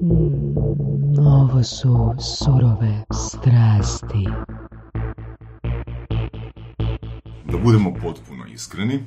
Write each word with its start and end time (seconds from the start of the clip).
Mm, 0.00 0.54
ovo 1.18 1.62
su 1.62 2.14
surove 2.38 3.04
strasti. 3.12 4.26
Da 7.44 7.58
budemo 7.58 7.94
potpuno 7.94 8.46
iskreni, 8.46 9.06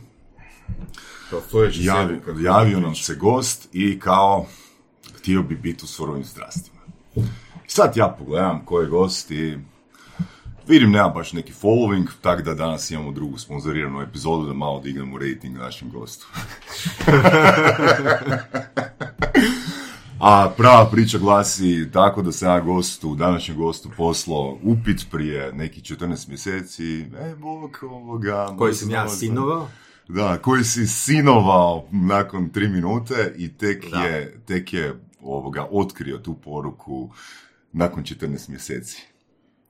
Kao 1.30 1.42
stojeći 1.42 1.84
javi, 1.84 2.20
kad- 2.26 2.40
javio 2.40 2.80
nam 2.80 2.96
se 2.96 3.16
gost 3.16 3.70
i 3.74 4.00
kao 4.00 4.46
htio 5.16 5.44
bi 5.44 5.56
biti 5.56 5.84
u 5.84 5.88
surovim 5.88 6.24
strastima. 6.26 6.80
Sad 7.68 7.98
ja 7.98 8.16
pogledam 8.20 8.66
ko 8.66 8.80
je 8.82 8.88
gost 8.88 9.32
i 9.32 9.58
vidim 10.68 10.92
nema 10.92 11.10
baš 11.10 11.34
neki 11.34 11.54
following, 11.54 12.08
tako 12.22 12.42
da 12.42 12.54
danas 12.54 12.92
imamo 12.92 13.12
drugu 13.12 13.38
sponzoriranu 13.38 14.02
epizodu 14.02 14.46
da 14.46 14.54
malo 14.54 14.80
dignemo 14.80 15.18
rating 15.18 15.58
našem 15.58 15.92
gostu. 15.92 16.28
A 20.26 20.54
prava 20.58 20.90
priča 20.92 21.18
glasi 21.18 21.90
tako 21.94 22.22
da 22.22 22.32
sam 22.32 22.50
ja 22.50 22.60
gostu, 22.60 23.16
današnjem 23.16 23.58
gostu 23.58 23.90
poslao 23.98 24.58
upit 24.62 25.06
prije 25.12 25.54
nekih 25.54 25.84
14 25.84 26.30
mjeseci. 26.30 27.02
E, 27.02 27.36
bog 27.36 27.80
ovoga... 27.82 28.56
Koji 28.58 28.74
sam 28.74 28.90
ja 28.90 29.10
sinovao. 29.10 29.68
da, 30.08 30.38
koji 30.38 30.64
si 30.64 30.88
sinovao 30.88 31.88
nakon 31.92 32.50
tri 32.50 32.68
minute 32.68 33.34
i 33.38 33.58
tek 33.58 33.86
Da. 33.92 34.04
je, 34.04 34.42
tek 34.46 34.74
je 34.74 35.00
ovoga, 35.22 35.68
otkrio 35.72 36.18
tu 36.18 36.34
poruku 36.34 37.10
nakon 37.72 38.04
14 38.04 38.50
mjeseci. 38.50 39.04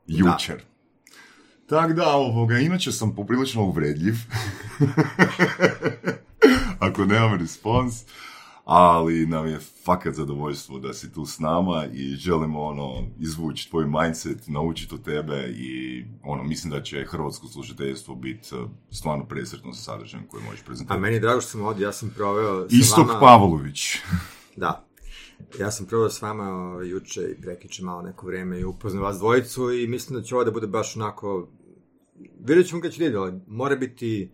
Jučer. 0.08 0.64
Tako 1.70 1.94
da, 1.94 2.08
ovoga, 2.10 2.58
inače 2.58 2.92
sam 2.92 3.16
poprilično 3.16 3.64
uvredljiv. 3.64 4.16
Ako 6.80 7.06
nemam 7.06 7.40
respons, 7.40 8.04
ali 8.64 9.26
nam 9.26 9.48
je 9.48 9.60
fakat 9.86 10.14
zadovoljstvo 10.14 10.80
da 10.80 10.94
si 10.94 11.14
tu 11.14 11.26
s 11.26 11.40
nama 11.40 11.86
i 11.94 12.16
želimo 12.16 12.62
ono, 12.62 13.08
izvući 13.20 13.70
tvoj 13.70 13.86
mindset, 13.88 14.48
naučiti 14.48 14.96
od 14.96 15.04
tebe 15.04 15.54
i 15.58 16.04
ono, 16.24 16.44
mislim 16.44 16.72
da 16.72 16.82
će 16.84 17.06
hrvatsko 17.06 17.48
slušateljstvo 17.48 18.16
biti 18.16 18.56
eh, 18.56 18.60
stvarno 18.92 19.26
presretno 19.26 19.74
sa 19.74 19.82
sadržajem 19.82 20.28
koji 20.28 20.44
možeš 20.44 20.62
A 20.62 20.66
prezentirati. 20.66 21.02
meni 21.02 21.16
je 21.16 21.20
drago 21.20 21.42
što 21.42 21.50
sam 21.50 21.62
ovdje, 21.66 21.84
ja 21.84 21.92
sam 21.92 22.14
proveo 22.16 22.70
sa 22.70 22.76
Istok 22.76 23.08
vama... 23.08 23.20
Pavlović. 23.20 23.82
Da. 24.56 24.88
Ja 25.60 25.72
sam 25.72 25.86
proveo 25.86 26.10
s 26.10 26.22
vama 26.22 26.44
ovaj, 26.44 26.90
juče 26.90 27.22
i 27.22 27.42
prekiče 27.42 27.84
malo 27.84 28.02
neko 28.02 28.28
vrijeme 28.28 28.60
i 28.60 28.64
upoznao 28.64 29.04
vas 29.04 29.18
dvojicu 29.18 29.72
i 29.72 29.88
mislim 29.88 30.20
da 30.20 30.26
će 30.26 30.36
ovo 30.36 30.44
da 30.44 30.52
bude 30.52 30.68
baš 30.68 30.96
onako... 30.96 31.48
Vidjet 32.40 32.68
ćemo 32.68 32.82
kad 32.82 32.92
će 32.92 33.00
vidjeti, 33.00 33.18
ali 33.18 33.34
mora 33.48 33.76
biti 33.76 34.32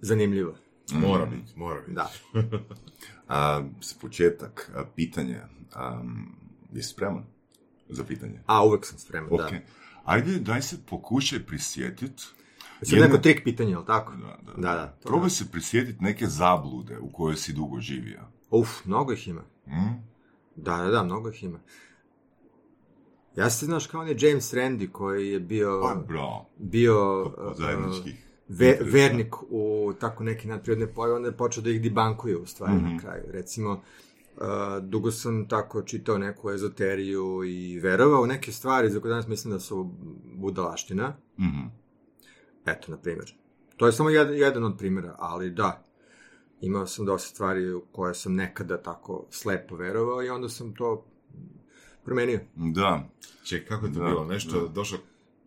zanimljivo. 0.00 0.54
Mora 0.92 1.26
biti, 1.26 1.52
mora 1.56 1.80
biti. 1.80 1.92
Da. 1.92 2.10
A, 3.34 3.62
s 3.80 3.94
početak, 3.94 4.70
a, 4.74 4.84
pitanje. 4.86 5.40
Um, 5.74 6.36
jesi 6.72 6.88
spreman 6.88 7.24
za 7.88 8.04
pitanje? 8.04 8.40
A, 8.46 8.64
uvek 8.64 8.86
sam 8.86 8.98
spreman, 8.98 9.28
Ok. 9.32 9.40
da. 9.40 9.58
Ajde, 10.04 10.38
daj 10.38 10.62
se 10.62 10.76
pokušaj 10.86 11.38
prisjetit. 11.40 12.20
Sad 12.20 12.34
jedne- 12.82 13.06
neko 13.06 13.18
trik 13.18 13.44
pitanje, 13.44 13.70
jel 13.70 13.84
tako? 13.84 14.12
Da, 14.12 14.38
da. 14.42 14.52
Da, 14.52 14.74
da. 14.74 14.86
to- 14.92 15.08
Probaj 15.08 15.30
se 15.30 15.50
prisjetit 15.52 16.00
neke 16.00 16.26
zablude 16.26 16.98
u 16.98 17.08
kojoj 17.08 17.36
si 17.36 17.52
dugo 17.52 17.80
živio. 17.80 18.20
Uf, 18.50 18.84
mnogo 18.84 19.12
ih 19.12 19.28
ima. 19.28 19.42
Mm? 19.66 19.94
Da, 20.56 20.76
da, 20.76 20.90
da, 20.90 21.02
mnogo 21.02 21.30
ih 21.30 21.44
ima. 21.44 21.58
Ja 23.36 23.50
se 23.50 23.66
znaš 23.66 23.86
kao 23.86 24.00
on 24.00 24.08
je 24.08 24.16
James 24.20 24.52
Randi 24.52 24.88
koji 24.88 25.28
je 25.28 25.40
bio... 25.40 25.80
Pa, 25.84 25.94
bravo. 26.02 26.48
bio 26.58 27.22
Od 27.22 27.56
zajedničkih 27.56 28.23
ve- 28.48 28.68
interesa. 28.68 28.90
vernik 28.92 29.34
u 29.42 29.92
tako 29.94 30.24
neki 30.24 30.48
nadprirodne 30.48 30.86
pojave, 30.88 31.14
onda 31.14 31.28
je 31.28 31.36
počeo 31.36 31.62
da 31.62 31.70
ih 31.70 31.82
dibankuje 31.82 32.36
u 32.36 32.46
stvari 32.46 32.74
Mhm. 32.74 32.84
na 32.86 32.98
kraju. 32.98 33.22
Recimo, 33.28 33.72
uh, 33.72 34.42
dugo 34.82 35.10
sam 35.10 35.48
tako 35.48 35.82
čitao 35.82 36.18
neku 36.18 36.50
ezoteriju 36.50 37.44
i 37.44 37.80
verovao 37.80 38.22
u 38.22 38.26
neke 38.26 38.52
stvari 38.52 38.90
za 38.90 39.00
koje 39.00 39.10
danas 39.10 39.26
mislim 39.26 39.52
da 39.52 39.60
su 39.60 39.90
budalaština. 40.26 41.16
Mhm. 41.38 41.60
Eto, 42.66 42.90
na 42.90 42.98
primjer. 42.98 43.34
To 43.76 43.86
je 43.86 43.92
samo 43.92 44.10
jedan, 44.10 44.34
jedan 44.34 44.64
od 44.64 44.74
primjera, 44.78 45.14
ali 45.18 45.50
da, 45.50 45.84
imao 46.60 46.86
sam 46.86 47.06
dosta 47.06 47.28
stvari 47.28 47.70
u 47.70 47.82
koje 47.82 48.14
sam 48.14 48.34
nekada 48.34 48.76
tako 48.78 49.26
slepo 49.30 49.76
verovao 49.76 50.22
i 50.22 50.28
onda 50.28 50.48
sam 50.48 50.74
to 50.74 51.04
promenio. 52.04 52.40
Da. 52.56 53.08
Ček, 53.44 53.68
kako 53.68 53.86
je 53.86 53.92
to 53.92 53.98
Da, 53.98 54.04
bilo? 54.04 54.24
Nešto, 54.24 54.60
da. 54.60 54.68
došao 54.68 54.98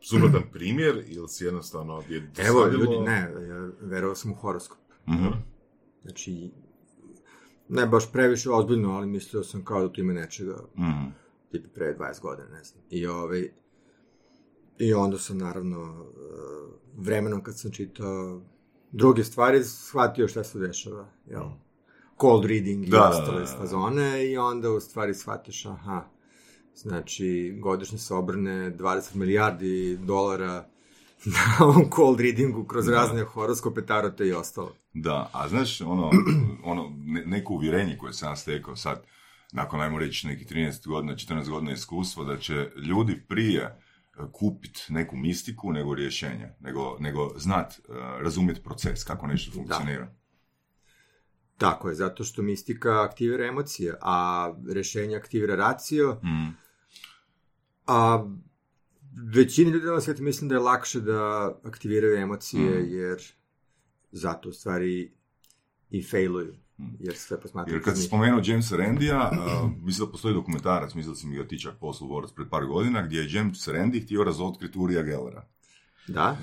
suprotan 0.02 0.44
primjer 0.52 1.04
ili 1.08 1.30
si 1.30 1.46
jednostavno 1.46 2.04
je 2.10 2.18
Evo, 2.38 2.60
dosadilo? 2.60 2.84
ljudi, 2.84 3.00
ne, 3.00 3.18
ja 3.48 3.70
verovao 3.82 4.16
sam 4.16 4.32
u 4.32 4.36
horoskop. 4.36 4.80
Mhm. 5.10 5.28
Znači, 6.02 6.52
ne 7.70 7.86
baš 7.86 8.12
previše 8.12 8.50
ozbiljno, 8.52 8.92
ali 8.92 9.08
mislio 9.08 9.44
sam 9.44 9.66
kao 9.66 9.82
da 9.82 9.94
tu 9.94 10.02
ima 10.02 10.14
nečega, 10.14 10.58
Mhm. 10.78 11.10
tipa 11.52 11.68
pre 11.70 11.96
20 11.96 12.22
godina, 12.22 12.48
ne 12.50 12.64
znam. 12.64 12.84
I, 12.90 13.08
ovaj, 13.08 13.50
I 14.78 14.94
onda 14.94 15.18
sam, 15.18 15.38
naravno, 15.38 16.06
eh, 16.08 16.74
vremenom 16.96 17.44
kad 17.44 17.60
sam 17.60 17.72
čitao 17.72 18.42
druge 18.92 19.24
stvari, 19.24 19.64
shvatio 19.64 20.28
šta 20.28 20.44
se 20.44 20.60
dešava, 20.60 21.08
jel? 21.26 21.44
Cold 22.22 22.46
reading 22.46 22.84
i 22.84 22.90
Da, 22.90 22.98
da, 22.98 23.10
ostale 23.10 23.40
da, 23.40 23.46
da. 23.46 23.58
fazone 23.58 24.26
i 24.26 24.38
onda 24.38 24.72
u 24.72 24.80
stvari 24.80 25.14
shvatiš, 25.14 25.66
aha, 25.66 26.06
znači, 26.78 27.58
godišnje 27.62 27.98
se 27.98 28.14
obrne 28.14 28.72
20 28.72 29.16
milijardi 29.16 29.98
dolara 29.98 30.66
na 31.26 31.66
ovom 31.66 31.90
cold 31.96 32.20
readingu 32.20 32.64
kroz 32.66 32.88
razne 32.88 33.24
horoskope, 33.24 33.86
tarote 33.86 34.28
i 34.28 34.34
ostalo. 34.34 34.76
Da, 34.94 35.30
a 35.34 35.50
znaš, 35.50 35.82
ono, 35.82 36.12
ono 36.72 36.94
ne- 37.06 37.26
neko 37.26 37.54
uvjerenje 37.54 37.98
koje 37.98 38.14
sam 38.14 38.36
stekao 38.38 38.76
sad, 38.76 39.04
nakon, 39.52 39.82
ajmo 39.82 40.00
reći, 40.00 40.28
nekih 40.28 40.48
13 40.48 40.88
godina, 40.88 41.14
14 41.16 41.50
godina 41.50 41.72
iskustva, 41.72 42.24
da 42.24 42.38
će 42.38 42.70
ljudi 42.76 43.22
prije 43.28 43.82
kupiti 44.32 44.86
neku 44.90 45.16
mistiku 45.16 45.72
nego 45.72 45.96
rješenje, 45.96 46.50
nego, 46.60 46.98
nego 47.00 47.34
znat, 47.38 47.74
eh, 47.74 47.94
razumjeti 48.22 48.64
proces, 48.64 49.04
kako 49.04 49.28
nešto 49.28 49.52
funkcionira. 49.52 50.12
Tako 51.58 51.90
je, 51.90 51.96
zato 51.96 52.24
što 52.24 52.42
mistika 52.42 53.02
aktivira 53.04 53.46
emocije, 53.46 53.96
a 54.02 54.54
rešenje 54.74 55.16
aktivira 55.16 55.56
racio, 55.56 56.14
Mm. 56.24 56.67
A 57.88 58.28
većini 59.34 59.72
ljudi 59.72 59.86
na 59.86 60.02
svijetu 60.02 60.24
mislim 60.24 60.50
da 60.50 60.56
je 60.56 60.60
lakše 60.62 61.02
da 61.02 61.52
aktiviraju 61.64 62.18
emocije, 62.18 62.80
Mm. 62.82 62.92
jer 62.92 63.22
zato 64.12 64.50
u 64.50 64.52
stvari 64.52 65.12
i 65.90 66.04
failuju, 66.04 66.56
jer 67.00 67.16
sve 67.16 67.42
posmatraju. 67.42 67.76
Jer 67.76 67.84
kad 67.84 67.98
si 67.98 68.04
spomenuo 68.04 68.42
Jamesa 68.46 68.76
Randija, 68.76 69.32
uh, 69.32 69.72
mislim 69.84 70.06
da 70.08 70.12
postoji 70.12 70.34
dokumentarac, 70.34 70.94
mislim 70.94 71.14
da 71.14 71.20
si 71.20 71.28
mi 71.28 71.36
ga 71.36 71.48
ti 71.48 71.60
čak 71.60 71.74
poslao 71.80 72.08
Borac 72.10 72.32
pred 72.32 72.50
par 72.50 72.66
godina, 72.66 73.02
gdje 73.02 73.20
je 73.20 73.34
James 73.34 73.68
Randi 73.68 74.00
htio 74.00 74.24
razotkriti 74.24 74.80
Urija 74.80 75.04
Gellera. 75.04 75.48
Da? 76.08 76.38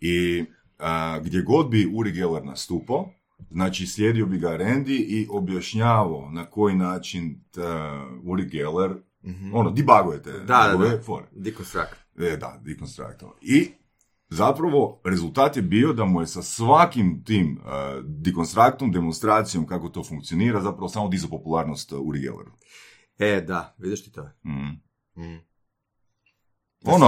I 0.00 0.44
a, 0.78 1.18
gdje 1.18 1.42
god 1.42 1.68
bi 1.70 1.90
Uri 1.94 2.12
Geller 2.12 2.44
nastupao, 2.44 3.10
znači 3.50 3.86
slijedio 3.86 4.26
bi 4.26 4.38
ga 4.38 4.48
Randy 4.48 5.04
i 5.08 5.26
objašnjavao 5.30 6.30
na 6.30 6.44
koji 6.44 6.74
način 6.74 7.40
ta 7.50 8.04
Uri 8.24 8.44
Geller, 8.44 8.94
ono, 9.52 9.70
debugujete. 9.70 10.32
Da, 10.32 10.76
da, 10.78 10.88
da. 10.88 11.02
fore. 11.02 11.26
Deconstruct. 11.32 11.94
E, 12.18 12.36
da, 12.36 12.60
dekonstruktor. 12.64 13.30
I 13.40 13.70
zapravo 14.28 15.00
rezultat 15.04 15.56
je 15.56 15.62
bio 15.62 15.92
da 15.92 16.04
mu 16.04 16.20
je 16.20 16.26
sa 16.26 16.42
svakim 16.42 17.24
tim 17.24 17.58
uh, 17.58 17.70
dekonstruktom, 18.04 18.92
demonstracijom 18.92 19.66
kako 19.66 19.88
to 19.88 20.04
funkcionira, 20.04 20.60
zapravo 20.60 20.88
samo 20.88 21.08
dizao 21.08 21.30
popularnost 21.30 21.92
uh, 21.92 22.00
Uri 22.00 22.20
Gelleru. 22.20 22.52
E, 23.18 23.40
da, 23.40 23.74
vidiš 23.78 24.04
ti 24.04 24.12
to? 24.12 24.22
Mm. 24.22 24.80
Mm. 25.22 25.40
Ono, 26.84 27.06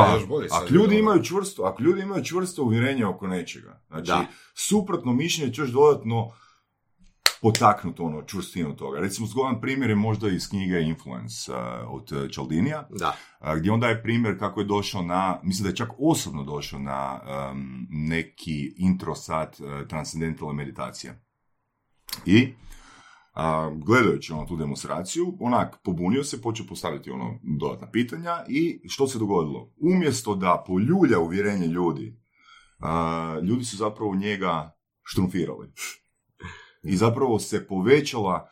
ako 0.50 0.75
ljudi 0.75 0.98
imaju 0.98 1.22
čvrsto, 1.22 1.62
ako 1.62 1.83
ljudi 1.83 2.00
imaju 2.00 2.25
čvrsto 2.25 2.62
uvjerenje 2.62 3.06
oko 3.06 3.27
nečega, 3.27 3.83
znači, 3.88 4.06
Da. 4.06 4.27
suprotno 4.54 5.12
mišljenje 5.12 5.53
će 5.53 5.62
još 5.62 5.71
dodatno 5.71 6.33
potaknuti 7.42 8.02
ono 8.02 8.22
čvrstinu 8.22 8.76
toga. 8.76 9.00
Recimo, 9.00 9.26
zgodan 9.26 9.60
primjer 9.60 9.91
je 9.91 9.97
možda 9.97 10.28
iz 10.28 10.48
knjige 10.48 10.80
Influence 10.80 11.53
uh, 11.53 11.59
od 11.88 12.12
uh, 12.12 12.30
Cialdinija, 12.30 12.88
Da. 12.91 13.16
a, 13.38 13.56
gdje 13.56 13.72
on 13.72 13.80
daje 13.80 14.03
primjer 14.03 14.38
kako 14.38 14.60
je 14.60 14.66
došao 14.66 15.03
na, 15.03 15.41
mislim 15.42 15.62
da 15.62 15.68
je 15.68 15.77
čak 15.77 15.91
osobno 15.98 16.44
došao 16.44 16.78
na 16.78 17.21
um, 17.50 17.86
neki 17.91 18.74
intro 18.77 19.15
sat 19.15 19.60
uh, 19.60 19.88
transcendentalne 19.88 20.54
meditacije. 20.54 21.22
I 22.27 22.48
a, 23.34 23.71
gledajući 23.74 24.33
ono 24.33 24.47
tu 24.47 24.56
demonstraciju, 24.56 25.36
onak 25.41 25.77
pobunio 25.84 26.24
se, 26.24 26.42
počeo 26.42 26.66
postaviti 26.66 27.10
ono 27.10 27.38
dodatna 27.59 27.91
pitanja 27.91 28.44
i 28.48 28.80
što 28.88 29.06
se 29.06 29.18
dogodilo? 29.18 29.72
Umjesto 29.80 30.34
da 30.34 30.65
poljulja 30.66 31.18
uvjerenje 31.18 31.66
ljudi, 31.66 32.21
a, 32.78 33.38
ljudi 33.42 33.65
su 33.65 33.77
zapravo 33.77 34.15
njega 34.15 34.77
štrumfirali. 35.03 35.72
I 36.86 36.97
zapravo 36.97 37.38
se 37.38 37.66
povećala 37.66 38.48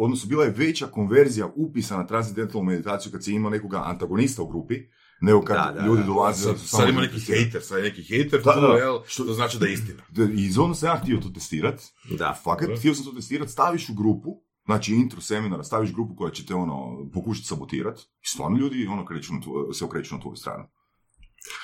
odnosno 0.00 0.28
bila 0.28 0.44
je 0.44 0.50
veća 0.50 0.86
konverzija 0.86 1.48
upisa 1.56 1.96
na 1.96 2.06
transcendentalnu 2.06 2.66
meditaciju 2.66 3.12
kad 3.12 3.24
se 3.24 3.32
ima 3.32 3.50
nekoga 3.50 3.82
antagonista 3.84 4.42
u 4.42 4.48
grupi, 4.48 4.74
nego 5.20 5.42
kad 5.42 5.56
Da, 5.56 5.72
da, 5.72 5.86
ljudi 5.86 6.00
da. 6.00 6.06
dolaze... 6.06 6.42
Sad, 6.42 6.58
sad 6.60 6.88
ima 6.88 7.00
neki 7.00 7.18
zainteresirani. 7.18 7.44
hejter, 7.44 7.62
sad 7.62 7.78
je 7.78 7.84
neki 7.84 8.02
hejter, 8.02 8.40
Da, 8.42 8.52
da. 8.52 8.66
jel, 8.66 8.98
što 9.06 9.24
to 9.24 9.32
znači 9.32 9.58
da 9.58 9.66
je 9.66 9.72
istina. 9.72 10.02
Da, 10.10 10.24
I 10.24 10.44
iz 10.46 10.58
onda 10.58 10.74
sam 10.74 10.88
ja 10.88 10.96
htio 10.96 11.16
to 11.16 11.28
testirat, 11.28 11.82
Da. 12.18 12.38
fakat, 12.44 12.68
Da. 12.68 12.76
htio 12.76 12.94
sam 12.94 13.04
to 13.04 13.12
testirat, 13.12 13.48
staviš 13.48 13.88
u 13.88 13.94
grupu 13.94 14.30
znači 14.64 14.94
intro 14.94 15.20
seminara, 15.20 15.64
staviš 15.64 15.92
grupu 15.92 16.16
koja 16.16 16.30
će 16.30 16.46
te 16.46 16.54
ono, 16.54 17.08
pokušati 17.14 17.46
sabotirati 17.46 18.02
i 18.02 18.26
stvarno 18.26 18.58
ljudi 18.58 18.86
ono 18.86 19.04
kreću 19.04 19.34
na 19.34 19.40
tvo- 19.40 19.72
se 19.72 19.84
okreću 19.84 20.14
na 20.14 20.20
tvoju 20.20 20.36
stranu. 20.36 20.64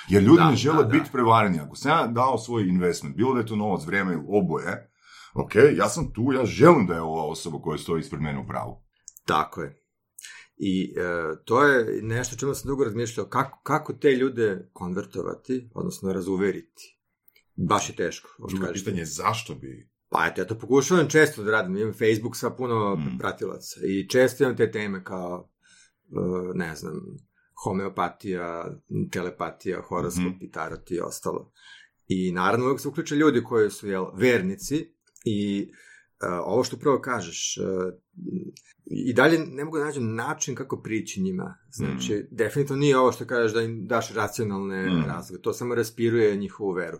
Jer 0.08 0.22
ljudi 0.22 0.36
Da, 0.38 0.50
ne 0.50 0.56
žele 0.56 0.76
da, 0.76 0.82
da. 0.82 0.88
biti 0.88 1.10
prevareni. 1.12 1.60
Ako 1.60 1.76
sam 1.76 1.90
ja 1.90 2.06
dao 2.06 2.38
svoj 2.38 2.62
investment, 2.62 3.16
bilo 3.16 3.34
da 3.34 3.40
je 3.40 3.46
to 3.46 3.56
novac, 3.56 3.84
vrijeme 3.86 4.12
ili 4.12 4.22
oboje, 4.28 4.90
ok, 5.34 5.52
ja 5.76 5.88
sam 5.88 6.12
tu, 6.12 6.32
ja 6.32 6.44
želim 6.44 6.86
da 6.86 6.94
je 6.94 7.00
ova 7.00 7.24
osoba 7.24 7.58
koja 7.58 7.78
stoji 7.78 8.00
ispred 8.00 8.20
mene 8.22 8.38
u 8.38 8.46
pravu. 8.46 8.82
Tako 9.26 9.62
je. 9.62 9.82
I 10.56 10.94
e, 10.96 11.02
to 11.44 11.62
je 11.64 12.02
nešto 12.02 12.36
čemu 12.36 12.54
sam 12.54 12.68
dugo 12.68 12.84
razmišljao, 12.84 13.26
kako, 13.26 13.60
kako 13.62 13.92
te 13.92 14.10
ljude 14.10 14.68
konvertovati, 14.72 15.70
odnosno 15.74 16.12
razuveriti. 16.12 16.98
Baš 17.56 17.88
je 17.88 17.96
teško. 17.96 18.28
Drugo 18.48 18.66
kažeš. 18.66 18.84
pitanje 18.84 19.00
je 19.00 19.06
zašto 19.06 19.54
bi... 19.54 19.90
Pa 20.10 20.26
eto, 20.26 20.40
ja 20.40 20.46
to 20.46 20.58
pokušavam 20.58 21.08
često 21.08 21.42
da 21.42 21.50
radim. 21.50 21.76
Imam 21.76 21.92
Facebook 21.92 22.36
sa 22.36 22.50
puno 22.50 22.94
Mm. 22.96 23.18
pratilaca 23.18 23.80
i 23.86 24.08
često 24.08 24.44
imam 24.44 24.56
te 24.56 24.70
teme 24.70 25.04
kao, 25.04 25.50
e, 26.04 26.14
ne 26.54 26.74
znam, 26.76 26.94
homeopatija, 27.64 28.74
telepatija, 29.12 29.82
horoskop 29.82 30.24
Mhm. 30.24 30.44
i 30.44 30.50
tarot 30.50 30.90
i 30.90 31.00
ostalo. 31.00 31.52
I 32.06 32.32
naravno 32.32 32.64
uvijek 32.66 32.80
se 32.80 32.88
uključe 32.88 33.14
ljudi 33.14 33.42
koji 33.44 33.70
su 33.70 33.88
jel, 33.88 34.06
vernici 34.14 34.94
i 35.24 35.70
e, 36.22 36.26
ovo 36.26 36.64
što 36.64 36.76
upravo 36.76 37.00
kažeš, 37.00 37.56
e, 37.56 37.60
i 38.86 39.12
dalje 39.12 39.38
ne 39.38 39.64
mogu 39.64 39.78
da 39.78 39.84
nađem 39.84 40.14
način 40.14 40.54
kako 40.54 40.82
prići 40.82 41.20
njima. 41.22 41.58
Znači, 41.70 42.26
definitivno 42.30 42.80
nije 42.80 42.98
ovo 42.98 43.12
što 43.12 43.24
kažeš 43.26 43.52
da 43.52 43.62
im 43.62 43.86
daš 43.86 44.14
racionalne 44.14 44.86
Mm. 44.90 45.04
razloge. 45.06 45.42
To 45.42 45.52
samo 45.52 45.74
raspiruje 45.74 46.36
njihovu 46.36 46.72
veru. 46.72 46.98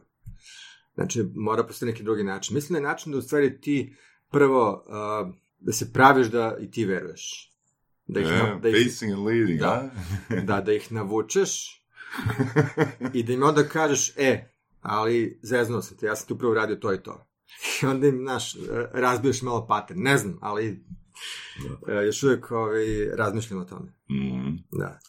Znači, 0.95 1.25
mora 1.35 1.65
postoji 1.65 1.93
neki 1.93 2.03
drugi 2.03 2.23
način. 2.25 2.55
Mislim 2.55 2.73
da 2.75 2.79
je 2.79 2.93
način 2.93 3.13
da 3.13 3.19
u 3.19 3.23
stvari 3.23 3.61
ti 3.61 3.97
prvo 4.31 4.85
uh, 4.87 5.35
da 5.59 5.73
se 5.73 5.93
praviš 5.93 6.27
da 6.27 6.57
i 6.61 6.71
ti 6.71 6.85
veruješ. 6.85 7.53
Da 8.07 8.21
ih, 8.21 8.27
E, 8.27 8.59
da 8.63 8.69
ih, 8.69 8.75
pacing 8.87 9.13
and 9.13 9.27
leading, 9.27 9.61
Da. 9.61 9.91
a? 10.31 10.41
da, 10.41 10.61
da 10.61 10.73
ih 10.73 10.93
navučeš 10.93 11.83
i 13.15 13.23
da 13.23 13.33
im 13.33 13.43
onda 13.43 13.63
kažeš, 13.63 14.13
e, 14.17 14.53
ali 14.81 15.39
zeznuo 15.43 15.83
sam 15.83 15.97
te, 15.97 16.07
ja 16.07 16.17
sam 16.17 16.27
ti 16.27 16.33
upravo 16.33 16.55
radio 16.55 16.77
to 16.77 16.95
i 16.95 17.03
to. 17.03 17.28
I 17.83 17.87
onda 17.87 18.07
im, 18.07 18.19
znaš, 18.19 18.57
razbiješ 18.93 19.43
malo 19.43 19.67
pattern. 19.67 20.03
Ne 20.03 20.19
znam, 20.19 20.39
ali 20.41 20.85
e, 21.89 22.07
još 22.07 22.23
uvijek 22.23 22.51
ovaj, 22.51 22.85
razmišljam 23.07 23.61
o 23.61 23.65
tome. 23.65 23.93
Mhm. 24.11 24.57
Da. 24.73 25.01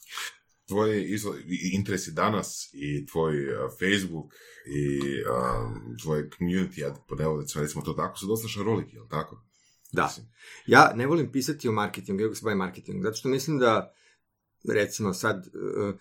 Tvoji 0.68 1.06
izvo- 1.08 1.38
i- 1.38 1.72
interesi 1.74 2.12
danas 2.12 2.70
i 2.74 3.06
tvoj 3.06 3.36
uh, 3.46 3.60
Facebook 3.72 4.34
i 4.68 5.00
um, 5.24 5.98
tvoj 5.98 6.30
community, 6.30 6.80
ja 6.80 6.96
ponavljam, 7.08 7.46
recimo 7.56 7.84
to 7.84 7.94
tako, 7.94 8.18
su 8.18 8.28
dosta 8.28 8.48
šaroliki, 8.48 8.96
jel 8.96 9.08
tako? 9.08 9.44
Da. 9.92 10.04
Mislim, 10.06 10.26
Ja 10.68 10.92
ne 10.96 11.08
volim 11.08 11.32
pisati 11.32 11.70
o 11.70 11.72
marketingu, 11.72 12.22
iako 12.22 12.36
se 12.36 12.44
bavim 12.44 12.58
marketingom, 12.58 13.04
zato 13.04 13.16
što 13.16 13.30
mislim 13.30 13.60
da, 13.60 13.94
recimo 14.66 15.14
sad, 15.14 15.48
uh, 15.48 15.96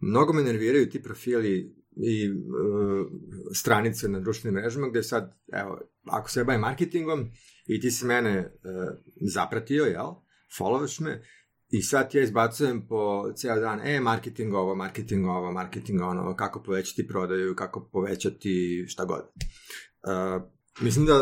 mnogo 0.00 0.32
me 0.32 0.42
nerviraju 0.42 0.90
ti 0.90 1.02
profili 1.02 1.81
i 1.96 2.30
uh, 2.30 3.06
stranice 3.54 4.08
na 4.08 4.20
društvenim 4.20 4.60
mrežama 4.60 4.88
gde 4.88 5.02
sad, 5.02 5.38
evo, 5.52 5.80
ako 6.04 6.30
se 6.30 6.44
bavim 6.44 6.60
marketingom 6.60 7.30
i 7.66 7.80
ti 7.80 7.90
si 7.90 8.06
mene 8.06 8.38
uh, 8.38 8.88
zapratio, 9.34 9.84
jel, 9.84 10.14
followaš 10.58 11.00
me, 11.00 11.22
i 11.68 11.82
sad 11.82 12.14
ja 12.14 12.22
izbacujem 12.22 12.86
po 12.88 13.32
ceo 13.36 13.60
dan, 13.60 13.80
e, 13.84 14.00
marketing 14.00 14.54
ovo, 14.54 14.74
marketing 14.74 15.26
ovo, 15.26 15.52
marketing 15.52 16.00
ono, 16.02 16.36
kako 16.36 16.62
povećati 16.62 17.06
prodaju, 17.08 17.54
kako 17.56 17.88
povećati 17.92 18.84
šta 18.88 19.04
god. 19.04 19.20
Uh, 19.20 20.42
mislim 20.80 21.06
da 21.06 21.14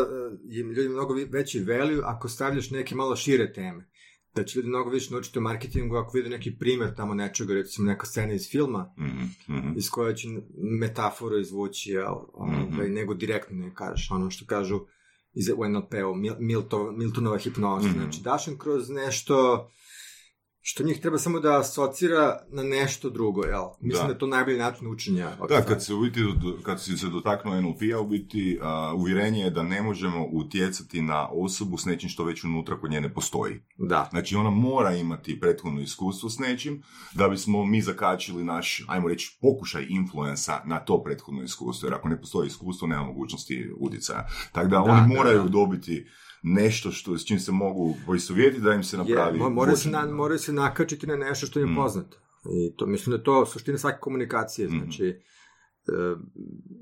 je 0.43 0.63
ljudi 0.63 0.89
mnogo 0.89 1.13
veći 1.29 1.63
value 1.63 2.01
ako 2.03 2.29
stavljaš 2.29 2.71
neke 2.71 2.95
malo 2.95 3.15
šire 3.15 3.53
teme. 3.53 3.90
Da 4.35 4.43
će 4.43 4.59
ljudi 4.59 4.69
mnogo 4.69 4.89
više 4.89 5.11
naučiti 5.13 5.37
o 5.37 5.41
marketingu 5.41 5.95
ako 5.95 6.17
vide 6.17 6.29
neki 6.29 6.51
primjer 6.51 6.95
tamo 6.95 7.13
nečega, 7.13 7.53
recimo 7.53 7.87
neka 7.87 8.05
scena 8.05 8.33
iz 8.33 8.49
filma, 8.49 8.93
Mhm, 8.97 9.23
mhm. 9.49 9.77
iz 9.77 9.89
koje 9.89 10.15
će 10.15 10.27
metaforu 10.79 11.39
izvući, 11.39 11.91
jel, 11.91 12.13
ono, 12.33 12.59
Mhm. 12.59 12.77
da 12.77 12.85
i 12.85 12.89
nego 12.89 13.13
direktno 13.13 13.57
ne 13.57 13.75
kažeš, 13.75 14.11
ono 14.11 14.29
što 14.31 14.45
kažu 14.45 14.79
iz 15.33 15.49
NLP-u, 15.49 16.15
Mil, 16.15 16.33
Milton, 16.39 16.97
Miltonova 16.97 17.37
hipnoza, 17.37 17.87
Mhm. 17.87 17.99
znači 17.99 18.21
daš 18.21 18.47
im 18.47 18.57
kroz 18.57 18.89
nešto 18.89 19.67
što 20.63 20.83
njih 20.83 21.01
treba 21.01 21.17
samo 21.17 21.39
da 21.39 21.59
asocira 21.59 22.39
na 22.49 22.63
nešto 22.63 23.09
drugo, 23.09 23.43
jel? 23.43 23.63
Mislim 23.79 24.01
Da. 24.01 24.07
da, 24.07 24.13
je 24.13 24.19
to 24.19 24.27
najbolji 24.27 24.57
način 24.57 24.87
učenja. 24.87 25.31
Da, 25.49 25.61
kad 25.61 25.83
se 25.85 25.93
u 25.93 26.01
biti, 26.01 26.19
kad 26.63 26.83
si 26.83 26.97
se 26.97 27.07
dotaknuo 27.07 27.61
NLP-a, 27.61 27.99
u 27.99 28.07
biti 28.07 28.59
a, 28.61 28.93
uvjerenje 28.95 29.43
je 29.43 29.49
da 29.49 29.63
ne 29.63 29.81
možemo 29.81 30.27
utjecati 30.31 31.01
na 31.01 31.29
osobu 31.29 31.77
s 31.77 31.85
nečim 31.85 32.09
što 32.09 32.23
već 32.23 32.43
unutra 32.43 32.79
kod 32.79 32.91
nje 32.91 33.01
ne 33.01 33.13
postoji. 33.13 33.59
Da, 33.77 34.07
Znači 34.11 34.35
ona 34.35 34.49
mora 34.49 34.95
imati 34.95 35.39
prethodno 35.39 35.81
iskustvo 35.81 36.29
s 36.29 36.39
nečim 36.39 36.83
da 37.13 37.27
bismo 37.27 37.65
mi 37.65 37.81
zakačili 37.81 38.43
naš, 38.43 38.85
ajmo 38.87 39.07
reći, 39.07 39.37
pokušaj 39.41 39.85
influensa 39.89 40.61
na 40.65 40.79
to 40.79 41.03
prethodno 41.03 41.43
iskustvo. 41.43 41.87
Jer 41.87 41.93
ako 41.93 42.09
ne 42.09 42.19
postoji 42.19 42.47
iskustvo, 42.47 42.87
nema 42.87 43.03
mogućnosti 43.03 43.71
utjecaja. 43.79 44.27
Tako 44.51 44.67
da, 44.67 44.75
Da, 44.75 44.81
oni 44.81 45.01
da, 45.01 45.15
moraju 45.17 45.43
da. 45.43 45.49
dobiti 45.49 46.05
nešto 46.43 46.91
što, 46.91 47.17
s 47.17 47.25
čim 47.25 47.39
se 47.39 47.51
mogu 47.51 47.95
poistovjetiti 48.05 48.61
da 48.61 48.73
im 48.73 48.83
se 48.83 48.95
je, 48.95 48.97
napravi 48.97 49.39
mo- 49.39 49.49
moraju, 49.49 49.77
se 49.77 49.89
na, 49.89 50.05
moraju 50.05 50.39
se 50.39 50.53
nakačiti 50.53 51.07
na 51.07 51.15
nešto 51.15 51.45
što 51.45 51.59
im 51.59 51.65
je 51.65 51.71
Mm. 51.71 51.75
poznato. 51.75 52.17
I 52.45 52.75
to, 52.75 52.85
mislim 52.85 53.11
da 53.11 53.17
je 53.17 53.23
to 53.23 53.45
suština 53.45 53.77
svake 53.77 53.97
komunikacije. 53.99 54.67
Mhm. 54.67 54.77
Znači, 54.77 55.05
e, 55.05 55.13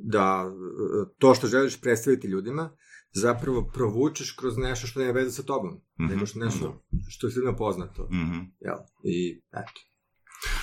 da 0.03 0.45
e, 0.45 1.13
to 1.17 1.35
što 1.35 1.47
želiš 1.47 1.81
predstaviti 1.81 2.27
ljudima, 2.27 2.71
zapravo 3.13 3.71
provučeš 3.73 4.31
kroz 4.31 4.57
nešto 4.57 4.87
što 4.87 4.99
nema 4.99 5.11
veze 5.11 5.31
sa 5.31 5.43
tobom. 5.43 5.81
Mhm. 6.01 6.09
Nego 6.09 6.25
što 6.25 6.39
nešto 6.39 6.83
što 7.09 7.27
je 7.27 7.33
ljudima 7.35 7.55
poznato. 7.55 8.09
Mhm. 8.11 8.39
Jel? 8.59 8.77
I 9.03 9.41
eto. 9.51 9.81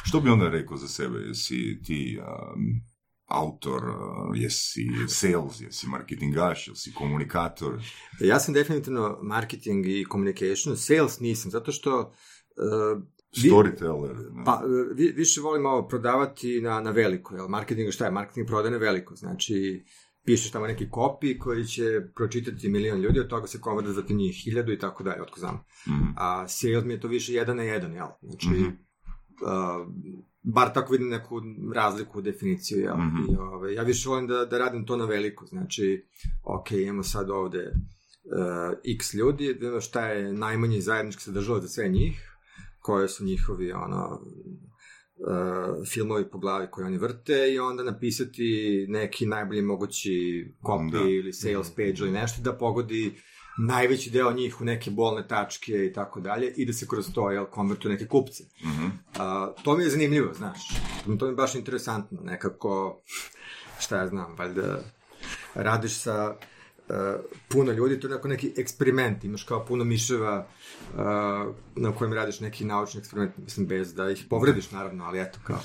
Što 0.04 0.20
bi 0.20 0.30
onda 0.30 0.48
rekao 0.48 0.76
za 0.76 0.88
sebe? 0.88 1.18
Jesi 1.18 1.80
ti 1.84 2.18
um, 2.20 2.26
autor, 3.26 3.82
uh, 3.84 3.94
jesi 4.34 4.86
sales, 5.08 5.60
jesi 5.60 5.86
marketingaš, 5.88 6.68
jesi 6.68 6.92
komunikator? 6.92 7.82
Ja 8.20 8.40
sam 8.40 8.54
definitivno 8.54 9.18
marketing 9.22 9.86
i 9.86 10.04
communication, 10.12 10.76
sales 10.76 11.20
nisam, 11.20 11.50
zato 11.50 11.72
što 11.72 12.12
vi- 13.34 13.50
Storyteller? 13.50 14.14
ne? 14.32 14.44
Pa, 14.44 14.62
e, 14.64 14.94
vi, 14.94 15.12
više 15.16 15.40
volim 15.40 15.66
ovo 15.66 15.88
prodavati 15.88 16.60
na, 16.60 16.80
na 16.80 16.90
veliko, 16.90 17.34
jel? 17.34 17.48
Marketing, 17.48 17.90
šta 17.90 18.04
je? 18.04 18.10
Marketing 18.10 18.46
prodaje 18.46 18.70
na 18.70 18.78
veliko, 18.78 19.14
znači 19.14 19.84
pišeš 20.24 20.50
tamo 20.50 20.66
neki 20.66 20.90
kopij 20.90 21.38
koji 21.38 21.64
će 21.64 21.84
pročitati 22.14 22.68
milion 22.68 23.00
ljudi, 23.00 23.20
od 23.20 23.28
toga 23.28 23.46
se 23.46 23.60
konvertovati 23.60 24.14
njih 24.14 24.36
hiljadu 24.36 24.72
i 24.72 24.78
tako 24.78 25.04
dalje, 25.04 25.22
otko 25.22 25.40
znam. 25.40 25.64
Mhm. 25.88 26.04
A 26.16 26.48
sales 26.48 26.84
mi 26.84 26.92
je 26.92 27.00
to 27.00 27.08
više 27.08 27.32
jedan 27.32 27.56
na 27.56 27.62
jedan, 27.62 27.92
jel? 27.92 28.06
Znači, 28.22 28.48
Mhm. 28.48 28.64
A, 29.46 29.86
bar 30.42 30.72
tako 30.74 30.92
vidim 30.92 31.08
neku 31.08 31.40
razliku 31.74 32.18
u 32.18 32.22
definiciju, 32.22 32.78
jel? 32.78 32.96
Mhm. 32.96 33.32
I, 33.32 33.36
ove, 33.36 33.74
ja 33.74 33.82
više 33.82 34.08
volim 34.08 34.26
da, 34.26 34.44
da 34.44 34.58
radim 34.58 34.86
to 34.86 34.96
na 34.96 35.04
veliko, 35.04 35.46
znači, 35.46 36.04
ok, 36.42 36.70
imamo 36.72 37.02
sad 37.02 37.30
ovde 37.30 37.58
uh, 37.68 38.78
x 38.84 39.14
ljudi, 39.14 39.46
da 39.46 39.52
vidimo 39.52 39.80
šta 39.80 40.06
je 40.06 40.32
najmanji 40.32 40.80
zajednički 40.80 41.22
sadržava 41.22 41.60
za 41.60 41.68
sve 41.68 41.88
njih, 41.88 42.32
koje 42.80 43.08
su 43.08 43.24
njihovi, 43.24 43.72
ono, 43.72 44.20
uh, 45.16 45.86
filmovi 45.86 46.30
po 46.30 46.38
glavi 46.38 46.66
koje 46.70 46.86
oni 46.86 46.98
vrte 46.98 47.52
i 47.52 47.58
onda 47.58 47.82
napisati 47.82 48.86
neki 48.88 49.26
najbolji 49.26 49.62
mogući 49.62 50.46
copy 50.62 50.92
Da. 50.92 50.98
ili 50.98 51.32
sales 51.32 51.70
page 51.70 51.94
ili 51.98 52.10
nešto 52.10 52.42
da 52.42 52.52
pogodi 52.58 53.14
najveći 53.58 54.10
deo 54.10 54.32
njih 54.32 54.60
u 54.60 54.64
neke 54.64 54.90
bolne 54.90 55.28
tačke 55.28 55.72
i 55.72 55.92
tako 55.92 56.20
dalje 56.20 56.52
i 56.56 56.66
da 56.66 56.72
se 56.72 56.86
kroz 56.88 57.06
to 57.14 57.30
jel, 57.30 57.46
konvertuje 57.46 57.92
neke 57.92 58.06
kupce. 58.06 58.44
Mhm. 58.64 58.86
A, 59.18 59.52
to 59.62 59.76
mi 59.76 59.82
je 59.82 59.90
zanimljivo, 59.90 60.34
znaš. 60.34 60.68
To 61.18 61.24
mi 61.26 61.32
je 61.32 61.36
baš 61.36 61.54
interesantno. 61.54 62.20
Nekako, 62.22 63.00
šta 63.78 63.96
ja 63.96 64.06
znam, 64.06 64.34
valjda 64.38 64.80
radiš 65.54 65.98
sa 65.98 66.36
uh, 66.88 66.96
puno 67.48 67.72
ljudi, 67.72 68.00
to 68.00 68.06
je 68.06 68.14
neko 68.14 68.28
neki 68.28 68.52
eksperiment. 68.56 69.24
Imaš 69.24 69.44
kao 69.44 69.64
puno 69.64 69.84
miševa 69.84 70.46
uh, 70.94 71.00
na 71.76 71.92
kojem 71.98 72.12
radiš 72.12 72.40
neki 72.40 72.64
naučni 72.64 72.98
eksperiment, 72.98 73.36
mislim, 73.36 73.66
bez 73.66 73.94
da 73.94 74.10
ih 74.10 74.26
povrediš, 74.30 74.70
naravno, 74.70 75.04
ali 75.04 75.20
eto, 75.20 75.38
kao, 75.44 75.60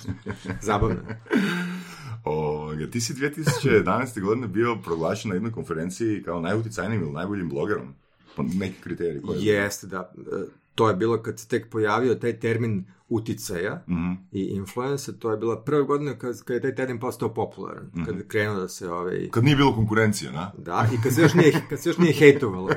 zabavno. 0.62 1.00
Ovoga, 2.23 2.87
ti 2.87 3.01
si 3.01 3.13
2011. 3.13 4.21
godine 4.21 4.47
bio 4.47 4.75
proglašen 4.75 5.29
na 5.29 5.35
jednoj 5.35 5.51
konferenciji 5.51 6.23
kao 6.23 6.41
najuticajnijim 6.41 7.01
ili 7.03 7.11
najboljim 7.11 7.49
blogerom. 7.49 7.87
Po 8.35 8.43
neki 8.43 8.81
kriterij 8.81 9.21
koji 9.21 9.43
je... 9.43 9.53
Jeste, 9.55 9.87
da. 9.87 10.11
e, 10.17 10.45
To 10.75 10.89
je 10.89 10.95
bilo 10.95 11.21
kad 11.21 11.39
se 11.39 11.47
tek 11.47 11.69
pojavio 11.69 12.15
taj 12.15 12.39
termin 12.39 12.85
uticaja 13.09 13.83
Mhm. 13.89 14.11
i 14.31 14.41
influence, 14.41 15.19
to 15.19 15.31
je 15.31 15.37
bila 15.37 15.61
prva 15.61 15.81
godina 15.81 16.17
kad, 16.17 16.43
kad 16.43 16.53
je 16.53 16.61
taj 16.61 16.75
termin 16.75 16.99
postao 16.99 17.33
popularan, 17.33 17.91
kad 18.05 18.17
je 18.17 18.27
krenuo 18.27 18.55
da 18.55 18.67
se 18.67 18.89
ovaj, 18.89 19.29
Kad 19.31 19.43
nije 19.43 19.55
bilo 19.55 19.75
konkurencije, 19.75 20.31
na? 20.31 20.51
Da, 20.57 20.87
i 20.93 21.03
kad 21.03 21.13
se 21.13 21.21
još 21.21 21.33
nije, 21.33 21.61
kad 21.69 21.81
se 21.81 21.89
još 21.89 21.97
nije 21.97 22.13
hejtovalo. 22.13 22.69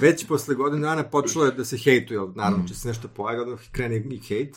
Već 0.00 0.26
posle 0.26 0.54
godinu 0.54 0.82
dana 0.82 1.02
počelo 1.04 1.44
je 1.44 1.52
da 1.52 1.64
se 1.64 1.76
hejtuje, 1.78 2.20
naravno, 2.34 2.68
će 2.68 2.74
se 2.74 2.88
nešto 2.88 3.08
pojavi, 3.08 3.40
odmah 3.42 3.60
krene 3.72 3.96
i 3.96 4.18
hejt. 4.18 4.56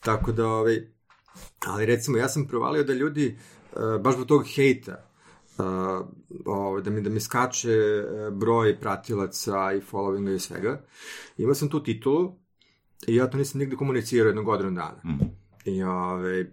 Tako 0.00 0.32
da, 0.32 0.46
ovaj, 0.46 0.80
ali 1.66 1.86
recimo, 1.86 2.18
ja 2.18 2.28
sam 2.28 2.46
provalio 2.46 2.84
da 2.84 2.92
ljudi, 2.92 3.38
uh, 3.72 4.02
baš 4.02 4.14
zbog 4.14 4.26
tog 4.26 4.44
hejta, 4.54 5.10
uh, 5.58 6.82
da, 6.82 6.90
mi, 6.90 7.02
da 7.02 7.10
mi 7.10 7.20
skače 7.20 7.70
e, 7.70 8.30
broj 8.30 8.80
pratilaca 8.80 9.72
i 9.72 9.80
followinga 9.92 10.34
i 10.34 10.38
svega. 10.38 10.84
Imao 11.36 11.54
sam 11.54 11.68
tu 11.68 11.82
titulu 11.82 12.36
i 13.06 13.14
ja 13.14 13.30
to 13.30 13.38
nisam 13.38 13.58
nigde 13.58 13.76
komunicirao 13.76 14.28
jednu 14.28 14.44
godinu 14.44 14.70
dana. 14.70 15.00
Mhm. 15.04 15.24
I, 15.64 15.82
ovaj, 15.82 16.46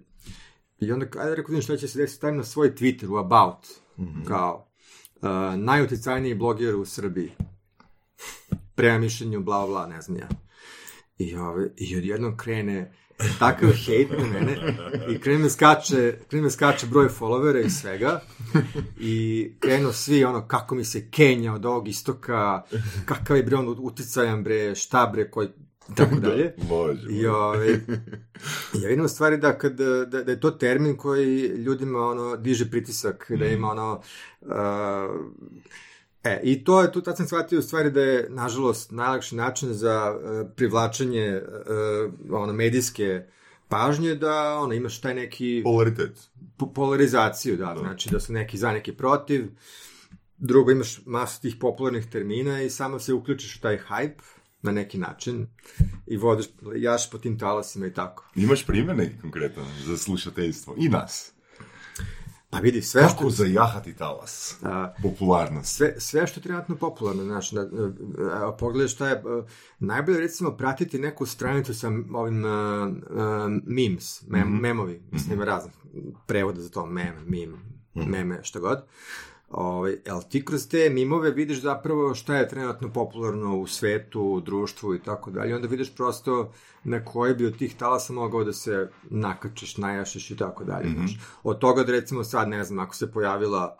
I 0.79 0.91
onda, 0.91 1.05
ajde 1.19 1.35
rekao, 1.35 1.49
vidim 1.49 1.61
šta 1.61 1.77
će 1.77 1.87
se 1.87 1.99
desiti, 1.99 2.17
stavim 2.17 2.37
na 2.37 2.43
svoj 2.43 2.75
Twitter 2.75 3.09
u 3.09 3.17
About, 3.17 3.67
kao 4.27 4.67
uh, 5.15 5.29
najuticajniji 5.55 6.35
bloger 6.35 6.75
u 6.75 6.85
Srbiji. 6.85 7.31
Prema 8.75 8.99
mišljenju, 8.99 9.41
bla, 9.41 9.67
bla, 9.67 9.87
ne 9.87 10.01
znam 10.01 10.17
ja. 10.17 10.27
I, 11.17 11.35
ovaj, 11.35 11.67
i 11.77 11.97
odjednom 11.97 12.37
krene 12.37 12.93
takav 13.39 13.69
hejt 13.71 14.09
na 14.17 14.25
mene 14.25 14.57
i 15.09 15.19
krene 15.19 15.49
skače, 15.49 16.17
krene 16.29 16.49
skače 16.49 16.87
broj 16.87 17.09
followera 17.09 17.65
i 17.65 17.69
svega 17.69 18.21
i 18.99 19.47
krenu 19.59 19.93
svi 19.93 20.23
ono 20.23 20.47
kako 20.47 20.75
mi 20.75 20.85
se 20.85 21.09
Kenja 21.11 21.53
od 21.53 21.65
ovog 21.65 21.87
istoka, 21.87 22.63
kakav 23.05 23.37
je 23.37 23.43
bre 23.43 23.55
on 23.55 23.75
uticajan 23.79 24.43
bre, 24.43 24.75
šta 24.75 25.09
bre, 25.13 25.31
koji 25.31 25.47
tako 25.95 26.15
dalje. 26.25 26.53
Bože. 26.69 27.09
I 27.09 27.27
ovaj, 27.27 27.69
ja 28.81 28.87
vidim 28.87 29.05
u 29.05 29.07
stvari 29.07 29.37
da, 29.37 29.57
kad, 29.57 29.73
da, 29.73 30.23
da 30.23 30.31
je 30.31 30.39
to 30.39 30.51
termin 30.51 30.97
koji 30.97 31.47
ljudima 31.47 31.99
ono, 31.99 32.35
diže 32.37 32.69
pritisak, 32.69 33.31
da 33.39 33.45
ima 33.45 33.71
ono... 33.71 34.01
Uh, 34.41 34.49
e, 36.23 36.41
i 36.43 36.63
to 36.63 36.81
je, 36.81 36.91
tu 36.91 37.01
tad 37.01 37.17
sam 37.17 37.27
shvatio 37.27 37.59
u 37.59 37.61
stvari 37.61 37.91
da 37.91 38.01
je, 38.01 38.27
nažalost, 38.29 38.91
najlakši 38.91 39.35
način 39.35 39.73
za 39.73 40.15
uh, 40.15 40.49
privlačenje 40.55 41.41
uh, 41.41 42.41
ono, 42.41 42.53
medijske 42.53 43.25
pažnje 43.67 44.15
da 44.15 44.59
ono, 44.59 44.73
imaš 44.73 45.01
taj 45.01 45.15
neki 45.15 45.61
Polaritet. 45.63 46.29
po- 46.57 46.73
polarizaciju, 46.73 47.57
da, 47.57 47.75
znači 47.79 48.09
da 48.09 48.19
su 48.19 48.33
neki 48.33 48.57
za, 48.57 48.71
neki 48.71 48.93
protiv, 48.93 49.47
drugo 50.37 50.71
imaš 50.71 51.05
masu 51.05 51.41
tih 51.41 51.55
popularnih 51.59 52.05
termina 52.05 52.61
i 52.61 52.69
samo 52.69 52.99
se 52.99 53.13
uključiš 53.13 53.55
u 53.55 53.61
taj 53.61 53.79
hype 53.89 54.21
na 54.61 54.71
neki 54.71 54.97
način 54.97 55.47
i 56.07 56.17
vodiš, 56.17 56.45
jaš 56.75 57.11
po 57.11 57.17
tim 57.17 57.39
talasima 57.39 57.87
i 57.87 57.93
tako. 57.93 58.25
Imaš 58.35 58.65
primjer 58.65 58.97
neki 58.97 59.21
konkretan 59.21 59.65
za 59.85 59.97
slušateljstvo? 59.97 60.75
I 60.77 60.89
nas. 60.89 61.33
Pa 62.49 62.57
vidi, 62.59 62.81
sve 62.81 63.01
Kako 63.01 63.15
što, 63.17 63.29
zajahati 63.29 63.93
talas? 63.95 64.55
a, 64.63 64.93
Popularnost. 65.03 65.75
sve, 65.75 65.95
sve 65.97 66.27
što 66.27 66.39
je 66.39 66.43
trenutno 66.43 66.75
popularno, 66.75 67.23
znači, 67.23 67.55
da, 67.55 67.61
a, 68.33 68.51
pogledaj 68.59 68.87
šta 68.87 69.07
je, 69.07 69.15
a, 69.25 69.43
najbolje 69.79 70.19
recimo 70.19 70.51
pratiti 70.51 70.99
neku 70.99 71.25
stranicu 71.25 71.73
sa 71.73 71.87
ovim 72.13 72.45
a, 72.45 72.49
a, 72.49 73.47
memes, 73.65 74.27
mem, 74.27 74.47
memovi, 74.59 75.01
mislim 75.11 75.33
ima 75.33 75.45
raznih 75.45 75.73
prevoda 76.25 76.61
za 76.61 76.69
to, 76.69 76.85
mem, 76.85 77.13
meme, 77.27 77.57
meme, 77.93 78.39
šta 78.43 78.59
god. 78.59 78.83
Ovaj, 79.49 79.97
jel 80.05 80.21
ti 80.29 80.45
kroz 80.45 80.67
te 80.67 80.89
mimove 80.89 81.31
vidiš 81.31 81.61
zapravo 81.61 82.15
šta 82.15 82.37
je 82.37 82.49
trenutno 82.49 82.93
popularno 82.93 83.57
u 83.57 83.67
svetu, 83.67 84.21
u 84.21 84.41
društvu 84.41 84.95
i 84.95 84.99
tako 85.03 85.31
dalje, 85.31 85.55
onda 85.55 85.67
vidiš 85.67 85.95
prosto 85.95 86.51
na 86.83 87.05
koji 87.05 87.35
bi 87.35 87.45
od 87.45 87.57
tih 87.57 87.75
talasa 87.75 88.13
mogao 88.13 88.43
da 88.43 88.53
se 88.53 88.89
nakačiš, 89.09 89.77
najašiš 89.77 90.31
i 90.31 90.37
tako 90.37 90.63
dalje. 90.63 90.89
znaš. 90.89 91.19
Od 91.43 91.59
toga 91.59 91.83
da 91.83 91.91
recimo 91.91 92.23
sad, 92.23 92.49
ne 92.49 92.63
znam, 92.63 92.79
ako 92.79 92.95
se 92.95 93.11
pojavila 93.11 93.77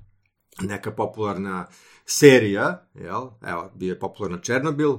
neka 0.70 0.90
popularna 0.90 1.66
serija, 2.04 2.86
jel? 2.94 3.28
Evo, 3.42 3.70
bio 3.74 3.92
je 3.92 3.98
popularna 3.98 4.38
Černobil 4.38 4.96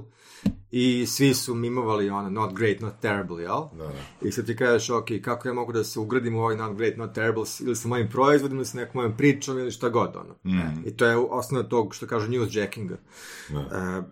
i 0.70 1.06
svi 1.06 1.34
su 1.34 1.54
mimovali 1.54 2.10
ono 2.10 2.30
not 2.30 2.54
great, 2.54 2.80
not 2.80 2.92
terrible, 3.00 3.42
jel? 3.42 3.62
Da, 3.72 3.84
da. 3.84 4.28
I 4.28 4.32
sad 4.32 4.46
ti 4.46 4.56
kažeš, 4.56 4.90
ok, 4.90 5.06
kako 5.22 5.48
ja 5.48 5.54
mogu 5.54 5.72
da 5.72 5.84
se 5.84 6.00
ugradim 6.00 6.34
u 6.34 6.40
ovaj 6.40 6.56
not 6.56 6.76
great, 6.76 6.96
not 6.96 7.12
terrible, 7.12 7.44
ili 7.60 7.76
sa 7.76 7.88
mojim 7.88 8.08
proizvodom, 8.08 8.58
ili 8.58 8.66
sa 8.66 8.78
nekom 8.78 8.98
mojom 8.98 9.16
pričom, 9.16 9.58
ili 9.58 9.70
šta 9.70 9.88
god, 9.88 10.16
ono. 10.16 10.34
Mm. 10.44 10.88
I 10.88 10.96
to 10.96 11.06
je 11.06 11.16
osnova 11.16 11.68
tog, 11.68 11.94
što 11.94 12.06
kažu, 12.06 12.28
newsjackinga. 12.28 12.96
Da. 13.48 13.58
Uh, 13.58 14.04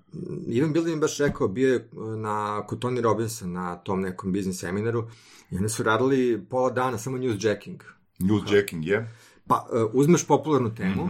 Ivan 0.46 0.72
Bilden 0.72 0.92
je 0.92 1.00
baš 1.00 1.18
rekao, 1.18 1.48
bio 1.48 1.72
je 1.72 1.88
uh, 1.92 2.14
na, 2.16 2.66
kod 2.66 2.78
Tony 2.78 3.00
Robbinsa 3.00 3.46
na 3.46 3.76
tom 3.76 4.00
nekom 4.00 4.32
biznis 4.32 4.60
seminaru 4.60 5.08
i 5.50 5.56
oni 5.56 5.68
su 5.68 5.82
radili 5.82 6.46
pola 6.50 6.70
dana 6.70 6.98
samo 6.98 7.18
newsjacking. 7.18 7.78
Newsjacking 8.18 8.86
je? 8.86 9.14
Pa, 9.46 9.66
uh, 9.72 9.90
uzmeš 9.92 10.26
popularnu 10.26 10.74
temu 10.74 11.08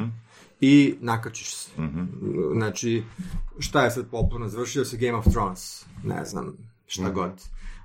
i 0.60 0.94
nakačiš 1.00 1.54
se. 1.54 1.70
Znači, 2.52 3.02
šta 3.58 3.84
je 3.84 3.90
sad 3.90 4.10
popularno? 4.10 4.48
Završio 4.48 4.84
se 4.84 4.96
Game 4.96 5.18
of 5.18 5.24
Thrones, 5.30 5.84
ne 6.04 6.24
znam, 6.24 6.56
šta 6.86 7.10
god. 7.10 7.32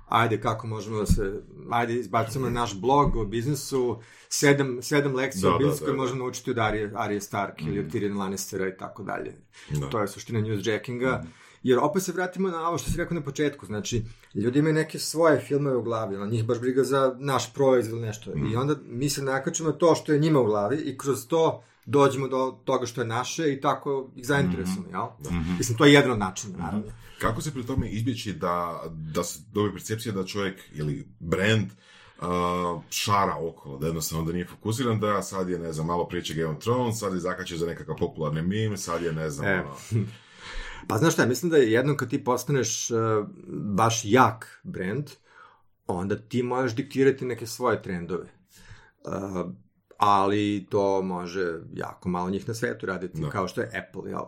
Ajde, 0.08 0.40
kako 0.40 0.66
možemo 0.66 0.98
da 0.98 1.06
se... 1.06 1.42
Ajde, 1.70 1.94
izbacimo 1.94 2.44
na 2.44 2.60
naš 2.60 2.80
blog 2.80 3.16
o 3.16 3.24
biznisu, 3.24 4.00
sedam, 4.28 4.78
sedam 4.82 5.14
lekcija 5.14 5.50
Da, 5.50 5.54
o 5.54 5.58
biznisu 5.58 5.78
da, 5.80 5.84
koje 5.84 5.96
da. 5.96 6.02
možemo 6.02 6.18
naučiti 6.18 6.50
od 6.50 6.58
Arije, 6.58 6.92
Arije 6.94 7.20
Stark 7.20 7.62
ili 7.62 7.78
od 7.78 7.86
Tyrion 7.86 8.18
Lannistera 8.18 8.68
i 8.68 8.76
tako 8.76 9.02
dalje. 9.02 9.32
Da. 9.70 9.88
To 9.88 10.00
je 10.00 10.08
suština 10.08 10.40
newsjackinga. 10.40 11.22
Jer 11.62 11.78
opet 11.78 12.02
se 12.02 12.12
vratimo 12.12 12.48
na 12.48 12.68
ovo 12.68 12.78
što 12.78 12.90
si 12.90 12.98
rekao 12.98 13.14
na 13.14 13.22
početku, 13.22 13.66
znači, 13.66 14.04
ljudi 14.34 14.58
imaju 14.58 14.74
neke 14.74 14.98
svoje 14.98 15.40
filmove 15.40 15.76
u 15.76 15.82
glavi, 15.82 16.16
ono, 16.16 16.26
njih 16.26 16.44
baš 16.44 16.60
briga 16.60 16.84
za 16.84 17.16
naš 17.18 17.54
proizvod 17.54 17.98
ili 17.98 18.06
nešto. 18.06 18.32
I 18.52 18.56
onda 18.56 18.74
mi 18.88 19.10
se 19.10 19.22
nakačemo 19.22 19.68
na 19.68 19.76
to 19.76 19.94
što 19.94 20.12
je 20.12 20.18
njima 20.18 20.40
u 20.40 20.44
glavi 20.44 20.76
i 20.76 20.98
kroz 20.98 21.26
to 21.28 21.62
dođemo 21.86 22.28
do 22.28 22.58
toga 22.64 22.86
što 22.86 23.00
je 23.00 23.06
naše 23.06 23.52
i 23.52 23.60
tako 23.60 24.10
ih 24.16 24.26
zainteresujemo, 24.26 24.88
jel? 24.90 25.06
Mislim, 25.58 25.78
to 25.78 25.84
je 25.84 25.92
jedan 25.92 26.10
od 26.10 26.18
načina, 26.18 26.58
naravno. 26.58 26.86
Kako 27.20 27.40
se 27.40 27.52
pri 27.52 27.66
tome 27.66 27.90
izbjeći 27.90 28.32
da, 28.32 28.82
da 28.90 29.24
se 29.24 29.40
dobije 29.52 29.72
percepcija 29.72 30.14
da 30.14 30.24
čovjek 30.24 30.60
ili 30.72 31.08
brand 31.18 31.66
uh, 31.66 32.82
šara 32.90 33.36
okolo, 33.40 33.78
da 33.78 33.86
jednostavno 33.86 34.24
da 34.24 34.32
nije 34.32 34.46
fokusiran, 34.46 35.00
da 35.00 35.22
sad 35.22 35.48
je, 35.48 35.58
ne 35.58 35.72
znam, 35.72 35.86
malo 35.86 36.08
priče 36.08 36.34
Game 36.34 36.56
of 36.56 36.62
Thrones, 36.62 36.98
sad 36.98 37.14
je 37.14 37.20
zakače 37.20 37.56
za 37.56 37.66
nekakav 37.66 37.96
popularni 37.96 38.42
meme, 38.42 38.76
sad 38.76 39.02
je, 39.02 39.12
ne 39.12 39.30
znam, 39.30 39.46
E. 39.46 39.60
ono, 39.60 40.06
Pa 40.88 40.98
znaš 40.98 41.12
šta, 41.12 41.26
mislim 41.26 41.50
da 41.50 41.56
je 41.56 41.72
jednom 41.72 41.96
kad 41.96 42.10
ti 42.10 42.24
postaneš 42.24 42.90
uh, 42.90 42.98
baš 43.48 44.00
jak 44.04 44.60
brand, 44.64 45.10
onda 45.86 46.16
ti 46.18 46.42
možeš 46.42 46.74
diktirati 46.74 47.24
neke 47.24 47.46
svoje 47.46 47.82
trendove. 47.82 48.26
Uh, 49.04 49.52
ali 49.96 50.66
to 50.70 51.02
može 51.02 51.58
jako 51.74 52.08
malo 52.08 52.30
njih 52.30 52.48
na 52.48 52.54
svetu 52.54 52.86
raditi, 52.86 53.20
Da. 53.20 53.30
kao 53.30 53.48
što 53.48 53.60
je 53.60 53.70
Apple, 53.78 54.10
jel? 54.10 54.24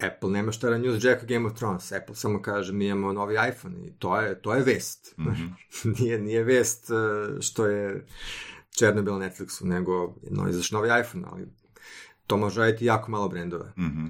Apple 0.00 0.30
nema 0.30 0.52
šta 0.52 0.70
da 0.70 0.76
newsjacka 0.76 1.26
Game 1.26 1.46
of 1.46 1.54
Thrones. 1.54 1.92
Apple 1.92 2.14
samo 2.14 2.42
kaže 2.42 2.72
mi 2.72 2.86
imamo 2.86 3.12
novi 3.12 3.34
iPhone 3.50 3.86
i 3.86 3.92
to 3.98 4.20
je, 4.20 4.42
to 4.42 4.54
je 4.54 4.62
vest. 4.62 5.14
nije, 5.98 6.18
nije 6.18 6.44
vest 6.44 6.90
uh, 6.90 7.40
što 7.40 7.66
je 7.66 8.06
Černobil 8.70 9.18
na 9.18 9.30
Netflixu, 9.30 9.64
nego 9.64 10.14
no, 10.30 10.48
izašao 10.48 10.80
novi 10.80 11.00
iPhone, 11.00 11.24
ali 11.30 11.46
to 12.26 12.36
može 12.36 12.60
raditi 12.60 12.84
jako 12.84 13.10
malo 13.10 13.28
brendova. 13.28 13.72
Mhm. 13.78 14.06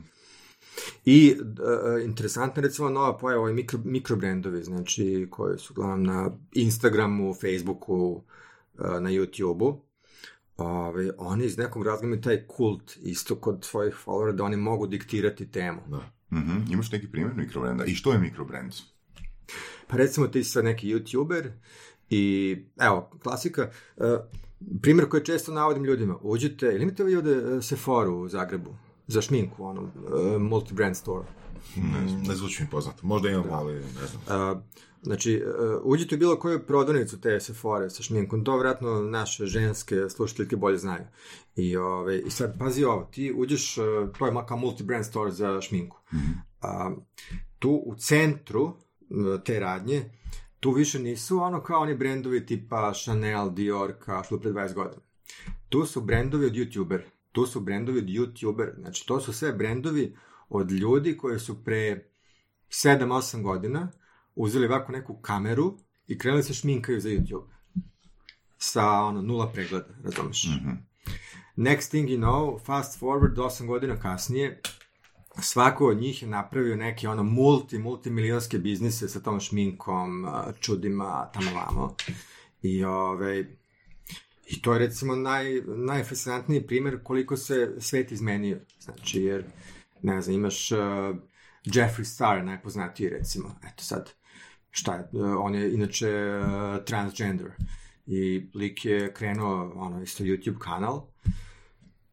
I 1.04 1.36
uh, 1.40 2.04
interesantna 2.04 2.62
recimo 2.62 2.88
nova 2.90 3.18
pojava, 3.18 3.42
ovi 3.42 3.52
mikro, 3.52 3.78
mikrobrendovi, 3.84 4.64
znači 4.64 5.26
koji 5.30 5.58
su 5.58 5.72
uglavnom 5.72 6.02
na 6.02 6.30
Instagramu, 6.52 7.34
Facebooku, 7.34 7.94
uh, 7.94 8.22
na 8.78 9.10
YouTubeu. 9.10 9.78
Ove, 10.56 11.10
oni 11.18 11.44
iz 11.44 11.58
nekog 11.58 11.86
razloga 11.86 12.06
imaju 12.06 12.20
taj 12.20 12.46
kult 12.46 12.96
isto 13.02 13.36
kod 13.36 13.64
svojih 13.64 13.94
followera 14.06 14.32
da 14.32 14.44
oni 14.44 14.56
mogu 14.56 14.86
diktirati 14.86 15.50
temu. 15.50 15.80
da. 15.86 16.10
Mhm. 16.38 16.72
Imaš 16.72 16.92
neki 16.92 17.10
primjer 17.10 17.34
mikrobrenda? 17.36 17.84
I 17.84 17.94
što 17.94 18.12
je 18.12 18.18
mikrobrand? 18.18 18.72
Pa 19.86 19.96
recimo 19.96 20.26
ti 20.26 20.44
si 20.44 20.50
sad 20.50 20.64
neki 20.64 20.94
YouTuber 20.94 21.50
i 22.10 22.56
evo, 22.80 23.10
klasika, 23.22 23.70
uh, 23.96 24.04
primjer 24.82 25.08
koji 25.08 25.24
često 25.24 25.52
navodim 25.52 25.84
ljudima, 25.84 26.18
uđite, 26.22 26.66
ili 26.66 26.82
imate 26.82 27.04
vi 27.04 27.16
ovde 27.16 27.36
uh, 27.38 27.62
Sephora 27.62 28.10
u 28.10 28.28
Zagrebu 28.28 28.76
za 29.06 29.22
šminku, 29.22 29.64
ono, 29.64 29.82
uh, 29.82 29.90
multi-brand 30.40 30.96
store. 30.96 31.26
Ne, 31.76 32.28
ne 32.28 32.34
zvuči 32.34 32.62
mi 32.62 32.70
poznato. 32.70 33.06
Možda 33.06 33.28
imamo, 33.28 33.52
ali 33.52 33.74
ne 33.74 34.06
znam. 34.06 34.52
Uh, 34.52 34.58
znači, 35.02 35.42
uh, 35.46 35.80
uđite 35.82 36.14
u 36.14 36.18
bilo 36.18 36.38
koju 36.38 36.66
prodavnicu 36.66 37.20
te 37.20 37.40
Sephora 37.40 37.90
sa 37.90 38.02
šminkom, 38.02 38.44
to 38.44 38.54
vjerojatno 38.54 39.02
naše 39.02 39.46
ženske 39.46 39.96
slušateljke 40.08 40.56
bolje 40.56 40.78
znaju. 40.78 41.04
I, 41.56 41.76
ove, 41.76 42.18
I 42.18 42.30
sad, 42.30 42.58
pazi 42.58 42.84
ovo, 42.84 43.08
ti 43.12 43.32
uđeš, 43.36 43.78
uh, 43.78 43.84
to 44.18 44.26
je 44.26 44.32
ma- 44.32 44.46
kao 44.46 44.56
multi-brand 44.56 45.04
store 45.04 45.30
za 45.30 45.60
šminku. 45.60 45.98
A, 46.60 46.90
tu 47.58 47.82
u 47.86 47.94
centru 47.94 48.62
uh, 48.64 48.76
te 49.44 49.60
radnje, 49.60 50.10
tu 50.60 50.70
više 50.70 50.98
nisu 50.98 51.38
ono 51.42 51.62
kao 51.62 51.80
oni 51.80 51.94
brendovi 51.94 52.46
tipa 52.46 52.92
Chanel, 52.92 53.50
Dior, 53.50 53.92
kao 53.98 54.24
što 54.24 54.40
pre 54.40 54.50
20 54.50 54.74
godina. 54.74 55.02
Tu 55.68 55.86
su 55.86 56.00
brendovi 56.00 56.46
od 56.46 56.52
YouTuber. 56.52 57.00
Tu 57.32 57.46
su 57.46 57.60
brendovi 57.60 57.98
od 57.98 58.04
YouTuber. 58.04 58.80
Znači, 58.80 59.06
to 59.06 59.20
su 59.20 59.32
sve 59.32 59.52
brendovi 59.52 60.16
od 60.48 60.70
ljudi 60.70 61.16
koji 61.16 61.38
su 61.38 61.64
pre 61.64 62.10
7-8 62.68 63.42
godina 63.42 63.92
uzeli 64.34 64.66
ovako 64.66 64.92
neku 64.92 65.14
kameru 65.14 65.78
i 66.06 66.18
krenuli 66.18 66.42
se 66.42 66.54
šminkaju 66.54 67.00
za 67.00 67.08
YouTube. 67.08 67.48
Sa 68.58 68.90
ono, 68.90 69.22
nula 69.22 69.52
pregleda, 69.52 69.88
razumeš? 70.04 70.46
Next 71.56 71.88
thing 71.88 72.08
you 72.08 72.18
know, 72.18 72.64
fast 72.64 73.00
forward 73.00 73.34
8 73.36 73.66
godina 73.66 74.00
kasnije, 74.00 74.60
svako 75.42 75.88
od 75.88 75.96
njih 75.96 76.22
je 76.22 76.28
napravio 76.28 76.76
neke 76.76 77.08
ono 77.08 77.22
multi, 77.22 77.78
multimilionske 77.78 78.58
biznise 78.58 79.08
sa 79.08 79.20
tom 79.20 79.40
šminkom, 79.40 80.26
čudima, 80.60 81.30
tamo 81.32 81.50
vamo. 81.54 81.96
I, 82.62 82.84
ove, 82.84 83.44
I 84.46 84.62
to 84.62 84.72
je 84.72 84.78
recimo 84.78 85.16
naj, 85.16 85.62
najfascinantniji 85.66 86.66
primjer 86.66 87.02
koliko 87.02 87.36
se 87.36 87.74
svet 87.78 88.12
izmenio. 88.12 88.60
Znači, 88.80 89.22
jer, 89.22 89.44
ne 90.04 90.20
znam, 90.20 90.36
imaš 90.36 90.72
uh, 90.72 90.78
Jeffree 91.64 92.04
Star, 92.04 92.44
najpoznatiji 92.44 93.08
recimo. 93.08 93.54
Eto 93.72 93.84
sad, 93.84 94.12
šta 94.70 94.94
je, 94.94 95.08
uh, 95.12 95.36
on 95.38 95.54
je 95.54 95.74
inače 95.74 96.40
uh, 96.40 96.84
transgender. 96.84 97.50
I 98.06 98.50
lik 98.54 98.84
je 98.84 99.14
krenuo, 99.14 99.72
ono, 99.76 100.02
isto 100.02 100.24
YouTube 100.24 100.58
kanal, 100.58 101.06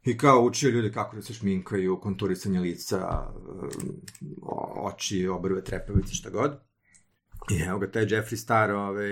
I 0.03 0.17
kao 0.17 0.41
učio 0.41 0.69
ljude 0.69 0.91
kako 0.91 1.15
da 1.15 1.21
se 1.21 1.33
šminkaju, 1.33 1.99
konturisanje 1.99 2.59
lica, 2.59 3.31
um, 3.35 4.01
oči, 4.75 5.27
obrve, 5.27 5.63
trepavice, 5.63 6.13
šta 6.13 6.29
god. 6.29 6.59
I 7.51 7.61
evo 7.61 7.79
ga, 7.79 7.91
taj 7.91 8.03
Jeffree 8.09 8.37
Star 8.37 8.71
ovaj, 8.71 9.11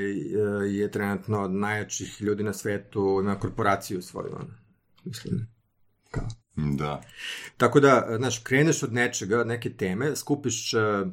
je 0.75 0.91
trenutno 0.91 1.41
od 1.41 1.51
najjačih 1.51 2.21
ljudi 2.21 2.43
na 2.43 2.53
svetu 2.53 3.21
na 3.24 3.39
korporaciju 3.39 4.01
svoju, 4.01 4.36
ono. 4.36 4.53
Mislim, 5.05 5.48
kao. 6.12 6.27
Da. 6.56 7.01
Tako 7.58 7.79
da, 7.79 8.15
znaš, 8.18 8.39
kreneš 8.39 8.84
od 8.84 8.94
nečega, 8.94 9.44
neke 9.44 9.70
teme, 9.70 10.15
skupiš 10.15 10.74
uh, 10.74 11.08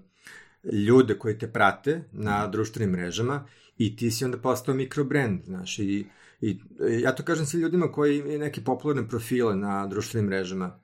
ljude 0.73 1.19
koji 1.19 1.39
te 1.39 1.53
prate 1.53 2.05
na 2.13 2.47
društvenim 2.47 2.91
mrežama 2.91 3.47
i 3.79 3.97
ti 3.97 4.11
si 4.11 4.25
onda 4.25 4.39
postao 4.39 4.75
mikrobrand, 4.75 5.45
znaš, 5.45 5.79
i, 5.79 6.07
i 6.41 6.59
ja 7.03 7.15
to 7.15 7.23
kažem 7.23 7.47
sa 7.47 7.57
ljudima 7.57 7.93
koji 7.93 8.19
imaju 8.19 8.39
neke 8.39 8.65
popularne 8.65 9.09
profile 9.09 9.57
na 9.57 9.87
društvenim 9.87 10.29
mrežama. 10.29 10.79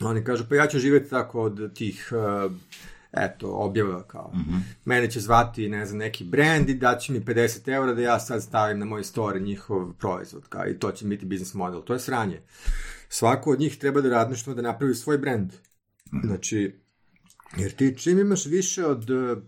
Oni 0.00 0.24
kažu, 0.24 0.44
pa 0.48 0.54
ja 0.54 0.66
ću 0.66 0.78
živjeti 0.78 1.10
tako 1.10 1.42
od 1.42 1.74
tih, 1.74 2.12
uh, 2.12 2.52
eto, 3.12 3.50
objava 3.50 4.02
kao, 4.02 4.32
mm 4.34 4.38
-hmm. 4.38 4.60
mene 4.84 5.10
će 5.10 5.20
zvati, 5.20 5.68
ne 5.68 5.86
znam, 5.86 5.98
neki 5.98 6.24
brand 6.24 6.68
i 6.68 6.74
daće 6.74 7.12
mi 7.12 7.20
50 7.20 7.72
eura 7.72 7.94
da 7.94 8.02
ja 8.02 8.20
sad 8.20 8.42
stavim 8.42 8.78
na 8.78 8.84
moj 8.84 9.02
story 9.02 9.40
njihov 9.40 9.92
proizvod, 9.92 10.48
kao, 10.48 10.68
i 10.68 10.78
to 10.78 10.92
će 10.92 11.04
biti 11.04 11.26
biznis 11.26 11.54
model. 11.54 11.82
To 11.82 11.92
je 11.92 12.00
sranje. 12.00 12.40
Svako 13.12 13.50
od 13.50 13.60
njih 13.60 13.78
treba 13.78 14.00
da 14.00 14.08
radi 14.08 14.30
nešto 14.30 14.54
da 14.54 14.62
napravi 14.62 14.94
svoj 14.94 15.18
brand. 15.18 15.52
Znači, 16.24 16.80
jer 17.56 17.72
ti 17.72 17.94
čim 17.98 18.18
imaš 18.18 18.46
više 18.46 18.86
od 18.86 19.10
uh, 19.10 19.38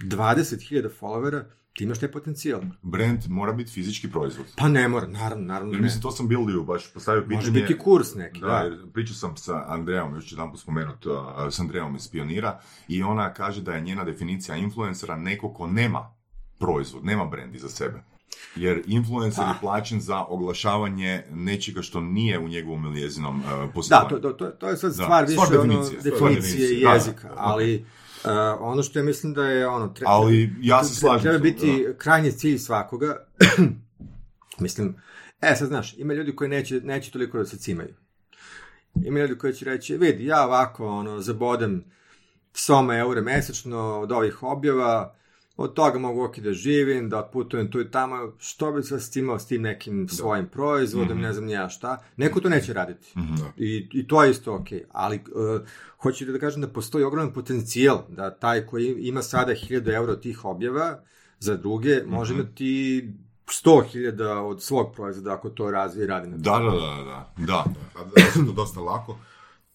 20.000 0.00 0.88
followera, 1.00 1.44
ti 1.72 1.84
imaš 1.84 1.98
taj 1.98 2.12
potencijal. 2.12 2.60
Brand 2.82 3.20
mora 3.28 3.52
biti 3.52 3.70
fizički 3.70 4.10
proizvod. 4.10 4.46
Pa 4.56 4.68
ne 4.68 4.88
mora, 4.88 5.06
naravno, 5.06 5.44
naravno 5.44 5.72
Jer 5.72 5.80
ne. 5.80 5.84
mislim, 5.84 6.02
to 6.02 6.10
sam 6.10 6.28
Bildiju 6.28 6.64
baš 6.64 6.92
postavio 6.92 7.22
pitanje. 7.22 7.36
Može 7.36 7.50
biti 7.50 7.78
kurs 7.78 8.14
neki, 8.14 8.40
Da, 8.40 8.46
da. 8.46 8.58
jer 8.58 8.92
pričao 8.92 9.14
sam 9.14 9.36
sa 9.36 9.64
Andrejom, 9.68 10.14
još 10.14 10.26
ću 10.26 10.34
jedan 10.34 10.56
spomenut, 10.56 11.06
uh, 11.06 11.14
s 11.50 11.60
Andrejom 11.60 11.96
iz 11.96 12.08
Pionira, 12.08 12.60
i 12.88 13.02
ona 13.02 13.34
kaže 13.34 13.62
da 13.62 13.72
je 13.72 13.80
njena 13.80 14.04
definicija 14.04 14.56
influencera 14.56 15.16
neko 15.16 15.54
ko 15.54 15.66
nema 15.66 16.14
proizvod, 16.58 17.04
nema 17.04 17.24
brand 17.24 17.54
iza 17.54 17.68
sebe. 17.68 18.02
Jer 18.56 18.82
influencer 18.86 19.44
je 19.44 19.54
plaćen 19.60 20.00
za 20.00 20.24
oglašavanje 20.24 21.24
nečega 21.30 21.82
što 21.82 22.00
nije 22.00 22.38
u 22.38 22.48
njegovom 22.48 22.84
ili 22.84 23.00
njezinom 23.00 23.40
uh, 23.40 23.46
Da, 23.50 23.68
poslovanju. 23.74 24.08
to, 24.08 24.18
to, 24.18 24.32
to, 24.32 24.46
to 24.46 24.68
je 24.68 24.76
sad 24.76 24.90
Da, 24.90 25.02
stvar 25.02 25.24
više 25.24 25.40
stvar 25.40 25.60
ono, 25.60 25.74
definicije, 25.74 26.14
stvar 26.14 26.34
definicije 26.34 26.80
i 26.80 26.84
da, 26.84 26.92
jezika, 26.92 27.28
da. 27.28 27.34
ali 27.36 27.84
uh, 28.24 28.30
ono 28.60 28.82
što 28.82 28.98
ja 28.98 29.04
mislim 29.04 29.34
da 29.34 29.44
je 29.44 29.68
ono... 29.68 29.88
Tre, 29.88 30.04
Ali 30.08 30.52
ja 30.60 30.84
se 30.84 30.94
slažem 30.94 31.22
Treba 31.22 31.38
biti 31.38 31.86
krajnji 31.98 32.32
cilj 32.32 32.58
svakoga. 32.58 33.26
mislim, 34.60 34.96
e 35.40 35.54
sad 35.56 35.68
znaš, 35.68 35.94
ima 35.98 36.14
ljudi 36.14 36.36
koji 36.36 36.50
neće, 36.50 36.80
neće 36.80 37.10
toliko 37.10 37.38
da 37.38 37.44
se 37.44 37.58
cimaju. 37.58 37.94
Ima 39.04 39.20
ljudi 39.20 39.38
koji 39.38 39.52
će 39.52 39.64
reći, 39.64 39.96
vidi, 39.96 40.26
ja 40.26 40.44
ovako, 40.46 40.86
ono, 40.88 41.20
zabodem 41.20 41.84
soma 42.54 42.96
eure 42.96 43.20
mesečno 43.20 44.00
od 44.00 44.12
ovih 44.12 44.42
objava, 44.42 45.14
od 45.56 45.74
toga 45.74 45.98
mogu 45.98 46.24
ok 46.24 46.38
da 46.38 46.52
živim, 46.52 47.08
da 47.08 47.30
putujem 47.32 47.70
tu 47.70 47.80
i 47.80 47.90
tamo, 47.90 48.32
što 48.38 48.72
bi 48.72 48.82
se 48.82 49.00
cimao 49.00 49.38
s 49.38 49.46
tim 49.46 49.62
nekim 49.62 50.08
svojim 50.08 50.46
proizvodom, 50.46 51.20
ne 51.20 51.32
znam 51.32 51.44
ni 51.44 51.52
ja 51.52 51.68
šta. 51.68 52.02
Neko 52.16 52.40
to 52.40 52.48
neće 52.48 52.72
raditi. 52.72 53.14
I, 53.56 53.88
I 53.92 54.06
to 54.06 54.24
je 54.24 54.30
isto 54.30 54.54
ok. 54.54 54.66
Ali 54.92 55.16
uh, 55.16 55.60
hoću 55.98 56.24
da 56.24 56.38
kažem 56.38 56.60
da 56.60 56.68
postoji 56.68 57.04
ogroman 57.04 57.32
potencijal 57.32 58.02
da 58.08 58.30
taj 58.30 58.66
koji 58.66 58.94
ima 58.98 59.22
sada 59.22 59.52
1000 59.52 59.94
eura 59.94 60.12
od 60.12 60.22
tih 60.22 60.44
objava 60.44 61.00
za 61.38 61.56
druge 61.56 62.02
može 62.06 62.34
imati 62.34 63.08
100.000 63.46 64.24
od 64.28 64.62
svog 64.62 64.94
proizvoda 64.94 65.34
ako 65.34 65.50
to 65.50 65.70
razvije 65.70 66.04
i 66.04 66.06
radi 66.06 66.28
na 66.28 66.36
Da, 66.36 66.58
da, 66.58 66.70
da, 66.70 67.04
da, 67.04 67.32
da. 67.46 67.64
Da 68.14 68.20
je 68.20 68.46
to 68.46 68.52
dosta 68.52 68.80
lako. 68.80 69.18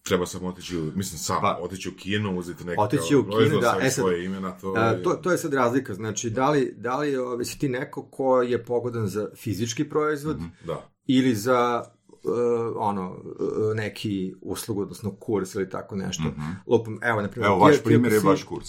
Treba 0.08 0.26
samo 0.26 0.48
otići, 0.48 0.74
mislim 0.74 1.18
sam, 1.18 1.40
Pa. 1.40 1.58
otići 1.62 1.88
u 1.88 1.92
kino, 1.96 2.36
uzeti 2.36 2.64
neki 2.64 2.80
Otići 2.80 3.16
u 3.16 3.24
kino, 3.24 3.60
da, 3.60 3.76
e 3.80 3.90
sad, 3.90 3.92
svoje 3.92 4.24
ime 4.24 4.40
na 4.40 4.58
to. 4.58 4.74
A, 4.76 5.02
to, 5.02 5.10
to 5.10 5.30
je 5.32 5.38
sad 5.38 5.54
razlika, 5.54 5.94
znači 5.94 6.30
da 6.30 6.50
li, 6.50 6.74
da 6.76 6.96
li 6.98 7.16
ovaj, 7.16 7.44
si 7.44 7.58
ti 7.58 7.68
neko 7.68 8.02
ko 8.02 8.42
je 8.42 8.64
pogodan 8.64 9.06
za 9.06 9.28
fizički 9.36 9.88
proizvod 9.88 10.38
Da. 10.66 10.88
ili 11.06 11.34
za 11.34 11.84
uh, 12.10 12.32
ono, 12.76 13.10
uh, 13.10 13.74
neki 13.76 14.34
uslugu, 14.40 14.82
odnosno 14.82 15.14
kurs 15.16 15.54
ili 15.54 15.70
tako 15.70 15.96
nešto. 15.96 16.22
Lupam, 16.66 16.98
evo, 17.02 17.22
na 17.22 17.28
primjer, 17.28 17.50
Evo, 17.50 17.58
vaš 17.58 17.82
primjer 17.84 18.12
je 18.12 18.20
vaš 18.20 18.42
kurs. 18.42 18.68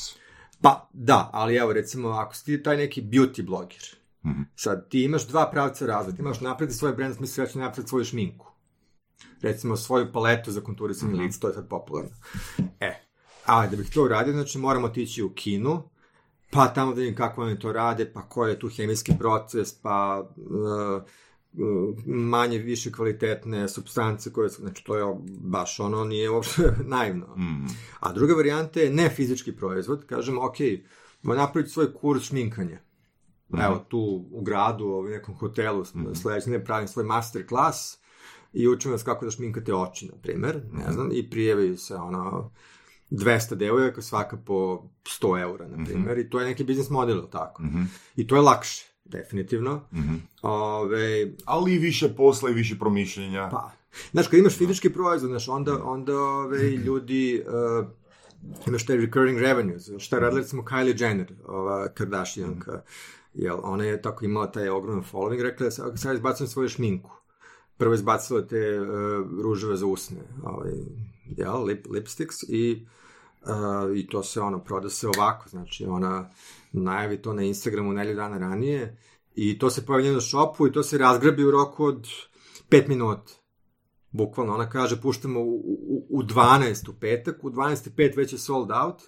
Pa, 0.61 0.89
da, 0.93 1.29
ali 1.33 1.55
evo, 1.55 1.73
recimo, 1.73 2.09
ako 2.09 2.35
si 2.35 2.45
ti 2.45 2.63
taj 2.63 2.77
neki 2.77 3.01
beauty 3.01 3.45
bloger, 3.45 3.83
Mhm. 4.25 4.41
sad, 4.55 4.89
ti 4.89 5.03
imaš 5.03 5.27
dva 5.27 5.51
pravca 5.51 5.85
razvoja, 5.85 6.15
ti 6.15 6.21
imaš 6.21 6.41
napred 6.41 6.73
svoj 6.73 6.93
brand, 6.93 7.15
smisli 7.15 7.45
reći 7.45 7.57
napred 7.57 7.87
svoju 7.89 8.05
šminku. 8.05 8.51
Recimo, 9.41 9.75
svoju 9.77 10.11
paletu 10.13 10.51
za 10.51 10.61
konturisanje 10.61 11.13
Mhm. 11.13 11.21
lica, 11.21 11.39
to 11.39 11.47
je 11.47 11.53
sad 11.53 11.67
popularno. 11.69 12.09
E, 12.79 12.93
ali 13.45 13.69
da 13.69 13.75
bih 13.75 13.89
to 13.93 14.03
uradio, 14.03 14.33
znači 14.33 14.57
moramo 14.57 14.87
otići 14.87 15.23
u 15.23 15.29
kinu, 15.29 15.83
pa 16.51 16.67
tamo 16.67 16.93
da 16.93 16.99
vidim 16.99 17.15
kako 17.15 17.41
oni 17.41 17.59
to 17.59 17.71
rade, 17.73 18.13
pa 18.13 18.21
koji 18.21 18.51
je 18.51 18.59
tu 18.59 18.69
hemijski 18.69 19.11
proces, 19.19 19.81
pa 19.81 20.29
uh, 20.37 21.03
manje 22.05 22.57
više 22.57 22.91
kvalitetne 22.91 23.69
substance 23.69 24.33
koje 24.33 24.49
su, 24.49 24.61
znači 24.61 24.83
to 24.83 24.95
je 24.95 25.15
baš 25.41 25.79
ono, 25.79 26.03
nije 26.03 26.29
uopšte 26.29 26.73
naivno. 26.95 27.35
Mm. 27.37 27.67
A 27.99 28.13
druga 28.13 28.33
varijanta 28.33 28.79
je 28.79 28.89
ne 28.89 29.09
fizički 29.09 29.55
proizvod, 29.55 30.05
kažemo, 30.05 30.45
ok, 30.45 30.55
napraviti 31.23 31.71
svoj 31.71 31.93
kurs 31.93 32.23
šminkanja. 32.23 32.79
Evo, 33.65 33.85
tu 33.87 33.99
u 34.31 34.41
gradu, 34.41 34.85
u 34.85 35.03
nekom 35.03 35.35
hotelu, 35.35 35.83
mm 35.95 36.15
sledeće 36.15 36.49
ne 36.49 36.65
pravim 36.65 36.87
svoj 36.87 37.05
master 37.05 37.47
klas 37.47 37.99
i 38.53 38.67
učim 38.67 38.91
vas 38.91 39.03
kako 39.03 39.25
da 39.25 39.31
šminkate 39.31 39.73
oči, 39.73 40.05
na 40.05 40.13
primer, 40.21 40.61
ne 40.73 40.91
znam, 40.91 41.09
i 41.13 41.29
prijevaju 41.29 41.77
se, 41.77 41.95
ono, 41.95 42.51
200 43.11 43.55
devojaka, 43.55 44.01
svaka 44.01 44.37
po 44.37 44.83
100 45.21 45.41
eura, 45.41 45.67
na 45.67 45.85
primer, 45.85 46.17
i 46.17 46.29
to 46.29 46.39
je 46.39 46.45
neki 46.45 46.63
biznis 46.63 46.89
model, 46.89 47.21
tako? 47.31 47.63
I 48.15 48.27
to 48.27 48.35
je 48.35 48.41
lakše, 48.41 48.85
definitivno. 49.05 49.81
Ove, 50.41 51.31
Ali 51.45 51.73
i 51.73 51.79
više 51.79 52.15
posla 52.15 52.49
i 52.49 52.53
više 52.53 52.79
promišljenja. 52.79 53.49
Pa, 53.51 53.71
znaš, 54.11 54.27
kad 54.27 54.39
imaš 54.39 54.57
fizički 54.57 54.89
proizvod, 54.93 55.29
znaš, 55.29 55.47
onda, 55.47 55.83
onda 55.83 56.19
ove, 56.19 56.71
ljudi, 56.71 57.43
uh, 57.79 57.87
imaš 58.67 58.85
taj 58.85 58.97
recurring 58.97 59.39
revenues, 59.39 59.89
šta 59.97 60.15
je 60.15 60.19
radila 60.19 60.41
recimo 60.41 60.63
Kylie 60.63 61.01
Jenner, 61.01 61.33
ova 61.47 61.87
Kardashianka, 61.87 62.81
jel, 63.33 63.59
ona 63.63 63.83
je 63.83 64.01
tako 64.01 64.25
imala 64.25 64.51
taj 64.51 64.69
ogroman 64.69 65.03
following, 65.11 65.41
rekla 65.41 65.65
je, 65.65 65.71
sad 65.71 65.99
sad 65.99 66.15
izbacujem 66.15 66.47
svoju 66.47 66.69
šminku. 66.69 67.18
Prvo 67.79 67.93
izbacila 67.93 68.41
te 68.47 68.79
uh, 68.81 68.87
ruževe 69.43 69.75
za 69.75 69.85
usne, 69.85 70.17
ovaj, 70.43 70.71
jel, 71.25 71.63
lip, 71.63 71.85
lipsticks 71.89 72.43
i 72.47 72.85
uh, 73.41 73.97
i 73.97 74.07
to 74.07 74.23
se 74.23 74.41
ono 74.41 74.59
proda 74.59 74.89
se 74.89 75.07
ovako, 75.07 75.49
znači 75.49 75.85
ona 75.85 76.29
najavi 76.71 77.21
to 77.21 77.33
na 77.33 77.43
Instagramu 77.43 77.93
nelju 77.93 78.15
dana 78.15 78.37
ranije 78.37 78.97
i 79.35 79.59
to 79.59 79.69
se 79.69 79.85
pojavlja 79.85 80.11
na 80.11 80.21
shopu 80.21 80.67
i 80.67 80.71
to 80.71 80.83
se 80.83 80.97
razgrabi 80.97 81.43
u 81.43 81.51
roku 81.51 81.85
od 81.85 82.07
5 82.69 82.87
minuta. 82.87 83.33
Bukvalno, 84.11 84.53
ona 84.53 84.69
kaže, 84.69 85.01
puštamo 85.01 85.39
u, 85.39 85.55
u, 85.55 86.07
u 86.09 86.23
12 86.23 86.89
u 86.89 86.93
petak, 86.93 87.43
u 87.43 87.49
12.5 87.49 88.17
već 88.17 88.33
je 88.33 88.39
sold 88.39 88.71
out 88.71 89.01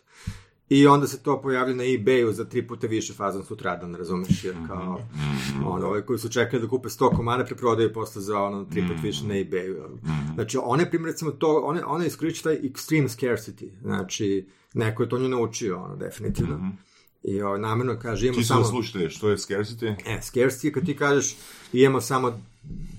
i 0.71 0.87
onda 0.87 1.07
se 1.07 1.23
to 1.23 1.41
pojavlja 1.41 1.75
na 1.75 1.83
eBayu 1.83 2.31
za 2.31 2.45
tri 2.45 2.67
puta 2.67 2.87
više 2.87 3.13
fazan 3.13 3.43
sutradan, 3.43 3.95
razumeš, 3.95 4.43
jer 4.43 4.55
kao, 4.67 4.99
ono, 5.65 5.87
ovi 5.87 6.01
koji 6.01 6.19
su 6.19 6.29
čekali 6.29 6.61
da 6.61 6.69
kupe 6.69 6.89
100 6.89 7.15
komada 7.15 7.45
preprodaju 7.45 7.93
posle 7.93 8.21
za 8.21 8.41
ono 8.41 8.65
tri 8.65 8.81
puta 8.87 9.01
više 9.01 9.27
na 9.27 9.33
eBayu. 9.33 9.75
Znači, 10.33 10.57
one, 10.63 10.89
primjer, 10.89 11.11
recimo, 11.11 11.31
to, 11.31 11.61
one, 11.65 11.85
one 11.85 12.07
iskoriče 12.07 12.43
taj 12.43 12.55
extreme 12.61 13.07
scarcity, 13.07 13.69
znači, 13.81 14.47
neko 14.73 15.03
je 15.03 15.09
to 15.09 15.19
nju 15.19 15.27
naučio, 15.27 15.83
ono, 15.83 15.95
definitivno. 15.95 16.71
I 17.23 17.41
ovo, 17.41 17.57
namjerno 17.57 17.99
kaže, 17.99 18.27
imamo 18.27 18.41
Ti 18.41 18.47
samo... 18.47 18.63
samo 18.63 18.71
slušajte, 18.71 19.09
što 19.09 19.29
je 19.29 19.37
scarcity? 19.37 19.95
E, 20.05 20.19
scarcity 20.21 20.65
je 20.65 20.71
kad 20.71 20.85
ti 20.85 20.95
kažeš 20.97 21.35
imamo 21.73 22.01
samo 22.01 22.41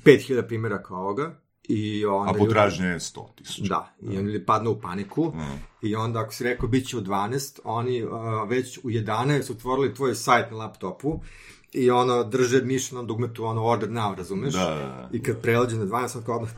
5000 0.04 0.46
primjeraka 0.46 0.94
ovoga 0.94 1.41
i 1.68 2.06
onda... 2.06 2.30
A 2.30 2.34
potražnja 2.34 2.86
je 2.86 2.98
100 2.98 3.34
tisuća. 3.34 3.68
Da, 3.68 3.94
i 4.12 4.18
oni 4.18 4.32
ljudi 4.32 4.46
padnu 4.46 4.70
u 4.70 4.80
paniku 4.80 5.32
i 5.82 5.96
onda 5.96 6.20
ako 6.20 6.32
si 6.32 6.44
rekao 6.44 6.68
bit 6.68 6.88
će 6.88 6.96
u 6.96 7.00
12, 7.00 7.60
oni 7.64 8.04
uh, 8.04 8.10
već 8.48 8.78
u 8.78 8.90
11 8.90 9.52
otvorili 9.52 9.94
tvoj 9.94 10.14
sajt 10.14 10.50
na 10.50 10.56
laptopu 10.56 11.20
i 11.72 11.90
ono 11.90 12.24
drže 12.24 12.62
miš 12.62 12.92
na 12.92 13.02
dugmetu 13.02 13.44
ono 13.44 13.64
order 13.64 13.90
now, 13.90 14.16
razumeš? 14.16 14.54
Da, 14.54 14.64
da, 14.64 14.74
da. 14.74 15.08
I 15.12 15.22
kad 15.22 15.42
prelađe 15.42 15.76
na 15.76 15.84
12, 15.84 16.16
on 16.16 16.24
kao 16.24 16.36
odmah 16.36 16.50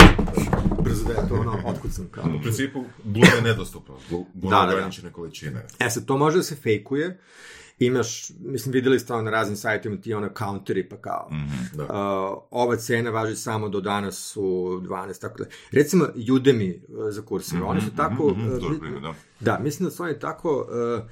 brzo 0.84 1.04
da 1.04 1.12
je 1.12 1.28
to 1.28 1.34
ono 1.34 1.62
otkucam 1.66 2.08
kao. 2.10 2.24
U 2.38 2.42
principu, 2.42 2.84
blud 3.04 3.28
je 3.36 3.42
nedostupno. 3.42 3.94
Blud 4.10 4.26
Da, 4.32 4.66
da, 4.66 4.90
da. 5.02 5.10
količine. 5.10 5.66
E 5.78 5.90
sad, 5.90 6.04
to 6.04 6.16
može 6.16 6.36
da 6.36 6.42
se 6.42 6.56
fejkuje 6.56 7.18
imaš, 7.80 8.08
mislim, 8.40 8.72
videli 8.72 9.00
ste 9.00 9.12
ono 9.12 9.22
na 9.22 9.30
raznim 9.30 9.56
sajtima 9.56 9.96
ti 9.96 10.14
ono 10.14 10.28
counteri, 10.30 10.84
pa 10.84 10.96
kao, 10.98 11.28
Mhm. 11.30 11.76
Da. 11.76 11.82
uh, 11.84 11.90
ova 12.52 12.76
cena 12.76 13.10
važi 13.10 13.36
samo 13.36 13.68
do 13.68 13.80
danas 13.80 14.36
u 14.36 14.42
12, 14.80 15.20
tako 15.20 15.38
da. 15.38 15.44
Recimo, 15.72 16.04
Udemy 16.16 16.74
uh, 16.78 17.10
za 17.10 17.22
kurseve, 17.22 17.62
oni 17.62 17.80
su 17.80 17.90
tako... 17.92 18.28
Mhm, 18.28 18.40
uh, 18.42 18.52
Dobar 18.52 18.70
mi- 18.70 18.80
primjer, 18.80 19.02
da. 19.02 19.14
Da, 19.42 19.58
mislim 19.58 19.84
da 19.84 19.90
su 19.90 20.02
oni 20.02 20.18
tako, 20.18 20.66
uh, 20.98 21.10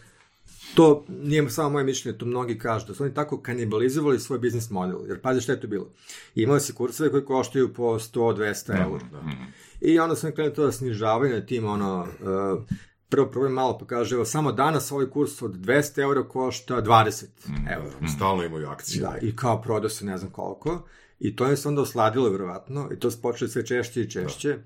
to 0.75 1.05
nije 1.11 1.51
samo 1.51 1.71
moje 1.71 1.85
mišljenje, 1.85 2.19
to 2.19 2.27
mnogi 2.27 2.59
kažu, 2.59 2.87
da 2.87 2.95
su 2.95 3.03
oni 3.03 3.15
tako 3.15 3.39
kanibalizovali 3.39 4.21
svoj 4.21 4.39
biznis 4.39 4.71
model. 4.71 4.99
Jer 5.09 5.21
pazi 5.21 5.41
šta 5.41 5.53
je 5.53 5.61
to 5.61 5.67
bilo. 5.67 5.89
Imali 6.35 6.61
se 6.61 6.73
kurseve 6.73 7.11
koji 7.11 7.25
koštaju 7.25 7.75
po 7.75 7.83
100-200 7.95 8.83
eura. 8.83 9.05
I 9.81 9.99
onda 9.99 10.17
su 10.17 10.27
oni 10.27 10.35
krenuli 10.35 10.55
to 10.55 10.65
da 10.65 10.73
snižavaju 10.73 11.35
na 11.35 11.41
tim, 11.41 11.65
ono, 11.67 12.07
uh, 12.21 12.63
prvo 13.13 13.31
problem 13.31 13.53
malo 13.53 13.79
pa 13.79 13.87
kaže, 13.87 14.15
evo, 14.15 14.25
samo 14.25 14.53
danas 14.53 14.93
ovaj 14.93 15.07
kurs 15.07 15.43
od 15.43 15.51
200 15.51 16.03
eura 16.03 16.29
košta 16.29 16.83
20 16.83 17.25
eura. 17.71 18.09
Stalno 18.17 18.45
imaju 18.45 18.69
akcije. 18.69 19.03
Da, 19.03 19.19
i 19.23 19.37
kao 19.37 19.63
prodao 19.63 19.91
se 19.91 20.05
ne 20.05 20.19
znam 20.19 20.31
koliko. 20.31 20.87
I 21.19 21.37
to 21.37 21.47
je 21.47 21.57
se 21.57 21.69
onda 21.69 21.83
osladilo, 21.83 22.31
verovatno, 22.31 22.89
i 22.93 22.99
to 23.01 23.11
se 23.11 23.23
počelo 23.23 23.49
sve 23.49 23.67
češće 23.67 24.01
i 24.01 24.11
češće. 24.11 24.59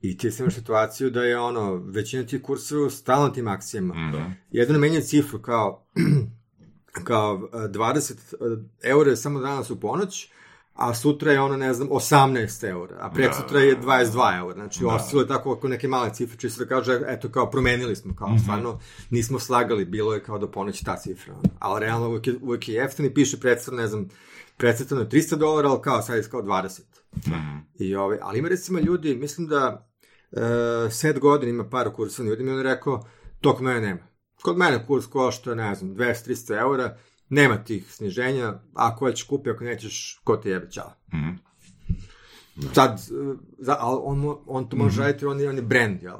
I 0.00 0.18
ti 0.18 0.30
si 0.30 0.42
imaš 0.42 0.54
situaciju 0.54 1.10
da 1.10 1.22
je 1.22 1.38
ono, 1.38 1.74
većina 1.74 2.26
tih 2.26 2.42
kurseva 2.42 2.90
stalno 2.90 3.28
tim 3.28 3.48
akcijama. 3.48 3.94
Mhm. 3.94 4.22
Jedno 4.50 4.78
menjaju 4.78 5.02
cifru 5.02 5.42
kao, 5.42 5.86
kao 7.08 7.48
e, 7.52 7.56
20 7.56 8.14
eura 8.82 9.10
je 9.10 9.16
samo 9.16 9.40
danas 9.40 9.70
u 9.70 9.80
ponoć, 9.80 10.30
a 10.74 10.94
sutra 10.94 11.32
je 11.32 11.40
ono, 11.40 11.56
ne 11.56 11.74
znam, 11.74 11.88
18 11.88 12.68
eura, 12.68 12.96
a 13.00 13.10
prek 13.10 13.34
sutra 13.34 13.60
je 13.60 13.80
22 13.80 14.38
eura. 14.38 14.54
Znači, 14.54 14.80
da. 14.80 14.88
osciluje 14.88 15.28
tako 15.28 15.52
oko 15.52 15.68
neke 15.68 15.88
male 15.88 16.14
cifre, 16.14 16.38
čisto 16.38 16.64
da 16.64 16.68
kaže, 16.68 17.00
eto, 17.06 17.28
kao, 17.28 17.50
promenili 17.50 17.96
smo, 17.96 18.14
kao, 18.14 18.38
stvarno, 18.42 18.80
nismo 19.10 19.38
slagali, 19.38 19.84
bilo 19.84 20.14
je 20.14 20.22
kao 20.22 20.38
do 20.38 20.50
ponoći 20.50 20.84
ta 20.84 20.96
cifra. 20.96 21.34
Ali 21.58 21.80
realno, 21.80 22.08
uvek 22.08 22.26
je, 22.26 22.38
uvek 22.42 22.68
je 22.68 22.74
jeftini, 22.74 23.14
piše 23.14 23.40
predstavno, 23.40 23.80
ne 23.80 23.86
znam, 23.88 24.08
predstavno 24.56 25.04
je 25.04 25.08
300 25.08 25.36
dolara, 25.36 25.68
ali 25.68 25.82
kao, 25.82 26.02
sad 26.02 26.16
je 26.16 26.22
kao 26.22 26.42
20. 26.42 26.80
I, 27.78 27.94
ovaj, 27.94 28.18
ali 28.22 28.38
ima 28.38 28.48
recimo 28.48 28.78
ljudi, 28.78 29.16
mislim 29.16 29.46
da 29.46 29.88
e, 30.32 30.90
set 30.90 31.18
godina 31.18 31.50
ima 31.50 31.68
par 31.68 31.92
kursa 31.92 32.22
ljudi 32.22 32.42
mi 32.42 32.50
je 32.50 32.56
on 32.56 32.62
rekao, 32.62 33.04
to 33.40 33.54
kod 33.54 33.62
mene 33.62 33.80
nema. 33.80 34.00
Kod 34.42 34.56
mene 34.56 34.86
kurs 34.86 35.06
košta, 35.06 35.54
ne 35.54 35.74
znam, 35.74 35.94
200-300 35.94 36.60
eura, 36.60 36.96
nema 37.28 37.56
tih 37.56 37.92
sniženja, 37.92 38.60
ako 38.74 39.04
već 39.04 39.22
kupi, 39.22 39.50
ako 39.50 39.64
nećeš, 39.64 40.20
ko 40.24 40.36
te 40.36 40.50
jebe, 40.50 40.70
čao. 40.70 40.92
Mhm. 41.14 41.30
Sad, 42.74 42.98
e, 42.98 43.34
za, 43.58 43.76
ali 43.80 44.00
on, 44.04 44.36
on 44.46 44.68
to 44.68 44.76
može 44.76 45.02
raditi, 45.02 45.26
on 45.26 45.40
je, 45.40 45.48
on 45.48 45.56
je 45.56 45.62
brand, 45.62 46.02
jel? 46.02 46.16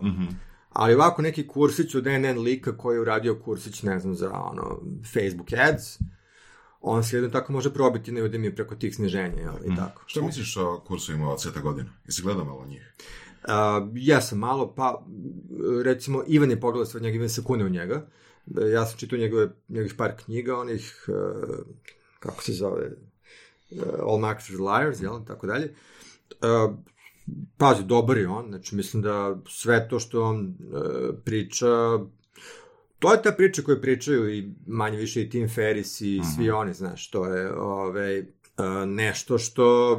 Ali 0.71 0.95
ovako 0.95 1.23
neki 1.23 1.47
kursić 1.49 1.95
od 1.95 2.07
NN 2.07 2.39
lika 2.39 2.77
koji 2.77 2.97
je 2.97 3.01
uradio 3.01 3.41
kursić, 3.45 3.83
ne 3.83 3.99
znam, 3.99 4.15
za 4.15 4.33
ono, 4.33 4.81
Facebook 5.13 5.53
ads, 5.53 5.99
on 6.81 7.05
se 7.05 7.17
jedno 7.17 7.31
tako 7.31 7.53
može 7.53 7.75
probiti 7.75 8.13
na 8.13 8.21
Udemy 8.21 8.55
preko 8.55 8.75
tih 8.75 8.95
sniženja, 8.95 9.41
jel? 9.41 9.73
I 9.73 9.77
tako. 9.77 10.03
Šta 10.07 10.23
misliš 10.23 10.57
o 10.57 10.83
kursovima 10.87 11.31
od 11.31 11.43
sveta 11.43 11.61
godina? 11.61 11.91
Jesi 12.07 12.23
gledao 12.23 12.45
malo 12.45 12.67
njih? 12.67 12.95
Uh, 13.45 13.51
ja 13.95 14.21
sam 14.21 14.39
malo, 14.39 14.75
pa 14.75 15.05
recimo 15.85 16.23
Ivan 16.27 16.51
je 16.51 16.61
pogledao 16.61 16.87
sve 16.87 16.99
od 16.99 17.03
njega, 17.03 17.17
Ivan 17.17 17.29
se 17.29 17.45
kune 17.45 17.65
u 17.65 17.69
njega. 17.69 18.07
E, 18.61 18.71
Ja 18.71 18.87
sam 18.87 18.99
čitao 18.99 19.19
njegove, 19.19 19.49
njegovih 19.69 19.95
par 19.95 20.13
knjiga, 20.25 20.59
onih, 20.59 21.05
uh, 21.09 21.59
kako 22.19 22.43
se 22.43 22.53
zove, 22.53 22.91
uh, 23.71 23.83
All 24.01 24.19
Marketers 24.19 24.59
Liars, 24.59 25.03
jel, 25.03 25.25
tako 25.27 25.47
dalje. 25.47 25.75
Pazi, 27.57 27.85
dobar 27.85 28.19
je 28.19 28.29
on, 28.29 28.49
znači 28.49 28.77
mislim 28.77 29.03
da 29.03 29.39
sve 29.49 29.89
to 29.89 29.99
što 29.99 30.23
on 30.23 30.57
priča, 31.25 31.67
to 32.99 33.13
je 33.13 33.23
ta 33.23 33.33
priča 33.33 33.63
koju 33.63 33.81
pričaju 33.81 34.35
i 34.35 34.53
manje 34.67 34.99
više 34.99 35.23
i 35.23 35.31
Tim 35.31 35.49
Ferris 35.49 36.01
i 36.01 36.21
svi 36.37 36.51
oni, 36.51 36.75
znaš, 36.75 37.11
to 37.11 37.27
je 37.27 37.55
ovaj, 37.57 38.25
nešto 38.87 39.39
što 39.39 39.97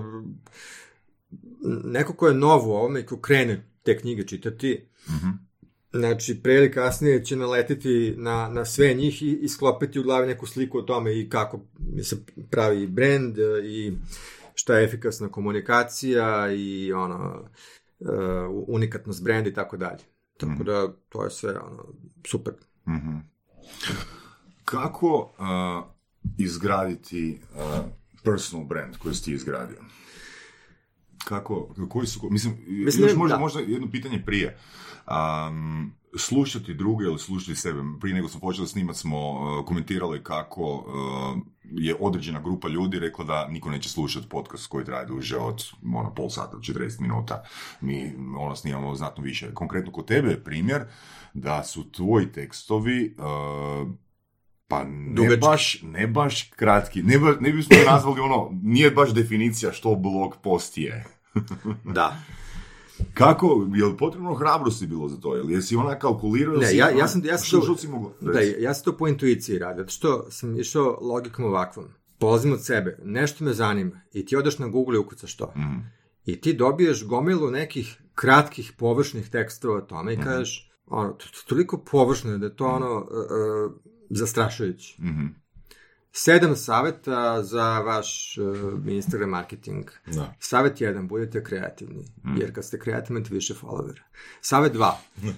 neko 1.84 2.14
ko 2.14 2.28
je 2.28 2.34
nov 2.34 2.70
u 2.70 2.74
ovome 2.74 3.00
i 3.00 3.06
ko 3.06 3.20
krene 3.20 3.70
te 3.84 3.98
knjige 3.98 4.28
čitati, 4.28 4.88
znači, 5.96 6.40
pre 6.44 6.56
ili 6.56 6.72
kasnije 6.72 7.26
će 7.26 7.36
naletiti 7.36 8.14
na, 8.18 8.50
na 8.50 8.66
sve 8.66 8.94
njih 8.94 9.24
i 9.24 9.40
isklopiti 9.42 10.00
u 10.00 10.04
glavi 10.04 10.28
neku 10.28 10.46
sliku 10.46 10.78
o 10.78 10.82
tome 10.82 11.20
i 11.20 11.30
kako 11.30 11.60
se 12.04 12.18
pravi 12.50 12.88
brand 12.88 13.40
e, 13.40 13.42
i 13.66 13.94
šta 14.54 14.78
je 14.78 14.86
efikasna 14.86 15.30
komunikacija 15.30 16.52
i 16.52 16.94
ono, 16.94 17.50
uh, 18.00 18.10
unikatnost 18.68 19.24
brenda 19.24 19.50
i 19.50 19.54
tako 19.54 19.78
dalje. 19.78 20.04
Tako 20.38 20.64
da, 20.64 20.94
to 21.10 21.24
je 21.24 21.30
sve 21.30 21.60
ono, 21.60 21.86
super. 22.28 22.54
Mhm. 22.88 23.18
Kako 24.66 25.32
uh, 25.38 25.84
izgraditi 26.38 27.40
uh, 27.56 27.86
personal 28.24 28.66
brand 28.66 28.98
koji 28.98 29.16
si 29.16 29.24
ti 29.24 29.34
izgradio? 29.34 29.78
Kako, 31.26 31.76
koji 31.90 32.08
su, 32.08 32.30
mislim, 32.32 32.58
Mislim, 32.68 33.04
još 33.04 33.16
možda, 33.16 33.36
da. 33.36 33.40
možda 33.40 33.60
jedno 33.60 33.92
pitanje 33.92 34.24
prije. 34.26 34.58
Um, 35.08 35.94
slušati 36.18 36.74
druge 36.74 37.06
ili 37.06 37.20
slušati 37.20 37.56
sebe. 37.56 37.80
Prije 38.02 38.16
nego 38.16 38.28
smo 38.28 38.40
počeli 38.40 38.68
snimati 38.68 39.00
smo 39.00 39.32
uh, 39.32 39.66
komentirali 39.66 40.24
kako 40.24 40.64
uh, 40.64 41.42
je 41.64 41.96
određena 42.00 42.42
grupa 42.42 42.68
ljudi 42.68 43.00
rekla 43.00 43.26
da 43.26 43.48
niko 43.48 43.70
neće 43.70 43.90
slušati 43.90 44.30
podcast 44.30 44.68
koji 44.68 44.86
traje 44.86 45.06
duže 45.06 45.38
od 45.38 45.64
ono, 45.96 46.14
pol 46.14 46.30
sata, 46.30 46.58
40 46.58 47.02
minuta. 47.02 47.44
Mi 47.82 48.14
ono 48.38 48.56
snimamo 48.56 48.96
znatno 48.96 49.24
više. 49.24 49.54
Konkretno 49.54 49.92
kod 49.92 50.06
tebe 50.06 50.30
je 50.30 50.44
primjer 50.44 50.84
da 51.34 51.64
su 51.64 51.92
tvoji 51.92 52.32
tekstovi 52.32 53.16
uh, 53.18 53.92
pa 54.68 54.84
ne 54.84 55.16
Dugački. 55.16 55.40
baš, 55.40 55.82
ne 55.84 56.08
baš 56.08 56.52
kratki, 56.56 57.04
ne, 57.04 57.20
ba, 57.20 57.36
ne 57.40 57.52
bismo 57.52 57.76
nazvali 57.86 58.22
ono, 58.22 58.50
nije 58.64 58.92
baš 58.92 59.14
definicija 59.14 59.72
što 59.72 59.96
blog 59.96 60.36
post 60.44 60.78
je. 60.78 61.06
Da. 61.84 62.18
Kako, 63.14 63.68
je 63.76 63.86
li 63.86 63.98
potrebno 63.98 64.34
hrabrosti 64.34 64.88
bilo 64.88 65.10
za 65.10 65.18
to? 65.18 65.36
Jel 65.36 65.52
jesi 65.52 65.76
ona 65.76 66.00
kalkulirao? 66.00 66.58
Ne, 66.58 66.68
si 66.68 66.78
ja, 66.78 66.90
ja 66.90 67.08
sam, 67.08 67.22
ja 67.26 67.38
sam 67.38 67.46
što, 67.46 67.60
to, 67.60 67.76
što 67.78 67.90
mogao? 67.90 68.12
da, 68.22 68.40
ja 68.40 68.74
sam 68.74 68.84
to 68.84 68.98
po 68.98 69.08
intuiciji 69.08 69.60
radio, 69.60 69.84
zato 69.84 69.92
što 69.92 70.32
sam 70.32 70.60
išao 70.60 70.98
logikom 71.02 71.46
ovakvom. 71.46 71.86
Polazim 72.20 72.54
od 72.54 72.66
sebe, 72.66 72.98
nešto 73.04 73.44
me 73.44 73.54
zanima 73.54 74.02
i 74.14 74.26
ti 74.26 74.36
odeš 74.36 74.60
na 74.60 74.68
Google 74.68 74.96
i 74.96 75.00
ukucaš 75.00 75.38
to. 75.38 75.54
Mhm. 75.58 75.80
I 76.26 76.42
ti 76.42 76.54
dobiješ 76.54 77.06
gomilu 77.06 77.52
nekih 77.52 78.02
kratkih 78.16 78.74
površnih 78.78 79.30
tekstova 79.30 79.78
o 79.78 79.82
tome 79.82 80.14
i 80.14 80.18
kažeš, 80.18 80.72
ono, 80.86 81.10
to, 81.10 81.26
to, 81.26 81.40
toliko 81.48 81.78
površno 81.78 82.32
je 82.32 82.38
da 82.38 82.46
je 82.46 82.56
to 82.56 82.66
ono, 82.66 82.96
uh, 82.96 83.04
uh, 83.04 83.72
zastrašujuće. 84.10 84.96
Mhm. 85.02 85.26
Sedam 86.18 86.56
saveta 86.56 87.44
za 87.44 87.80
vaš 87.80 88.38
uh, 88.38 88.88
Instagram 88.88 89.30
marketing. 89.30 89.86
Da. 90.08 90.34
Savet 90.40 90.80
1, 90.80 91.08
budite 91.08 91.44
kreativni, 91.44 92.06
jer 92.38 92.54
kad 92.54 92.66
ste 92.66 92.80
kreativni 92.80 93.20
imate 93.20 93.34
više 93.34 93.54
followera. 93.54 94.00
Savet 94.42 94.74
2, 94.74 94.92
uh, 95.24 95.30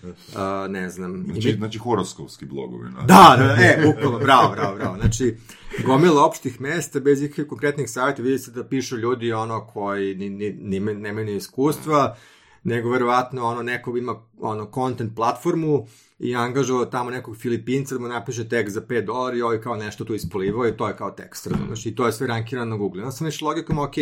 ne 0.75 0.89
znam, 0.89 1.23
Znači, 1.25 1.47
imi- 1.47 1.57
znači 1.57 1.77
horoskopski 1.77 2.45
blogovi. 2.45 2.89
Da? 2.91 3.01
Da, 3.01 3.35
da, 3.37 3.55
e, 3.63 3.81
bukvalno, 3.85 4.19
bravo, 4.19 4.51
bravo, 4.51 4.75
bravo. 4.75 4.97
Znači, 4.97 5.37
gomila 5.85 6.25
opštih 6.25 6.61
mesta 6.61 6.99
bez 6.99 7.21
ikakvih 7.21 7.47
konkretnih 7.47 7.89
savjeta, 7.89 8.21
vidi 8.21 8.39
se 8.39 8.51
da 8.51 8.67
pišu 8.67 8.97
ljudi 8.97 9.33
ono 9.33 9.67
koji 9.67 10.15
ni, 10.15 10.29
ni, 10.29 10.51
ni, 10.51 10.79
nemaju 10.79 11.25
ni 11.25 11.35
iskustva, 11.35 12.17
nego 12.63 12.89
verovatno 12.89 13.45
ono 13.45 13.63
neko 13.63 13.97
ima 13.97 14.15
ono 14.39 14.71
content 14.73 15.15
platformu 15.15 15.87
i 16.19 16.35
angažovao 16.35 16.85
tamo 16.85 17.09
nekog 17.09 17.37
Filipinca 17.37 17.95
da 17.95 18.01
mu 18.01 18.07
napiše 18.07 18.49
tekst 18.49 18.73
za 18.73 18.81
5 18.81 19.05
dolara 19.05 19.37
i 19.37 19.41
ovaj 19.41 19.61
kao 19.61 19.75
nešto 19.75 20.05
tu 20.05 20.13
ispolivao 20.13 20.67
i 20.67 20.77
to 20.77 20.87
je 20.87 20.97
kao 20.97 21.11
tekst, 21.11 21.47
razumeš, 21.47 21.85
i 21.85 21.95
to 21.95 22.05
je 22.05 22.11
sve 22.11 22.27
rankirano 22.27 22.69
na 22.69 22.75
Google. 22.77 23.01
Onda 23.03 23.11
sam 23.11 23.27
išao 23.27 23.47
logikom, 23.47 23.77
ok, 23.79 23.93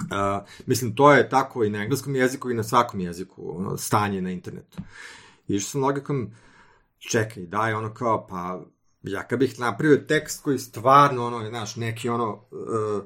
Uh, 0.00 0.06
mislim, 0.66 0.94
to 0.94 1.12
je 1.12 1.28
tako 1.28 1.64
i 1.64 1.70
na 1.70 1.82
engleskom 1.82 2.16
jeziku 2.16 2.50
i 2.50 2.54
na 2.54 2.62
svakom 2.62 3.00
jeziku, 3.00 3.58
ono, 3.58 3.76
stanje 3.76 4.22
na 4.22 4.30
internetu. 4.30 4.78
I 5.48 5.54
išao 5.54 5.68
sam 5.68 5.82
logikom, 5.82 6.30
čekaj, 6.98 7.46
daj 7.46 7.72
ono 7.72 7.94
kao, 7.94 8.26
pa 8.26 8.60
ja 9.02 9.22
kad 9.28 9.38
bih 9.38 9.60
napravio 9.60 9.96
tekst 9.96 10.42
koji 10.42 10.58
stvarno, 10.58 11.26
ono, 11.26 11.48
znaš, 11.48 11.76
neki 11.76 12.08
ono, 12.08 12.32
uh, 12.32 13.02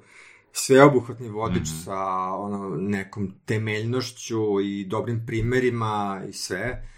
sveobuhvatni 0.52 1.28
vodič 1.28 1.68
Mhm. 1.68 1.82
sa 1.84 1.98
ono, 2.34 2.76
nekom 2.76 3.32
temeljnošću 3.44 4.60
i 4.60 4.84
dobrim 4.84 5.26
primerima 5.26 6.22
i 6.28 6.32
sve, 6.32 6.88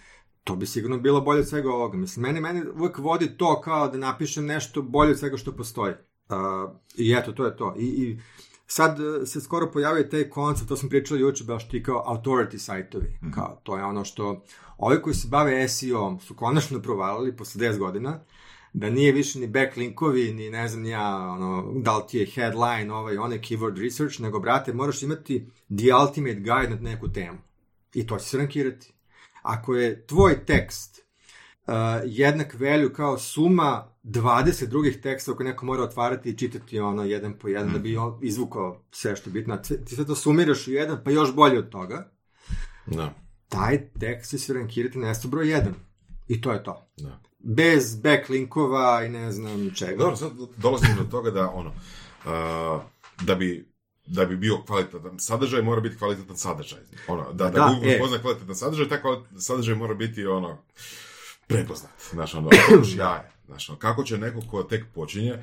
to 0.47 0.57
bi 0.57 0.67
sigurno 0.67 0.99
bilo 0.99 1.21
bolje 1.21 1.41
od 1.41 1.49
svega 1.49 1.71
ovoga. 1.71 1.97
Mislim, 1.97 2.23
mene, 2.23 2.41
mene 2.41 2.71
uvek 2.71 2.99
vodi 2.99 3.37
to 3.37 3.61
kao 3.61 3.89
da 3.89 3.99
napišem 3.99 4.47
nešto 4.47 4.83
bolje 4.83 5.11
od 5.11 5.19
svega 5.19 5.37
što 5.37 5.57
postoji. 5.57 5.95
Uh, 6.29 6.71
I 6.97 7.15
eto, 7.19 7.33
to 7.33 7.45
je 7.45 7.57
to. 7.57 7.75
I, 7.79 7.85
i 7.85 8.19
sad 8.67 9.01
uh, 9.01 9.29
se 9.29 9.41
skoro 9.41 9.71
pojavio 9.71 10.05
taj 10.05 10.31
koncept, 10.31 10.69
to 10.69 10.77
sam 10.77 10.89
pričao 10.89 11.17
juče, 11.17 11.45
baš 11.45 11.69
ti 11.69 11.83
kao 11.83 12.05
authority 12.09 12.59
sajtovi. 12.59 13.19
Kao, 13.35 13.61
to 13.63 13.77
je 13.77 13.85
ono 13.85 14.05
što 14.05 14.45
ovi 14.79 15.03
koji 15.03 15.15
se 15.15 15.29
bave 15.29 15.69
SEO 15.69 16.19
su 16.21 16.35
konačno 16.35 16.83
provalili 16.83 17.37
posle 17.37 17.69
10 17.69 17.79
godina, 17.79 18.21
da 18.73 18.91
nije 18.91 19.13
više 19.13 19.39
ni 19.39 19.47
backlinkovi, 19.47 20.33
ni 20.33 20.51
ne 20.51 20.69
znam 20.69 20.85
ja, 20.85 21.17
ono, 21.17 21.73
da 21.77 21.97
li 21.97 22.03
ti 22.09 22.19
je 22.19 22.27
headline, 22.27 22.93
ovaj, 22.93 23.19
onaj 23.19 23.41
keyword 23.41 23.83
research, 23.83 24.21
nego, 24.21 24.41
brate, 24.41 24.73
moraš 24.73 25.03
imati 25.03 25.47
the 25.79 25.95
ultimate 26.03 26.41
guide 26.41 26.69
na 26.69 26.91
neku 26.91 27.13
temu. 27.13 27.39
I 27.95 28.07
to 28.07 28.19
će 28.19 28.25
se 28.25 28.39
rankirati. 28.39 28.96
Ako 29.47 29.75
je 29.75 30.07
tvoj 30.07 30.45
tekst 30.47 31.07
jednak 32.05 32.55
value 32.61 32.93
kao 32.93 33.19
suma 33.19 33.89
20 34.05 34.67
drugih 34.67 35.01
tekstova 35.03 35.37
koje 35.37 35.49
neko 35.49 35.67
mora 35.67 35.83
otvarati 35.83 36.31
i 36.31 36.39
čitati 36.39 36.79
ono 36.81 37.05
jedan 37.05 37.39
po 37.39 37.49
jedan 37.49 37.73
da 37.73 37.79
bi 37.79 37.97
on 37.97 38.19
izvukao 38.23 38.83
sve 38.91 39.17
što 39.17 39.31
je 39.31 39.33
bitno. 39.33 39.57
Ti 39.57 39.95
sve 39.95 40.07
to 40.07 40.15
sumiraš 40.15 40.69
u 40.69 40.73
jedan, 40.73 41.01
pa 41.05 41.11
još 41.11 41.35
bolje 41.35 41.59
od 41.59 41.69
toga. 41.69 42.11
Da, 42.87 43.15
Taj 43.49 43.89
tekst 44.01 44.31
će 44.31 44.39
se 44.39 44.55
rankirati 44.55 44.99
na 44.99 45.05
mjesto 45.05 45.29
broj 45.29 45.47
1. 45.47 45.65
I 46.29 46.41
to 46.41 46.53
je 46.53 46.65
to. 46.65 46.89
da. 46.97 47.21
Bez 47.39 48.01
backlinkova 48.01 49.05
i 49.05 49.09
ne 49.09 49.33
znam 49.33 49.75
čega. 49.75 49.97
Dobro, 49.97 50.17
sad 50.17 50.33
dolazimo 50.57 50.95
do 50.99 51.05
toga 51.11 51.31
da 51.31 51.51
ono, 51.51 51.73
a, 52.25 52.81
da 53.23 53.35
bi 53.35 53.69
da 54.07 54.25
bi 54.25 54.37
bio 54.37 54.59
kvalitetan 54.59 55.19
sadržaj, 55.19 55.63
mora 55.63 55.81
biti 55.81 55.97
kvalitetan 55.97 56.37
sadržaj. 56.37 56.79
Ono, 57.09 57.23
da, 57.25 57.45
da, 57.45 57.51
Da, 57.51 57.71
Google 57.71 57.93
e. 57.93 57.99
pozna 57.99 58.19
kvalitetan 58.19 58.55
sadržaj, 58.55 58.89
taj 58.89 59.01
kvalitetan 59.01 59.41
sadržaj 59.41 59.75
mora 59.75 59.95
biti 59.95 60.27
ono, 60.27 60.59
prepoznat. 61.47 61.91
Znaš, 62.11 62.35
ono, 62.35 62.51
jaje. 62.97 63.31
Znaš, 63.47 63.69
ono, 63.69 63.79
kako 63.79 64.05
će 64.05 64.19
neko 64.19 64.41
ko 64.41 64.63
tek 64.63 64.85
počinje, 64.95 65.43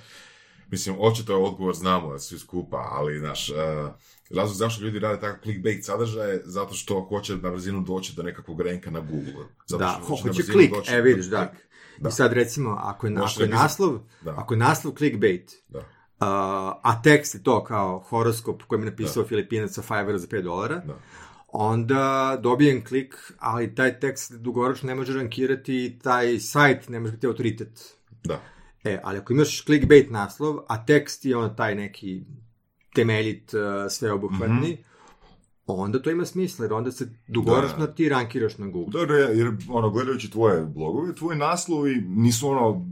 mislim, 0.68 0.96
očito 1.00 1.34
je 1.34 1.38
odgovor 1.40 1.76
znamo 1.76 2.20
svi 2.20 2.40
skupa, 2.40 2.78
ali, 2.92 3.20
znaš, 3.20 3.50
uh, 3.50 3.56
razlog 4.30 4.56
zašto 4.56 4.84
ljudi 4.84 5.00
rade 5.00 5.20
takav 5.22 5.44
clickbait 5.44 5.86
sadržaje, 5.86 6.42
zato 6.46 6.74
što 6.74 7.02
hoće 7.02 7.36
na 7.36 7.52
brzinu 7.52 7.82
doći 7.82 8.16
do 8.16 8.24
nekakvog 8.24 8.62
renka 8.62 8.92
na 8.92 9.00
Google. 9.00 9.46
Zato 9.68 9.84
Da, 9.84 9.90
što 9.92 10.00
ho- 10.02 10.08
hoće 10.08 10.24
na 10.24 10.34
hoće 10.34 10.52
klik, 10.52 10.72
doći 10.72 10.94
e 10.94 10.98
do- 10.98 11.04
vidiš, 11.04 11.26
da. 11.26 11.54
Da. 11.98 12.10
I 12.10 12.12
sad 12.12 12.34
recimo, 12.34 12.70
ako 12.74 13.08
je, 13.08 13.14
ako 13.16 13.42
je 13.42 13.48
naslov, 13.50 14.00
Da. 14.22 14.32
ako 14.32 14.54
je 14.54 14.58
naslov 14.58 14.94
clickbait, 14.94 15.52
Da. 15.70 15.86
Uh, 16.24 16.80
a 16.84 17.02
tekst 17.04 17.36
je 17.36 17.44
to 17.44 17.64
kao 17.64 18.00
horoskop 18.00 18.64
koji 18.64 18.80
mi 18.80 18.86
napisao 18.86 19.26
Filipinac 19.26 19.72
sa 19.72 19.82
Fiverr 19.82 20.18
za 20.18 20.28
5 20.28 20.42
dolara, 20.42 20.82
Da. 20.86 20.94
onda 21.48 22.38
dobijem 22.42 22.86
klik, 22.86 23.16
ali 23.40 23.76
taj 23.76 24.00
tekst 24.00 24.34
dugoročno 24.34 24.88
ne 24.88 24.96
može 24.96 25.14
rankirati 25.14 25.86
i 25.86 26.00
taj 26.00 26.40
sajt 26.40 26.90
ne 26.90 27.00
može 27.00 27.14
biti 27.14 27.28
autoritet. 27.28 27.98
Da. 28.24 28.42
E, 28.84 29.00
ali 29.04 29.18
ako 29.18 29.34
imaš 29.34 29.66
clickbait 29.66 30.10
naslov, 30.12 30.58
a 30.68 30.86
tekst 30.86 31.26
je 31.26 31.38
ono 31.38 31.50
taj 31.50 31.76
neki 31.76 32.24
temeljit, 32.96 33.54
uh, 33.54 33.60
sveobuhvatni, 33.90 34.84
onda 35.68 36.02
to 36.02 36.12
ima 36.12 36.26
smisla, 36.26 36.66
jer 36.66 36.74
onda 36.74 36.92
se 36.92 37.10
dugoročno 37.28 37.88
ti 37.88 38.10
rankiraš 38.10 38.58
na 38.58 38.68
Google. 38.68 38.92
Dobro, 38.92 39.16
jer 39.16 39.52
ono, 39.70 39.90
gledajući 39.90 40.32
tvoje 40.32 40.66
blogove, 40.66 41.16
tvoji 41.16 41.38
naslovi 41.38 41.96
nisu 42.08 42.50
ono 42.50 42.86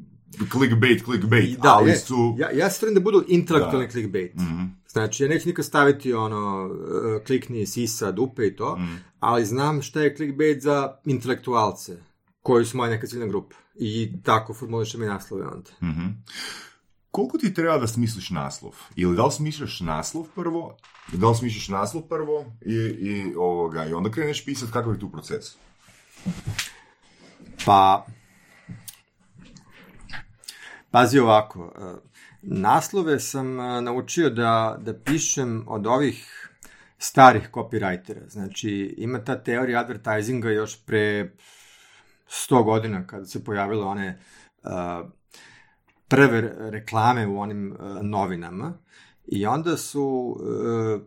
clickbait, 0.52 1.04
clickbait, 1.04 1.60
Da, 1.60 1.70
ali 1.70 1.90
je, 1.90 1.98
su... 1.98 2.36
ja, 2.40 2.52
ja 2.52 2.70
se 2.70 2.92
da 2.92 3.00
budu 3.00 3.24
intelektualni 3.28 3.86
Da. 3.86 3.92
clickbait. 3.92 4.36
Mhm. 4.36 4.64
Znači, 4.88 5.24
ja 5.24 5.30
neću 5.30 5.48
nikad 5.50 5.66
staviti 5.66 6.14
ono, 6.14 6.66
uh, 6.66 7.24
klikni 7.26 7.66
sisa, 7.66 8.12
dupe 8.12 8.48
i 8.48 8.56
to, 8.56 8.76
Mhm. 8.78 8.96
ali 9.20 9.46
znam 9.46 9.82
šta 9.82 10.02
je 10.02 10.16
clickbait 10.16 10.62
za 10.62 10.96
intelektualce, 11.06 11.98
koji 12.42 12.66
su 12.66 12.78
moja 12.78 12.90
neka 12.90 13.08
ciljna 13.08 13.26
grupa. 13.26 13.56
I 13.76 14.12
tako 14.24 14.54
formulišem 14.54 15.04
i 15.04 15.08
naslove 15.08 15.48
onda. 15.48 15.70
Mhm. 15.84 16.06
Koliko 17.12 17.38
ti 17.38 17.54
treba 17.54 17.78
da 17.78 17.88
smisliš 17.88 18.30
naslov? 18.30 18.72
Ili 18.96 19.16
da 19.16 19.26
li 19.26 19.32
smišljaš 19.32 19.80
naslov 19.80 20.26
prvo, 20.36 20.78
da 21.14 21.30
li 21.30 21.36
smišljaš 21.36 21.68
naslov 21.70 22.04
prvo 22.04 22.46
i, 22.62 22.74
i, 22.76 23.34
ovoga, 23.38 23.86
i 23.86 23.94
onda 23.94 24.12
kreneš 24.12 24.46
pisati 24.46 24.72
kakav 24.72 24.94
je 24.94 25.00
tu 25.00 25.10
proces? 25.12 25.46
Pa, 27.66 28.06
pazi 30.92 31.20
ovako, 31.20 31.74
e, 31.76 31.96
naslove 32.42 33.20
sam 33.20 33.60
e, 33.60 33.82
naučio 33.82 34.30
da, 34.30 34.78
da 34.80 34.94
pišem 34.94 35.64
od 35.68 35.88
ovih 35.88 36.48
starih 36.98 37.50
copywritera. 37.52 38.30
Znači, 38.30 38.96
ima 38.98 39.24
ta 39.24 39.44
teorija 39.44 39.80
advertisinga 39.80 40.50
još 40.50 40.86
pre 40.86 41.32
100 42.32 42.64
godina 42.64 43.08
kada 43.08 43.26
se 43.26 43.44
pojavile 43.44 43.84
one 43.84 44.20
uh, 44.64 44.72
prve 46.08 46.42
re- 46.42 46.56
reklame 46.58 47.28
u 47.28 47.40
onim 47.40 47.72
uh, 47.72 48.02
novinama 48.02 48.74
i 49.28 49.46
onda 49.46 49.78
su 49.78 50.38
uh, 50.40 51.02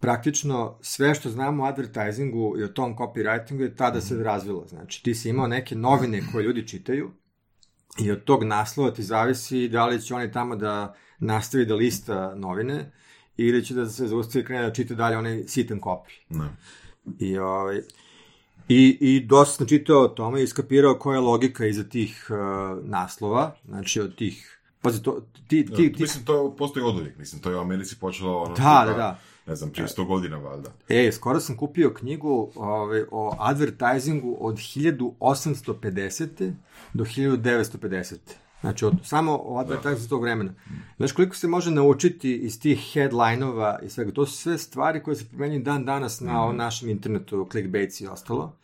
praktično 0.00 0.78
sve 0.80 1.14
što 1.14 1.30
znamo 1.30 1.62
o 1.62 1.66
advertisingu 1.66 2.54
i 2.58 2.64
o 2.64 2.68
tom 2.68 2.96
copywritingu 2.96 3.60
je 3.60 3.76
tada 3.76 4.00
se 4.00 4.14
razvilo. 4.14 4.66
Znači, 4.66 5.02
ti 5.02 5.14
si 5.14 5.28
imao 5.28 5.46
neke 5.46 5.74
novine 5.74 6.22
koje 6.32 6.44
ljudi 6.44 6.68
čitaju 6.68 7.10
i 8.00 8.10
od 8.10 8.24
tog 8.24 8.44
naslova 8.44 8.90
ti 8.90 9.02
zavisi 9.02 9.68
da 9.68 9.86
li 9.86 10.02
će 10.02 10.14
oni 10.14 10.32
tamo 10.32 10.56
da 10.56 10.94
nastavi 11.18 11.66
da 11.66 11.74
lista 11.74 12.34
novine 12.34 12.92
ili 13.36 13.64
će 13.64 13.74
da 13.74 13.86
se 13.86 14.06
zaustavi 14.06 14.44
krene 14.44 14.62
da 14.62 14.72
čita 14.72 14.94
dalje 14.94 15.16
onaj 15.16 15.44
sitan 15.46 15.80
copy. 15.80 16.10
Da. 16.28 16.48
I, 17.18 17.38
ovaj, 17.38 17.80
i, 18.68 18.98
i 19.00 19.20
dosta 19.26 19.56
sam 19.56 19.66
čitao 19.66 20.02
o 20.02 20.08
tome 20.08 20.42
i 20.42 20.46
skapirao 20.46 20.94
koja 20.94 21.14
je 21.14 21.20
logika 21.20 21.66
iza 21.66 21.84
tih 21.84 22.30
uh, 22.30 22.84
naslova, 22.84 23.56
znači 23.64 24.00
od 24.00 24.16
tih, 24.16 24.60
pazi, 24.80 25.02
to, 25.02 25.20
ti, 25.48 25.66
ti, 25.66 25.92
ti, 25.92 26.02
Mislim, 26.02 26.24
to 26.24 26.56
postoji 26.58 26.84
od 26.84 26.96
uvijek. 26.96 27.18
Mislim, 27.18 27.42
to 27.42 27.50
je 27.50 27.56
u 27.56 27.60
Americi 27.60 27.96
počelo 28.00 28.42
ono... 28.42 28.54
Da, 28.54 28.54
tipa, 28.54 28.84
da, 28.84 28.92
da. 28.92 29.18
Ne 29.50 29.56
znam, 29.56 29.70
prije 29.70 29.86
100 29.86 30.06
godina, 30.06 30.36
valjda. 30.36 30.70
E, 30.88 31.12
skoro 31.12 31.40
sam 31.40 31.56
kupio 31.56 31.94
knjigu 31.94 32.50
ovaj, 32.54 33.04
o 33.10 33.36
advertisingu 33.38 34.36
od 34.40 34.54
1850. 34.54 36.52
do 36.94 37.04
1950. 37.04 38.16
Znači, 38.60 38.84
od, 38.84 38.94
samo 39.04 39.40
o 39.44 39.58
advertisingu 39.58 40.08
tog 40.08 40.22
vremena. 40.22 40.54
Znaš 40.96 41.12
koliko 41.12 41.36
se 41.36 41.48
može 41.48 41.70
naučiti 41.70 42.36
iz 42.36 42.60
tih 42.60 42.78
headline-ova 42.94 43.78
i 43.82 43.88
svega? 43.88 44.12
To 44.12 44.26
su 44.26 44.32
sve 44.32 44.58
stvari 44.58 45.02
koje 45.02 45.16
se 45.16 45.28
primenjuju 45.28 45.62
dan 45.62 45.84
danas 45.84 46.20
na 46.20 46.42
ovom 46.42 46.56
našem 46.56 46.88
internetu, 46.88 47.48
clickbaits 47.52 48.00
i 48.00 48.06
ostalo. 48.06 48.56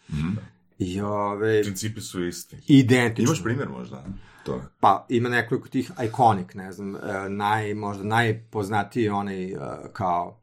I 0.78 1.00
ove, 1.00 1.62
Principi 1.62 2.00
su 2.00 2.24
isti. 2.24 2.56
identično. 2.68 3.30
Imaš 3.30 3.42
primjer 3.42 3.68
možda? 3.68 4.04
To. 4.44 4.62
Pa 4.80 5.06
ima 5.08 5.28
nekoliko 5.28 5.68
tih 5.68 5.90
iconic, 6.04 6.54
ne 6.54 6.72
znam, 6.72 6.96
e, 6.96 7.28
naj, 7.28 7.74
možda 7.74 8.04
najpoznatiji 8.04 9.08
onaj 9.08 9.44
e, 9.44 9.56
kao 9.92 10.40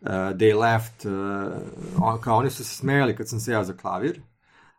uh, 0.00 0.08
They 0.10 0.58
Left, 0.58 1.04
uh, 1.04 1.12
on, 2.02 2.20
kao 2.20 2.36
oni 2.36 2.50
su 2.50 2.64
se 2.64 2.74
smejali 2.74 3.16
kad 3.16 3.28
sam 3.28 3.40
sejao 3.40 3.64
za 3.64 3.72
klavir, 3.72 4.20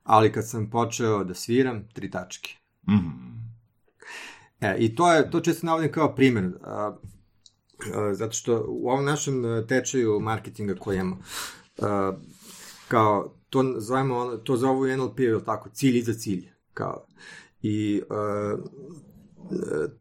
ali 0.04 0.32
kad 0.32 0.48
sam 0.48 0.70
počeo 0.70 1.24
da 1.24 1.34
sviram, 1.34 1.88
tri 1.94 2.12
tačke. 2.12 2.56
Mhm. 2.90 3.28
E, 4.62 4.76
I 4.80 4.96
to 4.96 5.14
je, 5.14 5.32
to 5.32 5.40
često 5.40 5.66
navodim 5.66 5.92
kao 5.92 6.16
primjer, 6.16 6.46
uh, 6.46 6.54
uh, 6.54 8.14
zato 8.14 8.34
što 8.34 8.66
u 8.68 8.90
ovom 8.90 9.06
našem 9.06 9.46
uh, 9.46 9.68
tečaju 9.68 10.20
marketinga 10.20 10.76
koji 10.76 10.96
imamo, 10.96 11.18
uh, 11.78 11.88
kao, 12.88 13.34
to 13.50 13.76
zovemo, 13.78 14.38
to 14.38 14.58
zovu 14.58 14.88
NLP, 14.88 15.20
ili 15.20 15.46
tako, 15.46 15.70
cilj 15.70 15.98
iza 15.98 16.14
cilj, 16.14 16.50
kao, 16.74 17.06
i 17.62 18.02
uh, 18.10 18.60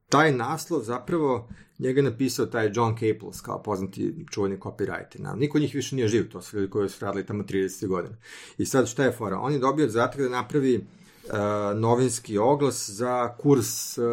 taj 0.08 0.32
naslov 0.32 0.82
zapravo 0.82 1.48
njega 1.78 1.98
je 1.98 2.10
napisao 2.10 2.46
taj 2.46 2.70
John 2.74 2.94
Caples 2.94 3.40
kao 3.40 3.62
poznati 3.62 4.26
čuveni 4.30 4.58
copywriter. 4.58 5.20
Na, 5.20 5.34
niko 5.34 5.58
njih 5.58 5.74
više 5.74 5.96
nije 5.96 6.08
živ, 6.08 6.28
to 6.28 6.42
su 6.42 6.56
ljudi 6.56 6.70
koji 6.70 6.88
su 6.88 7.04
radili 7.04 7.26
tamo 7.26 7.42
30 7.42 7.86
godina. 7.86 8.16
I 8.58 8.66
sad 8.66 8.88
šta 8.88 9.04
je 9.04 9.12
fora? 9.12 9.38
On 9.38 9.52
je 9.52 9.58
dobio 9.58 9.88
zadatak 9.88 10.20
da 10.20 10.28
napravi 10.28 10.76
uh, 10.76 11.80
novinski 11.80 12.38
oglas 12.38 12.90
za 12.90 13.36
kurs 13.38 13.98
uh, 13.98 14.04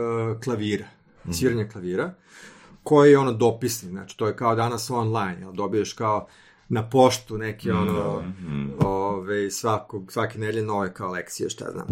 klavira, 0.43 0.87
sviranja 1.31 1.67
klavira, 1.67 2.13
koji 2.83 3.11
je 3.11 3.17
ono 3.17 3.31
dopisni, 3.31 3.89
znači 3.89 4.17
to 4.17 4.27
je 4.27 4.35
kao 4.35 4.55
danas 4.55 4.89
online, 4.89 5.37
jel, 5.39 5.51
dobiješ 5.51 5.93
kao 5.93 6.27
na 6.69 6.89
poštu 6.89 7.37
neke 7.37 7.73
ono, 7.73 8.23
ove, 8.79 9.51
svakog, 9.51 10.11
svake 10.11 10.39
nedelje 10.39 10.63
nove 10.63 10.93
kao 10.93 11.11
lekcije, 11.11 11.49
šta 11.49 11.71
znam. 11.71 11.87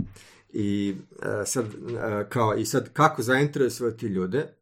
I 0.53 0.95
e, 1.21 1.45
sad, 1.45 1.65
e, 1.65 2.29
kao, 2.29 2.55
i 2.55 2.65
sad 2.65 2.93
kako 2.93 3.21
zainteresovati 3.21 4.05
ljude 4.05 4.53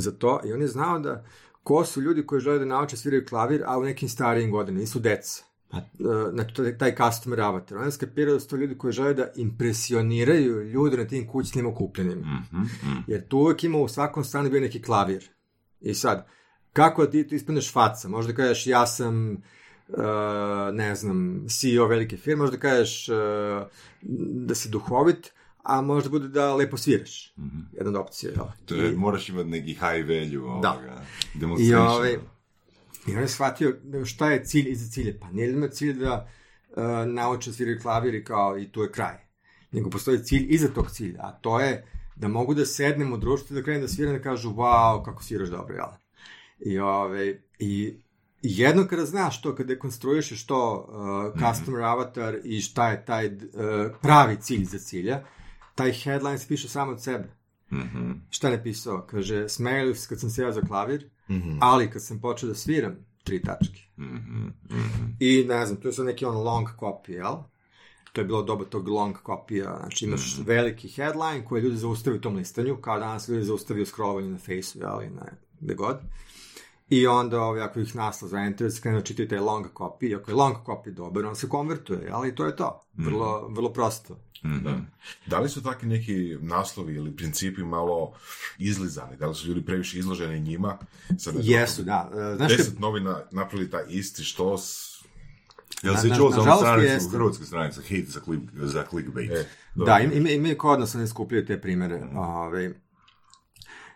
za 0.00 0.12
to, 0.12 0.40
i 0.44 0.52
on 0.52 0.60
je 0.60 0.68
znao 0.68 0.98
da 0.98 1.24
ko 1.62 1.84
su 1.84 2.00
ljudi 2.00 2.26
koji 2.26 2.40
žele 2.40 2.58
da 2.58 2.64
nauče 2.64 2.96
sviraju 2.96 3.26
klavir, 3.28 3.62
a 3.66 3.78
u 3.78 3.82
nekim 3.82 4.08
starijim 4.08 4.50
godinama, 4.50 4.80
nisu 4.80 4.98
deca. 4.98 5.44
Pa, 5.70 5.80
znači, 6.32 6.78
taj 6.78 6.94
customer 6.96 7.40
avatar. 7.40 7.78
On 7.78 7.84
je 7.84 7.92
skapirao 7.92 8.34
da 8.34 8.40
su 8.40 8.48
to 8.48 8.56
ljudi 8.56 8.78
koji 8.78 8.92
žele 8.92 9.14
da 9.14 9.26
impresioniraju 9.36 10.62
ljude 10.62 10.96
na 10.96 11.04
tim 11.04 11.28
kućnim 11.28 11.66
okupljenima. 11.66 12.20
Mhm, 12.22 12.62
mhm. 12.62 12.98
Jer 13.06 13.28
tu 13.28 13.38
uvek 13.38 13.64
ima 13.64 13.78
u 13.78 13.88
svakom 13.88 14.24
stanu 14.24 14.50
bio 14.50 14.60
neki 14.60 14.82
klavir. 14.82 15.30
I 15.80 15.94
sad, 15.94 16.26
kako 16.72 17.04
da 17.04 17.10
ti 17.10 17.28
tu 17.28 17.34
ispaneš 17.34 17.72
faca? 17.72 18.08
Možda 18.08 18.32
kažeš 18.32 18.66
ja 18.66 18.86
sam 18.86 19.32
uh, 19.88 19.96
ne 20.72 20.94
znam, 20.94 21.46
CEO 21.48 21.86
velike 21.86 22.16
firme, 22.16 22.42
možda 22.42 22.56
kažeš 22.56 23.08
uh, 23.08 23.16
da 24.46 24.54
si 24.54 24.68
duhovit, 24.68 25.32
a 25.68 25.80
možda 25.80 26.10
bude 26.10 26.28
da 26.28 26.54
lepo 26.54 26.76
sviraš. 26.76 27.34
Jedna 27.72 27.90
od 27.90 27.96
opcija, 27.96 28.32
jel? 28.32 28.44
To 28.66 28.74
je, 28.74 28.92
moraš 28.96 29.28
imati 29.28 29.48
neki 29.48 29.72
high 29.72 30.08
value 30.08 30.50
ovoga, 30.50 31.02
I, 31.34 31.38
demonstration. 31.38 31.86
ovaj, 31.86 32.18
I 33.06 33.16
on 33.16 33.22
je 33.22 33.28
shvatio 33.28 33.76
da 33.82 34.04
šta 34.04 34.30
je 34.30 34.44
cilj 34.44 34.70
iza 34.70 34.90
cilja. 34.90 35.14
Pa 35.20 35.28
nije 35.28 35.52
ima 35.52 35.68
cilj 35.68 35.92
da 35.92 36.28
uh, 36.70 36.84
nauče 37.06 37.52
sviraju 37.52 37.80
klavir 37.82 38.14
i 38.14 38.24
kao 38.24 38.58
i 38.58 38.68
tu 38.68 38.82
je 38.82 38.92
kraj. 38.92 39.28
Nego 39.72 39.90
postoji 39.90 40.24
cilj 40.24 40.46
iza 40.48 40.68
tog 40.68 40.90
cilja, 40.90 41.20
a 41.22 41.32
to 41.32 41.60
je 41.60 41.86
da 42.16 42.28
mogu 42.28 42.54
da 42.54 42.66
sednem 42.66 43.12
u 43.12 43.16
društvu 43.16 43.54
i 43.54 43.60
da 43.60 43.64
krenem 43.64 43.82
da 43.82 43.88
sviram 43.88 44.14
i 44.14 44.18
da 44.18 44.22
kažu 44.22 44.50
wow, 44.50 45.04
kako 45.04 45.22
sviraš 45.22 45.48
dobro, 45.48 45.74
jel? 45.74 45.88
I, 46.60 46.78
ove, 46.78 47.40
i 47.58 47.94
jedno 48.42 48.86
kada 48.86 49.04
znaš 49.04 49.42
to, 49.42 49.54
kada 49.54 49.68
dekonstruišeš 49.68 50.46
to 50.46 50.88
uh, 50.88 51.40
customer 51.40 51.82
avatar 51.82 52.36
i 52.44 52.60
šta 52.60 52.90
je 52.90 53.04
taj 53.04 53.26
uh, 53.26 53.32
pravi 54.02 54.36
cilj 54.40 54.64
za 54.64 54.78
cilja, 54.78 55.24
taj 55.78 55.92
headline 55.94 56.38
se 56.38 56.48
piše 56.48 56.68
samo 56.68 56.92
od 56.92 57.02
sebe. 57.02 57.28
Mhm. 57.72 58.12
Šta 58.30 58.48
je 58.48 58.56
napisao? 58.56 59.02
Kaže, 59.02 59.48
smejali 59.48 59.94
se 59.94 60.08
kad 60.08 60.20
sam 60.20 60.30
sjeo 60.30 60.52
za 60.52 60.60
klavir, 60.60 61.10
Mhm. 61.30 61.58
ali 61.60 61.90
kad 61.90 62.02
sam 62.02 62.20
počeo 62.20 62.48
da 62.48 62.54
sviram, 62.54 62.96
tri 63.24 63.42
tačke. 63.42 63.80
Mhm. 63.98 64.46
Mhm. 64.70 65.04
I 65.20 65.44
ne 65.44 65.66
znam, 65.66 65.80
to 65.80 65.88
je 65.88 65.92
sad 65.92 66.06
neki 66.06 66.24
on 66.24 66.36
long 66.36 66.66
copy, 66.78 67.10
jel? 67.10 67.34
To 68.12 68.20
je 68.20 68.24
bilo 68.24 68.42
doba 68.42 68.64
tog 68.64 68.88
long 68.88 69.16
kopija, 69.16 69.76
znači 69.78 70.04
imaš 70.04 70.34
Mhm. 70.34 70.46
veliki 70.46 70.88
headline 70.88 71.44
koji 71.44 71.62
ljudi 71.62 71.76
zaustavaju 71.76 72.18
u 72.18 72.22
tom 72.22 72.36
listanju, 72.36 72.76
kao 72.76 72.98
danas 72.98 73.28
ljudi 73.28 73.44
zaustavaju 73.44 73.86
scrollovanju 73.86 74.30
na 74.30 74.38
Faceu, 74.38 74.80
jel, 74.80 75.02
i 75.02 75.10
na 75.10 75.26
gde 75.60 75.74
god. 75.74 75.98
I 76.90 77.06
onda, 77.06 77.40
ovaj, 77.42 77.60
ako 77.60 77.80
ih 77.80 77.96
naslov 77.96 78.28
zainteres, 78.28 78.80
krenu 78.80 79.02
čitaju 79.02 79.28
taj 79.28 79.38
long 79.38 79.66
copy, 79.68 80.16
ako 80.16 80.30
je 80.30 80.34
long 80.34 80.56
copy 80.56 80.90
dobar, 80.90 81.26
on 81.26 81.36
se 81.36 81.48
konvertuje, 81.48 82.10
ali 82.12 82.34
to 82.34 82.46
je 82.46 82.56
to. 82.56 82.80
Vrlo, 82.94 83.48
vrlo 83.48 83.72
prosto. 83.72 84.16
Mhm. 84.44 84.68
Da 85.26 85.38
li 85.38 85.48
su 85.48 85.62
takvi 85.62 85.88
neki 85.88 86.36
naslovi 86.40 86.94
ili 86.94 87.16
principi 87.16 87.62
malo 87.62 88.12
izlizani? 88.58 89.16
Da 89.16 89.26
li 89.26 89.34
su 89.34 89.48
ljudi 89.48 89.64
previše 89.64 89.98
izloženi 89.98 90.40
njima? 90.40 90.78
Sad 91.18 91.34
ne 91.34 91.40
Jesu, 91.44 91.82
da. 91.82 92.10
E, 92.32 92.36
Znaš, 92.36 92.56
Deset 92.56 92.78
novina 92.78 93.22
napravili 93.32 93.70
taj 93.70 93.84
isti 93.88 94.24
što 94.24 94.58
s... 94.58 94.98
Jel 95.82 95.96
si 95.96 96.08
na- 96.08 96.16
čuo 96.16 96.30
za 96.30 96.40
ovu 96.42 96.58
stranicu, 96.58 96.86
jeste. 96.86 97.16
hrvatsku 97.16 97.44
stranicu, 97.44 97.80
hate 97.80 98.04
za, 98.04 98.20
click, 98.20 98.42
za 98.54 98.84
clickbait? 98.90 99.30
E, 99.30 99.44
Da, 99.74 99.98
ima, 99.98 100.12
ima, 100.14 100.30
ima 100.30 100.48
i 100.48 100.54
kod 100.54 100.80
nas 100.80 100.94
oni 100.94 101.08
skupljaju 101.08 101.46
te 101.46 101.60
primere. 101.60 102.02
Ovaj. 102.14 102.70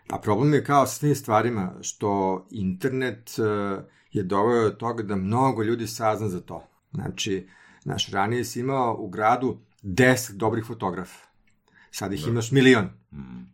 A 0.09 0.19
problem 0.19 0.53
je 0.53 0.63
kao 0.63 0.87
s 0.87 0.99
tim 0.99 1.15
stvarima 1.15 1.73
što 1.81 2.09
internet 2.51 3.31
eh, 3.39 3.83
je 4.11 4.23
doveo 4.23 4.63
do 4.63 4.69
toga 4.69 5.03
da 5.03 5.15
mnogo 5.15 5.63
ljudi 5.63 5.87
sazna 5.87 6.29
za 6.29 6.41
to. 6.41 6.67
Znači, 6.91 7.47
naš 7.85 8.09
ranije 8.09 8.45
si 8.45 8.59
imao 8.59 8.95
u 8.99 9.09
gradu 9.09 9.57
10 9.83 10.31
dobrih 10.31 10.65
fotografa. 10.65 11.27
Sad 11.91 12.13
ih 12.13 12.27
imaš 12.27 12.51
milion. 12.51 12.89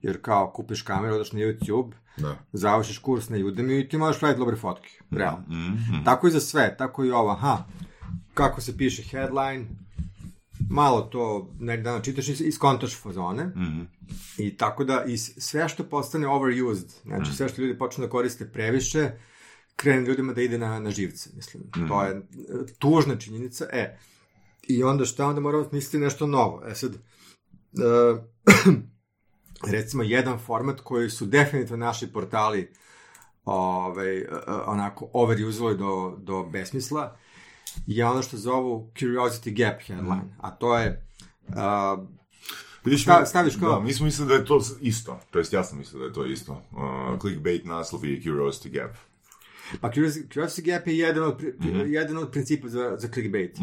Jer 0.01 0.21
kao 0.21 0.51
kupiš 0.51 0.81
kameru, 0.81 1.15
odeš 1.15 1.31
na 1.31 1.39
YouTube, 1.39 1.91
Da. 2.17 2.37
završiš 2.53 2.97
kurs 2.97 3.29
na 3.29 3.37
Udemy 3.37 3.73
i 3.75 3.89
ti 3.89 3.97
možeš 3.97 4.19
praviti 4.19 4.39
dobre 4.39 4.55
fotke. 4.55 4.89
Realno. 5.11 5.43
Mhm. 5.49 6.03
Tako 6.05 6.27
i 6.27 6.31
za 6.31 6.39
sve, 6.39 6.75
tako 6.77 7.05
i 7.05 7.11
ovo, 7.11 7.31
aha, 7.31 7.57
kako 8.33 8.61
se 8.61 8.77
piše 8.77 9.03
headline, 9.03 9.65
malo 10.69 11.01
to 11.01 11.51
negdje 11.59 11.83
dana 11.83 12.01
čitaš 12.01 12.27
i 12.29 12.47
iskontaš 12.47 12.97
fazone, 12.97 13.45
Mhm. 13.45 13.81
i 14.37 14.57
tako 14.57 14.83
da 14.83 15.03
i 15.03 15.17
sve 15.17 15.69
što 15.69 15.83
postane 15.83 16.27
overused, 16.27 16.89
znači 17.03 17.33
sve 17.33 17.49
što 17.49 17.61
ljudi 17.61 17.77
počnu 17.77 18.03
da 18.03 18.09
koriste 18.09 18.45
previše, 18.47 19.11
krene 19.75 20.01
ljudima 20.01 20.33
da 20.33 20.41
ide 20.41 20.57
na, 20.57 20.79
na 20.79 20.91
živce, 20.91 21.29
mislim. 21.35 21.63
To 21.87 22.03
je 22.03 22.21
tužna 22.79 23.15
činjenica, 23.15 23.65
e, 23.71 23.97
i 24.69 24.83
onda 24.83 25.05
šta, 25.05 25.27
onda 25.27 25.41
moramo 25.41 25.63
smisliti 25.63 25.97
nešto 25.97 26.27
novo. 26.27 26.61
E 26.65 26.75
sad, 26.75 26.93
e, 26.93 26.99
recimo 29.73 30.03
jedan 30.03 30.39
format 30.39 30.81
koji 30.81 31.09
su 31.09 31.25
definitivno 31.25 31.85
naši 31.85 32.07
portali 32.07 32.73
ovaj, 33.45 34.17
e, 34.17 34.21
e, 34.21 34.27
onako 34.65 35.09
overusovali 35.13 35.77
do, 35.77 36.17
do 36.17 36.43
besmisla, 36.43 37.17
je 37.87 38.05
ono 38.05 38.21
što 38.21 38.37
zovu 38.37 38.91
curiosity 38.95 39.53
gap 39.55 39.81
headline, 39.81 40.35
a 40.37 40.51
to 40.51 40.77
je 40.77 41.05
uh, 41.47 41.55
Vidiš, 42.85 43.03
Sta- 43.03 43.25
staviš 43.25 43.55
kao- 43.55 43.69
Da, 43.69 43.79
mi 43.79 43.93
smo 43.93 44.05
mislili 44.05 44.27
da 44.29 44.33
je 44.33 44.45
to 44.45 44.61
isto. 44.81 45.19
To 45.31 45.39
jest, 45.39 45.53
ja 45.53 45.63
sam 45.63 45.77
mislio 45.77 45.99
da 45.99 46.05
je 46.05 46.13
to 46.13 46.25
isto. 46.25 46.51
Uh, 46.71 47.19
clickbait 47.21 47.65
naslov 47.65 48.05
i 48.05 48.21
curiosity 48.21 48.69
gap. 48.69 48.91
Pa 49.81 49.89
curiosity, 49.89 50.31
gap 50.63 50.87
je 50.87 50.97
jedan 50.97 51.23
od, 51.23 51.37
pri, 51.37 51.53
Mhm. 51.61 51.79
jedan 51.87 52.17
od 52.17 52.31
principa 52.31 52.67
za, 52.67 52.95
za 52.97 53.07
clickbait. 53.07 53.57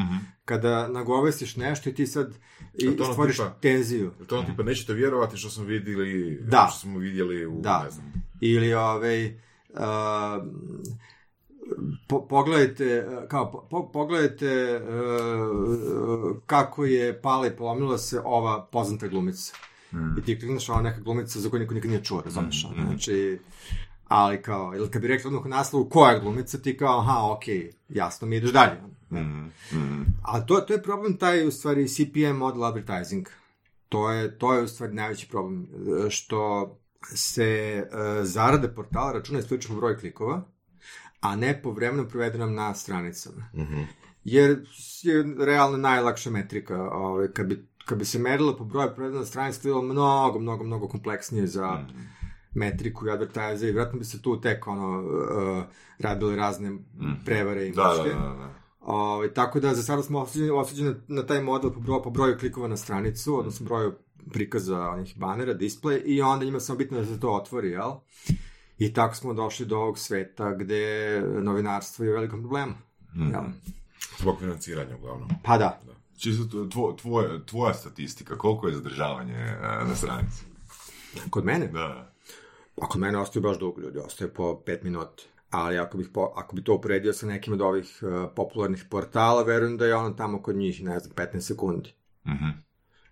Kada 0.45 0.89
nagovestiš 0.89 1.57
nešto 1.57 1.91
i 1.91 1.95
ti 1.95 2.07
sad 2.07 2.35
i, 2.75 2.87
to 2.89 3.05
ono 3.05 3.13
stvoriš 3.13 3.37
tipa- 3.37 3.53
tenziju. 3.53 4.11
To 4.27 4.39
ono 4.39 4.47
tipa 4.47 4.63
nećete 4.63 4.93
vjerovati 4.93 5.37
što 5.37 5.51
smo 5.51 5.65
vidjeli, 5.65 6.41
Da. 6.43 6.69
što 6.71 6.81
smo 6.81 6.99
vidjeli 6.99 7.47
u, 7.47 7.61
Da. 7.61 7.83
ne 7.85 7.91
znam, 7.91 8.13
Ili 8.41 8.75
ovaj, 8.75 9.27
uh, 9.27 9.33
po, 12.09 12.21
pogledajte, 12.21 13.07
kao, 13.29 13.53
po- 13.53 13.67
po, 13.71 13.89
pogledajte 13.89 14.81
uh, 14.81 16.37
kako 16.47 16.85
je 16.85 17.21
pala 17.21 17.47
i 17.47 17.51
polomila 17.53 17.99
se 17.99 18.21
ova 18.21 18.67
poznata 18.67 19.09
glumica. 19.09 19.53
I 20.19 20.23
ti 20.23 20.39
klikneš 20.39 20.69
ova 20.69 20.83
neka 20.83 21.01
glumica 21.01 21.41
za 21.41 21.51
koju 21.51 21.61
niko 21.61 21.75
nikad 21.75 21.91
nije 21.91 22.05
čuo, 22.05 22.23
razumiješ? 22.23 22.65
ono, 22.67 22.83
Znači, 22.83 23.39
ali 24.09 24.43
kao, 24.43 24.73
ili 24.77 24.91
kad 24.91 25.03
bi 25.03 25.09
rekli 25.09 25.29
odmah 25.29 25.45
u 25.45 25.49
naslovu 25.49 25.89
koja 25.89 26.13
je 26.13 26.21
glumica, 26.21 26.59
ti 26.59 26.77
kao, 26.77 26.99
aha, 27.01 27.33
okej, 27.33 27.73
jasno 27.89 28.29
mi 28.29 28.37
ideš 28.37 28.53
dalje. 28.53 28.81
Mhm. 29.13 29.47
Mhm. 29.73 30.03
A 30.23 30.41
to, 30.41 30.61
to 30.61 30.73
je 30.73 30.83
problem 30.83 31.17
taj, 31.17 31.47
u 31.47 31.51
stvari, 31.51 31.89
CPM 31.89 32.37
model 32.37 32.65
advertising. 32.65 33.29
To 33.89 34.11
je, 34.11 34.39
to 34.39 34.55
je 34.55 34.63
u 34.63 34.69
stvari 34.69 34.95
najveći 34.95 35.29
problem, 35.29 35.69
e, 36.07 36.11
što 36.11 36.71
se 37.03 37.45
e, 37.45 37.85
zarade 38.23 38.69
portala 38.69 39.13
računa 39.13 39.39
isključivo 39.39 39.75
po 39.75 39.81
broj 39.81 39.99
klikova, 39.99 40.43
a 41.21 41.37
ne 41.37 41.63
po 41.63 41.71
vremenu 41.71 42.09
provedenom 42.09 42.55
na 42.55 42.75
stranicama. 42.75 43.49
Jer 44.25 44.67
je 45.03 45.25
realno 45.39 45.77
najlakša 45.77 46.31
metrika. 46.31 46.91
Ovaj, 46.91 47.29
kad, 47.33 47.47
bi, 47.47 47.69
kad 47.85 47.99
bi 47.99 48.05
se 48.05 48.19
merilo 48.19 48.57
po 48.57 48.65
broju 48.65 48.89
provedena 48.95 49.21
na 49.21 49.27
stranici, 49.27 49.63
to 49.63 49.69
je 49.69 49.73
bilo 49.73 49.83
mnogo, 49.83 50.39
mnogo, 50.39 50.65
mnogo 50.65 50.89
kompleksnije 50.89 51.47
za 51.47 51.87
metriku 52.57 53.07
i 53.07 53.11
advertizer 53.11 53.69
i 53.69 53.73
vjerojatno 53.73 53.99
bi 53.99 54.05
se 54.05 54.23
tu 54.23 54.41
tek 54.41 54.67
ono, 54.67 55.01
uh, 55.01 55.65
radile 55.99 56.37
razne 56.37 56.79
prevare 57.25 57.67
i 57.67 57.73
Da, 57.73 57.83
da, 57.83 58.03
greške. 58.03 58.19
da, 58.19 58.25
da. 58.25 58.55
Ovaj, 58.81 59.35
tako 59.35 59.61
da 59.61 59.75
za 59.75 59.83
sada 59.83 60.03
smo 60.03 60.21
osuđeni, 60.21 60.51
osuđeni 60.51 60.95
na, 61.09 61.23
taj 61.27 61.43
model 61.43 61.71
po 61.71 61.81
broju, 61.81 62.03
po 62.03 62.11
broju 62.11 62.39
klikova 62.39 62.69
na 62.69 62.77
stranicu, 62.77 63.39
odnosno 63.39 63.67
broju 63.67 63.95
prikaza 64.33 64.89
onih 64.89 65.19
banera, 65.19 65.55
display, 65.55 66.03
i 66.05 66.23
onda 66.23 66.45
njima 66.45 66.61
samo 66.61 66.79
bitno 66.79 66.99
da 66.99 67.07
se 67.07 67.21
to 67.21 67.31
otvori, 67.31 67.71
jel? 67.71 67.93
I 68.79 68.93
tako 68.93 69.15
smo 69.15 69.35
došli 69.35 69.67
do 69.67 69.77
ovog 69.77 69.99
sveta 69.99 70.55
gde 70.55 71.23
novinarstvo 71.43 72.05
je 72.05 72.13
velikom 72.13 72.41
problemu. 72.41 72.75
Jel? 73.15 73.43
zbog 74.19 74.39
financiranja 74.39 74.97
uglavnom. 74.97 75.29
Pa 75.43 75.59
da. 75.59 75.81
Čisto 76.19 76.67
tvo, 76.67 76.93
tvoja, 76.93 77.45
tvoja 77.47 77.75
statistika, 77.75 78.39
koliko 78.39 78.69
je 78.69 78.75
zadržavanje 78.75 79.35
e, 79.35 79.59
na 79.89 79.95
stranici? 79.95 80.45
Kod 81.31 81.45
mene? 81.45 81.67
Da. 81.67 82.13
Pa 82.81 82.87
kod 82.87 83.01
mene 83.01 83.19
ostaju 83.19 83.43
baš 83.43 83.59
dugo 83.59 83.81
ljudi, 83.81 83.99
ostaju 83.99 84.35
po 84.35 84.63
5 84.67 84.85
minuta. 84.85 85.23
Ali 85.51 85.79
ako, 85.79 85.99
bih 85.99 86.09
po, 86.15 86.33
ako 86.37 86.57
bi 86.57 86.65
to 86.65 86.75
uporedio 86.75 87.13
sa 87.13 87.27
nekim 87.27 87.53
od 87.53 87.61
ovih 87.61 87.99
uh, 88.03 88.31
popularnih 88.37 88.85
portala, 88.91 89.43
verujem 89.43 89.77
da 89.77 89.87
je 89.87 89.95
ono 89.95 90.11
tamo 90.11 90.43
kod 90.43 90.57
njih, 90.57 90.83
ne 90.83 90.99
znam, 90.99 91.15
15 91.15 91.41
sekundi. 91.41 91.93
Mhm. 92.27 92.49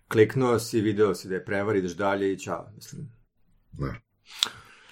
Kliknuo 0.07 0.59
si, 0.59 0.81
video 0.81 1.15
si 1.15 1.27
da 1.27 1.35
je 1.35 1.45
prevar, 1.45 1.75
ideš 1.75 1.91
dalje 1.91 2.33
i 2.33 2.39
čao, 2.39 2.69
mislim. 2.75 3.11
Da. 3.71 3.95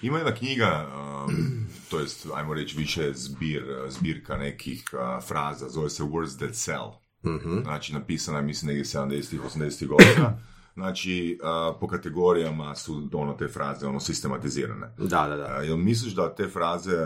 Ima 0.02 0.18
jedna 0.18 0.34
knjiga, 0.34 0.88
um, 1.26 1.34
to 1.90 2.00
jest, 2.00 2.26
ajmo 2.34 2.54
reći, 2.54 2.78
više 2.78 3.12
zbir, 3.14 3.64
zbirka 3.88 4.36
nekih 4.36 4.84
uh, 4.92 5.24
fraza, 5.24 5.68
zove 5.68 5.90
se 5.90 6.02
Words 6.02 6.38
That 6.38 6.54
Sell. 6.54 6.90
Mhm. 7.26 7.62
Znači, 7.62 7.94
napisana 7.94 8.38
je, 8.38 8.44
mislim, 8.44 8.66
negdje 8.66 8.84
70-ih, 8.84 9.40
80-ih 9.40 9.88
godina. 9.88 10.38
Znači, 10.74 11.38
uh, 11.42 11.76
po 11.80 11.88
kategorijama 11.88 12.74
su 12.74 13.08
ono 13.12 13.32
te 13.32 13.48
fraze 13.48 13.86
ono 13.86 14.00
sistematizirane. 14.00 14.94
Da, 14.98 15.26
da, 15.28 15.36
da. 15.36 15.58
Uh, 15.58 15.66
jel 15.66 15.76
misliš 15.76 16.12
da 16.12 16.34
te 16.34 16.48
fraze... 16.48 16.96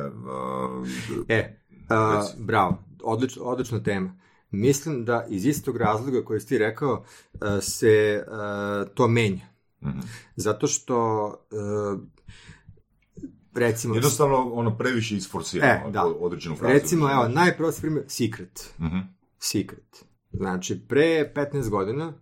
E, 1.28 1.60
bravo, 2.38 2.78
odlič, 3.02 3.38
odlična 3.40 3.82
tema. 3.82 4.16
Mislim 4.50 5.04
da 5.04 5.26
iz 5.28 5.46
istog 5.46 5.76
razloga 5.76 6.24
koji 6.24 6.40
si 6.40 6.48
ti 6.48 6.58
rekao 6.58 7.04
a, 7.40 7.60
se 7.60 8.24
a, 8.28 8.84
to 8.94 9.08
menja. 9.08 9.46
mhm. 9.82 9.98
Zato 10.36 10.66
što 10.66 11.26
a, 11.52 11.98
recimo 13.54 13.94
Jednostavno, 13.94 14.52
ono, 14.52 14.78
previše 14.78 15.16
isforsirano 15.16 15.88
E, 15.88 15.90
da. 15.90 16.06
određenu 16.06 16.56
frazu. 16.56 16.72
recimo 16.72 17.10
evo 17.12 17.28
najprosti 17.28 17.80
primjer 17.80 18.04
Secret. 18.08 18.74
Mhm. 18.80 18.98
Secret. 19.38 20.04
Znači 20.32 20.80
pre 20.88 21.32
15 21.34 21.68
godina 21.70 22.12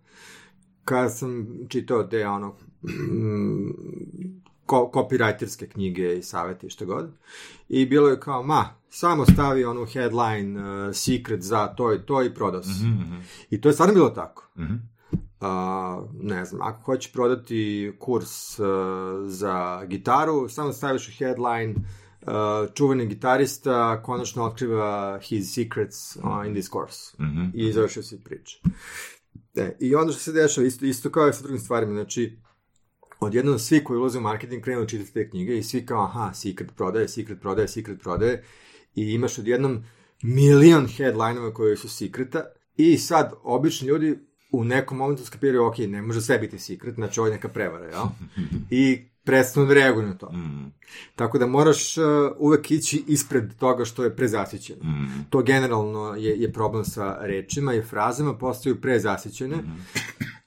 kad 0.87 1.17
sam 1.17 1.47
čitao 1.69 2.03
te 2.03 2.27
ono 2.27 2.55
mm, 2.83 3.71
ko, 4.65 4.91
copywriterske 4.93 5.67
knjige 5.67 6.17
i 6.17 6.23
savete 6.23 6.67
i 6.67 6.69
što 6.69 6.85
god. 6.85 7.11
I 7.69 7.85
bilo 7.85 8.09
je 8.09 8.19
kao, 8.19 8.43
ma, 8.43 8.65
samo 8.89 9.25
stavi 9.25 9.65
onu 9.65 9.85
headline 9.85 10.61
uh, 10.61 10.95
secret 10.95 11.41
za 11.41 11.67
to 11.67 11.93
i 11.93 11.99
to 12.05 12.23
i 12.23 12.33
prodao 12.33 12.63
si. 12.63 12.85
Mhm, 12.85 13.15
I 13.49 13.61
to 13.61 13.69
je 13.69 13.73
stvarno 13.73 13.93
bilo 13.93 14.09
tako. 14.09 14.49
mhm. 14.57 14.73
A, 15.41 16.01
ne 16.21 16.45
znam, 16.45 16.61
ako 16.61 16.81
hoćeš 16.81 17.13
prodati 17.13 17.91
kurs 17.99 18.59
uh, 18.59 18.65
za 19.25 19.85
gitaru, 19.85 20.49
samo 20.49 20.73
staviš 20.73 21.07
u 21.07 21.11
headline 21.17 21.75
uh, 21.75 22.27
čuveni 22.73 23.05
gitarista 23.07 24.01
konačno 24.03 24.43
otkriva 24.43 25.19
his 25.21 25.53
secrets 25.55 26.15
uh, 26.15 26.47
in 26.47 26.53
this 26.53 26.69
course. 26.69 27.17
Mhm. 27.19 27.45
I 27.53 27.71
završio 27.71 28.03
si 28.03 28.23
priču. 28.23 28.57
E, 29.57 29.77
I 29.79 29.95
onda 29.95 30.13
što 30.13 30.21
se 30.21 30.31
dešava, 30.31 30.67
isto, 30.67 30.85
isto 30.85 31.09
kao 31.09 31.29
i 31.29 31.33
sa 31.33 31.41
drugim 31.41 31.59
stvarima, 31.59 31.93
znači, 31.93 32.37
odjednom 33.19 33.59
svi 33.59 33.83
koji 33.83 33.97
ulaze 33.97 34.17
u 34.17 34.21
marketing 34.21 34.63
krenu 34.63 34.81
da 34.81 34.87
čitati 34.87 35.13
te 35.13 35.29
knjige 35.29 35.57
i 35.57 35.63
svi 35.63 35.85
kao, 35.85 36.03
aha, 36.03 36.33
secret 36.33 36.69
prodaje, 36.75 37.07
secret 37.07 37.41
prodaje, 37.41 37.67
secret 37.67 38.01
prodaje 38.01 38.43
i 38.95 39.13
imaš 39.13 39.39
odjednom 39.39 39.83
milion 40.21 40.87
headline-ova 40.87 41.53
koji 41.53 41.77
su 41.77 41.89
secreta 41.89 42.43
i 42.75 42.97
sad 42.97 43.33
obični 43.43 43.87
ljudi 43.87 44.19
u 44.51 44.63
nekom 44.63 44.97
momentu 44.97 45.25
skapiraju, 45.25 45.65
ok, 45.65 45.77
ne 45.77 46.01
može 46.01 46.21
sve 46.21 46.39
biti 46.39 46.59
secret, 46.59 46.95
znači 46.95 47.19
ovo 47.19 47.27
je 47.27 47.33
neka 47.33 47.49
prevara, 47.49 47.85
jel? 47.85 48.05
I 48.81 49.09
prestanu 49.27 49.65
da 49.65 49.73
reaguju 49.73 50.07
na 50.07 50.17
to. 50.17 50.31
Mm, 50.31 50.71
Tako 51.15 51.37
da 51.37 51.47
moraš 51.47 51.97
uh, 51.97 52.03
uvek 52.37 52.71
ići 52.71 53.03
ispred 53.07 53.55
toga 53.59 53.85
što 53.85 54.03
je 54.03 54.15
prezasićeno. 54.15 54.83
mm, 54.83 55.25
To 55.29 55.41
generalno 55.41 56.15
je, 56.15 56.39
je 56.41 56.53
problem 56.53 56.85
sa 56.85 57.17
rečima 57.21 57.73
i 57.73 57.81
frazama, 57.81 58.37
postaju 58.37 58.81
prezasićene. 58.81 59.57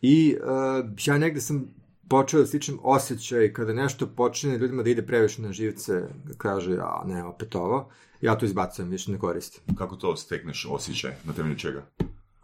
I 0.03 0.37
uh, 0.41 0.91
ja 1.07 1.19
negde 1.19 1.41
sam 1.41 1.65
počeo 2.09 2.41
da 2.41 2.47
stičem 2.47 2.79
osjećaj 2.83 3.53
kada 3.53 3.73
nešto 3.73 4.07
počne 4.07 4.59
ljudima 4.59 4.83
da 4.83 4.91
ide 4.91 5.07
previše 5.07 5.43
na 5.43 5.53
živce, 5.53 6.03
kaže, 6.39 6.79
a 6.81 7.03
ne, 7.07 7.25
opet 7.25 7.55
ovo, 7.55 7.91
ja 8.21 8.39
to 8.39 8.45
izbacujem, 8.47 8.91
više 8.91 9.13
ne 9.13 9.19
koristim. 9.19 9.77
Kako 9.77 9.97
to 9.97 10.17
stekneš 10.17 10.67
osjećaj? 10.71 11.13
Na 11.25 11.33
temelju 11.33 11.59
čega? 11.59 11.87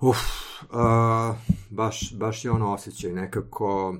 Uf, 0.00 0.16
uh, 0.62 1.36
baš, 1.70 2.14
baš 2.14 2.44
je 2.44 2.50
ono 2.50 2.72
osjećaj 2.74 3.12
nekako... 3.12 3.96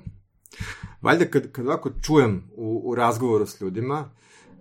Valjda 1.01 1.25
kad, 1.25 1.51
kad 1.51 1.65
ovako 1.65 1.91
čujem 2.01 2.43
u, 2.55 2.81
u 2.85 2.95
razgovoru 2.95 3.45
s 3.45 3.61
ljudima, 3.61 4.09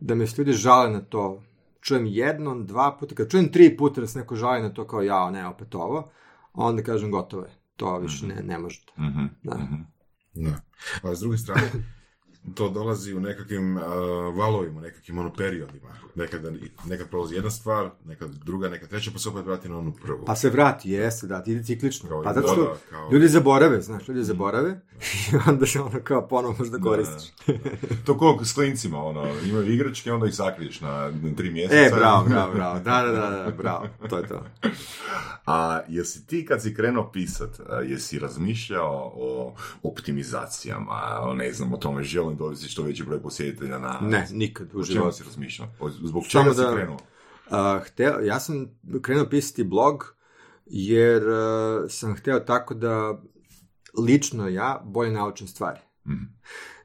da 0.01 0.14
me 0.14 0.26
ljudi 0.39 0.53
žale 0.53 0.91
na 0.91 1.01
to, 1.01 1.43
čujem 1.80 2.07
jednom, 2.07 2.66
dva 2.66 2.97
puta, 3.01 3.14
kad 3.14 3.30
čujem 3.30 3.53
tri 3.53 3.76
puta 3.76 4.01
da 4.01 4.07
se 4.07 4.18
neko 4.18 4.37
žali 4.37 4.62
na 4.62 4.68
to 4.68 4.87
kao 4.87 5.03
ja, 5.03 5.30
ne, 5.30 5.47
opet 5.47 5.74
ovo, 5.74 6.11
onda 6.53 6.82
kažem 6.82 7.11
gotovo 7.11 7.43
je, 7.43 7.51
to 7.76 7.99
više 7.99 8.26
ne, 8.26 8.43
ne 8.43 8.59
možete. 8.59 8.93
Mhm, 8.99 9.24
Da. 9.43 9.59
mhm. 9.59 9.82
Da. 10.34 10.61
Ali 11.03 11.16
s 11.16 11.20
druge 11.20 11.37
strane, 11.37 11.70
to 12.55 12.69
dolazi 12.69 13.15
u 13.15 13.21
nekakvim 13.21 13.77
uh, 13.77 13.83
valovima, 14.37 14.81
nekakvim 14.81 15.19
ono 15.19 15.33
periodima. 15.33 15.89
Nekada, 16.15 16.51
nekad 16.87 17.09
prolazi 17.09 17.35
jedna 17.35 17.51
stvar, 17.51 17.91
nekad 18.05 18.31
druga, 18.31 18.69
nekad 18.69 18.89
treća, 18.89 19.11
pa 19.13 19.19
se 19.19 19.29
opet 19.29 19.45
vrati 19.45 19.69
na 19.69 19.79
onu 19.79 19.93
prvu. 20.03 20.25
Pa 20.25 20.37
se 20.37 20.51
vrati, 20.51 20.91
jeste, 20.91 21.27
da, 21.27 21.43
ide 21.47 21.65
ciklično. 21.65 22.09
Kao 22.09 22.23
Pa 22.23 22.33
zato 22.33 22.49
što 22.49 22.77
kao- 22.91 23.09
ljudi 23.13 23.29
zaborave, 23.29 23.81
znaš, 23.81 24.09
ljudi 24.09 24.25
zaborave 24.25 24.81
i 25.33 25.37
onda 25.47 25.67
se 25.67 25.81
ono 25.81 26.01
kao 26.05 26.29
ponovo 26.29 26.55
možda 26.59 26.79
koristiš. 26.79 27.31
To 28.05 28.19
koliko 28.19 28.45
s 28.45 28.53
klincima, 28.53 29.05
ono, 29.05 29.27
imaju 29.45 29.73
igračke, 29.73 30.13
onda 30.13 30.27
ih 30.27 30.35
sakriješ 30.35 30.81
na, 30.81 31.13
tri 31.37 31.51
mjeseca. 31.51 31.81
E, 31.81 31.91
bravo, 31.99 32.25
bravo, 32.29 32.55
bravo, 32.55 32.79
da, 32.79 33.03
da, 33.03 33.13
da, 33.13 33.31
da, 33.31 33.51
bravo, 33.57 33.89
to 34.09 34.19
je 34.19 34.29
to. 34.29 34.45
A 35.47 35.81
jesi 35.89 36.27
ti 36.27 36.47
kad 36.47 36.63
si 36.63 36.75
krenuo 36.75 37.11
pisat, 37.13 37.61
jesi 37.85 38.19
razmišljao 38.19 39.13
o 39.17 39.55
optimizacijama, 39.83 41.19
o 41.21 41.35
ne 41.35 41.53
znam, 41.53 41.73
o 41.73 41.77
tome 41.77 42.03
želim 42.03 42.36
dovesti 42.37 42.68
što 42.68 42.82
veći 42.82 43.05
broj 43.05 43.22
posjetitelja 43.22 43.78
na... 43.78 43.99
Ne, 44.03 44.26
nikad 44.32 44.74
u 44.74 44.82
životu. 44.82 45.16
si 45.16 45.24
razmišljao? 45.24 45.68
Zbog 46.03 46.24
Samo 46.28 46.45
čega 46.45 46.55
si 46.55 46.61
da- 46.61 46.74
krenuo? 46.74 46.97
Uh, 47.47 47.87
hteo, 47.87 48.20
ja 48.20 48.41
sam 48.41 48.66
krenuo 49.03 49.26
pisati 49.26 49.64
blog 49.64 50.14
jer 50.66 51.22
uh, 51.28 51.34
sam 51.89 52.16
hteo 52.16 52.41
tako 52.41 52.74
da 52.74 53.22
lično 53.99 54.49
ja 54.49 54.82
bolje 54.84 55.11
naučim 55.11 55.47
stvari. 55.49 55.80
Mhm. 56.07 56.24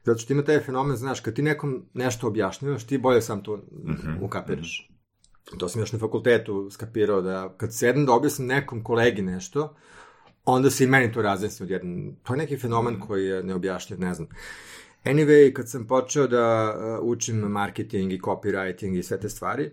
Zato 0.04 0.18
što 0.18 0.32
ima 0.32 0.42
taj 0.44 0.60
fenomen, 0.60 0.96
znaš, 0.96 1.20
kad 1.20 1.34
ti 1.34 1.42
nekom 1.42 1.86
nešto 1.94 2.26
objašnjavaš, 2.26 2.84
ti 2.86 2.98
bolje 2.98 3.22
sam 3.22 3.42
to 3.42 3.56
Mhm, 3.84 4.22
ukapiraš. 4.22 4.88
To 5.58 5.68
sam 5.68 5.80
još 5.80 5.92
na 5.92 5.98
fakultetu 5.98 6.70
skapirao 6.70 7.22
da 7.22 7.54
kad 7.56 7.74
sedem 7.74 8.06
da 8.06 8.12
objasnim 8.12 8.48
nekom 8.48 8.84
kolegi 8.84 9.22
nešto, 9.22 9.76
onda 10.44 10.70
se 10.70 10.84
i 10.84 10.86
meni 10.86 11.12
to 11.12 11.22
razjasni 11.22 11.64
odjednom. 11.64 12.16
To 12.22 12.32
je 12.34 12.38
neki 12.38 12.56
fenomen 12.58 13.00
koji 13.00 13.26
je 13.26 13.42
neobjašnjiv, 13.42 14.00
ne 14.00 14.14
znam. 14.14 14.28
Anyway, 15.04 15.52
kad 15.52 15.68
sam 15.68 15.86
počeo 15.86 16.26
da 16.26 16.74
uh, 16.98 17.08
učim 17.08 17.36
marketing 17.36 18.12
i 18.12 18.20
copywriting 18.20 18.98
i 18.98 19.02
sve 19.02 19.20
te 19.20 19.28
stvari, 19.28 19.70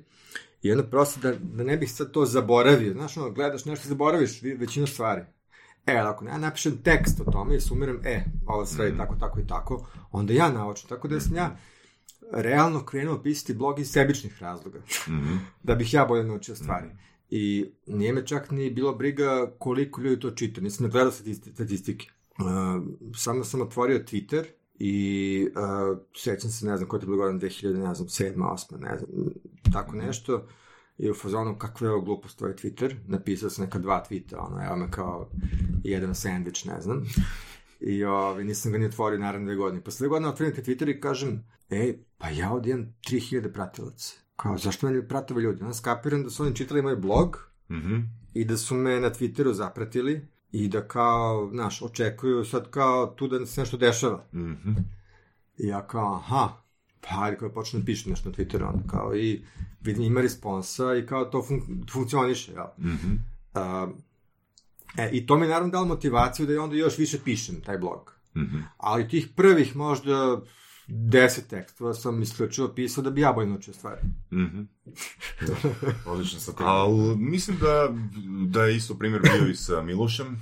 i 0.62 0.72
onda 0.72 0.84
prosto 0.84 1.20
da, 1.22 1.34
da 1.36 1.64
ne 1.64 1.78
bih 1.78 1.92
sad 1.92 2.12
to 2.12 2.26
zaboravio, 2.26 2.94
znaš, 2.94 3.18
ono, 3.18 3.32
gledaš 3.32 3.66
nešto, 3.66 3.88
zaboraviš 3.88 4.42
vi- 4.42 4.54
većinu 4.54 4.88
stvari. 4.88 5.22
E, 5.86 5.92
ali 5.92 6.08
ako 6.08 6.26
ja 6.26 6.38
napišem 6.38 6.78
tekst 6.78 7.20
o 7.20 7.32
tome 7.32 7.56
i 7.56 7.62
sumiram, 7.62 8.00
e, 8.04 8.24
ovo 8.46 8.66
sve 8.66 8.86
je 8.86 8.98
tako, 8.98 9.16
tako 9.16 9.40
i 9.40 9.48
tako, 9.48 9.88
onda 10.12 10.34
ja 10.34 10.50
naučim. 10.50 10.90
Tako 10.90 11.08
da 11.08 11.20
sam 11.20 11.36
ja 11.36 11.58
realno 12.34 12.86
krenuo 12.86 13.22
pisati 13.24 13.54
blog 13.54 13.80
iz 13.80 13.90
sebičnih 13.90 14.42
razloga, 14.42 14.80
Mhm. 15.08 15.36
da 15.64 15.76
bih 15.76 15.94
ja 15.94 16.06
bolje 16.06 16.24
naučio 16.24 16.56
stvari. 16.56 16.88
I 17.30 17.66
nije 17.88 18.14
me 18.14 18.26
čak 18.26 18.52
ni 18.52 18.70
bilo 18.72 18.94
briga 18.94 19.52
koliko 19.60 20.02
ljudi 20.02 20.22
to 20.22 20.32
čita, 20.32 20.62
nisam 20.62 20.84
ne 20.84 20.90
gledao 20.90 21.12
statisti- 21.12 21.54
statistike. 21.54 22.08
Uh, 22.38 22.46
samo 23.16 23.44
sam 23.44 23.62
otvorio 23.62 24.00
Twitter 24.00 24.44
i 24.80 25.48
uh, 25.56 25.98
sećam 26.16 26.52
se, 26.52 26.66
ne 26.66 26.78
znam, 26.78 26.90
koja 26.90 26.98
je 26.98 27.02
to 27.02 27.08
bilo 27.08 27.18
godina 27.18 27.40
2000, 27.40 27.88
ne 27.88 27.96
znam, 27.96 28.08
7, 28.08 28.36
8, 28.36 28.80
ne 28.80 28.98
znam, 28.98 29.10
tako 29.74 29.96
nešto. 29.96 30.48
I 30.98 31.10
u 31.12 31.14
fazonu, 31.14 31.58
kakva 31.58 31.88
je 31.88 31.94
ovo 31.94 32.02
glupost, 32.02 32.40
to 32.40 32.48
je 32.48 32.56
Twitter. 32.56 32.96
Napisao 33.08 33.50
sam 33.50 33.66
neka 33.66 33.80
dva 33.80 34.06
tweeta, 34.10 34.36
ono, 34.38 34.66
evo 34.66 34.76
me 34.76 34.92
kao 34.92 35.30
jedan 35.84 36.16
sandvič, 36.16 36.66
ne 36.66 36.82
znam. 36.82 37.06
I 37.80 38.04
ovaj, 38.04 38.44
nisam 38.44 38.72
ga 38.72 38.78
ni 38.78 38.86
otvorio 38.86 39.20
naravno 39.20 39.46
dve 39.46 39.56
godine. 39.56 39.84
Posle 39.84 40.04
dve 40.04 40.10
godine 40.10 40.30
otvorim 40.30 40.56
te 40.56 40.62
Twitter 40.64 40.90
i 40.98 41.02
kažem, 41.02 41.44
ej, 41.70 41.98
pa 42.18 42.30
ja 42.30 42.52
ovdje 42.52 42.72
imam 42.74 42.96
3000 43.10 43.54
pratilaca. 43.54 44.16
Kao, 44.36 44.58
zašto 44.58 44.88
meni 44.88 45.08
prate 45.08 45.34
ovi 45.34 45.44
ljudi? 45.44 45.62
Onda 45.62 45.74
skapiram 45.74 46.24
da 46.24 46.30
su 46.30 46.44
oni 46.44 46.56
čitali 46.56 46.82
moj 46.82 46.96
blog 46.96 47.50
Mhm. 47.72 47.96
i 48.34 48.46
da 48.46 48.58
su 48.58 48.76
me 48.76 49.00
na 49.00 49.10
Twitteru 49.10 49.52
zapratili 49.52 50.28
i 50.52 50.68
da 50.68 50.88
kao, 50.88 51.50
znaš, 51.52 51.82
očekuju 51.82 52.46
sad 52.46 52.70
kao 52.70 53.08
tu 53.08 53.28
da 53.28 53.46
se 53.46 53.62
nešto 53.62 53.78
dešava. 53.78 54.24
Mhm. 54.34 54.72
I 55.58 55.68
ja 55.68 55.88
kao, 55.88 56.16
aha, 56.16 56.62
pa 57.02 57.24
ajde 57.24 57.38
kao 57.38 57.50
počnem 57.50 57.82
da 57.82 57.86
pišem 57.86 58.10
nešto 58.10 58.30
na 58.30 58.36
Twitteru, 58.36 58.68
onda 58.68 58.84
kao 58.88 59.16
i 59.16 59.46
vidim 59.82 60.04
ima 60.04 60.22
responsa 60.22 60.96
i 60.96 61.06
kao 61.06 61.26
to 61.26 61.44
fun 61.44 61.62
funkcioniše, 61.92 62.52
jel? 62.52 62.68
Mhm. 62.78 63.12
Uh, 63.54 63.90
e, 64.98 65.10
I 65.14 65.28
to 65.28 65.38
mi 65.38 65.46
je 65.46 65.50
naravno 65.50 65.72
dalo 65.72 65.86
motivaciju 65.86 66.46
da 66.46 66.54
i 66.54 66.58
onda 66.58 66.76
još 66.76 66.98
više 66.98 67.20
pišem 67.24 67.62
taj 67.62 67.78
blog. 67.78 68.16
Mhm. 68.36 68.58
Ali 68.78 69.08
tih 69.08 69.28
prvih 69.36 69.76
možda 69.76 70.42
deset 70.90 71.48
tekstova 71.48 71.94
sam 71.94 72.22
isključivo 72.22 72.68
pisao 72.68 73.04
da 73.04 73.10
bi 73.10 73.22
ja 73.22 73.34
bolje 73.34 73.50
naučio 73.50 73.74
stvari. 73.74 74.02
Mhm. 74.32 74.62
Odlično 76.06 76.40
sa 76.40 76.52
Ali 76.58 77.16
mislim 77.18 77.58
da, 77.58 77.90
da 78.48 78.66
je 78.66 78.76
isto 78.76 78.94
primjer 78.94 79.22
bio 79.22 79.50
i 79.52 79.56
sa 79.56 79.82
Milošem. 79.82 80.40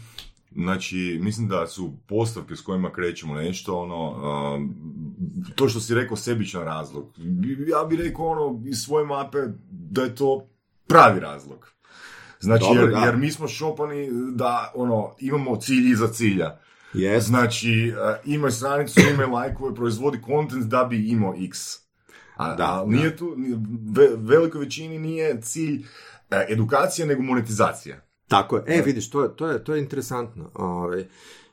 Znači, 0.52 1.20
mislim 1.22 1.48
da 1.48 1.68
su 1.68 1.94
postavke 2.08 2.56
s 2.56 2.62
kojima 2.62 2.92
krećemo 2.92 3.36
nešto, 3.36 3.80
ono, 3.80 4.10
um, 4.56 4.76
to 5.56 5.70
što 5.70 5.80
si 5.80 5.96
rekao 5.96 6.18
sebičan 6.18 6.64
razlog. 6.64 7.14
Ja 7.68 7.86
bih 7.90 8.00
rekao, 8.00 8.26
ono, 8.26 8.62
iz 8.68 8.78
svoje 8.78 9.06
mape 9.06 9.38
da 9.70 10.02
je 10.02 10.16
to 10.16 10.48
pravi 10.88 11.20
razlog. 11.20 11.72
Znači, 12.40 12.66
Dobro, 12.68 12.82
jer, 12.82 12.92
da. 12.92 13.00
jer 13.00 13.18
mi 13.18 13.32
smo 13.32 13.48
šopani 13.48 14.10
da, 14.32 14.72
ono, 14.76 15.16
imamo 15.20 15.56
cilj 15.56 15.92
iza 15.92 16.08
cilja. 16.08 16.60
Yes. 16.98 17.20
Znači, 17.20 17.94
uh, 17.94 18.34
ima 18.34 18.52
stranicu, 18.52 19.00
ima 19.14 19.26
lajkove, 19.26 19.76
proizvodi 19.76 20.22
kontent 20.22 20.66
da 20.66 20.84
bi 20.84 21.10
imao 21.10 21.36
x. 21.48 21.88
A, 22.38 22.56
Da, 22.56 22.84
a 22.84 22.86
nije 22.88 23.18
tu, 23.18 23.36
ve, 23.96 24.10
velikoj 24.16 24.62
većini 24.62 25.00
nije 25.00 25.42
cilj 25.42 25.86
e, 26.32 26.46
edukacija, 26.50 27.08
nego 27.08 27.22
monetizacija. 27.22 28.02
Tako 28.28 28.58
je. 28.58 28.64
E, 28.68 28.82
vidiš, 28.82 29.10
to, 29.10 29.28
to, 29.28 29.48
je, 29.48 29.64
to 29.64 29.76
je 29.76 29.82
interesantno. 29.82 30.52
Ovaj, 30.54 31.06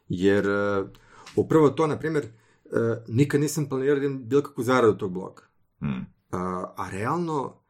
jer 0.08 0.48
uh, 0.48 0.88
upravo 1.36 1.70
to, 1.70 1.86
na 1.86 1.98
primjer, 1.98 2.24
uh, 2.24 2.70
nikad 3.08 3.40
nisam 3.40 3.68
planirao 3.68 3.98
da 3.98 4.06
imam 4.06 4.28
bilo 4.28 4.42
kakvu 4.42 4.64
zaradu 4.64 4.98
tog 4.98 5.12
bloga. 5.12 5.42
Hmm. 5.78 6.06
A, 6.30 6.72
a 6.76 6.90
realno, 6.90 7.60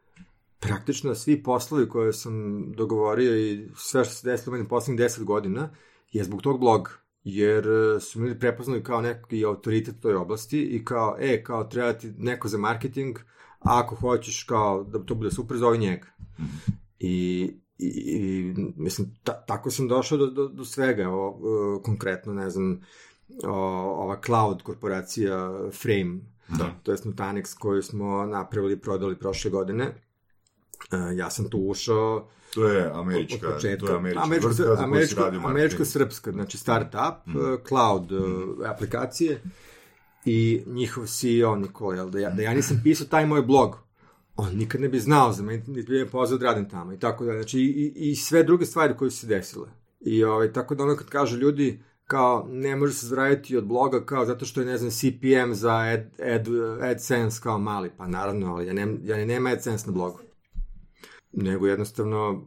praktično 0.61 1.15
svi 1.15 1.43
poslovi 1.43 1.89
koje 1.89 2.13
sam 2.13 2.65
dogovorio 2.73 3.37
i 3.37 3.69
sve 3.77 4.05
što 4.05 4.15
se 4.15 4.31
desilo 4.31 4.57
meni 4.57 4.69
poslednjih 4.69 4.99
deset 4.99 5.25
godina 5.25 5.71
je 6.13 6.25
zbog 6.25 6.43
tog 6.43 6.61
bloga. 6.61 6.91
Jer 7.25 7.69
e, 7.69 8.01
su 8.01 8.21
mi 8.21 8.39
prepoznali 8.39 8.85
kao 8.85 9.01
neki 9.01 9.45
autoritet 9.45 9.95
u 9.97 10.01
toj 10.01 10.15
oblasti 10.15 10.63
i 10.63 10.85
kao, 10.85 11.17
e, 11.21 11.45
kao 11.45 11.65
treba 11.65 11.93
ti 11.93 12.13
neko 12.19 12.49
za 12.49 12.59
marketing, 12.59 13.19
a 13.59 13.81
ako 13.81 13.95
hoćeš 13.95 14.43
kao 14.43 14.85
da 14.85 14.99
to 14.99 15.15
bude 15.15 15.31
super, 15.31 15.57
zovi 15.57 15.79
njega. 15.79 16.07
I, 16.99 17.51
i, 17.79 17.87
i 17.87 18.55
mislim, 18.77 19.15
ta, 19.23 19.45
tako 19.47 19.71
sam 19.71 19.89
došao 19.89 20.19
do, 20.19 20.27
do, 20.27 20.49
do 20.49 20.65
svega, 20.65 21.11
o, 21.11 21.29
o, 21.29 21.81
konkretno, 21.85 22.35
ne 22.35 22.51
znam, 22.51 22.81
o, 23.45 23.57
ova 24.03 24.21
cloud 24.27 24.63
korporacija 24.63 25.53
Frame, 25.83 26.21
Da. 26.49 26.75
to 26.83 26.93
je 26.93 26.99
Nutanix 26.99 27.59
koju 27.59 27.83
smo 27.83 28.27
napravili 28.27 28.73
i 28.73 28.81
prodali 28.81 29.19
prošle 29.19 29.51
godine. 29.51 29.85
E, 29.85 31.17
ja 31.17 31.31
sam 31.31 31.51
tu 31.51 31.59
ušao 31.59 32.29
To 32.55 32.69
je 32.69 32.87
od 32.87 32.97
američka, 32.97 33.51
početka. 33.51 33.87
to 33.87 33.93
je 33.93 33.97
američka 33.97 34.23
Američko, 34.23 34.49
tvrtka 34.49 34.65
za 34.65 34.75
koju 34.77 34.85
američko, 34.85 35.21
marketing. 35.21 35.45
američko-srpska, 35.47 36.33
znači 36.33 36.59
startup, 36.59 37.27
Mhm. 37.27 37.39
e, 37.39 37.57
cloud 37.69 38.13
e, 38.13 38.17
aplikacije 38.67 39.41
i 40.25 40.63
njihov 40.67 41.07
CEO 41.07 41.57
Nikola, 41.57 41.95
jel, 41.95 42.11
da 42.11 42.19
ja, 42.19 42.31
da 42.31 42.43
ja 42.43 42.55
nisam 42.55 42.81
pisao 42.85 43.07
taj 43.07 43.27
moj 43.27 43.43
blog, 43.43 43.79
on 44.37 44.57
nikad 44.57 44.81
ne 44.81 44.89
bi 44.89 45.01
znao 45.01 45.33
za 45.33 45.43
mene, 45.43 45.63
niti 45.67 45.91
bi 45.91 45.99
me 45.99 46.09
pozvao 46.09 46.39
da 46.39 46.47
radim 46.47 46.69
tamo 46.69 46.93
i 46.93 46.99
tako 46.99 47.25
da, 47.25 47.33
znači 47.33 47.61
i, 47.61 47.65
i, 47.97 48.11
i 48.11 48.17
sve 48.17 48.43
druge 48.43 48.67
stvari 48.67 48.95
koje 48.97 49.11
su 49.11 49.19
se 49.19 49.27
desile. 49.27 49.69
I 50.01 50.25
ovaj, 50.25 50.53
tako 50.53 50.75
da 50.75 50.83
ono 50.83 50.97
kad 50.97 51.07
kažu 51.09 51.37
ljudi 51.39 51.81
kao 52.05 52.47
ne 52.49 52.77
može 52.77 52.93
se 52.95 53.07
zaraditi 53.07 53.57
od 53.57 53.65
bloga 53.65 54.05
kao 54.05 54.25
zato 54.25 54.45
što 54.45 54.61
je 54.61 54.67
ne 54.67 54.77
znam 54.79 54.91
CPM 54.91 55.53
za 55.53 55.75
ad, 55.75 56.01
ad, 56.23 56.49
AdSense 56.83 57.41
kao 57.43 57.59
mali, 57.59 57.91
pa 57.97 58.07
naravno, 58.07 58.55
ali 58.55 58.67
ja, 58.67 58.73
nem, 58.73 59.01
ja 59.05 59.25
nema 59.27 59.51
AdSense 59.51 59.87
na 59.87 59.93
blogu 59.93 60.19
nego 61.37 61.67
jednostavno 61.67 62.45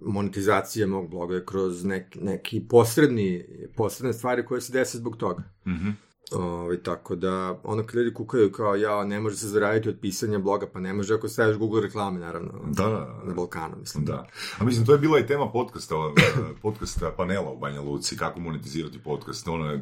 monetizacija 0.00 0.86
mog 0.86 1.10
bloga 1.10 1.34
je 1.34 1.46
kroz 1.46 1.84
nek, 1.84 2.16
neki 2.20 2.68
posredni, 2.68 3.44
posredne 3.76 4.12
stvari 4.12 4.46
koje 4.46 4.60
se 4.60 4.72
dese 4.72 4.98
zbog 4.98 5.16
toga. 5.16 5.42
Mhm. 5.66 5.88
Ovaj, 6.32 6.82
tako 6.82 7.16
da, 7.16 7.60
ono 7.64 7.82
kad 7.86 7.94
ljudi 7.94 8.14
kukaju 8.14 8.52
kao, 8.52 8.76
ja, 8.76 9.04
ne 9.04 9.20
može 9.20 9.36
se 9.36 9.48
zaraditi 9.48 9.88
od 9.88 9.98
pisanja 10.00 10.38
bloga, 10.38 10.66
pa 10.72 10.80
ne 10.80 10.92
može 10.92 11.14
ako 11.14 11.28
staviš 11.28 11.56
Google 11.56 11.80
reklame, 11.82 12.20
naravno, 12.20 12.52
Da, 12.66 12.84
da, 12.84 12.90
da. 12.90 13.20
na 13.24 13.34
Balkanu, 13.34 13.76
mislim. 13.80 14.04
Da. 14.04 14.26
A 14.58 14.64
mislim, 14.64 14.86
to 14.86 14.92
je 14.92 14.98
bila 14.98 15.18
i 15.18 15.26
tema 15.26 15.52
podcasta, 15.52 15.94
podcasta 16.62 17.14
panela 17.16 17.50
u 17.50 17.58
Banja 17.58 17.80
Luci, 17.80 18.16
kako 18.16 18.40
monetizirati 18.40 18.98
podcast. 18.98 19.48
Ono, 19.48 19.80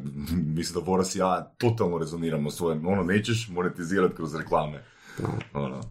mislim 0.55 0.79
da 0.79 0.85
Boras 0.85 1.15
i 1.15 1.19
ja 1.19 1.53
totalno 1.57 1.97
rezoniramo 1.97 2.51
s 2.51 2.57
tvojim, 2.57 2.87
ono, 2.87 3.03
nećeš 3.03 3.49
monetizirati 3.49 4.15
kroz 4.15 4.35
reklame. 4.35 4.83
Ono, 5.53 5.81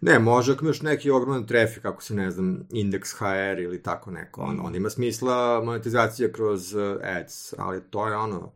Ne, 0.00 0.18
može 0.18 0.52
ako 0.52 0.64
imaš 0.64 0.82
neki 0.82 1.10
ogroman 1.10 1.46
trafik, 1.46 1.84
ako 1.84 2.02
se, 2.02 2.14
ne 2.14 2.30
znam, 2.30 2.66
Index 2.70 3.14
HR 3.18 3.60
ili 3.60 3.82
tako 3.82 4.10
neko, 4.10 4.40
on, 4.40 4.60
on 4.62 4.74
ima 4.74 4.90
smisla 4.90 5.62
monetizacija 5.64 6.32
kroz 6.32 6.74
uh, 6.74 6.82
ads, 7.02 7.54
ali 7.58 7.80
to 7.90 8.08
je 8.08 8.16
ono, 8.16 8.52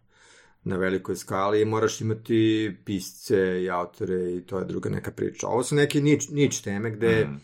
na 0.64 0.76
velikoj 0.76 1.16
skali 1.16 1.60
i 1.60 1.64
moraš 1.64 2.00
imati 2.00 2.76
pisce 2.84 3.62
i 3.62 3.70
autore 3.70 4.32
i 4.36 4.46
to 4.46 4.58
je 4.58 4.64
druga 4.64 4.90
neka 4.90 5.10
priča. 5.10 5.46
Ovo 5.46 5.62
su 5.62 5.74
neke 5.74 6.00
nič, 6.00 6.28
nič 6.28 6.60
teme 6.60 6.90
gde, 6.90 7.24
Mhm. 7.24 7.34
e, 7.34 7.40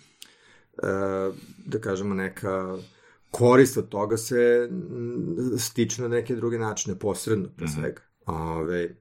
da 1.67 1.79
kažemo, 1.81 2.15
neka 2.15 2.77
korist 3.31 3.77
od 3.77 3.89
toga 3.89 4.17
se 4.17 4.69
mm, 4.71 5.59
stiče 5.59 6.03
na 6.03 6.09
neke 6.09 6.35
druge 6.37 6.59
načine, 6.59 6.99
posredno, 6.99 7.49
pre 7.57 7.67
svega. 7.69 8.03
Ove, 8.27 8.97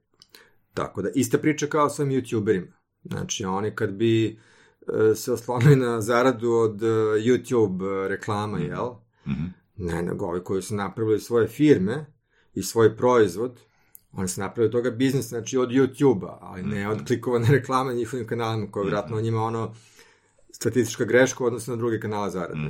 tako 0.74 1.02
da, 1.02 1.10
ista 1.16 1.38
priča 1.38 1.68
kao 1.68 1.90
sa 1.90 2.04
ovim 2.04 2.22
youtuberima. 2.22 2.72
Znači, 3.06 3.46
oni 3.46 3.72
kad 3.76 3.92
bi 3.92 4.28
e, 4.32 5.16
se 5.16 5.34
oslonili 5.34 5.76
na 5.76 6.02
zaradu 6.02 6.52
od 6.52 6.84
e, 6.84 6.86
YouTube 7.20 8.08
reklama, 8.08 8.60
jel? 8.60 8.90
mhm. 9.28 9.46
Ne, 9.78 10.04
nego 10.04 10.26
ovi 10.26 10.44
koji 10.44 10.62
su 10.62 10.76
napravili 10.76 11.20
svoje 11.20 11.48
firme 11.48 12.06
i 12.54 12.64
svoj 12.64 12.98
proizvod, 12.98 13.60
oni 14.12 14.28
su 14.28 14.42
napravili 14.42 14.72
toga 14.72 14.92
biznis, 14.92 15.26
znači 15.26 15.58
od 15.58 15.70
YouTube-a, 15.70 16.38
ali 16.42 16.64
ne 16.64 16.90
od 16.90 17.08
klikovane 17.08 17.48
reklame 17.52 17.94
njihovim 17.94 18.28
kanalima, 18.28 18.72
koja 18.72 18.82
je 18.82 18.86
vjerojatno 18.86 19.22
njima 19.22 19.44
ono 19.44 19.74
statistička 20.52 21.06
greška 21.06 21.44
u 21.44 21.48
odnosu 21.48 21.72
na 21.72 21.78
druge 21.78 22.00
kanale 22.00 22.30
zarade. 22.30 22.70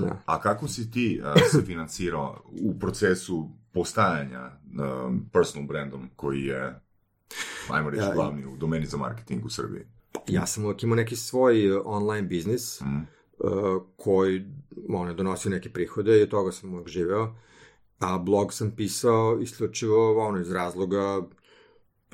Da. 0.00 0.22
A 0.26 0.40
kako 0.40 0.68
si 0.68 0.90
ti 0.90 1.20
uh, 1.24 1.42
se 1.50 1.62
financirao 1.66 2.42
u 2.62 2.78
procesu 2.78 3.50
postajanja 3.72 4.50
um, 5.06 5.28
personal 5.32 5.66
brandom 5.68 6.10
koji 6.16 6.42
je, 6.42 6.80
ajmo 7.70 7.90
reći, 7.90 8.04
glavni 8.14 8.46
u 8.46 8.56
domeni 8.56 8.86
za 8.86 8.96
marketing 8.96 9.44
u 9.44 9.50
Srbiji? 9.50 9.82
Ja 10.28 10.46
sam 10.46 10.64
uvijek 10.64 10.82
imao 10.82 10.96
neki 10.96 11.16
svoj 11.16 11.70
uh, 11.76 11.82
online 11.84 12.22
biznis 12.28 12.80
Mhm. 12.80 12.96
uh, 13.38 13.82
koji 13.96 14.44
ono, 14.88 15.14
donosio 15.14 15.50
neke 15.50 15.70
prihode 15.70 16.18
i 16.18 16.22
od 16.22 16.28
toga 16.28 16.52
sam 16.52 16.72
uvijek 16.72 16.88
živeo. 16.88 17.34
A 17.98 18.18
blog 18.18 18.52
sam 18.52 18.70
pisao 18.70 19.38
isključivo 19.42 20.26
ono, 20.26 20.40
iz 20.40 20.52
razloga 20.52 21.22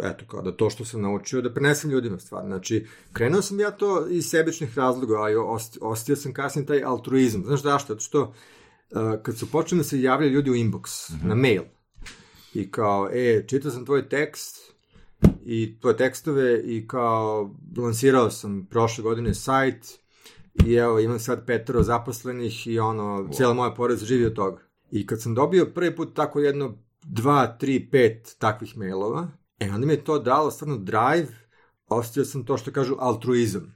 eto, 0.03 0.25
kao 0.29 0.43
da 0.43 0.57
to 0.57 0.71
što 0.71 0.85
sam 0.85 1.03
naučio 1.03 1.43
da 1.43 1.55
prenesem 1.55 1.91
ljudima 1.91 2.19
stvar. 2.19 2.45
Znači, 2.47 2.87
krenuo 3.13 3.43
sam 3.43 3.61
ja 3.61 3.71
to 3.71 4.07
iz 4.09 4.27
sebičnih 4.29 4.79
razloga, 4.79 5.23
a 5.23 5.31
i 5.31 5.35
ost- 5.35 5.79
ostio 5.81 6.17
sam 6.17 6.33
kasnije 6.33 6.67
taj 6.67 6.83
altruizam. 6.85 7.45
Znaš 7.45 7.63
zašto? 7.63 7.93
Zato 7.93 8.01
što 8.01 8.23
uh, 8.23 9.23
kad 9.23 9.39
su 9.39 9.51
počeli 9.51 9.79
da 9.79 9.85
se 9.85 10.03
javljaju 10.03 10.33
ljudi 10.33 10.51
u 10.51 10.55
inbox, 10.55 11.13
na 11.25 11.35
mail, 11.35 11.63
i 12.55 12.71
kao, 12.71 13.11
e, 13.13 13.45
čitao 13.47 13.71
sam 13.71 13.85
tvoj 13.87 14.09
tekst 14.09 14.57
i 15.45 15.81
tvoje 15.81 15.97
tekstove 15.97 16.61
i 16.65 16.89
kao 16.89 17.55
lansirao 17.77 18.31
sam 18.31 18.67
prošle 18.71 19.03
godine 19.03 19.35
sajt 19.35 19.87
i 20.67 20.75
evo 20.75 21.01
imam 21.01 21.19
sad 21.19 21.47
petero 21.47 21.83
zaposlenih 21.83 22.67
i 22.67 22.79
ono, 22.79 23.29
cijela 23.33 23.55
moja 23.55 23.75
porodica 23.75 24.07
živi 24.07 24.27
od 24.27 24.35
toga. 24.35 24.63
I 24.91 25.07
kad 25.07 25.23
sam 25.23 25.35
dobio 25.35 25.67
prvi 25.75 25.97
put 25.97 26.15
tako 26.15 26.41
jedno 26.41 26.79
dva, 27.03 27.47
tri, 27.47 27.89
pet 27.91 28.37
takvih 28.39 28.77
mailova, 28.77 29.29
e 29.61 29.71
onda 29.71 29.87
mi 29.87 29.93
je 29.93 30.05
to 30.05 30.19
dalo 30.19 30.51
stvarno 30.51 30.77
drive, 30.77 31.29
ostio 31.87 32.25
sam 32.25 32.45
to 32.45 32.57
što 32.57 32.73
kažu 32.73 32.97
altruizam, 32.99 33.75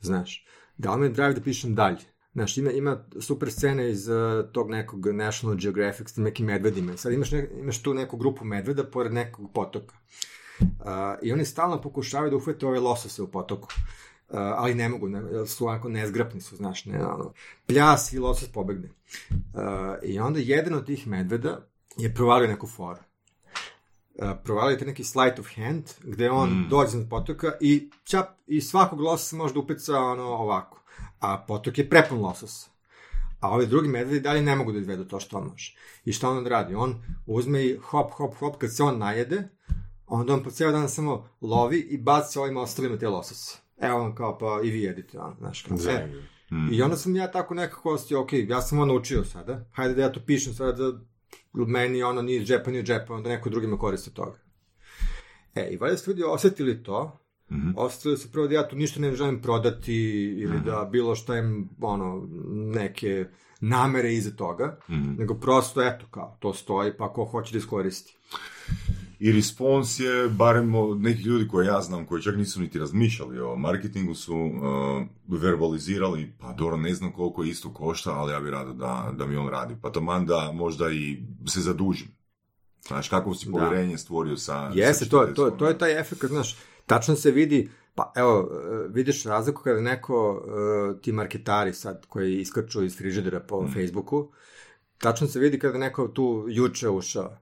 znaš. 0.00 0.44
Dalo 0.76 0.96
mi 0.96 1.06
je 1.06 1.10
drive 1.10 1.34
da 1.34 1.40
pišem 1.40 1.74
dalje. 1.74 2.04
Znaš, 2.32 2.56
ima, 2.56 2.70
ima 2.70 3.04
super 3.20 3.50
scene 3.50 3.90
iz 3.90 4.08
uh, 4.08 4.16
tog 4.52 4.70
nekog 4.70 5.06
National 5.06 5.56
Geographic 5.56 6.08
s 6.08 6.16
nekim 6.16 6.46
medvedima. 6.46 6.96
Sad 6.96 7.12
imaš, 7.12 7.30
ne, 7.30 7.48
imaš 7.60 7.82
tu 7.82 7.94
neku 7.94 8.16
grupu 8.16 8.44
medveda 8.44 8.84
pored 8.84 9.12
nekog 9.12 9.52
potoka. 9.54 9.96
Uh, 10.60 10.66
I 11.22 11.32
oni 11.32 11.44
stalno 11.44 11.80
pokušavaju 11.80 12.30
da 12.30 12.36
uhvete 12.36 12.66
ove 12.66 12.80
losose 12.80 13.22
u 13.22 13.28
potoku. 13.28 13.68
Uh, 14.28 14.38
ali 14.38 14.74
ne 14.74 14.88
mogu, 14.88 15.08
ne, 15.08 15.46
su 15.46 15.64
ovako 15.64 15.88
nezgrapni 15.88 16.40
su, 16.40 16.56
znaš, 16.56 16.84
ne, 16.84 17.06
ono, 17.06 17.32
pljas 17.66 18.12
i 18.12 18.18
losos 18.18 18.48
pobegne. 18.48 18.88
Uh, 19.30 19.62
I 20.02 20.18
onda 20.18 20.40
jedan 20.40 20.74
od 20.74 20.86
tih 20.86 21.06
medveda 21.06 21.66
je 21.96 22.14
provalio 22.14 22.48
neku 22.48 22.66
foru. 22.66 23.00
Provalio 24.44 24.76
taj 24.76 24.86
neki 24.86 25.04
sleight 25.04 25.38
of 25.38 25.46
hand, 25.56 25.84
gde 26.02 26.30
on 26.30 26.50
Mm. 26.50 26.68
dođe 26.68 26.96
na 26.96 27.08
potoka 27.08 27.52
i 27.60 27.90
čap, 28.04 28.26
i 28.46 28.60
svakog 28.60 29.00
lososa 29.00 29.36
može 29.36 29.54
da 29.54 29.60
upeca 29.60 29.98
ono 29.98 30.22
ovako. 30.22 30.82
A 31.20 31.44
potok 31.48 31.78
je 31.78 31.90
prepun 31.90 32.18
lososa. 32.20 32.70
A 33.40 33.50
ovi 33.50 33.66
drugi 33.66 33.88
medvedi 33.88 34.20
dalje 34.20 34.42
ne 34.42 34.56
mogu 34.56 34.72
da 34.72 34.78
izvedu 34.78 35.04
to 35.04 35.20
što 35.20 35.38
on 35.38 35.46
može. 35.50 35.76
I 36.04 36.12
šta 36.12 36.28
on 36.30 36.46
radi? 36.46 36.74
On 36.74 37.02
uzme 37.26 37.64
i 37.66 37.76
hop, 37.82 38.12
hop, 38.12 38.34
hop, 38.34 38.56
kad 38.58 38.74
se 38.74 38.82
on 38.82 38.98
najede, 38.98 39.48
onda 40.06 40.34
on 40.34 40.42
po 40.42 40.50
cijel 40.50 40.72
dan 40.72 40.88
samo 40.88 41.28
lovi 41.40 41.78
i 41.78 41.98
baci 41.98 42.38
ovim 42.38 42.56
ostalima 42.56 42.96
te 42.98 43.08
losose. 43.08 43.58
Evo 43.80 43.98
vam 43.98 44.14
kao, 44.14 44.38
pa 44.38 44.60
i 44.64 44.70
vi 44.70 44.82
jedite, 44.82 45.18
ono, 45.18 45.34
znaš, 45.38 45.62
kao, 45.62 45.74
e, 45.74 45.80
Zanimljivo. 45.80 46.22
I 46.72 46.82
onda 46.82 46.96
sam 46.96 47.16
ja 47.16 47.30
tako 47.30 47.54
nekako 47.54 47.92
ostio, 47.92 48.20
ok, 48.22 48.32
ja 48.32 48.62
sam 48.62 48.78
ono 48.78 48.94
učio 48.94 49.24
sada, 49.24 49.64
hajde 49.72 49.94
da 49.94 50.02
ja 50.02 50.12
to 50.12 50.20
pišem 50.26 50.54
sada 50.54 50.72
da 50.72 50.98
meni 51.54 52.02
ono 52.02 52.22
nije 52.22 52.44
džepa, 52.44 52.70
nije 52.70 52.82
džepa, 52.82 53.14
onda 53.14 53.28
neko 53.28 53.50
drugi 53.50 53.66
me 53.66 53.78
koristi 53.78 54.10
od 54.10 54.14
toga. 54.14 54.38
E, 55.54 55.68
i 55.68 55.76
valjda 55.76 55.96
ste 55.96 56.10
ljudi 56.10 56.22
osetili 56.24 56.82
to, 56.82 57.18
Mhm. 57.50 57.70
osetili 57.76 58.16
su 58.16 58.32
prvo 58.32 58.46
da 58.46 58.54
ja 58.54 58.68
tu 58.68 58.76
ništa 58.76 59.00
ne 59.00 59.14
želim 59.14 59.42
prodati 59.42 59.94
ili 60.38 60.60
da 60.60 60.88
bilo 60.92 61.14
šta 61.14 61.36
im, 61.36 61.68
ono, 61.80 62.28
neke 62.66 63.26
namere 63.60 64.14
iza 64.14 64.30
toga, 64.30 64.78
Mhm. 64.90 65.14
nego 65.14 65.34
prosto, 65.34 65.82
eto, 65.82 66.06
kao, 66.06 66.36
to 66.40 66.54
stoji, 66.54 66.92
pa 66.96 67.12
ko 67.12 67.24
hoće 67.24 67.52
da 67.52 67.58
iskoristi. 67.58 68.16
I 69.18 69.32
respons 69.32 70.00
je, 70.00 70.28
barem 70.28 70.74
od 70.74 71.00
nekih 71.00 71.26
ljudi 71.26 71.48
koje 71.48 71.66
ja 71.66 71.80
znam, 71.80 72.06
koji 72.06 72.22
čak 72.22 72.36
nisu 72.36 72.60
niti 72.60 72.78
razmišljali 72.78 73.40
o 73.40 73.56
marketingu, 73.56 74.14
su 74.14 74.36
uh, 74.36 75.40
verbalizirali, 75.40 76.32
pa 76.38 76.52
dobro, 76.52 76.76
ne 76.76 76.94
znam 76.94 77.12
koliko 77.12 77.44
isto 77.44 77.72
košta, 77.74 78.10
ali 78.12 78.32
ja 78.32 78.40
bih 78.40 78.50
rado 78.50 78.72
da, 78.72 79.12
da 79.16 79.26
mi 79.26 79.36
on 79.36 79.48
radi. 79.48 79.76
Pa 79.82 79.92
taman 79.92 80.26
da 80.26 80.52
možda 80.54 80.90
i 80.90 81.22
se 81.46 81.60
zadužim. 81.60 82.08
Znaš, 82.86 83.08
kako 83.08 83.34
si 83.34 83.46
Da. 83.46 83.52
povjerenje 83.52 83.98
stvorio 83.98 84.36
sa... 84.36 84.70
Jeste, 84.74 85.04
sa 85.04 85.10
to, 85.10 85.26
to, 85.26 85.50
to 85.50 85.68
je 85.68 85.78
taj 85.78 86.00
efekt, 86.00 86.24
znaš, 86.24 86.56
tačno 86.86 87.16
se 87.16 87.30
vidi, 87.30 87.70
pa 87.94 88.12
evo, 88.16 88.50
e, 88.52 88.88
vidiš 88.88 89.24
razliku 89.24 89.62
kada 89.62 89.80
neko, 89.80 90.44
e, 90.96 91.00
ti 91.02 91.12
marketari 91.12 91.72
sad, 91.72 92.06
koji 92.06 92.40
iskaču 92.40 92.84
iz 92.84 92.96
frižidera 92.96 93.40
po 93.40 93.62
Mm. 93.62 93.72
Facebooku, 93.72 94.30
tačno 94.98 95.26
se 95.26 95.38
vidi 95.38 95.58
kada 95.58 95.78
neko 95.78 96.08
tu 96.08 96.46
juče 96.48 96.88
ušao. 96.88 97.36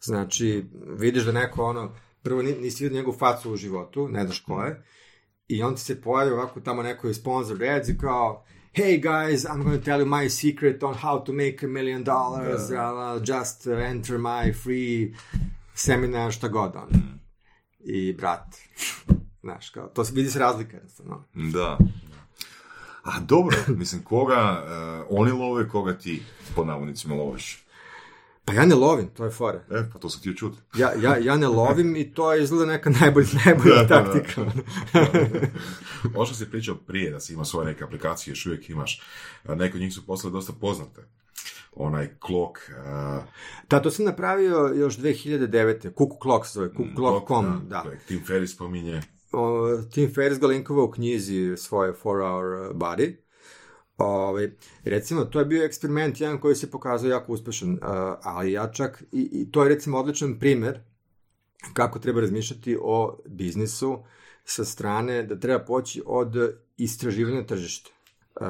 Znači, 0.00 0.64
vidiš 0.98 1.24
da 1.24 1.32
neko, 1.32 1.64
ono, 1.64 1.94
prvo 2.22 2.42
ni- 2.42 2.58
nisi 2.60 2.84
vidio 2.84 2.96
njegovu 2.96 3.18
facu 3.18 3.52
u 3.52 3.56
životu, 3.56 4.08
ne 4.08 4.24
znaš 4.24 4.40
ko 4.40 4.62
je, 4.62 4.84
i 5.48 5.62
on 5.62 5.74
ti 5.74 5.80
se 5.80 6.00
pojavi 6.00 6.30
ovako 6.30 6.60
tamo 6.60 6.82
neko 6.82 7.08
je 7.08 7.14
sponsor 7.14 7.64
ads 7.64 7.88
i 7.88 7.98
kao, 7.98 8.44
hey 8.74 9.02
guys, 9.02 9.36
I'm 9.36 9.62
going 9.62 9.78
to 9.78 9.84
tell 9.84 10.00
you 10.00 10.06
my 10.06 10.28
secret 10.28 10.82
on 10.82 10.94
how 10.94 11.24
to 11.24 11.32
make 11.32 11.66
a 11.66 11.68
million 11.68 12.04
dollars, 12.04 12.62
uh, 12.70 13.28
just 13.28 13.66
uh, 13.66 13.78
enter 13.78 14.18
my 14.18 14.62
free 14.62 15.14
seminar, 15.74 16.32
šta 16.32 16.48
god, 16.48 16.76
on. 16.76 16.88
I, 17.80 18.12
brat, 18.12 18.56
znaš, 19.42 19.70
kao, 19.70 19.86
to 19.86 20.04
se 20.04 20.12
vidi 20.14 20.30
se 20.30 20.38
razlika, 20.38 20.76
jednostavno. 20.76 21.24
Da. 21.34 21.78
A 23.02 23.20
dobro, 23.20 23.56
mislim, 23.68 24.02
koga 24.02 24.64
uh, 24.64 25.18
oni 25.18 25.32
love, 25.32 25.68
koga 25.68 25.98
ti, 25.98 26.22
po 26.54 26.64
navodnicima, 26.64 27.14
loviš? 27.14 27.64
Pa 28.48 28.54
ja 28.54 28.66
ne 28.66 28.74
lovim, 28.74 29.08
to 29.08 29.24
je 29.24 29.30
fora. 29.30 29.58
E, 29.70 29.90
pa 29.92 29.98
to 29.98 30.10
sam 30.10 30.20
htio 30.20 30.34
čuti. 30.34 30.58
Ja, 30.76 30.92
ja, 31.02 31.16
ja 31.16 31.36
ne 31.36 31.48
lovim 31.48 31.96
i 31.96 32.14
to 32.14 32.32
je 32.32 32.42
izgleda 32.42 32.66
neka 32.66 32.90
najbolja, 33.00 33.28
najbolja 33.44 33.86
taktika. 33.88 34.52
Ovo 36.14 36.26
što 36.26 36.34
si 36.34 36.50
pričao 36.50 36.74
prije, 36.74 37.10
da 37.10 37.20
si 37.20 37.32
imao 37.32 37.44
svoje 37.44 37.66
neke 37.66 37.84
aplikacije, 37.84 38.32
još 38.32 38.46
uvijek 38.46 38.70
imaš, 38.70 39.02
od 39.44 39.58
njih 39.58 39.94
su 39.94 40.06
postale 40.06 40.32
dosta 40.32 40.52
poznate. 40.60 41.02
Onaj 41.72 42.08
Clock, 42.26 42.58
a, 42.86 43.22
Da, 43.70 43.82
to 43.82 43.90
sam 43.90 44.04
napravio 44.04 44.72
još 44.74 44.98
2009. 44.98 45.82
Cuckoo 45.82 46.18
Clock 46.22 46.46
se 46.46 46.52
zove, 46.52 46.68
cuckoo.com, 46.68 47.68
da. 47.68 47.82
kojeg 47.82 47.98
Tim 48.08 48.24
Ferriss 48.26 48.54
spominje. 48.54 49.02
O, 49.32 49.68
Tim 49.94 50.14
Ferriss 50.14 50.40
ga 50.40 50.46
linkovao 50.46 50.84
u 50.84 50.90
knjizi 50.90 51.56
svoje 51.56 51.92
For 51.92 52.20
Our 52.20 52.74
Body. 52.74 53.16
Ove, 53.98 54.56
recimo, 54.84 55.24
to 55.24 55.38
je 55.38 55.44
bio 55.44 55.64
eksperiment 55.64 56.20
jedan 56.20 56.40
koji 56.40 56.54
se 56.54 56.70
pokazao 56.70 57.10
jako 57.10 57.32
uspešan, 57.32 57.72
uh, 57.72 57.78
ali 58.22 58.52
ja 58.52 58.72
čak, 58.72 59.02
i, 59.12 59.28
i 59.32 59.50
to 59.50 59.62
je 59.62 59.68
recimo 59.68 59.98
odličan 59.98 60.38
primer 60.38 60.80
kako 61.72 61.98
treba 61.98 62.20
razmišljati 62.20 62.78
o 62.82 63.18
biznisu 63.26 63.98
sa 64.44 64.64
strane 64.64 65.22
da 65.22 65.40
treba 65.40 65.64
poći 65.64 66.02
od 66.06 66.36
istraživanja 66.76 67.46
tržišta. 67.46 67.90
Uh, 68.40 68.46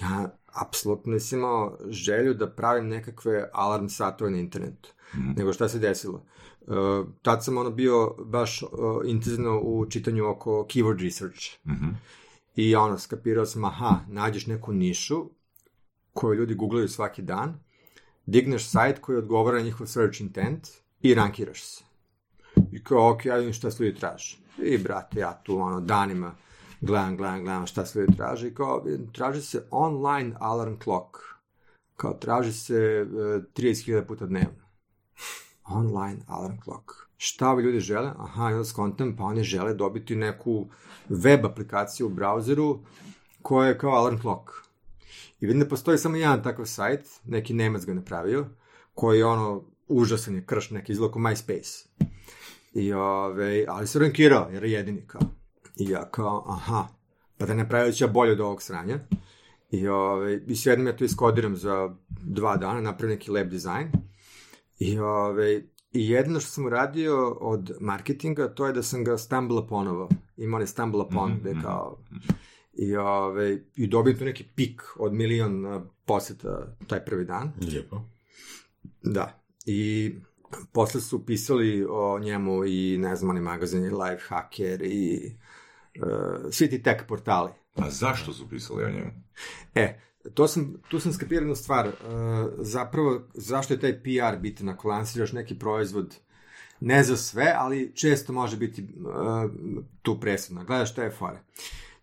ja 0.00 0.38
apsolutno 0.62 1.12
nisam 1.12 1.38
imao 1.38 1.78
želju 1.88 2.34
da 2.34 2.50
pravim 2.50 2.88
nekakve 2.88 3.48
alarm 3.52 3.88
satove 3.88 4.30
na 4.30 4.38
internetu. 4.38 4.88
Nego 5.36 5.52
šta 5.52 5.68
se 5.68 5.78
desilo? 5.78 6.26
Uh, 6.60 7.06
tad 7.22 7.44
sam 7.44 7.58
ono 7.58 7.70
bio 7.70 8.14
baš 8.24 8.62
uh, 8.62 8.68
intenzivno 9.04 9.60
u 9.60 9.86
čitanju 9.90 10.28
oko 10.28 10.66
keyword 10.70 11.04
research. 11.04 11.40
I 12.56 12.76
ono, 12.76 12.98
skapirao 12.98 13.46
sam, 13.46 13.64
aha, 13.64 14.00
nađeš 14.08 14.46
neku 14.46 14.72
nišu 14.72 15.30
koju 16.12 16.34
ljudi 16.34 16.54
googlaju 16.54 16.88
svaki 16.88 17.22
dan, 17.22 17.60
digneš 18.26 18.68
sajt 18.68 18.98
koji 18.98 19.18
odgovara 19.18 19.58
na 19.58 19.64
njihov 19.64 19.86
search 19.86 20.20
intent 20.20 20.68
i 21.00 21.14
rankiraš 21.14 21.64
se. 21.64 21.84
I 22.72 22.84
kao, 22.84 23.10
ok, 23.10 23.24
ja 23.24 23.36
vidim 23.36 23.52
šta 23.52 23.70
se 23.70 23.84
ljudi 23.84 23.98
traže. 23.98 24.38
I, 24.62 24.78
brate, 24.78 25.20
ja 25.20 25.42
tu, 25.44 25.58
ono, 25.58 25.80
danima 25.80 26.34
gledam, 26.80 27.16
gledam, 27.16 27.42
gledam 27.42 27.66
šta 27.66 27.86
se 27.86 27.98
ljudi 28.00 28.16
traže. 28.16 28.48
I 28.48 28.54
kao, 28.54 28.84
traži 29.12 29.42
se 29.42 29.66
online 29.70 30.36
alarm 30.40 30.74
clock. 30.84 31.16
Kao, 31.96 32.14
traži 32.14 32.52
se 32.52 32.74
e, 32.74 33.04
30.000 33.54 34.06
puta 34.06 34.26
dnevno. 34.26 34.70
Online 35.78 36.20
alarm 36.26 36.56
clock. 36.64 37.09
Šta 37.22 37.50
ovi 37.50 37.62
ljudi 37.62 37.80
žele? 37.80 38.12
Aha, 38.18 38.50
i 38.50 38.52
onda 38.52 38.64
skontam, 38.64 39.16
pa 39.16 39.24
oni 39.24 39.42
žele 39.42 39.74
dobiti 39.74 40.16
neku 40.16 40.68
web 41.08 41.44
aplikaciju 41.46 42.06
u 42.06 42.10
brauzeru 42.10 42.78
koja 43.42 43.68
je 43.68 43.78
kao 43.78 43.90
alarm 43.90 44.18
clock. 44.20 44.50
I 45.40 45.46
vidim 45.46 45.60
da 45.60 45.68
postoji 45.68 45.98
samo 45.98 46.16
jedan 46.16 46.42
takav 46.42 46.66
sajt, 46.66 47.06
neki 47.24 47.54
Nemac 47.54 47.84
ga 47.84 47.94
napravio, 47.94 48.46
koji 48.94 49.18
je 49.18 49.24
ono, 49.24 49.64
užasan 49.88 50.34
je 50.34 50.46
krš, 50.46 50.70
neki 50.70 50.92
izlako 50.92 51.18
MySpace. 51.18 51.86
I, 52.74 52.92
ove, 52.92 53.64
ali 53.68 53.86
se 53.86 53.98
rankirao, 53.98 54.48
jer 54.50 54.64
je 54.64 54.72
jedini 54.72 55.06
kao. 55.06 55.22
I 55.76 55.90
ja 55.90 56.10
kao, 56.10 56.44
aha, 56.48 56.88
pa 57.38 57.46
da 57.46 57.54
ne 57.54 57.68
pravio 57.68 57.92
ja 57.98 58.06
bolje 58.06 58.32
od 58.32 58.40
ovog 58.40 58.62
sranja. 58.62 58.98
I, 59.70 59.88
ove, 59.88 60.40
i 60.46 60.56
sve 60.56 60.72
jednom 60.72 60.86
ja 60.86 60.96
to 60.96 61.04
iskodiram 61.04 61.56
za 61.56 61.94
dva 62.08 62.56
dana, 62.56 62.80
napravim 62.80 63.16
neki 63.16 63.30
lab 63.30 63.48
design. 63.48 63.88
I, 64.78 64.98
ove, 64.98 65.62
I 65.92 66.10
jedno 66.10 66.40
što 66.40 66.50
sam 66.50 66.66
uradio 66.66 67.30
od 67.30 67.72
marketinga, 67.80 68.54
to 68.54 68.66
je 68.66 68.72
da 68.72 68.82
sam 68.82 69.04
ga 69.04 69.18
stumble 69.18 69.60
uponovao. 69.60 70.08
Ima 70.36 70.56
onaj 70.56 70.66
stumble 70.66 71.00
upon, 71.00 71.38
gde 71.40 71.54
kao... 71.62 71.98
I, 72.72 72.96
ove, 72.96 73.58
i 73.76 73.86
dobijem 73.86 74.18
tu 74.18 74.24
neki 74.24 74.44
pik 74.54 74.82
od 74.96 75.12
milion 75.12 75.84
poseta 76.04 76.76
taj 76.86 77.04
prvi 77.04 77.24
dan. 77.24 77.52
Lijepo. 77.60 78.02
Da. 79.02 79.42
I 79.66 80.12
posle 80.72 81.00
su 81.00 81.26
pisali 81.26 81.86
o 81.90 82.18
njemu 82.18 82.64
i, 82.64 82.98
ne 82.98 83.16
znam, 83.16 83.30
oni 83.30 83.40
magazini 83.40 83.88
Life 83.88 84.22
Hacker 84.28 84.82
i 84.82 85.32
uh, 86.02 86.50
svi 86.50 86.70
ti 86.70 86.82
tech 86.82 87.04
portali. 87.08 87.50
A 87.74 87.90
zašto 87.90 88.32
su 88.32 88.48
pisali 88.48 88.84
o 88.84 88.90
njemu? 88.90 89.10
E, 89.74 90.00
to 90.34 90.48
sam, 90.48 90.74
tu 90.88 91.00
sam 91.00 91.12
skapirao 91.12 91.42
jednu 91.42 91.54
stvar. 91.56 91.86
Uh, 91.86 91.92
zapravo, 92.58 93.20
zašto 93.34 93.74
je 93.74 93.80
taj 93.80 94.02
PR 94.02 94.38
bitan 94.40 94.68
ako 94.68 94.88
lansiraš 94.88 95.32
neki 95.32 95.58
proizvod 95.58 96.16
ne 96.80 97.02
za 97.02 97.16
sve, 97.16 97.54
ali 97.58 97.92
često 97.94 98.32
može 98.32 98.56
biti 98.56 98.82
uh, 98.82 99.50
tu 100.02 100.20
presudno. 100.20 100.64
Gledaš 100.64 100.92
šta 100.92 101.02
je 101.02 101.10
fora. 101.10 101.40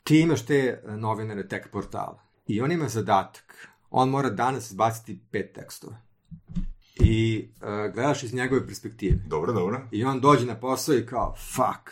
Ti 0.04 0.20
imaš 0.20 0.46
te 0.46 0.82
uh, 0.86 0.94
novinare 0.94 1.48
tech 1.48 1.68
portala 1.72 2.20
i 2.48 2.62
on 2.62 2.72
ima 2.72 2.88
zadatak. 2.90 3.68
On 3.90 4.10
mora 4.10 4.30
danas 4.30 4.72
izbaciti 4.72 5.20
pet 5.32 5.54
tekstova. 5.54 5.96
I 6.96 7.48
uh, 7.62 7.94
gledaš 7.94 8.24
iz 8.24 8.34
njegove 8.34 8.68
perspektive. 8.68 9.18
Dobro, 9.28 9.54
dobro. 9.54 9.82
I 9.92 10.04
on 10.04 10.20
dođe 10.20 10.46
na 10.46 10.56
posao 10.56 10.96
i 10.96 11.06
kao, 11.06 11.36
fuck, 11.36 11.90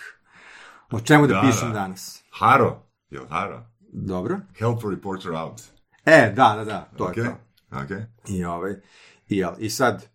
o 0.92 1.00
čemu 1.00 1.28
da, 1.28 1.34
Da, 1.34 1.42
pišem 1.42 1.68
da. 1.68 1.74
danas? 1.74 2.24
Haro. 2.32 2.84
Jel 3.10 3.26
Haro? 3.30 3.66
Dobro. 3.80 4.40
Help 4.60 4.86
a 4.86 4.90
reporter 4.90 5.32
out. 5.32 5.75
E, 6.06 6.34
da, 6.36 6.56
da, 6.58 6.64
da, 6.66 6.90
to 6.98 7.04
Ok. 7.04 7.18
je 7.18 7.24
to. 7.24 7.38
Ok. 7.72 7.90
I, 8.30 8.46
ovaj, 8.46 8.74
i, 9.30 9.44
i 9.60 9.70
sad, 9.70 10.08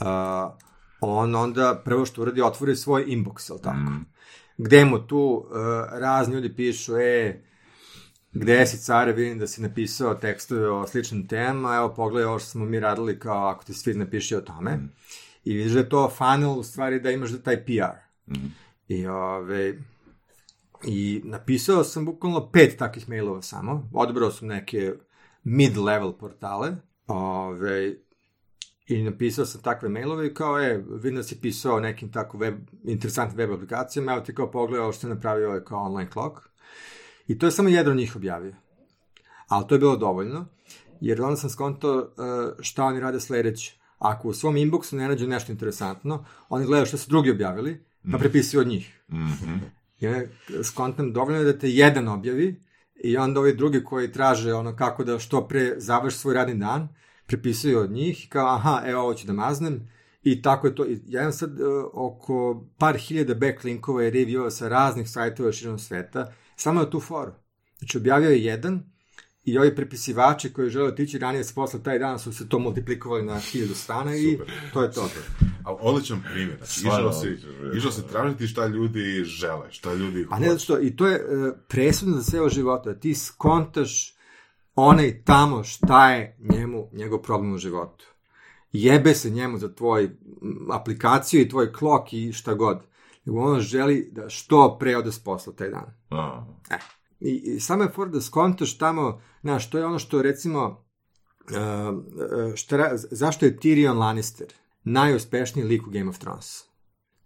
uh, 0.00 0.06
on 1.00 1.34
onda 1.34 1.82
prvo 1.84 2.06
što 2.06 2.22
uradi, 2.22 2.42
otvori 2.42 2.76
svoj 2.76 3.04
inbox, 3.04 3.50
jel 3.50 3.58
tako? 3.58 3.92
Gde 4.58 4.84
mu 4.84 5.06
tu 5.06 5.18
uh, 5.18 5.56
razni 5.92 6.34
ljudi 6.34 6.56
pišu, 6.56 6.96
e, 6.96 7.42
gde 8.32 8.66
si 8.66 8.78
care, 8.78 9.12
vidim 9.12 9.38
da 9.38 9.46
si 9.46 9.62
napisao 9.62 10.14
tekstove 10.14 10.70
o 10.70 10.86
sličnim 10.86 11.28
temama, 11.28 11.76
evo 11.76 11.94
pogledaj 11.94 12.28
ovo 12.28 12.38
što 12.38 12.48
smo 12.48 12.64
mi 12.64 12.80
radili 12.80 13.18
kao 13.18 13.46
ako 13.48 13.64
ti 13.64 13.74
svi 13.74 13.94
napiši 13.94 14.36
o 14.36 14.40
tome. 14.40 14.78
I 15.44 15.54
vidiš 15.56 15.72
da 15.72 15.78
je 15.78 15.88
to 15.88 16.10
funnel 16.10 16.58
u 16.58 16.62
stvari 16.62 17.00
da 17.00 17.10
imaš 17.10 17.30
da 17.30 17.42
taj 17.42 17.64
PR. 17.64 17.98
I, 18.88 19.06
ove, 19.06 19.74
I 20.84 21.20
napisao 21.24 21.84
sam 21.84 22.04
bukvalno 22.04 22.50
pet 22.50 22.78
takvih 22.78 23.08
mailova 23.08 23.42
samo. 23.42 23.90
Odabrao 23.92 24.30
sam 24.30 24.48
neke 24.48 24.92
mid-level 25.44 26.18
portale. 26.18 26.76
Ove, 27.06 27.94
I 28.86 29.02
napisao 29.02 29.46
sam 29.46 29.62
takve 29.62 29.88
mailove 29.88 30.26
i 30.26 30.34
kao, 30.34 30.60
e, 30.60 30.84
vidim 30.88 31.16
da 31.16 31.22
si 31.22 31.40
pisao 31.40 31.80
nekim 31.80 32.12
tako 32.12 32.38
web, 32.38 32.54
interesantnim 32.84 33.38
web 33.38 33.52
aplikacijama, 33.52 34.12
evo 34.12 34.20
ti 34.20 34.34
kao 34.34 34.50
pogledao 34.50 34.92
što 34.92 35.06
je 35.06 35.14
napravio 35.14 35.48
ovaj 35.48 35.64
kao 35.64 35.78
online 35.78 36.10
clock. 36.12 36.36
I 37.26 37.38
to 37.38 37.46
je 37.46 37.52
samo 37.52 37.68
jedan 37.68 37.92
od 37.92 37.98
njih 37.98 38.16
objavio. 38.16 38.54
Ali 39.48 39.66
to 39.68 39.74
je 39.74 39.78
bilo 39.78 39.96
dovoljno, 39.96 40.46
jer 41.00 41.22
onda 41.22 41.36
sam 41.36 41.50
skontao 41.50 41.96
uh, 41.96 42.04
šta 42.60 42.84
oni 42.84 43.00
rade 43.00 43.20
sledeće. 43.20 43.78
Ako 43.98 44.28
u 44.28 44.32
svom 44.32 44.54
inboxu 44.54 44.96
ne 44.96 45.08
nađu 45.08 45.28
nešto 45.28 45.52
interesantno, 45.52 46.24
oni 46.48 46.66
gledaju 46.66 46.86
šta 46.86 46.96
su 46.96 47.10
drugi 47.10 47.30
objavili, 47.30 47.84
pa 48.12 48.18
prepisuju 48.18 48.60
od 48.60 48.66
njih. 48.66 49.00
Mhm. 49.12 49.54
I 50.00 50.06
onda 50.06 50.20
skontam 50.64 51.12
dovoljno 51.12 51.38
je 51.38 51.52
da 51.52 51.58
te 51.58 51.70
jedan 51.70 52.08
objavi 52.08 52.60
i 52.94 53.16
onda 53.16 53.40
ovi 53.40 53.56
drugi 53.56 53.84
koji 53.84 54.12
traže 54.12 54.54
ono 54.54 54.76
kako 54.76 55.04
da 55.04 55.18
što 55.18 55.48
pre 55.48 55.74
završi 55.76 56.18
svoj 56.18 56.34
radni 56.34 56.54
dan, 56.54 56.88
prepisuju 57.26 57.78
od 57.78 57.90
njih 57.90 58.24
i 58.24 58.28
kao 58.28 58.54
aha, 58.54 58.82
evo 58.86 59.02
ovo 59.02 59.14
ću 59.14 59.26
da 59.26 59.32
maznem 59.32 59.88
i 60.22 60.42
tako 60.42 60.66
je 60.66 60.74
to. 60.74 60.84
Ja 61.06 61.20
imam 61.20 61.32
sad 61.32 61.60
uh, 61.60 61.84
oko 61.92 62.64
par 62.78 62.96
hiljada 62.96 63.34
backlinkova 63.34 64.04
i 64.04 64.10
reviewova 64.10 64.50
sa 64.50 64.68
raznih 64.68 65.10
sajtova 65.10 65.52
širom 65.52 65.78
sveta, 65.78 66.32
samo 66.56 66.80
na 66.80 66.90
tu 66.90 67.00
foru. 67.00 67.32
Znači 67.78 67.98
objavio 67.98 68.30
je 68.30 68.44
jedan 68.44 68.93
i 69.44 69.58
ovi 69.58 69.76
prepisivači 69.76 70.52
koji 70.52 70.70
žele 70.70 70.88
otići 70.88 71.18
ranije 71.18 71.44
se 71.44 71.54
posle 71.54 71.82
taj 71.82 71.98
dan 71.98 72.18
su 72.18 72.32
se 72.32 72.48
to 72.48 72.58
multiplikovali 72.58 73.22
na 73.22 73.38
hiljadu 73.38 73.74
strana 73.74 74.16
i 74.16 74.38
to 74.72 74.82
je 74.82 74.92
to. 74.92 75.08
A 75.64 75.72
odličan 75.74 76.22
primjer. 76.32 76.56
Znači, 76.56 76.80
išao 76.80 77.12
si, 77.12 77.38
primjer. 77.58 77.76
išao 77.76 77.92
si 77.92 78.08
tražiti 78.08 78.46
šta 78.46 78.66
ljudi 78.66 79.24
žele, 79.24 79.66
šta 79.70 79.94
ljudi 79.94 80.26
A 80.30 80.38
ne 80.38 80.58
što, 80.58 80.80
i 80.80 80.96
to 80.96 81.06
je 81.06 81.24
uh, 81.24 81.54
presudno 81.68 82.16
za 82.16 82.30
ceo 82.30 82.48
života, 82.48 82.92
da 82.92 83.00
ti 83.00 83.14
skontaš 83.14 84.14
onaj 84.74 85.22
tamo 85.24 85.64
šta 85.64 86.10
je 86.10 86.36
njemu, 86.38 86.88
njegov 86.92 87.22
problem 87.22 87.54
u 87.54 87.58
životu. 87.58 88.04
Jebe 88.72 89.14
se 89.14 89.30
njemu 89.30 89.58
za 89.58 89.74
tvoj 89.74 90.10
aplikaciju 90.72 91.40
i 91.40 91.48
tvoj 91.48 91.72
klok 91.72 92.12
i 92.12 92.32
šta 92.32 92.54
god. 92.54 92.80
Nego 93.24 93.40
on 93.40 93.60
želi 93.60 94.08
da 94.12 94.28
što 94.28 94.76
pre 94.80 94.96
ode 94.96 95.12
s 95.12 95.18
posla 95.18 95.52
taj 95.52 95.70
dan. 95.70 95.94
A, 96.10 96.46
E. 96.70 96.78
I, 97.24 97.42
i 97.44 97.60
samo 97.60 97.82
je 97.82 97.90
for 97.90 98.08
da 98.08 98.20
skontaš 98.20 98.78
tamo, 98.78 99.20
znaš, 99.40 99.70
to 99.70 99.78
je 99.78 99.86
ono 99.86 99.98
što 99.98 100.22
recimo, 100.22 100.84
uh, 101.50 102.54
šta, 102.54 102.90
zašto 102.94 103.46
je 103.46 103.56
Tyrion 103.56 103.98
Lannister 103.98 104.46
najuspešniji 104.84 105.66
lik 105.66 105.86
u 105.86 105.90
Game 105.90 106.10
of 106.10 106.18
Thrones? 106.18 106.64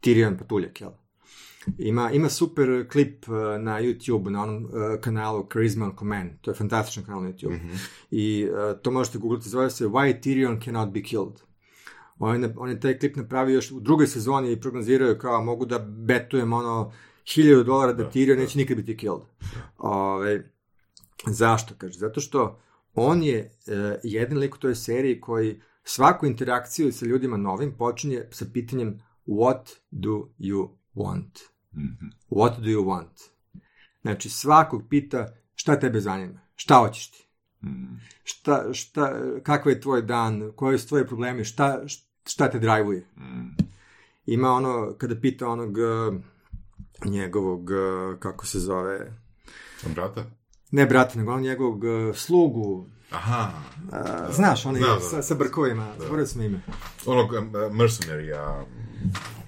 Tyrion 0.02 0.38
patuljak, 0.38 0.80
jel? 0.80 0.90
Ima, 1.78 2.10
ima 2.10 2.28
super 2.28 2.88
klip 2.92 3.28
uh, 3.28 3.34
na 3.60 3.80
YouTube, 3.80 4.30
na 4.30 4.42
onom 4.42 4.64
uh, 4.64 4.70
kanalu 5.00 5.46
Charisma 5.52 5.86
on 5.86 5.96
Command. 5.98 6.30
To 6.40 6.50
je 6.50 6.54
fantastičan 6.54 7.04
kanal 7.04 7.22
na 7.22 7.32
YouTube. 7.32 7.58
I 8.10 8.48
uh, 8.50 8.80
to 8.82 8.90
možete 8.90 9.18
googliti, 9.18 9.48
zove 9.48 9.70
se 9.70 9.86
Why 9.86 10.20
Tyrion 10.20 10.64
Cannot 10.64 10.92
Be 10.92 11.02
Killed. 11.02 11.40
On 12.18 12.42
je, 12.42 12.54
on 12.56 12.68
je 12.68 12.80
taj 12.80 12.98
klip 12.98 13.16
napravio 13.16 13.54
još 13.54 13.72
u 13.72 13.80
drugoj 13.80 14.06
sezoni 14.06 14.52
i 14.52 14.60
prognozirao 14.60 15.08
je 15.08 15.18
kao 15.18 15.44
mogu 15.44 15.66
da 15.66 15.78
betujem 15.78 16.52
ono 16.52 16.92
hiljadu 17.34 17.64
dolara 17.64 17.92
da 17.92 18.10
Tyrion 18.10 18.38
neće 18.38 18.58
nikad 18.58 18.76
biti 18.76 18.96
killed. 18.96 19.22
Ove, 19.78 20.50
zašto? 21.26 21.74
Kaže, 21.78 21.98
zato 21.98 22.20
što 22.20 22.60
on 22.94 23.22
je 23.22 23.50
uh, 23.66 23.74
jedan 24.02 24.38
lik 24.38 24.54
u 24.54 24.58
toj 24.58 24.74
seriji 24.74 25.20
koji 25.20 25.60
svaku 25.84 26.26
interakciju 26.26 26.92
sa 26.92 27.06
ljudima 27.06 27.36
novim 27.36 27.74
počinje 27.78 28.24
sa 28.30 28.44
pitanjem 28.52 29.00
what 29.26 29.76
do 29.90 30.28
you 30.38 30.68
want? 30.94 31.38
Mhm. 31.74 32.06
What 32.30 32.60
do 32.60 32.68
you 32.68 32.84
want? 32.84 33.30
Znači, 34.02 34.28
svakog 34.30 34.82
pita 34.90 35.34
šta 35.54 35.80
tebe 35.80 36.00
zanima, 36.00 36.40
šta 36.56 36.74
hoćeš 36.74 37.10
ti, 37.10 37.28
Mhm. 37.62 37.94
šta, 38.24 38.72
šta, 38.72 39.20
kakav 39.42 39.72
je 39.72 39.80
tvoj 39.80 40.02
dan, 40.02 40.52
koji 40.56 40.78
su 40.78 40.88
tvoji 40.88 41.06
problemi, 41.06 41.44
šta, 41.44 41.80
šta 42.26 42.50
te 42.50 42.58
drajvuje. 42.58 43.06
Mhm. 43.16 43.46
Ima 44.26 44.50
ono, 44.50 44.94
kada 44.98 45.20
pita 45.20 45.48
onog 45.48 45.76
uh, 45.78 46.20
njegovog, 47.04 47.70
uh, 47.70 48.18
kako 48.18 48.46
se 48.46 48.58
zove, 48.60 49.12
Brata? 49.94 50.24
ne 50.70 50.86
brata, 50.86 51.18
nego 51.18 51.32
on 51.32 51.40
njegovog 51.40 51.84
uh, 51.84 52.16
slugu, 52.16 52.86
Aha. 53.10 53.50
uh, 53.88 54.34
znaš, 54.34 54.66
onaj 54.66 54.80
Da, 54.80 54.86
da. 54.86 55.00
sa, 55.00 55.22
sa 55.22 55.34
brkovima, 55.34 55.92
zaboravio 55.98 56.26
sam 56.26 56.42
ime. 56.42 56.60
Onog 57.06 57.30
mercenarija, 57.72 58.64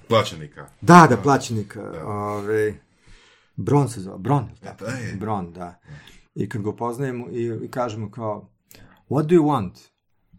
plaćenika. 0.07 0.67
Da, 0.81 1.07
da, 1.09 1.17
plaćenika, 1.17 2.03
ove, 2.05 2.79
Bron 3.55 3.89
se 3.89 4.01
zove, 4.01 4.17
Bron, 4.17 4.49
tako? 4.63 4.85
Da, 4.85 4.91
je. 4.91 5.15
Bron, 5.15 5.53
da. 5.53 5.79
I 6.35 6.49
kad 6.49 6.61
go 6.61 6.75
poznajemo 6.75 7.27
i, 7.31 7.59
i 7.65 7.71
kažemo 7.71 8.11
kao, 8.11 8.49
what 9.09 9.25
do 9.25 9.35
you 9.35 9.43
want? 9.43 9.91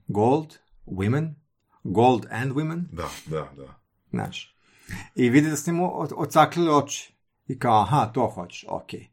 Gold? 0.08 0.46
Women? 0.86 1.34
Gold 1.84 2.26
and 2.30 2.52
women? 2.52 2.82
Da, 2.92 3.08
da, 3.26 3.52
da. 3.56 3.74
Znaš. 4.10 4.51
I 5.14 5.30
vidi 5.30 5.50
da 5.50 5.56
ste 5.56 5.72
mu 5.72 6.00
odsaklili 6.16 6.70
oči. 6.70 7.14
I 7.48 7.58
kao, 7.58 7.80
aha, 7.82 8.10
to 8.14 8.26
hoćeš, 8.26 8.64
okej. 8.68 9.08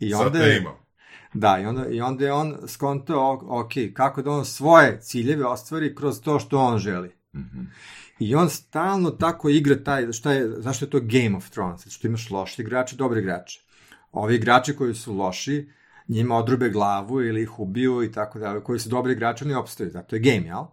I 0.00 0.10
Sad 0.10 0.26
onda 0.26 0.38
ne 0.38 0.44
je, 0.44 0.58
ima. 0.58 0.74
da, 1.34 1.58
i 1.58 1.66
onda, 1.66 1.86
i 1.88 2.00
onda 2.00 2.24
je 2.24 2.32
on 2.32 2.56
skontao, 2.66 3.20
o- 3.20 3.60
ok, 3.60 3.72
kako 3.94 4.22
da 4.22 4.30
on 4.30 4.44
svoje 4.44 5.00
ciljeve 5.00 5.46
ostvari 5.46 5.94
kroz 5.94 6.20
to 6.20 6.38
što 6.38 6.58
on 6.58 6.78
želi. 6.78 7.10
I 8.18 8.34
on 8.34 8.50
stalno 8.50 9.10
tako 9.10 9.48
igra 9.48 9.84
taj, 9.84 10.12
šta 10.12 10.32
je, 10.32 10.48
zašto 10.60 10.84
je 10.84 10.90
to 10.90 11.00
Game 11.00 11.36
of 11.36 11.50
Thrones? 11.50 11.80
Zato 11.80 11.90
što 11.90 12.06
imaš 12.06 12.30
loši 12.30 12.62
igrače, 12.62 12.96
dobri 12.96 13.20
igrače. 13.20 13.60
Ovi 14.12 14.34
igrači 14.34 14.76
koji 14.76 14.94
su 14.94 15.14
loši, 15.14 15.68
njima 16.08 16.36
odrube 16.36 16.68
glavu 16.68 17.22
ili 17.22 17.42
ih 17.42 17.58
ubiju 17.58 18.02
i 18.02 18.12
tako 18.12 18.38
dalje, 18.38 18.60
koji 18.60 18.78
su 18.78 18.88
dobri 18.88 19.12
igrači, 19.12 19.44
oni 19.44 19.54
opstaju, 19.54 19.90
zato 19.90 20.16
je 20.16 20.20
game, 20.20 20.46
jel? 20.46 20.64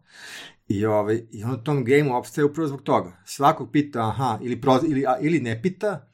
I, 0.68 0.86
ovaj, 0.86 1.22
I 1.32 1.43
on 1.43 1.51
u 1.51 1.63
tom 1.63 1.84
gameu 1.84 2.16
opstaje 2.16 2.45
upravo 2.45 2.68
zbog 2.68 2.82
toga. 2.82 3.22
Svakog 3.26 3.72
pita, 3.72 4.07
aha, 4.07 4.39
ili, 4.41 4.61
proz, 4.61 4.84
ili, 4.88 5.05
a, 5.07 5.18
ili 5.22 5.39
ne 5.39 5.61
pita 5.61 6.07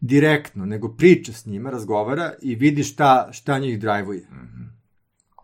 direktno, 0.00 0.66
nego 0.66 0.96
priča 0.96 1.32
s 1.32 1.46
njima, 1.46 1.70
razgovara 1.70 2.32
i 2.42 2.54
vidi 2.54 2.82
šta, 2.82 3.28
šta 3.32 3.58
njih 3.58 3.80
drajvuje. 3.80 4.28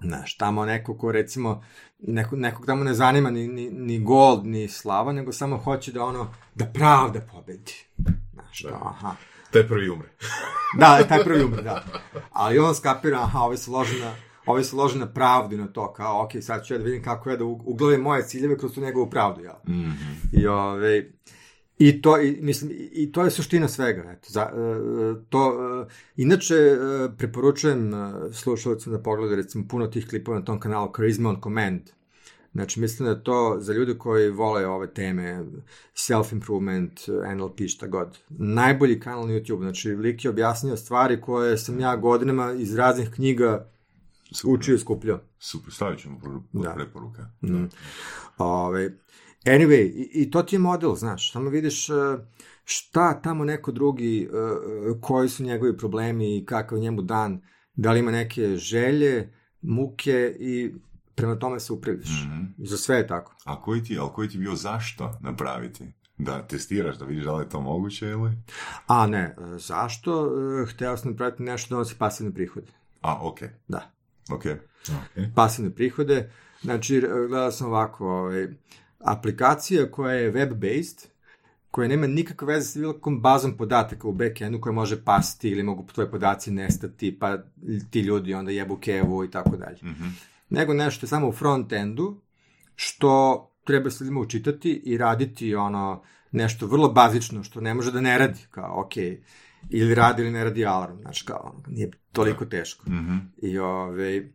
Znaš, 0.00 0.36
tamo 0.36 0.64
neko 0.64 0.98
ko 0.98 1.12
recimo, 1.12 1.64
neko, 1.98 2.36
nekog 2.36 2.66
tamo 2.66 2.84
ne 2.84 2.94
zanima 2.94 3.30
ni, 3.30 3.48
ni, 3.48 3.70
ni 3.70 3.98
gold, 3.98 4.46
ni 4.46 4.68
slava, 4.68 5.12
nego 5.12 5.32
samo 5.32 5.58
hoće 5.58 5.92
da 5.92 6.04
ono, 6.04 6.34
da 6.54 6.66
pravda 6.66 7.20
pobedi. 7.20 7.74
Znaš, 8.32 8.62
da. 8.62 8.78
aha. 8.82 9.14
Te 9.50 9.68
prvi 9.68 9.90
umre. 9.90 10.08
Da, 10.78 11.04
taj 11.08 11.24
prvi 11.24 11.44
umre, 11.44 11.62
da. 11.62 11.84
Ali 12.32 12.58
on 12.58 12.74
skapira, 12.74 13.18
aha, 13.22 13.38
ove 13.38 13.56
su 13.56 13.72
ložene, 13.72 14.12
ove 14.46 14.64
su 14.64 14.76
ložene 14.76 15.04
na 15.04 15.12
pravdu 15.12 15.54
i 15.54 15.58
na 15.58 15.66
to, 15.66 15.92
kao, 15.92 16.24
ok, 16.24 16.30
sad 16.40 16.64
ću 16.64 16.74
ja 16.74 16.78
da 16.78 16.84
vidim 16.84 17.02
kako 17.02 17.30
ja 17.30 17.36
da 17.36 17.44
uglavim 17.44 18.00
moje 18.00 18.22
ciljeve 18.22 18.58
kroz 18.58 18.74
tu 18.74 18.80
njegovu 18.80 19.10
pravdu, 19.10 19.40
jel? 19.40 19.54
I, 20.32 20.46
ove, 20.46 21.10
I 21.78 22.02
to, 22.02 22.20
i, 22.20 22.38
mislim, 22.40 22.70
i, 22.92 23.12
to 23.12 23.24
je 23.24 23.30
suština 23.30 23.68
svega. 23.68 24.02
Eto, 24.12 24.28
za, 24.28 24.42
e, 24.42 25.24
to, 25.28 25.52
e, 25.82 25.92
inače, 26.16 26.54
e, 26.54 26.78
preporučujem 27.18 27.92
slušalcima 28.32 28.96
da 28.96 29.02
pogledaju 29.02 29.36
recimo 29.36 29.64
puno 29.68 29.86
tih 29.86 30.08
klipova 30.08 30.38
na 30.38 30.44
tom 30.44 30.60
kanalu 30.60 30.92
Charisma 30.94 31.28
on 31.28 31.40
Command. 31.42 31.80
Znači, 32.52 32.80
mislim 32.80 33.06
da 33.06 33.10
je 33.10 33.24
to 33.24 33.56
za 33.60 33.72
ljude 33.72 33.98
koji 33.98 34.30
vole 34.30 34.66
ove 34.66 34.94
teme, 34.94 35.44
self-improvement, 35.94 37.08
NLP, 37.36 37.60
šta 37.68 37.86
god. 37.86 38.18
Najbolji 38.28 39.00
kanal 39.00 39.26
na 39.26 39.32
YouTube. 39.32 39.62
Znači, 39.62 39.90
lik 39.90 40.24
je 40.24 40.30
objasnio 40.30 40.76
stvari 40.76 41.20
koje 41.20 41.58
sam 41.58 41.80
ja 41.80 41.96
godinama 41.96 42.52
iz 42.52 42.74
raznih 42.74 43.10
knjiga 43.10 43.68
učio 44.44 44.74
i 44.74 44.78
skupljao. 44.78 45.20
Super, 45.38 45.72
stavit 45.72 46.00
ćemo 46.00 46.44
Da. 46.52 46.74
preporuke. 46.74 47.22
Mm. 47.42 47.64
Ove, 48.38 48.90
anyway, 49.44 49.82
i, 49.94 50.10
i 50.14 50.30
to 50.30 50.42
ti 50.42 50.54
je 50.56 50.60
model, 50.60 50.94
znaš, 50.94 51.32
samo 51.32 51.50
vidiš 51.50 51.88
e, 51.90 51.92
šta 52.64 53.20
tamo 53.20 53.44
neko 53.44 53.72
drugi, 53.72 54.22
e, 54.22 54.28
koji 55.00 55.28
su 55.28 55.42
njegovi 55.42 55.76
problemi 55.76 56.36
i 56.38 56.44
kakav 56.44 56.78
je 56.78 56.82
njemu 56.82 57.02
dan, 57.02 57.42
da 57.74 57.92
li 57.92 57.98
ima 57.98 58.10
neke 58.10 58.56
želje, 58.56 59.32
muke 59.62 60.36
i 60.40 60.74
prema 61.14 61.38
tome 61.38 61.60
se 61.60 61.72
upravljaš. 61.72 62.08
I 62.58 62.66
za 62.66 62.76
sve 62.76 62.96
je 62.96 63.06
tako. 63.06 63.34
A 63.44 63.60
koji 63.62 63.82
ti, 63.82 63.98
ali 63.98 64.10
koji 64.14 64.28
ti 64.28 64.38
bio 64.38 64.54
zašto 64.54 65.12
napraviti? 65.20 65.92
Da 66.18 66.46
testiraš, 66.46 66.98
da 66.98 67.04
vidiš 67.04 67.24
da 67.24 67.34
li 67.36 67.44
je 67.44 67.48
to 67.48 67.60
moguće 67.60 68.06
ili? 68.06 68.30
A 68.86 69.06
ne, 69.06 69.36
zašto? 69.58 70.30
E, 70.62 70.66
Hteo 70.66 70.96
sam 70.96 71.10
napraviti 71.10 71.42
nešto 71.42 71.68
da 71.68 71.74
donosi 71.74 71.94
pasivne 71.98 72.34
prihode. 72.34 72.72
A, 73.00 73.18
ok, 73.28 73.40
Da. 73.68 73.90
Ok. 74.30 74.42
pasivne 75.34 75.74
prihode. 75.74 76.30
Znači, 76.62 77.00
gledao 77.00 77.52
sam 77.52 77.66
ovako, 77.66 78.06
ovaj, 78.06 78.48
aplikacija 78.98 79.90
koja 79.90 80.14
je 80.14 80.32
web-based, 80.32 81.06
koja 81.70 81.88
nema 81.88 82.06
nikakve 82.06 82.54
veze 82.54 82.66
sa 82.66 82.78
bilo 82.78 82.92
kakvom 82.92 83.20
bazom 83.20 83.56
podataka 83.56 84.08
u 84.08 84.12
backendu 84.12 84.60
koja 84.60 84.72
može 84.72 85.04
pasti 85.04 85.48
ili 85.48 85.62
mogu 85.62 85.86
tvoje 85.94 86.10
podaci 86.10 86.50
nestati, 86.50 87.18
pa 87.18 87.38
ti 87.90 88.00
ljudi 88.00 88.34
onda 88.34 88.50
jebu 88.50 88.76
kevu 88.76 89.24
i 89.24 89.30
tako 89.30 89.56
dalje. 89.56 89.78
Nego 90.50 90.74
nešto 90.74 91.06
samo 91.06 91.28
u 91.28 91.32
front-endu, 91.32 92.14
što 92.74 93.48
treba 93.64 93.90
se 93.90 94.04
ljudima 94.04 94.20
učitati 94.20 94.82
i 94.84 94.98
raditi 94.98 95.54
ono 95.54 96.02
nešto 96.32 96.66
vrlo 96.66 96.88
bazično, 96.88 97.42
što 97.42 97.60
ne 97.60 97.74
može 97.74 97.92
da 97.92 98.00
ne 98.00 98.18
radi, 98.18 98.40
kao, 98.50 98.80
ok, 98.80 98.92
ili 99.70 99.94
radi 99.94 100.22
ili 100.22 100.30
ne 100.30 100.44
radi 100.44 100.66
alarm, 100.66 100.98
znači 101.00 101.24
kao, 101.26 101.62
nije 101.68 101.90
toliko 102.12 102.44
teško. 102.44 102.84
I 103.42 103.58
ove, 103.58 104.28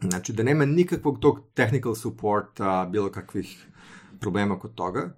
znači 0.00 0.32
da 0.32 0.42
nema 0.42 0.64
nikakvog 0.64 1.18
tog 1.18 1.40
technical 1.54 1.94
supporta, 1.94 2.88
bilo 2.92 3.10
kakvih 3.10 3.66
problema 4.20 4.58
kod 4.58 4.74
toga 4.74 5.16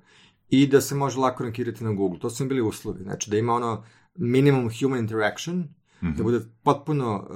i 0.50 0.66
da 0.66 0.80
se 0.80 0.94
može 0.94 1.18
lako 1.18 1.42
rankirati 1.42 1.84
na 1.84 1.92
Google. 1.92 2.18
To 2.18 2.30
su 2.30 2.42
im 2.42 2.48
bili 2.48 2.60
uslovi. 2.60 3.02
Znači 3.02 3.30
da 3.30 3.38
ima 3.38 3.54
ono 3.54 3.84
minimum 4.14 4.70
human 4.80 4.98
interaction, 4.98 5.68
da 6.00 6.22
bude 6.22 6.40
potpuno 6.62 7.16
uh, 7.16 7.26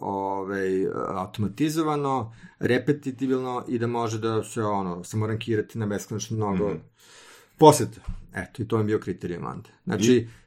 ovaj, 0.00 0.86
automatizovano, 1.08 2.34
repetitivno 2.58 3.64
i 3.68 3.78
da 3.78 3.86
može 3.86 4.18
da 4.18 4.44
se 4.44 4.62
ono, 4.62 5.04
samo 5.04 5.26
rankirati 5.26 5.78
na 5.78 5.86
beskonačno 5.86 6.36
mnogo 6.36 6.74
poseta. 7.58 8.00
Eto, 8.34 8.62
i 8.62 8.68
to 8.68 8.78
je 8.78 8.84
bio 8.84 8.98
kriterijum 8.98 9.46
onda. 9.46 9.68
Znači, 9.84 10.28
uh, 10.28 10.43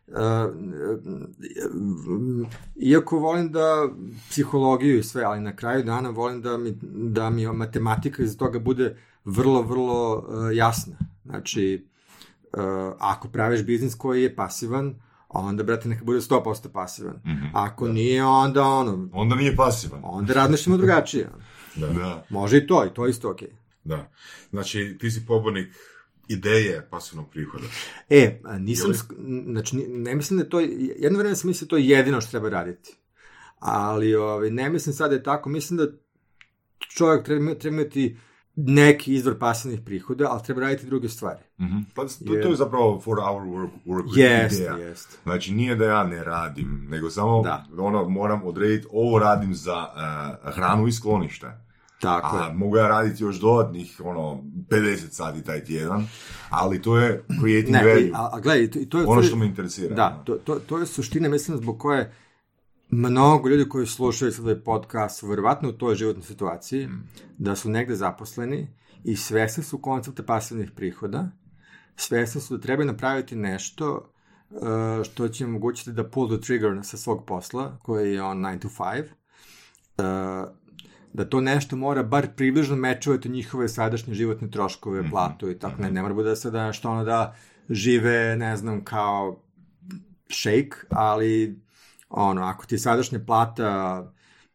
iako 2.75 3.19
volim 3.19 3.51
da 3.51 3.89
psihologiju 4.29 4.99
i 4.99 5.03
sve, 5.03 5.23
ali 5.23 5.41
na 5.41 5.55
kraju 5.55 5.83
dana 5.83 6.09
volim 6.09 6.41
da 6.41 6.57
mi, 6.57 6.77
da 6.91 7.29
mi 7.29 7.47
matematika 7.47 8.23
iz 8.23 8.37
toga 8.37 8.59
bude 8.59 8.97
vrlo, 9.25 9.61
vrlo 9.61 10.17
uh, 10.17 10.55
jasna. 10.55 10.95
Znači, 11.25 11.87
ako 12.99 13.27
praviš 13.27 13.63
biznis 13.65 13.95
koji 13.95 14.23
je 14.23 14.35
pasivan, 14.35 14.95
onda, 15.29 15.63
brate, 15.63 15.89
neka 15.89 16.05
bude 16.05 16.19
100% 16.19 16.67
pasivan. 16.73 17.21
Ako 17.53 17.87
nije, 17.87 18.25
onda 18.25 18.63
ono, 18.63 19.09
Onda 19.13 19.35
nije 19.35 19.55
pasivan. 19.55 20.01
onda 20.03 20.33
razmišljamo 20.33 20.77
drugačije. 20.83 21.29
Da. 21.75 21.87
Da. 21.87 22.25
Može 22.29 22.57
i 22.57 22.67
to, 22.67 22.85
i 22.85 22.89
to 22.93 23.05
je 23.05 23.09
isto 23.09 23.31
okej. 23.31 23.49
Da. 23.83 24.11
Znači, 24.49 24.97
ti 24.99 25.11
si 25.11 25.25
pobornik 25.25 25.67
ideje 26.27 26.87
pasivnog 26.89 27.29
prihoda. 27.29 27.63
E, 28.09 28.39
nisam, 28.59 28.91
sk- 28.91 29.43
znači, 29.45 29.77
ne 29.77 30.15
mislim 30.15 30.37
da 30.37 30.43
je 30.43 30.49
to, 30.49 30.59
jedno 30.99 31.19
vreme 31.19 31.35
sam 31.35 31.47
mislio 31.47 31.67
da 31.67 31.75
je 31.75 31.81
to 31.81 31.95
jedino 31.95 32.21
što 32.21 32.31
treba 32.31 32.49
raditi. 32.49 32.95
Ali, 33.59 34.15
ovaj, 34.15 34.49
ne 34.51 34.69
mislim 34.69 34.93
sad 34.93 35.09
da 35.09 35.15
je 35.15 35.23
tako, 35.23 35.49
mislim 35.49 35.77
da 35.77 35.87
čovjek 36.89 37.25
treba, 37.25 37.55
treba 37.55 37.75
imati 37.75 38.17
neki 38.55 39.13
izvor 39.13 39.39
pasivnih 39.39 39.81
prihoda, 39.81 40.27
ali 40.29 40.43
treba 40.43 40.61
raditi 40.61 40.85
druge 40.85 41.09
stvari. 41.09 41.39
Mhm. 41.59 41.77
Pa 41.95 42.01
to, 42.01 42.09
to 42.43 42.49
je 42.49 42.55
zapravo 42.55 43.01
for 43.01 43.17
our 43.19 43.41
work, 43.43 43.69
work 43.85 44.17
Jeste, 44.17 44.55
ideja. 44.57 44.75
jeste. 44.77 45.17
Znači 45.23 45.53
nije 45.53 45.75
da 45.75 45.85
ja 45.85 46.03
ne 46.03 46.23
radim, 46.23 46.85
nego 46.89 47.09
samo 47.09 47.41
Da. 47.41 47.65
ono, 47.77 48.09
moram 48.09 48.43
odrediti 48.43 48.87
ovo 48.91 49.19
radim 49.19 49.53
za 49.53 49.85
eh, 50.45 50.51
hranu 50.51 50.87
i 50.87 50.91
sklonište. 50.91 51.66
Tako 52.01 52.37
A 52.37 52.53
mogu 52.53 52.77
ja 52.77 52.87
raditi 52.87 53.23
još 53.23 53.39
dodatnih 53.39 54.01
ono, 54.03 54.43
50 54.69 55.11
sati 55.11 55.43
taj 55.43 55.63
tjedan, 55.63 56.07
ali 56.49 56.81
to 56.81 56.97
je 56.97 57.23
creating 57.41 57.73
Ne, 57.73 57.85
value. 57.85 58.11
a, 58.13 58.29
a 58.33 58.39
gledaj, 58.39 58.71
to, 58.71 58.79
to 58.89 58.99
je... 58.99 59.05
ono 59.07 59.23
što 59.23 59.35
me 59.35 59.45
interesira. 59.45 59.95
Da, 59.95 60.23
to, 60.25 60.35
to, 60.35 60.59
to 60.59 60.77
je 60.77 60.85
suština, 60.85 61.29
mislim, 61.29 61.57
zbog 61.57 61.79
koje 61.79 62.13
mnogo 62.89 63.49
ljudi 63.49 63.69
koji 63.69 63.87
slušaju 63.87 64.31
sad 64.31 64.45
ovaj 64.45 64.63
podcast 64.63 65.19
su 65.19 65.27
verovatno 65.27 65.69
u 65.69 65.71
toj 65.71 65.95
životnoj 65.95 66.23
situaciji, 66.23 66.89
da 67.37 67.55
su 67.55 67.69
negde 67.69 67.95
zaposleni 67.95 68.67
i 69.03 69.15
svesni 69.15 69.63
su 69.63 69.77
koncepta 69.77 70.23
pasivnih 70.23 70.71
prihoda, 70.71 71.31
svesni 71.95 72.41
su 72.41 72.57
da 72.57 72.61
treba 72.61 72.83
napraviti 72.83 73.35
nešto 73.35 74.11
uh, 74.49 74.59
što 75.03 75.27
će 75.27 75.43
im 75.43 75.49
omogućiti 75.49 75.91
da 75.91 76.09
pull 76.09 76.29
the 76.29 76.41
trigger 76.45 76.79
sa 76.83 76.97
svog 76.97 77.25
posla, 77.25 77.77
koji 77.81 78.13
je 78.13 78.23
on 78.23 78.37
9 78.37 78.59
to 78.59 78.67
5, 78.67 79.03
uh, 80.43 80.49
da 81.13 81.25
to 81.25 81.41
nešto 81.41 81.75
mora 81.75 82.03
bar 82.03 82.27
približno 82.35 82.75
mečuvati 82.75 83.29
njihove 83.29 83.69
sadašnje 83.69 84.13
životne 84.13 84.51
troškove, 84.51 85.01
Mhm. 85.01 85.09
platu 85.09 85.49
i 85.49 85.59
tako, 85.59 85.81
ne, 85.81 85.91
ne 85.91 86.01
mora 86.01 86.23
da 86.23 86.35
se 86.35 86.51
da 86.51 86.73
što 86.73 86.89
ono 86.91 87.03
da 87.03 87.35
žive, 87.69 88.35
ne 88.37 88.57
znam, 88.57 88.83
kao 88.83 89.41
šejk, 90.29 90.85
ali 90.89 91.59
ono, 92.09 92.43
ako 92.43 92.65
ti 92.65 92.77
sadašnja 92.77 93.19
plata 93.25 94.03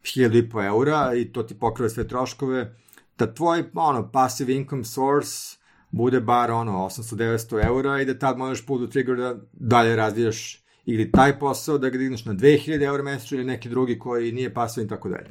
1000 0.02 0.38
i 0.38 0.50
po 0.50 0.62
eura 0.62 1.14
i 1.14 1.32
to 1.32 1.42
ti 1.42 1.58
pokriva 1.58 1.88
sve 1.88 2.08
troškove, 2.08 2.76
da 3.18 3.34
tvoj, 3.34 3.64
ono, 3.74 4.10
passive 4.12 4.54
income 4.54 4.84
source 4.84 5.58
bude 5.90 6.20
bar, 6.20 6.50
ono, 6.50 6.72
800-900 6.72 7.66
eura 7.66 8.00
i 8.00 8.04
da 8.04 8.18
tad 8.18 8.38
možeš 8.38 8.66
pull 8.66 8.86
the 8.86 8.92
trigger 8.92 9.16
da 9.16 9.36
dalje 9.52 9.96
razvijaš 9.96 10.61
ili 10.86 11.12
taj 11.12 11.38
posao 11.38 11.78
da 11.78 11.90
ga 11.90 11.98
digneš 11.98 12.24
na 12.24 12.34
2000 12.34 12.84
eura 12.84 13.02
mesečno 13.02 13.36
ili 13.36 13.46
neki 13.46 13.68
drugi 13.68 13.98
koji 13.98 14.32
nije 14.32 14.54
pasivan 14.54 14.86
i 14.86 14.88
tako 14.88 15.08
dalje. 15.08 15.30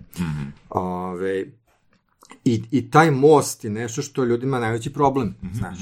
Ove, 0.69 1.45
i, 2.45 2.63
I 2.71 2.91
taj 2.91 3.11
most 3.11 3.63
je 3.63 3.69
nešto 3.69 4.01
što 4.01 4.23
ljudima 4.23 4.59
najveći 4.59 4.93
problem, 4.93 5.35
znaš. 5.53 5.77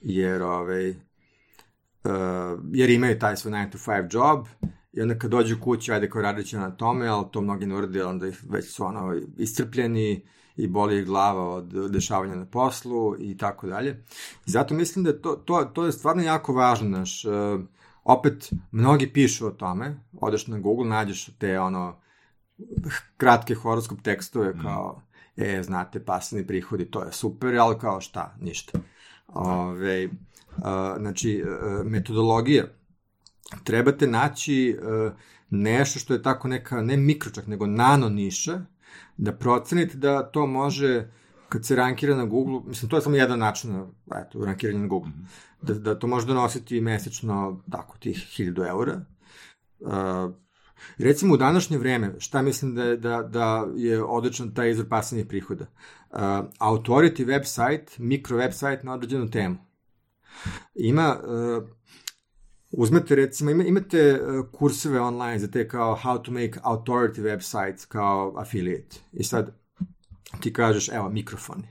Jer, 0.00 0.42
ove, 0.42 0.90
uh, 0.90 2.60
jer 2.72 2.90
imaju 2.90 3.18
taj 3.18 3.36
svoj 3.36 3.52
9 3.52 3.70
to 3.70 3.78
5 3.78 4.14
job 4.14 4.46
i 4.92 5.00
onda 5.00 5.18
kad 5.18 5.30
dođu 5.30 5.56
kući, 5.60 5.92
ajde 5.92 6.10
kao 6.10 6.22
radit 6.22 6.46
će 6.46 6.58
na 6.58 6.70
tome, 6.70 7.06
ali 7.06 7.24
to 7.32 7.40
mnogi 7.40 7.66
ne 7.66 7.74
urade, 7.74 8.04
onda 8.04 8.26
već 8.48 8.70
su 8.70 8.84
ono 8.84 9.20
iscrpljeni 9.38 10.26
i 10.56 10.66
boli 10.66 10.98
ih 10.98 11.06
glava 11.06 11.48
od 11.48 11.90
dešavanja 11.90 12.34
na 12.34 12.46
poslu 12.46 13.16
i 13.18 13.36
tako 13.36 13.66
dalje. 13.66 14.04
I 14.46 14.50
zato 14.50 14.74
mislim 14.74 15.04
da 15.04 15.20
to, 15.20 15.32
to, 15.36 15.64
to 15.64 15.86
je 15.86 15.92
stvarno 15.92 16.22
jako 16.22 16.52
važno, 16.52 16.88
znaš, 16.88 17.24
uh, 17.24 17.60
opet 18.04 18.52
mnogi 18.70 19.12
pišu 19.12 19.46
o 19.46 19.50
tome, 19.50 20.00
odeš 20.12 20.46
na 20.46 20.58
Google, 20.58 20.86
nađeš 20.86 21.30
te 21.38 21.60
ono 21.60 22.00
kratke 23.16 23.54
horoskop 23.54 24.00
tekstove 24.02 24.54
kao 24.62 25.02
e, 25.36 25.62
znate, 25.62 26.04
pasivni 26.04 26.46
prihodi, 26.46 26.90
to 26.90 27.04
je 27.04 27.12
super, 27.12 27.56
ali 27.58 27.78
kao 27.78 28.00
šta, 28.00 28.36
ništa. 28.40 28.78
Ove, 29.28 30.08
a, 30.62 30.96
znači, 30.98 31.44
a, 31.46 31.82
metodologija. 31.84 32.64
Trebate 33.64 34.06
naći 34.06 34.78
a, 34.82 35.10
nešto 35.50 35.98
što 35.98 36.14
je 36.14 36.22
tako 36.22 36.48
neka, 36.48 36.82
ne 36.82 36.96
mikročak, 36.96 37.46
nego 37.46 37.66
nano 37.66 38.08
niša, 38.08 38.60
da 39.16 39.32
procenite 39.32 39.96
da 39.96 40.22
to 40.22 40.46
može, 40.46 41.10
kad 41.54 41.64
se 41.64 41.76
rankira 41.76 42.16
na 42.16 42.24
Google, 42.24 42.60
mislim, 42.66 42.88
to 42.90 42.96
je 42.96 43.02
samo 43.02 43.16
jedan 43.16 43.38
način 43.38 43.72
na, 43.72 43.86
eto, 44.20 44.44
rankiranje 44.44 44.78
na 44.78 44.86
Google, 44.86 45.10
da, 45.62 45.74
da 45.74 45.98
to 45.98 46.06
može 46.06 46.26
donositi 46.26 46.80
mesečno, 46.80 47.62
tako, 47.70 47.98
tih 47.98 48.16
1000 48.16 48.68
eura. 48.68 49.00
Uh, 49.80 49.92
recimo 50.98 51.34
u 51.34 51.36
današnje 51.36 51.78
vreme, 51.78 52.14
šta 52.18 52.42
mislim 52.42 52.74
da, 52.74 52.96
da, 52.96 53.22
da 53.22 53.66
je 53.76 54.02
odličan 54.02 54.54
taj 54.54 54.70
izvor 54.70 54.88
pasivnih 54.88 55.26
prihoda? 55.26 55.64
Uh, 55.64 56.18
authority 56.58 57.26
website, 57.26 57.98
mikro 57.98 58.38
website 58.38 58.84
na 58.84 58.94
određenu 58.94 59.30
temu. 59.30 59.56
Ima, 60.74 61.16
uh, 61.22 61.64
uzmete 62.70 63.14
recimo, 63.14 63.50
ima, 63.50 63.64
imate 63.64 64.20
uh, 64.20 64.46
kurseve 64.52 65.00
online 65.00 65.38
za 65.38 65.48
te 65.50 65.68
kao 65.68 65.98
how 66.04 66.22
to 66.22 66.32
make 66.32 66.60
authority 66.64 67.22
websites 67.22 67.86
kao 67.88 68.34
affiliate. 68.36 68.96
I 69.12 69.24
sad 69.24 69.63
ti 70.40 70.52
kažeš, 70.52 70.88
evo, 70.88 71.08
mikrofoni. 71.08 71.68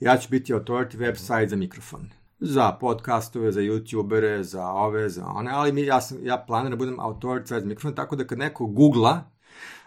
Ja 0.00 0.16
ću 0.18 0.28
biti 0.30 0.54
authority 0.54 0.96
website 0.96 1.48
za 1.48 1.56
mikrofon. 1.56 2.10
Za 2.40 2.72
podcastove, 2.72 3.52
za 3.52 3.60
youtubere, 3.60 4.42
za 4.42 4.66
ove, 4.68 5.08
za 5.08 5.26
one, 5.26 5.50
ali 5.50 5.72
mi, 5.72 5.82
ja, 5.82 6.00
sam, 6.00 6.18
ja 6.22 6.44
planiram 6.46 6.70
da 6.70 6.76
budem 6.76 6.96
authority 6.96 7.48
za 7.48 7.60
mikrofon, 7.60 7.94
tako 7.94 8.16
da 8.16 8.26
kad 8.26 8.38
neko 8.38 8.66
googla 8.66 9.30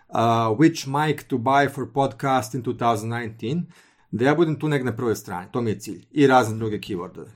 uh, 0.08 0.58
which 0.58 0.88
mic 0.88 1.24
to 1.28 1.38
buy 1.38 1.74
for 1.74 1.94
podcast 1.94 2.56
in 2.56 2.64
2019, 2.64 3.64
da 4.12 4.26
ja 4.26 4.36
budem 4.36 4.60
tu 4.60 4.68
negde 4.68 4.86
na 4.86 4.96
prvoj 4.96 5.16
strani, 5.16 5.48
to 5.52 5.62
mi 5.62 5.72
je 5.72 5.80
cilj. 5.80 6.06
I 6.12 6.28
razne 6.28 6.58
druge 6.58 6.80
keywordove. 6.80 7.30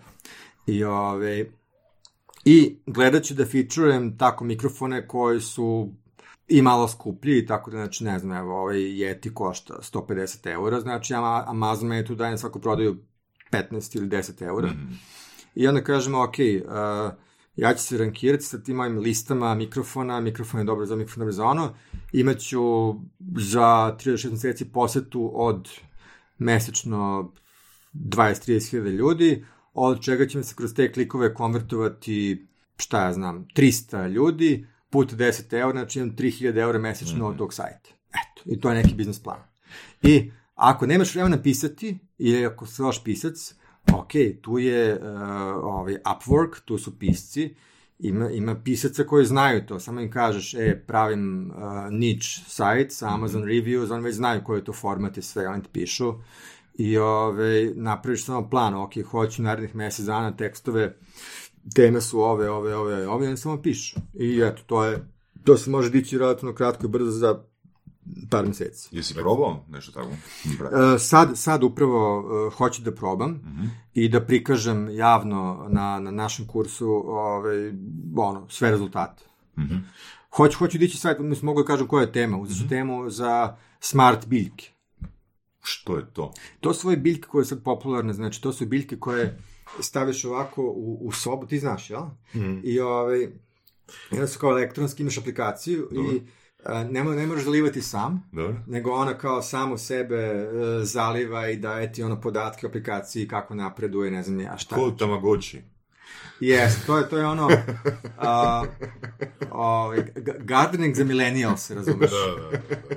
I, 0.68 0.84
ove, 0.84 1.46
I 2.46 2.78
gledat 2.86 3.24
ću 3.24 3.34
da 3.34 3.46
featureujem 3.46 4.18
tako 4.18 4.44
mikrofone 4.44 5.08
koji 5.08 5.42
su 5.42 5.94
i 6.52 6.62
malo 6.62 6.88
skuplji 6.88 7.38
i 7.38 7.46
tako 7.46 7.72
da, 7.72 7.78
znači, 7.78 8.04
ne 8.04 8.20
znam, 8.20 8.38
evo, 8.38 8.62
ovaj 8.62 8.78
Yeti 8.78 9.34
košta 9.34 9.74
150 9.82 10.52
eura, 10.52 10.80
znači 10.80 11.14
Ama- 11.14 11.44
Amazon 11.48 11.90
meni 11.90 12.06
tu 12.06 12.16
daje 12.16 12.32
na 12.32 12.38
svaku 12.38 12.60
prodaju 12.60 12.98
15 13.52 13.98
ili 13.98 14.08
10 14.08 14.42
eura. 14.42 14.70
I 15.56 15.68
onda 15.68 15.84
kažemo, 15.84 16.24
ok, 16.24 16.34
uh, 16.34 17.14
ja 17.56 17.74
ću 17.74 17.84
se 17.84 17.98
rankirati 17.98 18.44
sa 18.44 18.64
tim 18.64 18.76
mojim 18.76 18.98
listama 18.98 19.56
mikrofona, 19.56 20.20
mikrofon 20.20 20.60
je 20.60 20.64
dobro 20.64 20.86
za 20.86 20.96
mikrofon, 20.96 21.20
dobro 21.20 21.32
za 21.32 21.46
ono, 21.46 21.76
imaću 22.14 22.96
za 23.38 23.96
36 24.00 24.32
meseci 24.32 24.66
posetu 24.66 25.32
od 25.34 25.70
mesečno 26.38 27.32
20-30 27.94 28.70
hiljada 28.72 28.90
ljudi, 28.90 29.46
od 29.74 30.02
čega 30.02 30.28
će 30.28 30.38
mi 30.38 30.44
se 30.44 30.56
kroz 30.56 30.74
te 30.74 30.92
klikove 30.92 31.34
konvertovati, 31.34 32.48
šta 32.78 33.06
ja 33.06 33.14
znam, 33.14 33.48
300 33.56 34.10
ljudi, 34.10 34.68
put 34.92 35.14
10 35.14 35.54
eura, 35.54 35.80
znači 35.80 36.00
imam 36.00 36.16
3000 36.16 36.58
eura 36.58 36.80
mesečno 36.80 37.28
od 37.28 37.38
tog 37.38 37.54
sajta. 37.54 37.90
Eto, 38.10 38.42
i 38.46 38.60
to 38.60 38.70
je 38.70 38.76
neki 38.76 38.94
biznis 38.94 39.24
plan. 39.24 39.40
I 40.02 40.32
ako 40.56 40.86
nemaš 40.86 41.16
vremena 41.16 41.42
pisati, 41.42 41.98
ili 42.18 42.46
ako 42.46 42.66
si 42.66 42.82
loš 42.82 43.04
pisac, 43.04 43.56
ok, 43.94 44.12
tu 44.42 44.58
je 44.58 44.94
uh, 44.94 45.02
ovaj 45.64 45.94
Upwork, 45.94 46.60
tu 46.66 46.78
su 46.78 47.00
pisci, 47.00 47.56
ima, 48.00 48.30
ima 48.30 48.56
pisaca 48.56 49.04
koji 49.04 49.26
znaju 49.26 49.66
to, 49.66 49.80
samo 49.80 50.02
im 50.02 50.12
kažeš, 50.12 50.54
e, 50.54 50.84
pravim 50.88 51.52
uh, 51.52 51.92
niche 51.92 52.42
sajt 52.48 52.92
sa 52.94 53.14
Amazon 53.14 53.44
Reviews, 53.44 53.94
oni 53.94 54.04
već 54.04 54.16
znaju 54.16 54.44
koji 54.44 54.60
je 54.60 54.64
to 54.64 54.74
format 54.74 55.18
i 55.18 55.22
sve, 55.22 55.48
oni 55.48 55.64
ti 55.64 55.70
pišu 55.72 56.14
i 56.74 56.98
ove, 56.98 57.72
napraviš 57.76 58.26
samo 58.26 58.50
plan, 58.50 58.74
ok, 58.74 58.92
hoću 59.12 59.42
narednih 59.42 59.76
mesec 59.76 60.06
dana 60.06 60.32
tekstove, 60.32 60.96
teme 61.76 62.02
su 62.02 62.22
ove, 62.22 62.50
ove, 62.50 62.76
ove, 62.76 63.08
ove, 63.08 63.28
oni 63.28 63.38
samo 63.38 63.62
pišu. 63.62 64.00
I 64.14 64.42
eto, 64.42 64.64
to 64.66 64.84
je, 64.84 65.08
to 65.44 65.58
se 65.58 65.70
može 65.70 65.90
dići 65.90 66.18
relativno 66.18 66.54
kratko 66.54 66.86
i 66.86 66.90
brzo 66.90 67.12
za 67.12 67.44
par 68.30 68.48
meseci. 68.48 68.90
Jesi 68.92 69.14
probao 69.14 69.66
nešto 69.70 69.92
tako? 69.92 70.10
E, 70.96 71.00
sad, 71.00 71.30
sad 71.36 71.64
upravo 71.64 72.20
uh, 72.20 72.54
hoću 72.54 72.82
da 72.82 72.92
probam 72.92 73.42
i 73.94 74.10
da 74.10 74.22
prikažem 74.22 74.90
javno 74.90 75.68
na, 75.70 76.00
na 76.00 76.12
našem 76.12 76.48
kursu 76.48 76.88
ovaj, 77.08 77.72
ono, 78.16 78.50
sve 78.50 78.72
rezultate. 78.72 79.24
Hoću, 80.36 80.58
hoću 80.58 80.78
dići 80.78 80.98
sajt, 80.98 81.20
mislim, 81.20 81.46
mogu 81.46 81.62
da 81.62 81.68
kažem 81.68 81.88
koja 81.88 82.02
je 82.02 82.12
tema. 82.12 82.38
Uzet 82.38 82.58
ću 82.58 82.70
temu 82.70 83.10
za 83.10 83.58
smart 83.80 84.28
biljke. 84.28 84.72
Što 85.64 85.98
je 85.98 86.06
to? 86.14 86.34
To 86.60 86.74
su 86.74 86.88
ove 86.88 86.98
biljke 86.98 87.28
koje 87.28 87.46
su 87.46 87.50
sad 87.50 87.64
popularne, 87.64 88.14
znači 88.14 88.42
to 88.42 88.54
su 88.54 88.66
biljke 88.66 89.00
koje 89.00 89.40
staviš 89.80 90.26
ovako 90.26 90.64
u, 90.64 90.98
u 91.02 91.12
sobu, 91.12 91.46
ti 91.48 91.60
znaš, 91.60 91.90
jel? 91.90 92.02
I 92.64 92.80
ovaj, 92.80 93.28
onda 94.12 94.28
su 94.28 94.40
kao 94.40 94.50
elektronski, 94.52 95.04
imaš 95.04 95.18
aplikaciju 95.18 95.90
i 95.92 96.22
a, 96.66 96.84
ne, 96.84 97.04
mo- 97.04 97.16
ne 97.16 97.28
moraš 97.28 97.44
zalivati 97.44 97.82
sam, 97.82 98.30
Dobro. 98.32 98.56
nego 98.68 98.92
ona 98.92 99.18
kao 99.18 99.42
samo 99.42 99.78
sebe 99.78 100.16
e, 100.16 100.46
zaliva 100.84 101.50
i 101.50 101.58
daje 101.58 101.94
ti 101.94 102.04
ono 102.04 102.22
podatke 102.22 102.66
o 102.66 102.70
aplikaciji 102.70 103.28
kako 103.28 103.56
napreduje, 103.56 104.12
ne 104.12 104.24
znam 104.24 104.40
ja 104.40 104.58
šta. 104.58 104.76
Ko 104.76 104.92
Tamagotchi? 104.92 105.62
Jes, 106.42 106.86
to 106.86 106.98
je, 106.98 107.10
to 107.10 107.18
je 107.18 107.26
ono 107.26 107.50
a, 108.18 108.64
ovaj, 109.52 110.04
ga- 110.16 110.38
gardening 110.40 110.96
za 110.96 111.04
millennials, 111.04 111.72
razumeš? 111.72 112.10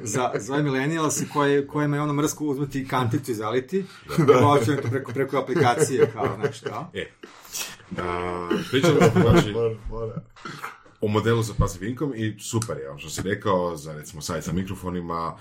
za, 0.03 0.31
za 0.39 0.53
ove 0.55 0.63
millennials 0.63 1.21
koji, 1.33 1.67
kojima 1.67 1.97
je 1.97 2.03
ono 2.03 2.13
mrsko 2.13 2.45
uzmeti 2.45 2.89
kanticu 2.89 3.31
i 3.31 3.35
zaliti, 3.35 3.85
da 4.27 4.41
hoće 4.43 4.77
to 4.77 4.89
preko, 4.89 5.13
preko 5.13 5.39
aplikacije, 5.39 6.11
kao, 6.13 6.39
kao. 6.69 6.91
E, 6.95 7.07
a, 7.99 8.49
pričamo 8.71 8.99
znači, 9.15 9.55
o 11.01 11.09
modelu 11.09 11.43
za 11.43 11.53
passive 11.59 11.89
income 11.89 12.17
i 12.19 12.39
super 12.39 12.77
je, 12.77 12.99
što 12.99 13.11
si 13.11 13.23
rekao, 13.23 13.77
za 13.77 13.93
recimo 13.93 14.23
sajt 14.23 14.45
sa 14.45 14.53
mikrofonima, 14.53 15.37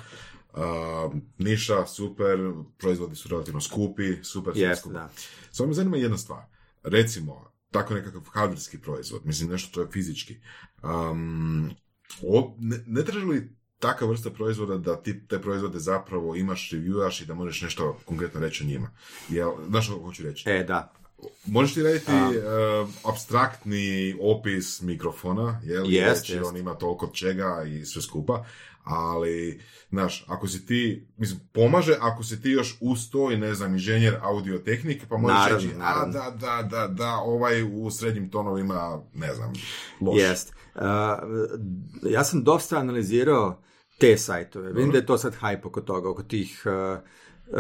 a, 0.54 1.10
niša, 1.38 1.86
super, 1.86 2.38
proizvodi 2.78 3.16
su 3.16 3.30
relativno 3.30 3.62
skupi, 3.62 4.24
super, 4.24 4.54
sve 4.54 4.62
Jeste, 4.64 4.82
skupa. 4.82 4.94
da. 5.00 5.10
Samo 5.52 5.68
me 5.68 5.74
zanima 5.74 5.98
jedna 5.98 6.18
stvar. 6.18 6.42
Recimo, 6.84 7.53
tako 7.74 7.94
nekakav 7.94 8.22
hardverski 8.34 8.78
proizvod, 8.78 9.26
mislim 9.26 9.50
nešto 9.50 9.70
što 9.70 9.82
je 9.82 9.88
fizički. 9.92 10.38
Um, 10.84 11.72
o, 12.22 12.56
ne, 12.60 12.78
ne 12.88 13.04
traži 13.04 13.26
li 13.26 13.56
takva 13.80 14.08
vrsta 14.08 14.30
proizvoda 14.30 14.78
da 14.78 14.96
ti 15.02 15.28
te 15.28 15.42
proizvode 15.42 15.80
zapravo 15.80 16.36
imaš, 16.36 16.72
reviewaš 16.72 17.24
i 17.24 17.26
da 17.26 17.34
možeš 17.34 17.62
nešto 17.62 17.98
konkretno 18.06 18.40
reći 18.40 18.64
o 18.64 18.68
njima? 18.68 18.90
Jel, 19.30 19.52
znaš 19.68 19.86
što 19.86 20.00
hoću 20.00 20.24
reći? 20.24 20.50
E, 20.50 20.64
da. 20.64 20.94
Možeš 21.46 21.74
ti 21.74 21.84
raditi 21.84 22.12
uh, 22.12 22.90
abstraktni 23.04 24.16
opis 24.22 24.82
mikrofona, 24.82 25.62
jel? 25.64 25.92
Jest, 25.92 26.22
reći, 26.22 26.34
jest. 26.34 26.46
on 26.46 26.58
ima 26.58 26.74
toliko 26.74 27.08
čega 27.08 27.64
i 27.68 27.86
sve 27.86 28.02
skupa, 28.02 28.46
ali, 28.84 29.62
znaš, 29.90 30.26
ako 30.28 30.48
si 30.48 30.66
ti, 30.66 31.08
mislim, 31.18 31.40
pomaže 31.52 31.96
ako 32.02 32.24
si 32.24 32.42
ti 32.42 32.50
još 32.50 32.78
uz 32.82 33.10
to 33.12 33.32
i, 33.32 33.38
ne 33.38 33.54
znam, 33.54 33.74
inženjer 33.74 34.18
audiotehnike, 34.22 35.06
pa 35.10 35.18
možeš 35.18 35.38
Naravno, 35.38 35.58
reći, 35.58 35.76
a 35.76 35.78
naravno. 35.78 36.14
da, 36.14 36.32
da, 36.40 36.64
da, 36.64 36.88
da, 36.88 37.16
ovaj 37.16 37.64
u 37.64 37.92
srednjim 37.92 38.30
tonovima, 38.30 39.02
ne 39.14 39.34
znam, 39.34 39.54
loš. 40.02 40.22
Jest. 40.22 40.54
Uh, 40.76 40.82
ja 42.10 42.24
sam 42.24 42.44
dosta 42.44 42.78
analizirao 42.78 43.62
te 44.00 44.18
sajtove. 44.18 44.74
Vidim 44.74 44.92
da 44.92 44.98
je 44.98 45.06
to 45.06 45.18
sad 45.18 45.36
hype 45.42 45.68
oko 45.68 45.82
toga, 45.82 46.10
oko 46.10 46.24
tih 46.24 46.64
uh, 46.66 47.00
uh, 47.48 47.60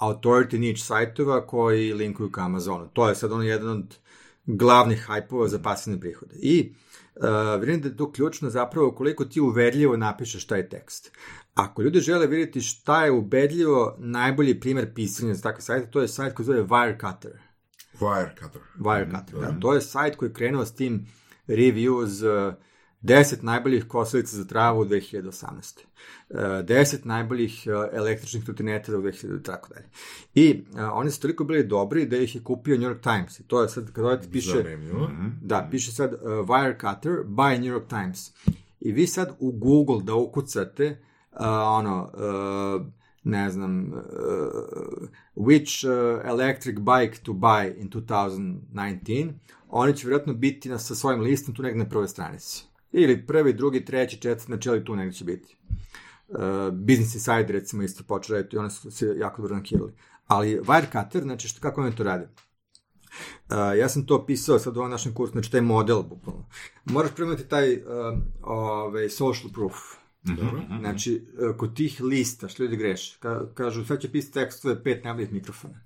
authority 0.00 0.58
niche 0.58 0.82
sajtova 0.82 1.46
koji 1.46 1.92
linkuju 1.92 2.30
ka 2.30 2.40
Amazonu. 2.40 2.88
To 2.92 3.08
je 3.08 3.14
sad 3.14 3.32
ono 3.32 3.42
jedan 3.42 3.68
od 3.68 3.96
glavnih 4.46 5.04
hajpova 5.06 5.48
za 5.48 5.58
pasivne 5.58 6.00
prihode. 6.00 6.34
I 6.34 6.72
uh, 7.16 7.60
vidim 7.60 7.80
da 7.80 7.88
je 7.88 7.96
to 7.96 8.12
ključno 8.12 8.50
zapravo 8.50 8.92
koliko 8.92 9.24
ti 9.24 9.40
uverljivo 9.40 9.96
napišeš 9.96 10.46
taj 10.46 10.68
tekst. 10.68 11.12
Ako 11.54 11.82
ljudi 11.82 12.00
žele 12.00 12.26
vidjeti 12.26 12.60
šta 12.60 13.04
je 13.04 13.10
ubedljivo, 13.10 13.96
najbolji 13.98 14.60
primjer 14.60 14.94
pisanja 14.94 15.34
za 15.34 15.42
takve 15.42 15.62
sajte, 15.62 15.90
to 15.90 16.00
je 16.00 16.08
sajt 16.08 16.34
koji 16.34 16.46
zove 16.46 16.62
Wirecutter. 16.62 17.36
Wirecutter. 18.00 18.60
Wirecutter, 18.78 19.40
da. 19.40 19.60
To 19.60 19.74
je 19.74 19.80
sajt 19.80 20.16
koji 20.16 20.28
je 20.28 20.34
krenuo 20.34 20.64
s 20.64 20.74
tim 20.74 21.06
reviews 21.48 22.48
uh, 22.48 22.54
10 23.06 23.42
najboljih 23.42 23.84
kosilica 23.84 24.36
za 24.36 24.44
travu 24.44 24.80
u 24.80 24.84
2018. 24.84 25.80
Uh, 26.28 26.38
10 26.38 26.96
najboljih 27.04 27.66
uh, 27.66 27.96
električnih 27.98 28.44
trotineta 28.44 28.96
u 28.96 29.02
2000 29.02 29.42
tako 29.42 29.68
dalje. 29.74 29.86
I 30.34 30.64
uh, 30.72 30.80
oni 30.92 31.10
su 31.10 31.20
toliko 31.20 31.44
bili 31.44 31.66
dobri 31.66 32.06
da 32.06 32.16
ih 32.16 32.34
je 32.34 32.42
kupio 32.44 32.78
New 32.78 32.90
York 32.90 33.00
Times. 33.00 33.40
I 33.40 33.42
to 33.42 33.62
je 33.62 33.68
sad, 33.68 33.92
kad 33.92 34.04
ovaj 34.04 34.18
piše... 34.32 34.62
Zanimljivo. 34.62 35.10
Da, 35.42 35.68
piše 35.70 35.92
sad 35.92 36.12
uh, 36.12 36.20
Wirecutter 36.20 37.24
by 37.24 37.58
New 37.58 37.78
York 37.78 37.88
Times. 37.88 38.30
I 38.80 38.92
vi 38.92 39.06
sad 39.06 39.36
u 39.38 39.52
Google 39.52 40.02
da 40.02 40.14
ukucate 40.14 40.98
uh, 41.32 41.46
ono, 41.66 42.10
uh, 42.14 42.86
ne 43.24 43.50
znam, 43.50 43.92
uh, 43.92 45.08
which 45.36 45.88
uh, 45.88 46.20
electric 46.24 46.76
bike 46.78 47.22
to 47.22 47.32
buy 47.32 47.80
in 47.80 47.90
2019, 47.90 49.32
oni 49.68 49.96
će 49.96 50.06
vjerojatno 50.06 50.34
biti 50.34 50.68
na, 50.68 50.78
sa 50.78 50.94
svojim 50.94 51.20
listom 51.20 51.54
tu 51.54 51.62
negde 51.62 51.78
na 51.78 51.88
prvoj 51.88 52.08
stranici. 52.08 52.66
Ili 52.92 53.26
prvi, 53.26 53.52
drugi, 53.52 53.84
treći, 53.84 54.20
četvrti, 54.20 54.46
znači 54.46 54.68
ali 54.68 54.84
tu 54.84 54.96
negde 54.96 55.14
će 55.14 55.24
biti. 55.24 55.56
Uh, 56.28 56.38
Business 56.72 57.14
Insider 57.14 57.50
recimo 57.50 57.82
isto 57.82 58.04
počeo 58.04 58.36
raditi 58.36 58.56
i 58.56 58.58
oni 58.58 58.70
su 58.70 58.90
se 58.90 59.14
jako 59.18 59.42
dobro 59.42 59.56
nakirali. 59.56 59.92
Ali 60.26 60.60
Wirecutter, 60.60 61.22
znači 61.22 61.48
što, 61.48 61.60
kako 61.60 61.80
oni 61.80 61.96
to 61.96 62.02
rade? 62.02 62.28
Uh, 63.50 63.56
ja 63.78 63.88
sam 63.88 64.06
to 64.06 64.16
opisao 64.16 64.58
sad 64.58 64.76
u 64.76 64.80
ovom 64.80 64.90
našem 64.90 65.14
kursu, 65.14 65.32
znači 65.32 65.50
taj 65.50 65.60
model, 65.60 66.02
bukvalno. 66.02 66.48
Moraš 66.84 67.14
primati 67.14 67.48
taj 67.48 67.74
uh, 67.74 67.82
ovaj, 68.42 69.08
social 69.08 69.52
proof. 69.52 69.74
Dobro. 70.22 70.62
Znači, 70.80 71.26
uh, 71.38 71.56
kod 71.56 71.76
tih 71.76 72.00
lista, 72.00 72.48
što 72.48 72.62
ljudi 72.62 72.76
greše, 72.76 73.16
ka, 73.20 73.54
kažu, 73.54 73.84
sad 73.84 74.00
će 74.00 74.12
pisati 74.12 74.34
tekstove 74.34 74.82
pet 74.82 75.04
najboljih 75.04 75.32
mikrofona. 75.32 75.80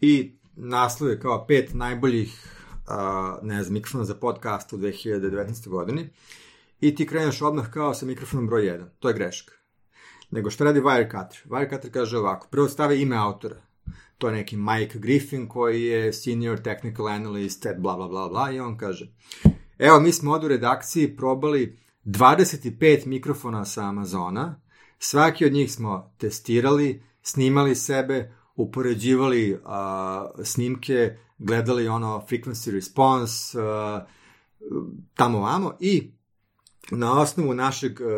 I 0.00 0.38
naslov 0.56 1.10
je 1.10 1.20
kao 1.20 1.46
pet 1.46 1.74
najboljih 1.74 2.57
uh, 2.90 3.38
ne 3.42 3.62
znam, 3.62 3.74
mikrofona 3.74 4.04
za 4.04 4.14
podcast 4.14 4.72
u 4.72 4.76
2019. 4.76 5.68
godini 5.68 6.08
i 6.80 6.94
ti 6.94 7.06
kreneš 7.06 7.42
odmah 7.42 7.70
kao 7.70 7.94
sa 7.94 8.06
mikrofonom 8.06 8.46
broj 8.46 8.62
1. 8.62 8.84
To 8.98 9.08
je 9.08 9.14
greška. 9.14 9.52
Nego 10.30 10.50
što 10.50 10.64
radi 10.64 10.80
Wirecutter? 10.80 11.46
Wirecutter 11.48 11.90
kaže 11.90 12.18
ovako, 12.18 12.48
prvo 12.50 12.68
stave 12.68 13.00
ime 13.00 13.16
autora. 13.16 13.56
To 14.18 14.28
je 14.28 14.34
neki 14.34 14.56
Mike 14.56 14.98
Griffin 14.98 15.48
koji 15.48 15.82
je 15.82 16.12
senior 16.12 16.62
technical 16.62 17.06
analyst 17.06 17.70
at 17.70 17.78
bla 17.78 17.96
bla 17.96 18.08
bla 18.08 18.28
bla 18.28 18.52
i 18.52 18.60
on 18.60 18.76
kaže 18.76 19.12
evo 19.78 20.00
mi 20.00 20.12
smo 20.12 20.32
ovdje 20.32 20.46
u 20.46 20.48
redakciji 20.48 21.16
probali 21.16 21.78
25 22.04 23.06
mikrofona 23.06 23.64
sa 23.64 23.84
Amazona, 23.84 24.60
svaki 24.98 25.46
od 25.46 25.52
njih 25.52 25.72
smo 25.72 26.14
testirali, 26.18 27.02
snimali 27.22 27.74
sebe, 27.74 28.34
upoređivali 28.56 29.52
uh, 29.52 29.60
snimke, 30.44 31.16
gledali 31.38 31.88
ono 31.88 32.26
frequency 32.30 32.70
response, 32.70 33.58
uh, 33.58 34.02
tamo 35.14 35.40
vamo 35.40 35.76
i 35.80 36.12
na 36.90 37.20
osnovu 37.20 37.54
našeg 37.54 38.00
uh, 38.00 38.08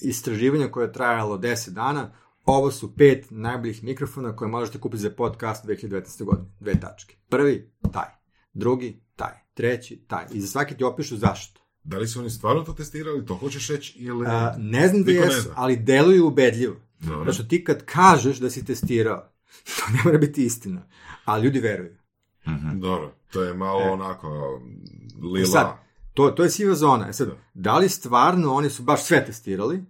istraživanja 0.00 0.68
koje 0.68 0.84
je 0.84 0.92
trajalo 0.92 1.38
10 1.38 1.70
dana, 1.70 2.12
ovo 2.44 2.70
su 2.70 2.96
pet 2.96 3.26
najboljih 3.30 3.84
mikrofona 3.84 4.36
koje 4.36 4.48
možete 4.48 4.80
kupiti 4.80 5.02
za 5.02 5.10
podcast 5.10 5.66
2019. 5.66 6.24
godine. 6.24 6.48
Dve 6.60 6.80
tačke. 6.80 7.16
Prvi, 7.28 7.70
taj. 7.92 8.08
Drugi, 8.52 9.00
taj. 9.16 9.32
Treći, 9.54 10.04
taj. 10.06 10.24
I 10.32 10.40
za 10.40 10.46
svaki 10.46 10.76
ti 10.76 10.84
opišu 10.84 11.16
zašto. 11.16 11.60
Da 11.84 11.98
li 11.98 12.08
su 12.08 12.20
oni 12.20 12.30
stvarno 12.30 12.62
to 12.62 12.72
testirali, 12.72 13.26
to 13.26 13.34
hoćeš 13.34 13.68
reći 13.68 13.98
ili... 13.98 14.26
A, 14.26 14.54
ne 14.58 14.88
znam 14.88 15.02
da 15.02 15.10
jesu, 15.12 15.50
ali 15.54 15.76
deluju 15.76 16.26
ubedljivo. 16.26 16.76
Dobro. 17.00 17.32
Znači 17.32 17.48
ti 17.48 17.64
kad 17.64 17.84
kažeš 17.84 18.36
da 18.36 18.50
si 18.50 18.64
testirao, 18.64 19.32
to 19.76 19.92
ne 19.92 19.98
mora 20.04 20.18
biti 20.18 20.44
istina, 20.44 20.82
ali 21.24 21.44
ljudi 21.44 21.60
veruju. 21.60 21.96
Dobro, 22.74 23.12
to 23.30 23.42
je 23.42 23.54
malo 23.54 23.80
E. 23.80 23.90
onako 23.90 24.60
I 25.16 25.26
lila. 25.26 25.46
sad, 25.46 25.66
to, 26.14 26.30
to 26.30 26.42
je 26.42 26.50
siva 26.50 26.74
zona. 26.74 27.08
E 27.08 27.12
sad, 27.12 27.28
Da. 27.28 27.34
da 27.54 27.78
li 27.78 27.88
stvarno 27.88 28.54
oni 28.54 28.70
su 28.70 28.82
baš 28.82 29.02
sve 29.04 29.24
testirali, 29.26 29.84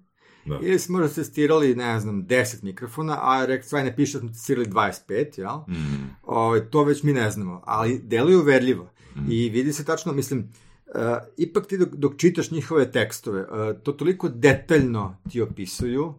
Da. 0.44 0.59
ili 0.62 0.78
su 0.78 0.92
možda 0.92 1.09
testirali, 1.09 1.74
ne 1.74 2.00
znam, 2.00 2.22
10 2.22 2.62
mikrofona, 2.62 3.18
a 3.20 3.62
stvari 3.62 3.84
ne 3.84 3.96
piše 3.96 4.12
da 4.12 4.20
smo 4.20 4.28
testirali 4.28 4.66
25, 4.66 5.38
jel? 5.38 5.57
Mhm. 5.68 6.05
O, 6.22 6.61
to 6.61 6.84
već 6.84 7.03
mi 7.03 7.12
ne 7.12 7.30
znamo, 7.30 7.62
ali 7.64 7.98
deluju 7.98 8.40
uverljivo. 8.40 8.90
I 9.28 9.48
vidi 9.48 9.72
se 9.72 9.84
tačno, 9.84 10.12
mislim, 10.12 10.53
uh, 10.86 11.00
ipak 11.36 11.66
ti 11.66 11.78
dok, 11.78 11.88
dok 11.88 12.16
čitaš 12.16 12.50
njihove 12.50 12.92
tekstove, 12.92 13.40
uh, 13.42 13.48
to 13.82 13.92
toliko 13.92 14.28
detaljno 14.28 15.16
ti 15.30 15.40
opisuju, 15.40 16.14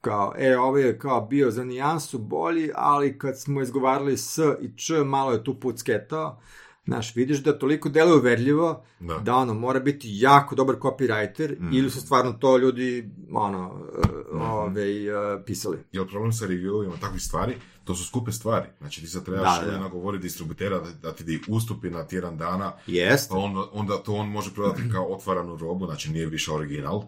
kao, 0.00 0.34
e, 0.38 0.58
ovo 0.58 0.78
je 0.78 0.98
kao 0.98 1.20
bio 1.26 1.50
za 1.50 1.64
nijansu 1.64 2.18
bolji, 2.18 2.70
ali 2.74 3.18
kad 3.18 3.40
smo 3.40 3.62
izgovarali 3.62 4.16
s 4.16 4.38
i 4.60 4.76
č, 4.76 5.04
malo 5.04 5.32
je 5.32 5.44
tu 5.44 5.60
pucketao, 5.60 6.40
Znaš, 6.84 7.16
vidiš 7.16 7.38
da 7.38 7.58
toliko 7.58 7.88
deluje 7.88 8.16
uverljivo 8.16 8.84
Da. 9.00 9.18
da 9.18 9.34
ono, 9.34 9.54
mora 9.54 9.80
biti 9.80 10.08
jako 10.10 10.54
dobar 10.54 10.76
copywriter 10.76 11.56
ili 11.72 11.90
su 11.90 12.00
stvarno 12.00 12.32
to 12.32 12.58
ljudi 12.58 13.10
ono, 13.32 13.84
uh, 14.32 14.40
ove, 14.40 14.82
uh, 14.84 15.42
pisali. 15.46 15.78
Jel 15.92 16.06
problem 16.06 16.32
sa 16.32 16.46
reviewima 16.46 17.00
takvih 17.00 17.22
stvari, 17.22 17.54
to 17.84 17.94
su 17.94 18.04
skupe 18.04 18.32
stvari. 18.32 18.66
Znači 18.78 19.00
ti 19.00 19.06
sad 19.06 19.24
trebaš 19.24 19.60
Da, 19.60 19.66
da. 19.66 19.72
da, 19.72 19.78
nagovoriti 19.78 20.22
distributera 20.22 20.78
da, 20.78 20.90
da 21.02 21.12
ti 21.12 21.24
di 21.24 21.40
ustupi 21.48 21.90
na 21.90 22.06
tjedan 22.06 22.36
dana, 22.38 22.72
Jest, 22.86 23.30
pa 23.30 23.36
onda, 23.36 23.68
onda 23.72 23.96
to 23.96 24.14
on 24.14 24.28
može 24.28 24.54
prodati 24.54 24.82
kao 24.92 25.12
otvaranu 25.12 25.56
robu, 25.56 25.86
znači 25.86 26.10
nije 26.10 26.26
više 26.26 26.52
original, 26.52 27.02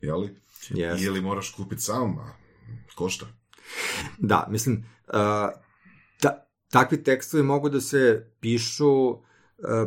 jeli? 0.00 0.36
Jest. 0.70 1.02
Ili 1.02 1.20
moraš 1.20 1.50
kupiti 1.50 1.82
sam, 1.82 2.18
a 2.18 2.32
košta. 2.94 3.26
Da, 4.18 4.46
mislim, 4.50 4.84
uh, 5.08 5.14
ta, 6.20 6.46
takvi 6.70 7.02
tekstovi 7.02 7.42
mogu 7.42 7.68
da 7.68 7.80
se 7.80 8.30
pišu 8.40 9.08
uh, 9.08 9.18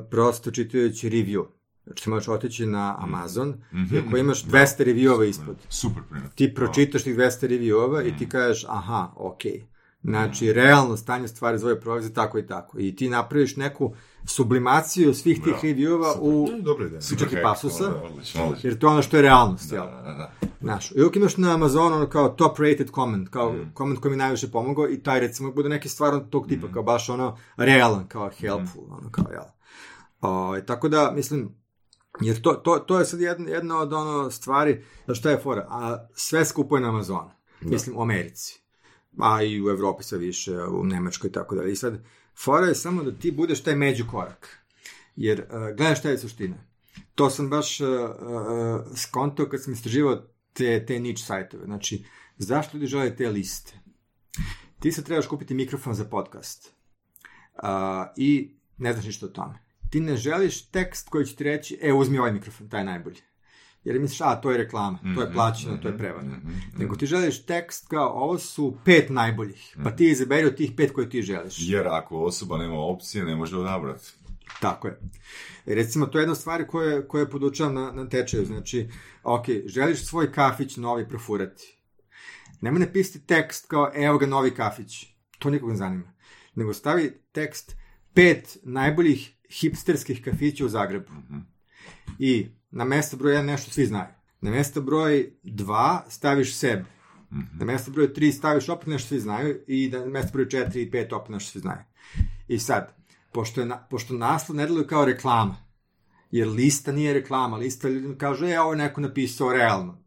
prosto 0.09 0.51
čitajući 0.51 1.09
review. 1.09 1.45
Znači 1.85 2.03
ti 2.03 2.09
možeš 2.09 2.27
otići 2.27 2.65
na 2.65 2.95
Amazon 2.99 3.61
i 3.93 3.97
ako 3.97 4.17
imaš 4.17 4.45
200 4.45 4.83
reviewova 4.83 5.29
ispod, 5.29 5.55
Super 5.69 6.03
primjer. 6.09 6.31
ti 6.35 6.53
pročitaš 6.53 7.03
tih 7.03 7.15
200 7.15 7.47
reviewova 7.47 8.07
i 8.07 8.17
ti 8.17 8.29
kažeš, 8.29 8.65
aha, 8.69 9.13
okej. 9.15 9.67
Znači, 10.05 10.53
realno 10.53 10.97
stanje 10.97 11.27
stvari 11.27 11.57
za 11.57 11.67
ove 11.67 11.81
proizvode 11.81 12.13
tako 12.15 12.37
i 12.39 12.47
tako. 12.47 12.79
I 12.79 12.95
ti 12.95 13.09
napraviš 13.09 13.55
neku 13.55 13.93
sublimaciju 14.25 15.13
svih 15.13 15.43
tih 15.43 15.53
reviewova 15.55 16.13
u 16.19 16.47
Mm, 16.49 16.63
Dobra 16.63 16.85
ideja. 16.85 17.01
čak 17.19 17.33
i 17.33 17.41
pasusa, 17.43 17.93
jer 18.63 18.79
to 18.79 18.87
je 18.87 18.91
ono 18.91 19.01
što 19.01 19.17
je 19.17 19.21
realnost, 19.21 19.71
jel? 19.71 19.85
Da, 19.85 19.91
da, 19.93 20.13
da. 20.13 20.31
Znaš, 20.61 20.91
i 20.91 20.95
uvijek 20.95 21.15
imaš 21.15 21.37
na 21.37 21.53
Amazonu 21.53 21.95
ono 21.95 22.09
kao 22.09 22.29
top 22.29 22.59
rated 22.59 22.91
comment, 22.91 23.29
kao 23.29 23.53
Mm. 23.53 23.71
comment 23.73 23.99
koji 23.99 24.11
mi 24.11 24.17
najviše 24.17 24.51
pomogao 24.51 24.89
i 24.89 24.99
taj 24.99 25.19
recimo 25.19 25.51
bude 25.51 25.69
neki 25.69 25.89
stvarno 25.89 26.19
tog 26.21 26.45
Mm. 26.45 26.49
tipa, 26.49 26.67
kao 26.67 26.83
baš 26.83 27.09
ono 27.09 27.37
realan, 27.57 28.07
kao 28.07 28.29
helpful, 28.31 28.83
ono 28.91 29.09
kao 29.11 29.25
jel. 29.31 29.43
O, 30.21 30.61
tako 30.61 30.89
da, 30.89 31.11
mislim, 31.11 31.55
jer 32.21 32.41
to, 32.41 32.53
to, 32.53 32.77
to 32.77 32.99
je 32.99 33.05
sad 33.05 33.21
jedna, 33.21 33.49
jedna 33.49 33.77
od 33.77 33.93
ono 33.93 34.31
stvari, 34.31 34.83
da 35.07 35.15
šta 35.15 35.29
je 35.29 35.37
fora, 35.37 35.67
a 35.69 36.07
sve 36.13 36.45
skupuje 36.45 36.81
na 36.81 36.89
Amazonu, 36.89 37.31
mislim 37.61 37.97
u 37.97 38.01
Americi, 38.01 38.64
a 39.19 39.43
i 39.43 39.61
u 39.61 39.69
Evropi 39.69 40.03
sve 40.03 40.17
više, 40.17 40.57
u 40.57 40.83
Nemačkoj 40.83 41.27
i 41.27 41.31
tako 41.31 41.55
dalje. 41.55 41.71
I 41.71 41.75
sad, 41.75 42.03
fora 42.43 42.67
je 42.67 42.75
samo 42.75 43.03
da 43.03 43.11
ti 43.11 43.31
budeš 43.31 43.63
taj 43.63 43.75
međukorak. 43.75 44.59
Jer, 45.15 45.39
uh, 45.39 45.77
gledaj 45.77 45.95
šta 45.95 46.09
je 46.09 46.17
suština. 46.17 46.55
To 47.15 47.29
sam 47.29 47.49
baš 47.49 47.81
uh, 47.81 47.87
uh, 47.89 48.97
skontao 48.97 49.45
kad 49.45 49.63
sam 49.63 49.73
istraživao 49.73 50.21
te, 50.53 50.85
te 50.85 50.99
niche 50.99 51.23
sajtove. 51.23 51.65
Znači, 51.65 52.05
zašto 52.37 52.77
ljudi 52.77 52.87
žele 52.87 53.15
te 53.15 53.29
liste? 53.29 53.79
Ti 54.79 54.91
se 54.91 55.03
trebaš 55.03 55.27
kupiti 55.27 55.53
mikrofon 55.53 55.93
za 55.93 56.05
podcast. 56.05 56.73
Uh, 57.53 57.69
I 58.17 58.55
ne 58.77 58.93
znaš 58.93 59.05
ništa 59.05 59.25
o 59.25 59.29
tome. 59.29 59.65
Ti 59.89 59.99
ne 59.99 60.15
želiš 60.17 60.65
tekst 60.65 61.09
koji 61.09 61.25
će 61.25 61.35
ti 61.35 61.43
reći, 61.43 61.79
e, 61.81 61.93
uzmi 61.93 62.19
ovaj 62.19 62.33
mikrofon, 62.33 62.69
taj 62.69 62.83
najbolji. 62.83 63.21
Jer 63.85 63.99
misliš, 63.99 64.21
a, 64.21 64.35
to 64.35 64.51
je 64.51 64.57
reklama, 64.57 64.99
to 65.15 65.21
je 65.21 65.31
plaćeno, 65.33 65.77
to 65.77 65.87
je 65.87 65.97
prevara. 65.97 66.27
Nego 66.77 66.95
ti 66.95 67.05
želiš 67.05 67.45
tekst 67.45 67.87
kao, 67.87 68.09
ovo 68.09 68.37
su 68.37 68.77
pet 68.85 69.09
najboljih, 69.09 69.77
pa 69.83 69.91
ti 69.91 70.09
izaberi 70.09 70.47
od 70.47 70.55
tih 70.55 70.71
pet 70.77 70.91
koje 70.91 71.09
ti 71.09 71.21
želiš. 71.21 71.55
Jer 71.59 71.87
ako 71.87 72.23
osoba 72.23 72.57
nema 72.57 72.79
opcije, 72.79 73.25
ne 73.25 73.35
može 73.35 73.57
odabrati. 73.57 74.13
Tako 74.61 74.87
je. 74.87 74.99
Recimo, 75.65 76.05
to 76.05 76.17
je 76.17 76.21
jedna 76.21 76.35
stvar 76.35 76.67
koje, 76.67 77.07
koje 77.07 77.29
podučavam 77.29 77.73
na, 77.73 77.91
na 77.91 78.09
tečaju. 78.09 78.45
Znači, 78.45 78.89
ok, 79.23 79.45
želiš 79.65 80.05
svoj 80.05 80.31
kafić 80.31 80.77
novi 80.77 81.09
profurati. 81.09 81.77
Nemoj 82.61 82.79
napisati 82.79 83.25
tekst 83.25 83.67
kao, 83.67 83.91
evo 83.95 84.17
ga 84.17 84.25
novi 84.25 84.51
kafić. 84.51 85.05
To 85.39 85.49
nikog 85.49 85.69
ne 85.69 85.75
zanima. 85.75 86.13
Nego 86.55 86.73
stavi 86.73 87.21
tekst 87.31 87.75
pet 88.13 88.57
najboljih 88.63 89.35
hipsterskih 89.49 90.21
kafića 90.23 90.65
u 90.65 90.69
Zagrebu. 90.69 91.11
I 92.19 92.47
na 92.75 92.83
mesto 92.83 93.17
broj 93.17 93.31
jedan 93.31 93.45
nešto 93.45 93.71
svi 93.71 93.85
znaju. 93.85 94.07
na 94.41 94.51
mjesto 94.51 94.81
broj 94.81 95.31
2 95.43 95.99
staviš 96.09 96.55
sebe. 96.55 96.85
Na 97.29 97.65
mjesto 97.65 97.91
broj 97.91 98.13
3 98.13 98.31
staviš 98.31 98.69
opet 98.69 98.87
nešto 98.87 99.07
svi 99.07 99.19
znaju 99.19 99.59
i 99.67 99.89
na 99.89 100.05
mjesto 100.05 100.31
broj 100.33 100.45
4 100.45 100.77
i 100.77 100.91
5 100.91 101.15
opet 101.15 101.29
nešto 101.29 101.51
svi 101.51 101.59
znaju. 101.59 101.79
I 102.47 102.59
sad, 102.59 102.95
pošto, 103.31 103.61
je 103.61 103.67
na, 103.67 103.77
pošto 103.77 104.13
naslov 104.13 104.55
ne 104.55 104.65
deluje 104.65 104.87
kao 104.87 105.05
reklama, 105.05 105.55
jer 106.31 106.47
lista 106.47 106.91
nije 106.91 107.13
reklama, 107.13 107.57
lista 107.57 107.89
ljudi 107.89 108.17
kažu, 108.17 108.45
e, 108.45 108.59
ovo 108.59 108.73
je 108.73 108.77
neko 108.77 109.01
napisao 109.01 109.53
realno. 109.53 109.97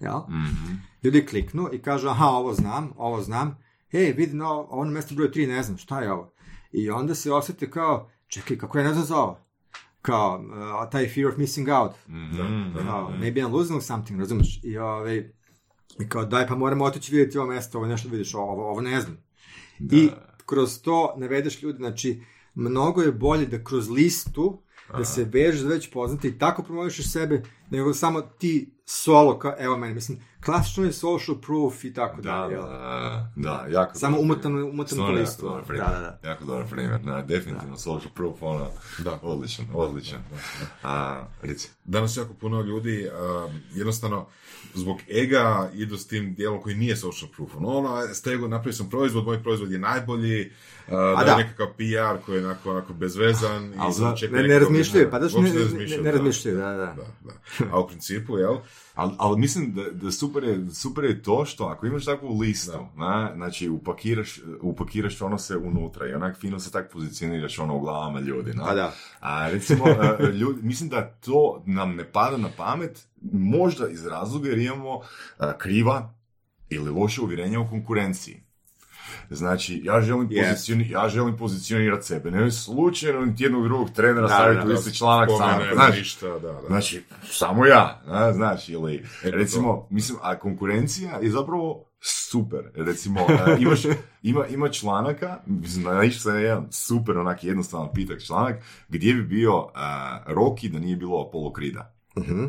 Jel? 0.00 0.18
Mhm. 0.28 0.72
Ljudi 1.02 1.26
kliknu 1.26 1.68
i 1.72 1.82
kažu, 1.82 2.08
aha, 2.08 2.26
ovo 2.26 2.54
znam, 2.54 2.92
ovo 2.96 3.22
znam, 3.22 3.58
e, 3.92 4.14
vidi, 4.16 4.36
no, 4.36 4.50
ovo 4.50 4.84
na 4.84 4.90
mjesto 4.90 5.14
broj 5.14 5.30
3 5.30 5.48
ne 5.48 5.62
znam, 5.62 5.78
šta 5.78 6.00
je 6.00 6.12
ovo? 6.12 6.32
I 6.72 6.90
onda 6.90 7.14
se 7.14 7.32
osjeti 7.32 7.70
kao, 7.70 8.10
čekaj, 8.26 8.58
kako 8.58 8.78
ja 8.78 8.84
ne 8.84 8.92
znam 8.92 9.04
za 9.04 9.16
ovo? 9.16 9.49
Kao, 10.02 10.44
uh, 10.84 10.90
taj 10.90 11.08
fear 11.08 11.28
of 11.28 11.36
missing 11.36 11.68
out. 11.68 11.92
Mhm. 12.08 12.78
Kao, 12.86 13.12
maybe 13.20 13.34
I'm 13.34 13.52
losing 13.52 13.82
something, 13.82 14.20
razumeš? 14.20 14.60
I, 14.62 14.78
ovaj, 14.78 15.32
i 15.98 16.08
kao, 16.08 16.24
daj, 16.24 16.46
pa 16.46 16.54
moramo 16.54 16.84
otići 16.84 17.12
vidjeti 17.12 17.38
ovo 17.38 17.46
mesto, 17.46 17.78
ovo 17.78 17.86
nešto 17.86 18.08
da 18.08 18.12
vidiš, 18.12 18.34
ovo, 18.34 18.70
ovo 18.70 18.80
ne 18.80 19.00
znam. 19.00 19.16
I 19.78 20.10
kroz 20.46 20.82
to 20.82 21.14
navedeš 21.16 21.62
ljudi, 21.62 21.76
znači, 21.76 22.22
mnogo 22.54 23.02
je 23.02 23.12
bolje 23.12 23.46
da 23.46 23.64
kroz 23.64 23.90
listu, 23.90 24.62
da 24.98 25.04
se 25.04 25.24
vežeš 25.24 25.60
za 25.60 25.68
već 25.68 25.90
poznate 25.90 26.28
i 26.28 26.38
tako 26.38 26.62
promovišeš 26.62 27.12
sebe, 27.12 27.42
nego 27.70 27.94
samo 27.94 28.20
ti 28.20 28.70
solo, 28.84 29.38
kao, 29.38 29.54
evo 29.58 29.76
meni, 29.76 29.94
mislim, 29.94 30.18
klasično 30.40 30.84
je 30.84 30.92
social 30.92 31.36
proof 31.36 31.84
i 31.84 31.94
tako 31.94 32.16
Da, 32.16 32.30
dalje. 32.30 32.56
da, 32.56 32.62
da, 32.62 33.30
da, 33.38 33.66
jako 33.70 33.94
Samo 33.94 34.18
umotano, 34.18 34.56
umotano 34.60 34.86
Stvarno 34.86 35.14
po 35.14 35.20
jako 35.20 35.42
dobar 35.42 35.60
Da, 35.60 35.66
primjer. 35.66 35.86
da, 35.90 36.18
da. 36.22 36.28
Jako 36.28 36.44
dobar 36.44 36.64
primjer, 36.66 37.00
da, 37.00 37.22
definitivno, 37.22 37.76
social 37.76 38.10
proof, 38.14 38.42
ono, 38.42 38.66
Da. 38.98 39.18
odličan, 39.22 39.64
odličan. 39.74 40.18
A, 40.82 41.22
reci. 41.42 41.70
Danas 41.84 42.16
jako 42.16 42.34
puno 42.34 42.60
ljudi 42.60 43.08
uh, 43.44 43.52
jednostavno 43.72 44.26
zbog 44.74 44.98
ega 45.10 45.70
idu 45.74 45.96
s 45.96 46.06
tim 46.06 46.34
dijelom 46.34 46.62
koji 46.62 46.74
nije 46.74 46.96
social 46.96 47.30
proof. 47.30 47.56
Ono, 47.56 47.68
ono, 47.68 48.14
stegu, 48.14 48.48
napravio 48.48 48.72
sam 48.72 48.90
proizvod, 48.90 49.24
moj 49.24 49.42
proizvod 49.42 49.72
je 49.72 49.78
najbolji, 49.78 50.50
uh, 50.86 50.92
da, 50.92 51.24
da. 51.24 51.30
je 51.30 51.36
nekakav 51.36 51.66
PR 51.68 52.24
koji 52.26 52.38
je 52.38 52.46
onako, 52.46 52.70
onako 52.70 52.92
bezvezan. 52.92 53.72
Ali 53.78 53.90
i 53.90 53.94
za- 53.94 54.16
čeka 54.16 54.36
Ne, 54.36 54.42
ne 54.42 54.58
razmišljaju, 54.58 55.08
pa 55.10 55.18
da 55.18 55.24
uopšte 55.26 55.40
ne, 55.40 55.50
ne, 55.86 55.96
ne 55.98 56.12
razmišljaju, 56.12 56.56
da, 56.56 56.64
da. 56.66 56.76
Da, 56.86 56.94
da. 57.20 57.32
A 57.72 57.80
u 57.80 57.88
principu, 57.88 58.38
jel? 58.38 58.56
Ali, 59.00 59.12
ali 59.18 59.40
mislim 59.40 59.72
da, 59.72 59.82
da 59.90 60.10
super, 60.10 60.44
je, 60.44 60.70
super 60.70 61.04
je 61.04 61.22
to 61.22 61.44
što 61.44 61.64
ako 61.64 61.86
imaš 61.86 62.04
takvu 62.04 62.38
listu, 62.38 62.72
na, 62.96 63.32
znači 63.36 63.68
upakiraš, 63.68 64.40
upakiraš 64.60 65.22
ono 65.22 65.38
se 65.38 65.56
unutra 65.56 66.06
i 66.06 66.14
onak 66.14 66.36
fino 66.36 66.60
se 66.60 66.72
tak 66.72 66.92
pozicioniraš 66.92 67.58
ono 67.58 67.76
u 67.76 67.80
glavama 67.80 68.20
ljudi. 68.20 68.54
Na? 68.54 68.64
A 68.68 68.74
da. 68.74 68.92
A 69.20 69.48
recimo, 69.48 69.84
e, 69.88 70.32
ljudi, 70.40 70.62
mislim 70.62 70.88
da 70.88 71.10
to 71.10 71.62
nam 71.66 71.94
ne 71.96 72.12
pada 72.12 72.36
na 72.36 72.48
pamet, 72.56 73.06
možda 73.32 73.88
iz 73.88 74.06
razloga 74.06 74.48
jer 74.48 74.58
imamo 74.58 75.00
e, 75.38 75.52
kriva 75.58 76.14
ili 76.68 76.90
loše 76.90 77.20
uvjerenje 77.20 77.58
o 77.58 77.68
konkurenciji. 77.68 78.42
Znači, 79.30 79.80
ja 79.84 80.00
želim, 80.00 80.28
Yes. 80.28 80.48
pozicioni, 80.50 80.90
ja 80.90 81.08
želim 81.08 81.36
pozicionirati 81.36 82.06
sebe. 82.06 82.30
Ne 82.30 82.50
slučajno 82.50 83.24
niti 83.24 83.42
jednog 83.42 83.64
drugog 83.64 83.90
trenera 83.90 84.20
Da, 84.26 84.34
staviti 84.34 84.66
da, 84.66 84.72
u 84.72 84.72
isti 84.72 84.94
članak 84.94 85.28
sam. 85.38 85.60
Znaš, 85.74 85.98
ništa, 85.98 86.28
da, 86.28 86.38
da. 86.38 86.60
Znači, 86.66 87.02
samo 87.24 87.66
ja, 87.66 88.02
a, 88.06 88.32
znači, 88.32 88.72
ili, 88.72 89.06
recimo, 89.22 89.86
mislim, 89.90 90.18
a 90.22 90.38
konkurencija 90.38 91.18
je 91.22 91.30
zapravo 91.30 91.84
super. 92.00 92.60
Recimo, 92.74 93.20
imaš, 93.58 93.80
ima, 94.22 94.46
ima 94.46 94.68
članaka, 94.68 95.38
mislim, 95.46 95.84
naišao 95.84 96.20
sam 96.20 96.32
na 96.32 96.38
jedan 96.40 96.72
super, 96.72 97.18
onak 97.18 97.44
jednostavan 97.44 97.88
pitak 97.94 98.22
članak, 98.22 98.56
gdje 98.88 99.14
bi 99.14 99.22
bio 99.22 99.66
a, 99.74 100.18
Rocky 100.28 100.68
da 100.72 100.78
nije 100.78 100.96
bilo 100.96 101.26
Apollo 101.28 101.52
Krida. 101.52 101.94
Mhm. 102.18 102.44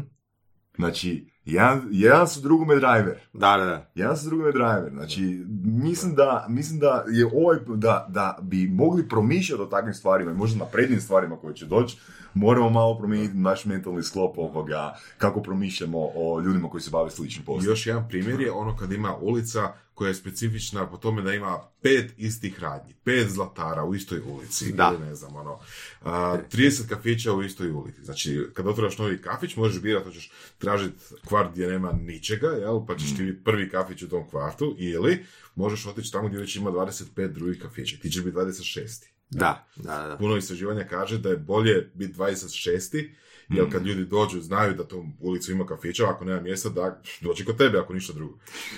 Znači, 0.75 1.30
jedan, 1.45 1.87
jedan 1.91 2.27
su 2.27 2.41
drugome 2.41 2.75
driver. 2.75 3.19
Da, 3.33 3.57
da, 3.57 3.65
da. 3.65 3.91
Jedan 3.95 4.17
su 4.17 4.29
drugome 4.29 4.51
driver. 4.51 4.91
Znači, 4.93 5.45
mislim 5.63 6.15
da, 6.15 6.45
mislim 6.49 6.79
da 6.79 7.05
je 7.11 7.25
ovaj, 7.33 7.57
da, 7.75 8.07
da 8.09 8.37
bi 8.41 8.67
mogli 8.67 9.07
promišljati 9.07 9.61
o 9.61 9.65
takvim 9.65 9.93
stvarima 9.93 10.31
i 10.31 10.35
možda 10.35 10.59
na 10.59 10.65
prednjim 10.65 11.01
stvarima 11.01 11.37
koje 11.37 11.55
će 11.55 11.65
doći, 11.65 11.97
moramo 12.33 12.69
malo 12.69 12.97
promijeniti 12.97 13.37
naš 13.37 13.65
mentalni 13.65 14.03
sklop 14.03 14.37
ovoga, 14.37 14.97
kako 15.17 15.41
promišljamo 15.41 15.97
o 16.15 16.41
ljudima 16.45 16.69
koji 16.69 16.81
se 16.81 16.89
bave 16.89 17.11
sličnim 17.11 17.45
poslom. 17.45 17.65
još 17.65 17.87
jedan 17.87 18.07
primjer 18.09 18.41
je 18.41 18.51
ono 18.51 18.77
kad 18.77 18.91
ima 18.91 19.15
ulica 19.15 19.73
koja 19.93 20.07
je 20.07 20.15
specifična 20.15 20.89
po 20.89 20.97
tome 20.97 21.21
da 21.21 21.33
ima 21.33 21.59
pet 21.81 22.13
istih 22.17 22.59
radnji, 22.59 22.93
pet 23.03 23.29
zlatara 23.29 23.83
u 23.83 23.95
istoj 23.95 24.19
ulici, 24.25 24.73
Da. 24.73 24.93
ili 24.97 25.05
ne 25.05 25.15
znam, 25.15 25.35
ono, 25.35 25.59
a, 26.01 26.37
30 26.51 26.87
kafića 26.89 27.33
u 27.33 27.43
istoj 27.43 27.71
ulici. 27.71 28.03
Znači, 28.03 28.47
kad 28.53 28.67
otvaraš 28.67 28.97
novi 28.97 29.21
kafić, 29.21 29.55
možeš 29.55 29.81
birati, 29.81 30.05
hoćeš 30.05 30.31
tražiti 30.57 30.97
kvart 31.25 31.51
gdje 31.51 31.67
nema 31.67 31.91
ničega, 31.91 32.47
jel, 32.47 32.85
pa 32.85 32.95
ćeš 32.97 33.15
ti 33.15 33.23
biti 33.23 33.43
prvi 33.43 33.69
kafić 33.69 34.01
u 34.01 34.09
tom 34.09 34.29
kvartu, 34.29 34.75
ili 34.77 35.25
možeš 35.55 35.85
otići 35.85 36.11
tamo 36.11 36.27
gdje 36.27 36.39
već 36.39 36.55
ima 36.55 36.71
25 36.71 37.27
drugih 37.27 37.61
kafića, 37.61 37.97
ti 38.01 38.11
ćeš 38.11 38.23
biti 38.23 38.37
26. 38.37 39.10
Da, 39.31 39.67
da, 39.75 40.07
da. 40.07 40.17
Puno 40.17 40.37
istraživanja 40.37 40.83
kaže 40.89 41.17
da 41.17 41.29
je 41.29 41.37
bolje 41.37 41.91
biti 41.93 42.13
26. 42.13 43.09
Jer 43.49 43.71
kad 43.71 43.85
ljudi 43.85 44.05
dođu, 44.05 44.41
znaju 44.41 44.73
da 44.73 44.83
tom 44.83 45.13
ulicu 45.19 45.51
ima 45.51 45.65
kafića, 45.65 46.09
ako 46.09 46.25
nema 46.25 46.41
mjesta, 46.41 46.69
da 46.69 47.01
doći 47.21 47.45
kod 47.45 47.57
tebe, 47.57 47.77
ako 47.77 47.93
ništa 47.93 48.13
drugo. 48.13 48.37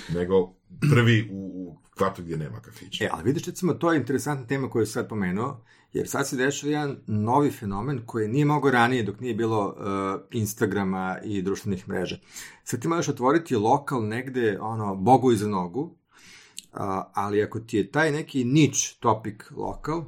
Nego 0.10 0.54
prvi 0.94 1.30
u, 1.32 1.36
u 1.36 1.78
kvartu 1.98 2.22
gdje 2.22 2.38
nema 2.38 2.60
kafića. 2.60 3.06
E, 3.06 3.10
ali 3.12 3.24
vidiš, 3.24 3.46
recimo, 3.46 3.74
to 3.74 3.92
je 3.92 4.00
interesantna 4.00 4.48
tema 4.48 4.70
koju 4.70 4.86
sam 4.86 4.94
sad 4.94 5.10
pomenuo, 5.10 5.64
jer 5.94 6.08
sad 6.08 6.28
se 6.28 6.36
dešava 6.36 6.72
jedan 6.72 6.98
novi 7.08 7.52
fenomen 7.52 8.02
koji 8.06 8.28
nije 8.28 8.46
mogao 8.46 8.72
ranije 8.72 9.04
dok 9.04 9.20
nije 9.20 9.34
bilo 9.34 9.68
uh, 9.68 10.22
Instagrama 10.32 11.18
i 11.24 11.42
društvenih 11.42 11.90
mreža. 11.90 12.18
Sad 12.64 12.82
ti 12.82 12.88
možeš 12.88 13.10
otvoriti 13.10 13.56
lokal 13.56 14.08
negde, 14.08 14.58
ono, 14.62 14.96
bogu 14.96 15.32
iza 15.32 15.48
nogu, 15.48 15.82
uh, 15.82 16.80
ali 17.14 17.44
ako 17.44 17.60
ti 17.60 17.78
je 17.78 17.92
taj 17.92 18.12
neki 18.12 18.44
nič 18.44 18.94
topik 18.94 19.52
lokal, 19.52 20.04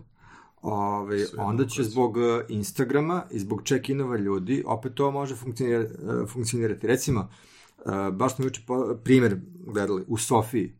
Ove, 0.67 1.25
onda 1.37 1.67
će 1.67 1.83
zbog 1.83 2.17
uh, 2.17 2.23
Instagrama 2.49 3.23
i 3.31 3.39
zbog 3.39 3.61
check-inova 3.63 4.17
ljudi 4.17 4.63
opet 4.67 4.93
to 4.93 5.11
može 5.11 5.35
funkcionirati. 5.35 5.93
funkcionirati. 6.27 6.87
Recimo, 6.87 7.29
uh, 7.77 8.13
baš 8.13 8.35
smo 8.35 8.45
juče 8.45 8.61
primjer 9.03 9.39
gledali 9.67 10.03
u 10.07 10.17
Sofiji. 10.17 10.75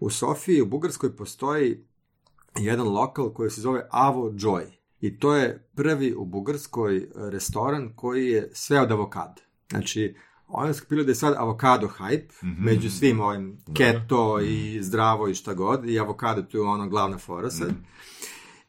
U 0.00 0.10
Sofiji 0.10 0.62
u 0.62 0.66
Bugarskoj 0.66 1.16
postoji 1.16 1.84
jedan 2.58 2.88
lokal 2.88 3.32
koji 3.32 3.50
se 3.50 3.60
zove 3.60 3.88
Avo 3.90 4.30
Joy. 4.30 4.64
I 5.00 5.18
to 5.18 5.34
je 5.34 5.68
prvi 5.74 6.14
u 6.14 6.24
Bugarskoj 6.24 6.96
e, 6.96 7.08
restoran 7.16 7.92
koji 7.96 8.28
je 8.28 8.50
sve 8.52 8.80
od 8.80 8.92
avokada. 8.92 9.42
Znači, 9.70 10.16
oni 10.48 10.74
su 10.74 10.84
da 10.88 11.10
je 11.10 11.14
sad 11.14 11.34
avokado 11.38 11.88
hype 11.98 12.28
među 12.58 12.90
svim 12.90 13.20
ovim 13.20 13.58
keto 13.74 14.40
i 14.40 14.82
zdravo 14.82 15.28
i 15.28 15.34
šta 15.34 15.54
god. 15.54 15.88
I 15.88 15.98
avokado 15.98 16.42
tu 16.42 16.56
je 16.56 16.62
ono 16.62 16.88
glavna 16.88 17.18
fora 17.18 17.50
sad. 17.50 17.72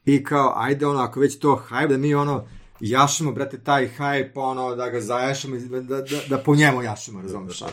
I 0.05 0.23
kao, 0.23 0.53
ajde 0.55 0.85
ono, 0.85 0.99
ako 0.99 1.19
već 1.19 1.39
to 1.39 1.63
hype, 1.69 1.87
da 1.87 1.97
mi 1.97 2.15
ono 2.15 2.47
jašemo, 2.79 3.31
brate, 3.31 3.63
taj 3.63 3.89
hype, 3.97 4.31
ono, 4.35 4.75
da 4.75 4.89
ga 4.89 5.01
zajašemo, 5.01 5.57
da, 5.57 5.81
da, 5.81 6.01
da, 6.01 6.21
da 6.29 6.37
po 6.37 6.55
njemu 6.55 6.81
jašemo, 6.81 7.21
razumiješ? 7.21 7.61
ono. 7.61 7.71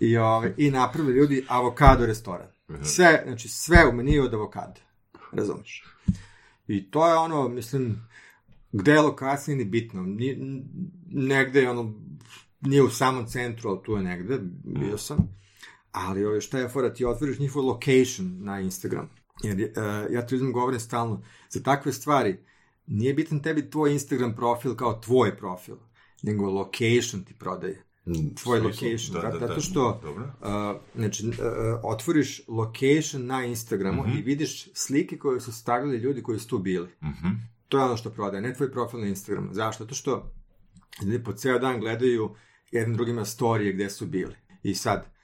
I, 0.00 0.16
ove, 0.16 0.54
I 0.56 0.70
napravili 0.70 1.14
ljudi 1.14 1.44
avokado 1.48 2.06
restoran. 2.06 2.46
Sve, 2.82 3.22
znači, 3.26 3.48
sve 3.48 3.86
u 3.86 3.92
meniju 3.92 4.24
od 4.24 4.34
avokada. 4.34 4.80
Razumiješ? 5.32 5.84
I 6.68 6.90
to 6.90 7.08
je 7.08 7.14
ono, 7.14 7.48
mislim, 7.48 8.08
gde 8.72 8.92
je 8.92 9.00
lokacija 9.00 9.56
ni 9.56 9.64
bitno. 9.64 10.02
Ni, 10.02 10.62
negde 11.06 11.60
je 11.60 11.70
ono, 11.70 11.94
nije 12.60 12.82
u 12.82 12.90
samom 12.90 13.26
centru, 13.26 13.70
ali 13.70 13.78
tu 13.84 13.92
je 13.92 14.02
negde, 14.02 14.38
bio 14.64 14.98
sam. 14.98 15.18
Ali 15.92 16.24
ove, 16.24 16.40
šta 16.40 16.58
je 16.58 16.68
fora, 16.68 16.94
ti 16.94 17.04
otvoriš 17.04 17.38
njihov 17.38 17.66
location 17.66 18.36
na 18.40 18.60
Instagram. 18.60 19.10
Jer 19.42 19.56
uh, 19.56 20.14
ja 20.14 20.26
tu 20.26 20.34
ljudima 20.34 20.52
govorim 20.52 20.80
stalno, 20.80 21.22
za 21.48 21.62
takve 21.62 21.92
stvari 21.92 22.36
nije 22.86 23.14
bitan 23.14 23.42
tebi 23.42 23.70
tvoj 23.70 23.92
Instagram 23.92 24.34
profil 24.36 24.76
kao 24.76 25.00
tvoj 25.00 25.36
profil, 25.36 25.76
nego 26.22 26.50
location 26.50 27.24
ti 27.24 27.34
prodaje. 27.38 27.82
Tvoj 28.42 28.60
location. 28.60 29.14
Da, 29.14 29.20
da, 29.20 29.30
zato, 29.30 29.38
da, 29.38 29.46
zato 29.46 29.60
što 29.60 30.00
dobro. 30.02 30.24
uh, 30.24 30.80
znači, 30.94 31.26
uh, 31.26 31.34
otvoriš 31.82 32.40
location 32.48 33.26
na 33.26 33.44
Instagramu 33.44 34.04
i 34.18 34.22
vidiš 34.22 34.68
slike 34.74 35.18
koje 35.18 35.40
su 35.40 35.52
stavili 35.52 35.98
ljudi 35.98 36.22
koji 36.22 36.38
su 36.38 36.48
tu 36.48 36.58
bili. 36.58 36.88
Mhm. 37.02 37.28
To 37.68 37.78
je 37.78 37.84
ono 37.84 37.96
što 37.96 38.10
prodaje, 38.10 38.42
ne 38.42 38.54
tvoj 38.54 38.72
profil 38.72 39.00
na 39.00 39.06
Instagramu. 39.06 39.48
Zašto? 39.52 39.84
Zato 39.84 39.94
što 39.94 40.32
ljudi 41.02 41.24
po 41.24 41.32
ceo 41.32 41.58
dan 41.58 41.80
gledaju 41.80 42.34
jedan 42.70 42.94
drugima 42.94 43.24
storije 43.24 43.72
gde 43.72 43.90
su 43.90 44.06
bili. 44.06 44.34
I 44.62 44.74
sad, 44.74 45.00
uh, 45.00 45.15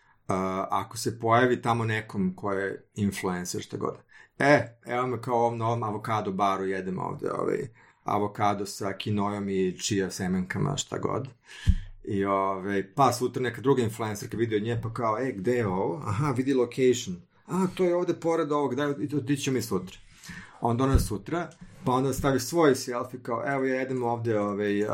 ako 0.71 0.99
se 0.99 1.19
pojavi 1.19 1.63
tamo 1.63 1.85
nekom 1.85 2.37
ko 2.37 2.53
je 2.53 2.85
influencer, 2.95 3.63
šta 3.63 3.77
god, 3.77 3.97
e, 4.39 4.79
evo 4.87 5.07
me 5.07 5.21
kao 5.21 5.37
ovom 5.37 5.59
novom 5.59 5.83
avokado 5.83 6.33
baru 6.33 6.65
jedem 6.65 6.99
ovde, 6.99 7.33
ovaj, 7.33 7.69
avokado 8.05 8.67
sa 8.67 8.93
kinojom 8.93 9.49
i 9.49 9.79
čija 9.79 10.11
semenkama, 10.11 10.77
šta 10.77 10.99
god. 10.99 11.29
I 12.05 12.25
ovaj, 12.25 12.95
pa 12.95 13.13
sutra 13.13 13.43
neka 13.43 13.61
druga 13.61 13.83
influencerka 13.83 14.37
vidi 14.37 14.57
od 14.57 14.63
nje, 14.63 14.81
pa 14.83 14.95
kao, 14.95 15.19
e, 15.19 15.33
gde 15.33 15.53
je 15.53 15.67
ovo? 15.67 16.03
Aha, 16.07 16.31
vidi 16.31 16.55
location. 16.55 17.17
A, 17.47 17.67
to 17.75 17.85
je 17.85 17.97
ovde 17.97 18.15
pored 18.15 18.53
ovog, 18.53 18.75
daj, 18.75 18.91
otići 18.91 19.43
ćemo 19.43 19.55
mi 19.55 19.63
sutra. 19.63 19.97
Onda 20.61 20.85
ona 20.85 20.99
sutra 20.99 21.51
pa 21.85 21.93
onda 21.93 22.13
staviš 22.13 22.43
svoj 22.43 22.75
selfie 22.75 23.21
kao, 23.23 23.43
evo 23.47 23.65
ja 23.65 23.75
jedem 23.75 24.03
ovde 24.03 24.41
ovaj, 24.41 24.83
uh, 24.83 24.89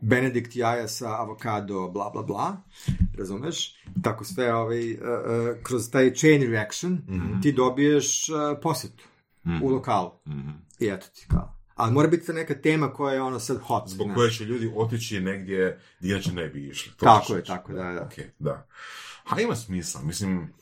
Benedikt 0.00 0.56
jaja 0.56 0.88
sa 0.88 1.20
avokado, 1.22 1.88
bla, 1.88 2.10
bla, 2.10 2.22
bla, 2.22 2.56
razumeš? 3.18 3.76
Tako 4.02 4.24
sve, 4.24 4.54
ovaj, 4.54 4.92
uh, 4.92 4.98
uh, 5.00 5.62
kroz 5.62 5.90
taj 5.90 6.14
chain 6.14 6.50
reaction, 6.50 6.92
Mhm. 7.08 7.40
ti 7.40 7.52
dobiješ 7.52 8.28
uh, 8.28 8.36
posjetu 8.62 9.04
u 9.62 9.68
lokalu. 9.68 10.10
Mhm. 10.28 10.50
I 10.80 10.86
eto 10.86 11.06
ti 11.14 11.26
kao. 11.28 11.56
Ali 11.74 11.92
mora 11.92 12.08
biti 12.08 12.32
neka 12.32 12.54
tema 12.54 12.92
koja 12.92 13.14
je 13.14 13.22
ono 13.22 13.40
sad 13.40 13.58
hot. 13.58 13.88
Zbog 13.88 14.08
koje 14.14 14.30
će 14.30 14.44
ljudi 14.44 14.72
otići 14.76 15.20
negdje 15.20 15.80
gdje 16.00 16.10
inače 16.14 16.32
ne 16.32 16.48
bi 16.48 16.68
išli. 16.68 16.92
To 16.96 17.04
Tako 17.04 17.34
je, 17.34 17.44
tako, 17.44 17.72
da, 17.72 17.82
da. 17.82 18.02
Ok, 18.02 18.12
da. 18.38 18.66
A 19.30 19.40
ima 19.40 19.56
smisla, 19.56 20.02
mislim... 20.02 20.52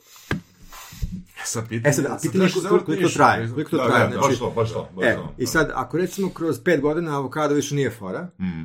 Sad 1.45 1.67
pitanje, 1.69 1.89
E 1.89 1.93
sad, 1.93 2.05
a 2.05 2.17
pitanje 2.21 2.43
je 2.45 2.51
koliko- 2.51 2.85
koliko 2.85 3.03
to 3.03 3.09
traje, 3.09 3.49
koliko 3.49 3.69
to 3.69 3.77
Da, 3.77 3.87
traje, 3.87 4.03
da, 4.03 4.13
znači- 4.13 4.27
baš 4.29 4.39
to, 4.39 4.51
baš 4.51 4.71
to, 4.71 4.89
baš 4.95 5.05
E, 5.05 5.15
to. 5.15 5.33
i 5.37 5.45
sad, 5.45 5.71
ako 5.75 5.97
recimo 5.97 6.29
kroz 6.29 6.59
pet 6.59 6.81
godina 6.81 7.17
avokado 7.17 7.55
više 7.55 7.75
nije 7.75 7.89
fora, 7.91 8.29
Mhm. 8.39 8.63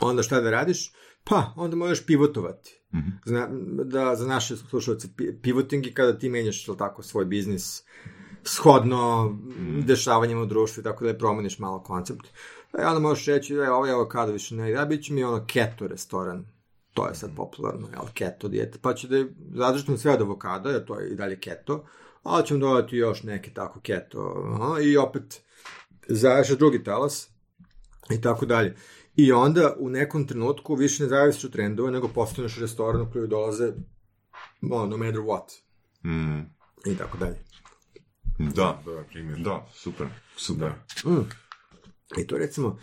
onda 0.00 0.22
šta 0.22 0.40
da 0.40 0.50
radiš? 0.50 0.92
Pa, 1.24 1.52
onda 1.56 1.76
možeš 1.76 2.06
pivotovati. 2.06 2.80
Mhm. 2.94 3.08
Zna, 3.24 3.48
da, 3.84 4.16
za 4.16 4.26
naše 4.26 4.56
slušalce, 4.56 5.08
pi- 5.08 5.40
pivoting 5.42 5.86
je 5.86 5.94
kada 5.94 6.18
ti 6.18 6.28
menjaš, 6.28 6.66
tako, 6.68 7.02
svoj 7.02 7.24
biznis 7.24 7.82
shodno 8.44 9.36
dešavanjima 9.78 10.42
u 10.42 10.46
društvu 10.46 10.80
i 10.80 10.84
tako 10.84 11.04
da 11.04 11.14
promeniš 11.14 11.58
malo 11.58 11.82
koncept. 11.82 12.26
E, 12.78 12.86
onda 12.86 12.98
možeš 13.00 13.26
reći, 13.26 13.54
e, 13.54 13.70
ovaj 13.70 13.90
avokado 13.90 14.32
više 14.32 14.54
ne 14.54 14.70
ide, 14.70 14.86
bit 14.86 15.04
će 15.04 15.12
mi 15.12 15.24
ono 15.24 15.44
keto 15.46 15.86
restoran. 15.86 16.44
To 16.94 17.08
je 17.08 17.14
sad 17.14 17.30
popularno, 17.36 17.88
jel, 17.92 18.04
keto 18.14 18.48
dijeta. 18.48 18.78
Pa 18.82 18.94
će 18.94 19.08
da 19.08 19.78
ćemo 19.84 19.96
sve 19.96 20.12
od 20.12 20.20
avokada, 20.20 20.70
jer 20.70 20.84
to 20.84 21.00
je 21.00 21.10
i 21.10 21.16
dalje 21.16 21.40
keto, 21.40 21.84
ali 22.22 22.46
ćemo 22.46 22.60
dodati 22.60 22.96
još 22.96 23.22
neke 23.22 23.50
tako 23.50 23.80
keto. 23.80 24.44
Aha, 24.54 24.80
I 24.80 24.96
opet 24.96 25.42
zajaša 26.08 26.54
drugi 26.54 26.84
talas 26.84 27.28
i 28.10 28.20
tako 28.20 28.46
dalje. 28.46 28.76
I 29.16 29.32
onda 29.32 29.74
u 29.78 29.88
nekom 29.88 30.26
trenutku 30.26 30.74
više 30.74 31.02
ne 31.02 31.08
zavisiš 31.08 31.44
od 31.44 31.52
trendova, 31.52 31.90
nego 31.90 32.08
postaneš 32.08 32.58
restoran 32.58 33.00
u 33.00 33.10
koji 33.12 33.28
dolaze 33.28 33.72
ono, 34.70 34.86
no 34.86 34.96
matter 34.96 35.20
what. 35.20 35.60
Mhm. 36.04 36.40
I 36.86 36.96
tako 36.96 37.18
dalje. 37.18 37.36
Da, 38.38 38.82
Dobar 38.84 39.04
primjer. 39.04 39.38
da, 39.38 39.66
super, 39.74 40.06
super. 40.36 40.72
Mm. 41.04 41.30
I 42.20 42.26
to 42.26 42.38
recimo, 42.38 42.78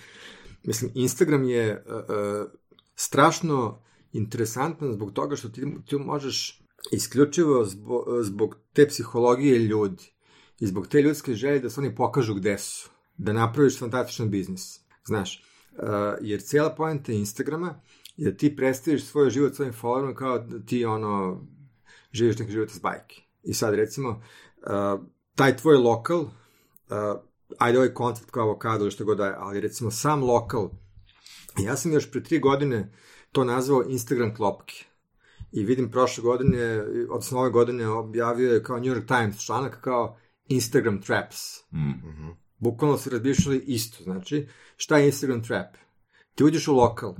mislim, 0.63 0.91
Instagram 0.95 1.43
je 1.43 1.85
uh, 1.87 1.95
uh, 1.95 2.51
strašno 2.95 3.81
interesantan 4.13 4.93
zbog 4.93 5.13
toga 5.13 5.35
što 5.35 5.49
ti, 5.49 5.65
ti 5.85 5.95
možeš 5.95 6.61
isključivo 6.91 7.65
zbog, 7.65 8.05
zbog 8.21 8.55
te 8.73 8.87
psihologije 8.87 9.59
ljudi 9.59 10.13
i 10.59 10.67
zbog 10.67 10.87
te 10.87 11.01
ljudske 11.01 11.33
želje 11.33 11.59
da 11.59 11.69
se 11.69 11.79
oni 11.79 11.95
pokažu 11.95 12.33
gde 12.33 12.57
su, 12.57 12.89
da 13.17 13.33
napraviš 13.33 13.79
fantastičan 13.79 14.29
biznis. 14.29 14.79
Znaš, 15.05 15.43
uh, 15.71 15.87
jer 16.21 16.41
cijela 16.41 16.75
poenta 16.75 17.11
Instagrama 17.11 17.81
je 18.17 18.31
da 18.31 18.37
ti 18.37 18.55
predstaviš 18.55 19.05
svoj 19.05 19.29
život 19.29 19.55
svojim 19.55 19.73
followerima 19.73 20.15
kao 20.15 20.39
da 20.39 20.65
ti 20.65 20.85
ono 20.85 21.41
živiš 22.11 22.39
neki 22.39 22.51
život 22.51 22.69
iz 22.69 22.79
bajke. 22.79 23.21
I 23.43 23.53
sad 23.53 23.73
recimo, 23.73 24.09
uh, 24.09 25.05
taj 25.35 25.57
tvoj 25.57 25.77
lokal, 25.77 26.21
uh, 26.21 26.29
ajde 27.57 27.77
ovaj 27.77 27.93
koncept 27.93 28.31
kao 28.31 28.43
avokado 28.43 28.83
ili 28.83 28.91
što 28.91 29.05
god 29.05 29.17
da 29.17 29.25
je, 29.25 29.35
ali 29.37 29.61
recimo 29.61 29.91
sam 29.91 30.23
lokal, 30.23 30.69
ja 31.65 31.75
sam 31.75 31.93
još 31.93 32.11
pre 32.11 32.23
tri 32.23 32.39
godine 32.39 32.91
to 33.31 33.43
nazvao 33.43 33.83
Instagram 33.89 34.35
klopke. 34.35 34.85
I 35.51 35.63
vidim 35.63 35.91
prošle 35.91 36.21
godine, 36.21 36.83
odnosno 37.09 37.39
ove 37.39 37.49
godine 37.49 37.87
objavio 37.87 38.53
je 38.53 38.63
kao 38.63 38.77
New 38.79 38.85
York 38.95 39.07
Times 39.07 39.45
članak 39.45 39.81
kao 39.81 40.17
Instagram 40.47 41.01
traps. 41.01 41.37
Mhm. 41.73 42.27
Bukvalno 42.57 42.97
su 42.97 43.09
razmišljali 43.09 43.63
isto, 43.67 44.03
znači, 44.03 44.47
šta 44.77 44.97
je 44.97 45.05
Instagram 45.05 45.43
trap? 45.43 45.75
Ti 46.35 46.43
uđeš 46.43 46.67
u 46.67 46.75
lokal 46.75 47.15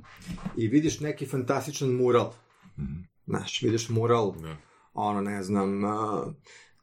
i 0.58 0.68
vidiš 0.68 1.00
neki 1.00 1.26
fantastičan 1.26 1.90
mural. 1.90 2.34
Znaš, 3.28 3.62
vidiš 3.62 3.90
mural, 3.90 4.36
Da. 4.42 4.58
ono, 4.94 5.22
ne 5.22 5.44
znam, 5.44 5.84
uh, 5.84 5.92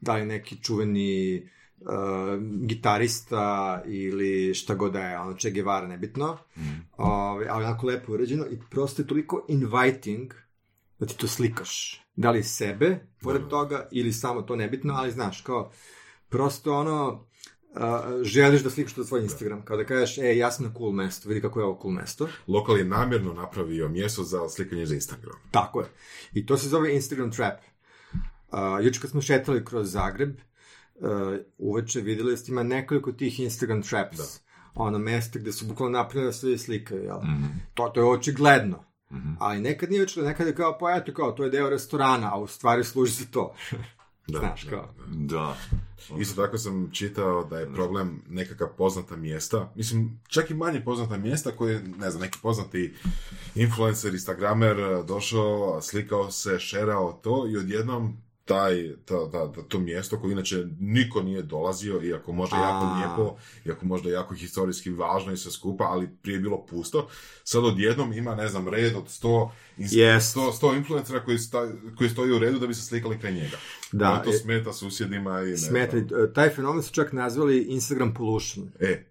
da 0.01 0.15
li 0.15 0.25
neki 0.25 0.63
čuveni 0.63 1.49
uh, 1.81 2.41
gitarista 2.65 3.81
ili 3.85 4.53
šta 4.53 4.75
god 4.75 4.93
da 4.93 4.99
je, 4.99 5.19
ono, 5.19 5.35
Che 5.35 5.51
Guevara, 5.51 5.87
nebitno, 5.87 6.37
Ove, 6.97 7.47
ali 7.49 7.65
onako 7.65 7.87
lepo 7.87 8.13
urađeno 8.13 8.45
i 8.45 8.57
prosto 8.69 9.01
je 9.01 9.07
toliko 9.07 9.45
inviting 9.47 10.33
da 10.99 11.05
ti 11.05 11.17
to 11.17 11.27
slikaš. 11.27 12.01
Da 12.15 12.31
li 12.31 12.43
sebe, 12.43 13.07
pored 13.21 13.47
toga, 13.49 13.87
ili 13.91 14.13
samo 14.13 14.41
to 14.41 14.55
nebitno, 14.55 14.93
ali 14.93 15.11
znaš, 15.11 15.41
kao, 15.41 15.71
prosto 16.29 16.73
ono, 16.73 17.25
a, 17.75 18.19
želiš 18.23 18.63
da 18.63 18.69
slikaš 18.69 18.93
to 18.93 19.01
na 19.01 19.07
svoj 19.07 19.21
Instagram, 19.21 19.65
kao 19.65 19.77
da 19.77 19.85
kažeš, 19.85 20.17
e, 20.17 20.37
ja 20.37 20.51
sam 20.51 20.65
na 20.65 20.73
cool 20.77 20.91
mesto, 20.91 21.29
vidi 21.29 21.41
kako 21.41 21.59
je 21.59 21.65
ovo 21.65 21.79
cool 21.81 21.93
mesto. 21.93 22.27
Lokal 22.47 22.77
je 22.77 22.85
namjerno 22.85 23.33
napravio 23.33 23.89
mjesto 23.89 24.23
za 24.23 24.49
slikanje 24.49 24.85
za 24.85 24.95
Instagram. 24.95 25.35
Tako 25.51 25.81
je. 25.81 25.87
I 26.33 26.45
to 26.45 26.57
se 26.57 26.69
zove 26.69 26.95
Instagram 26.95 27.31
trap. 27.31 27.59
Uh, 28.51 28.85
juče 28.85 28.99
kad 28.99 29.09
smo 29.09 29.21
šetali 29.21 29.65
kroz 29.65 29.91
Zagreb, 29.91 30.29
uh, 30.29 30.48
uveče 31.57 32.01
videli 32.01 32.37
ste 32.37 32.51
ima 32.51 32.63
nekoliko 32.63 33.11
tih 33.11 33.39
Instagram 33.39 33.81
traps. 33.81 34.17
Da. 34.17 34.23
Ono 34.75 34.99
mesto 34.99 35.39
gde 35.39 35.51
su 35.51 35.65
bukvalno 35.65 35.97
napravili 35.97 36.27
da 36.27 36.33
sve 36.33 36.57
slikaju, 36.57 37.03
jel? 37.03 37.19
To, 37.73 37.89
to 37.93 37.99
je 37.99 38.05
očigledno. 38.05 38.83
Ali 39.39 39.59
nekad 39.59 39.89
nije 39.91 40.03
očigledno, 40.03 40.29
nekad 40.29 40.47
je 40.47 40.55
kao, 40.55 40.77
pa 40.79 40.95
eto 40.95 41.13
kao, 41.13 41.31
to 41.31 41.43
je 41.43 41.49
deo 41.49 41.69
restorana, 41.69 42.33
a 42.33 42.39
u 42.39 42.47
stvari 42.47 42.83
služi 42.83 43.11
za 43.11 43.25
to. 43.31 43.55
Da, 44.31 44.39
Znaš, 44.39 44.63
da, 44.63 44.69
kao. 44.69 44.89
Da. 45.07 45.55
Isto 46.19 46.45
tako 46.45 46.57
sam 46.57 46.89
čitao 46.91 47.43
da 47.43 47.59
je 47.59 47.73
problem 47.73 48.21
nekakva 48.29 48.67
poznata 48.67 49.15
mjesta, 49.15 49.71
mislim, 49.75 50.21
čak 50.27 50.49
i 50.49 50.53
manje 50.53 50.81
poznata 50.85 51.17
mjesta 51.17 51.51
koje, 51.51 51.83
ne 51.97 52.09
znam, 52.09 52.21
neki 52.21 52.39
poznati 52.41 52.93
influencer, 53.55 54.13
instagramer 54.13 55.03
došao, 55.07 55.81
slikao 55.81 56.31
se, 56.31 56.59
šerao 56.59 57.19
to 57.23 57.47
i 57.49 57.57
odjednom 57.57 58.17
taj, 58.49 58.75
ta, 59.05 59.31
ta, 59.31 59.51
ta- 59.51 59.63
to 59.63 59.79
mjesto 59.79 60.19
koje 60.19 60.31
inače 60.31 60.55
niko 60.79 61.21
nije 61.21 61.41
dolazio, 61.41 62.01
iako 62.03 62.31
možda 62.31 62.55
A. 62.55 62.59
jako 62.61 62.95
lijepo, 62.95 63.37
iako 63.65 63.85
možda 63.85 64.09
jako 64.09 64.33
historijski 64.35 64.89
važno 64.89 65.31
i 65.31 65.37
sve 65.37 65.51
skupa, 65.51 65.83
ali 65.83 66.09
prije 66.21 66.35
je 66.35 66.39
bilo 66.39 66.65
pusto, 66.65 67.07
sad 67.43 67.65
odjednom 67.65 68.13
ima, 68.13 68.35
ne 68.35 68.47
znam, 68.47 68.67
red 68.67 68.95
od 68.95 69.03
100, 69.05 69.49
ins- 69.77 69.97
Jest. 69.97 70.27
100, 70.29 70.51
100 70.53 70.77
influencera 70.77 71.19
koji, 71.19 71.37
sta, 71.39 71.67
koji 71.97 72.09
stoji 72.09 72.31
u 72.31 72.39
redu 72.39 72.59
da 72.59 72.67
bi 72.67 72.73
se 72.73 72.81
slikali 72.81 73.19
kraj 73.19 73.33
njega. 73.33 73.57
Da, 73.91 74.11
On 74.11 74.23
to 74.23 74.29
e- 74.29 74.33
smeta 74.33 74.73
susjedima 74.73 75.41
i 75.41 75.45
ne 75.45 75.57
Smeta, 75.57 75.97
znam. 75.99 76.25
i, 76.25 76.33
taj 76.33 76.49
fenomen 76.49 76.83
su 76.83 76.93
čak 76.93 77.13
nazvali 77.13 77.59
Instagram 77.59 78.13
pollution. 78.13 78.71
E, 78.79 79.05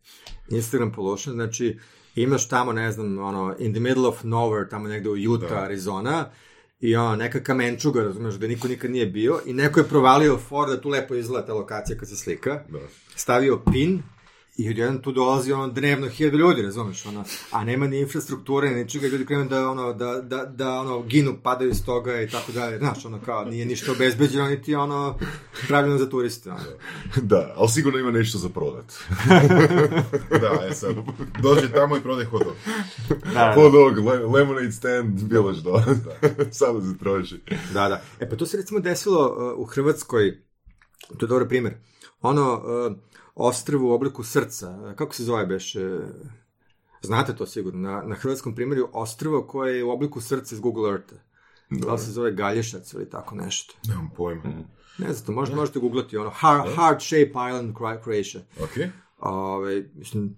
Instagram 0.48 0.92
pollution, 0.92 1.34
znači 1.34 1.78
imaš 2.14 2.48
tamo, 2.48 2.72
ne 2.72 2.92
znam, 2.92 3.18
ono, 3.18 3.56
in 3.58 3.72
the 3.72 3.80
middle 3.80 4.08
of 4.08 4.22
nowhere, 4.24 4.70
tamo 4.70 4.88
negde 4.88 5.08
u 5.08 5.32
Utah, 5.32 5.50
Da. 5.50 5.56
Arizona, 5.56 6.30
i 6.80 6.96
ono, 6.96 7.16
neka 7.16 7.42
kamenčuga, 7.42 8.02
razumeš, 8.02 8.36
gde 8.36 8.48
niko 8.48 8.68
nikad 8.68 8.90
nije 8.90 9.06
bio, 9.06 9.40
i 9.46 9.52
neko 9.52 9.80
je 9.80 9.88
provalio 9.88 10.38
for 10.38 10.68
da 10.68 10.80
tu 10.80 10.88
lepo 10.88 11.14
izgleda 11.14 11.46
ta 11.46 11.54
lokacija 11.54 11.98
kad 11.98 12.08
se 12.08 12.16
slika, 12.16 12.62
da. 12.68 12.78
stavio 13.14 13.62
pin, 13.72 14.02
i 14.58 14.70
odjedan 14.70 15.02
tu 15.02 15.12
dolazi 15.12 15.52
ono 15.52 15.68
dnevno 15.68 16.08
hiljadu 16.08 16.38
ljudi, 16.38 16.62
razumeš, 16.62 17.06
ono, 17.06 17.24
a 17.50 17.64
nema 17.64 17.86
ni 17.86 18.00
infrastrukture, 18.00 18.70
ni 18.70 18.84
ničega, 18.84 19.06
ljudi 19.06 19.26
krenu 19.26 19.44
da, 19.44 19.70
ono, 19.70 19.92
da, 19.92 20.20
da, 20.22 20.44
da, 20.44 20.80
ono, 20.80 21.02
ginu, 21.02 21.36
padaju 21.42 21.70
iz 21.70 21.84
toga 21.84 22.20
i 22.20 22.28
tako 22.28 22.52
dalje, 22.52 22.78
znaš, 22.78 23.04
ono, 23.04 23.20
kao, 23.24 23.44
nije 23.44 23.66
ništa 23.66 23.92
obezbeđeno, 23.92 24.48
niti, 24.48 24.74
ono, 24.74 25.18
pravilno 25.68 25.98
za 25.98 26.08
turiste, 26.08 26.50
ono. 26.50 26.60
Da, 27.30 27.54
ali 27.56 27.68
sigurno 27.68 27.98
ima 27.98 28.10
nešto 28.10 28.38
za 28.38 28.48
prodat. 28.48 28.84
Da, 30.40 30.66
e 30.70 30.74
sad, 30.74 30.94
dođe 31.42 31.72
tamo 31.72 31.96
i 31.96 32.00
prodaj 32.00 32.24
hot 32.24 32.44
dog. 32.44 32.56
Hot 33.54 33.72
dog, 33.72 33.98
le- 33.98 34.26
lemonade 34.26 34.72
stand, 34.72 35.22
bilo 35.22 35.54
što. 35.54 35.82
Samo 36.50 36.80
se 36.80 36.98
troši. 36.98 37.40
Da, 37.72 37.88
da. 37.88 38.02
E 38.20 38.30
pa 38.30 38.36
to 38.36 38.46
se 38.46 38.56
recimo 38.56 38.80
desilo 38.80 39.52
uh, 39.54 39.60
u 39.60 39.64
Hrvatskoj, 39.64 40.42
to 41.18 41.26
je 41.26 41.28
dobar 41.28 41.48
primjer. 41.48 41.74
Ono, 42.20 42.54
uh, 42.54 42.96
ostrvo 43.38 43.90
u 43.90 43.92
obliku 43.92 44.24
srca, 44.24 44.94
kako 44.96 45.14
se 45.14 45.24
zove 45.24 45.46
beš? 45.46 45.74
Uh, 45.74 45.82
znate 47.02 47.36
to 47.36 47.46
sigurno, 47.46 47.90
na, 47.90 48.02
na 48.02 48.14
hrvatskom 48.14 48.54
primjeru 48.54 48.88
ostrvo 48.92 49.42
koje 49.42 49.76
je 49.76 49.84
u 49.84 49.90
obliku 49.90 50.20
srca 50.20 50.54
iz 50.54 50.60
Google 50.60 50.90
Eartha. 50.90 51.16
Da 51.70 51.92
li 51.92 51.98
se 51.98 52.10
zove 52.10 52.32
Galješac 52.32 52.92
ili 52.92 53.10
tako 53.10 53.34
nešto? 53.34 53.74
Nemam 53.88 54.10
pojma. 54.16 54.42
Ne 54.98 55.12
znam, 55.12 55.26
to 55.26 55.32
možda 55.32 55.56
možete 55.56 55.78
googlati 55.78 56.16
ono, 56.16 56.30
Hard, 56.30 56.74
Hard 56.76 57.00
Shape 57.00 57.30
Island 57.48 57.74
Cro- 57.74 58.02
Croatia. 58.02 58.40
Ok. 58.62 58.92
Ove, 59.18 59.84
mislim, 59.94 60.36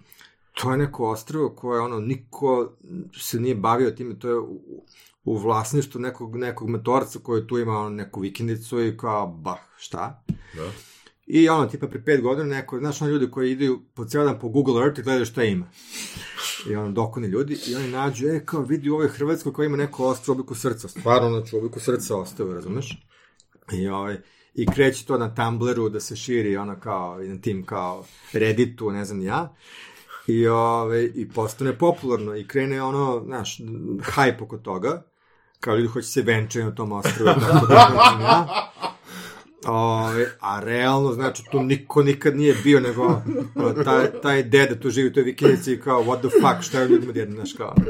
to 0.54 0.70
je 0.70 0.78
neko 0.78 1.10
ostrvo 1.10 1.48
koje 1.50 1.80
ono, 1.80 2.00
niko 2.00 2.72
se 3.20 3.40
nije 3.40 3.54
bavio 3.54 3.90
time, 3.90 4.18
to 4.18 4.28
je 4.28 4.38
u, 4.38 4.84
u 5.24 5.38
vlasništvu 5.38 6.00
nekog, 6.00 6.36
nekog 6.36 6.68
motorca 6.68 7.18
koji 7.18 7.46
tu 7.46 7.58
ima 7.58 7.78
ono, 7.78 7.90
neku 7.90 8.20
vikendicu 8.20 8.86
i 8.86 8.96
kao, 8.96 9.26
bah, 9.26 9.58
šta? 9.76 10.22
Da. 10.56 10.70
I 11.32 11.48
ono, 11.48 11.66
tipa 11.66 11.86
pre 11.86 12.04
pet 12.04 12.22
godina 12.22 12.56
neko, 12.56 12.78
znaš, 12.78 13.02
ono 13.02 13.10
ljudi 13.10 13.30
koji 13.30 13.50
idu 13.50 13.80
po 13.94 14.04
cijel 14.04 14.24
dan 14.24 14.38
po 14.38 14.48
Google 14.48 14.82
Earth 14.82 14.98
i 14.98 15.02
gledaju 15.02 15.26
šta 15.26 15.44
ima. 15.44 15.70
I 16.70 16.76
ono, 16.76 16.90
dokoni 16.90 17.28
ljudi, 17.28 17.58
i 17.66 17.74
oni 17.74 17.90
nađu, 17.90 18.28
e, 18.28 18.44
kao 18.44 18.62
vidi 18.62 18.90
u 18.90 18.94
ovoj 18.94 19.08
Hrvatskoj 19.08 19.52
koja 19.52 19.66
ima 19.66 19.76
neko 19.76 20.06
ostro 20.06 20.32
u 20.32 20.34
obliku 20.34 20.54
srca. 20.54 20.88
Stvarno, 20.88 21.28
znači, 21.28 21.56
obliku 21.56 21.80
srca 21.80 22.16
ostao, 22.16 22.52
razumeš? 22.52 23.06
I 23.72 23.88
ovaj, 23.88 24.16
i 24.54 24.66
kreće 24.66 25.06
to 25.06 25.18
na 25.18 25.34
Tumblru 25.34 25.88
da 25.88 26.00
se 26.00 26.16
širi 26.16 26.56
ono 26.56 26.80
kao 26.80 27.22
i 27.22 27.28
na 27.28 27.40
tim 27.40 27.66
kao 27.66 28.04
Redditu, 28.32 28.90
ne 28.90 29.04
znam 29.04 29.22
ja. 29.22 29.54
I, 30.26 30.46
ove, 30.46 31.04
I 31.04 31.28
postane 31.28 31.78
popularno 31.78 32.36
i 32.36 32.46
krene 32.46 32.82
ono, 32.82 33.22
znaš, 33.26 33.60
hajp 34.02 34.42
oko 34.42 34.58
toga, 34.58 35.02
kao 35.60 35.76
ljudi 35.76 35.88
hoće 35.88 36.08
se 36.08 36.22
venčaju 36.22 36.64
na 36.64 36.74
tom 36.74 36.92
ostrovu. 36.92 37.30
tako 37.40 37.66
da, 37.66 37.74
ja. 38.20 38.70
Ove, 39.66 40.26
a 40.40 40.60
realno, 40.60 41.12
znači, 41.12 41.42
tu 41.50 41.62
niko 41.62 42.02
nikad 42.02 42.36
nije 42.36 42.54
bio, 42.64 42.80
nego 42.80 43.22
taj, 43.84 44.06
taj 44.22 44.42
deda 44.42 44.80
tu 44.80 44.90
živi 44.90 45.08
u 45.08 45.12
toj 45.12 45.22
vikendici 45.22 45.72
i 45.72 45.80
kao, 45.80 46.04
what 46.04 46.18
the 46.18 46.28
fuck, 46.28 46.68
šta 46.68 46.80
je 46.80 46.88
ljudima 46.88 47.12
djeda, 47.12 47.32
znaš, 47.32 47.52
kao. 47.52 47.74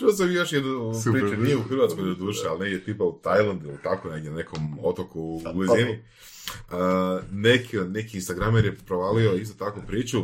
Čuo 0.00 0.12
sam 0.12 0.32
još 0.32 0.52
jednu 0.52 0.94
Super. 1.04 1.20
priču, 1.20 1.42
nije 1.42 1.56
u 1.56 1.62
Hrvatskoj 1.62 2.04
do 2.04 2.14
duše, 2.14 2.40
ali 2.48 2.60
negdje 2.60 2.84
tipa 2.84 3.04
u 3.04 3.18
Tajlandu 3.22 3.68
ili 3.68 3.78
tako 3.82 4.08
negdje 4.08 4.30
na 4.30 4.36
nekom 4.36 4.78
otoku 4.82 5.20
u 5.20 5.42
blizini. 5.54 6.02
Uh, 6.70 6.76
neki, 7.32 7.76
neki 7.76 8.16
Instagramer 8.16 8.64
je 8.64 8.76
provalio 8.86 9.32
isto 9.32 9.64
takvu 9.64 9.82
priču 9.86 10.22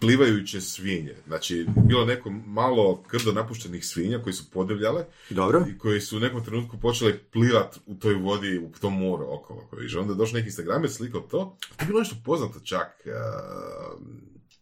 plivajuće 0.00 0.60
svinje. 0.60 1.14
Znači, 1.26 1.66
bilo 1.88 2.04
neko 2.04 2.30
malo 2.30 3.02
krdo 3.06 3.32
napuštenih 3.32 3.86
svinja 3.86 4.22
koji 4.22 4.32
su 4.32 4.50
podivljale 4.50 5.04
Dobro. 5.30 5.64
i 5.68 5.78
koji 5.78 6.00
su 6.00 6.16
u 6.16 6.20
nekom 6.20 6.44
trenutku 6.44 6.80
počeli 6.80 7.18
plivat 7.18 7.78
u 7.86 7.94
toj 7.94 8.14
vodi, 8.14 8.58
u 8.58 8.72
tom 8.80 8.98
moru 8.98 9.26
okolo. 9.28 9.66
Koji 9.70 9.96
Onda 9.96 10.12
je 10.12 10.16
došao 10.16 10.36
neki 10.36 10.46
Instagramer, 10.46 10.90
slikao 10.90 11.20
to. 11.20 11.56
To 11.76 11.84
je 11.84 11.86
bilo 11.86 11.98
nešto 11.98 12.16
poznato 12.24 12.60
čak. 12.60 12.88
uh, 13.06 14.00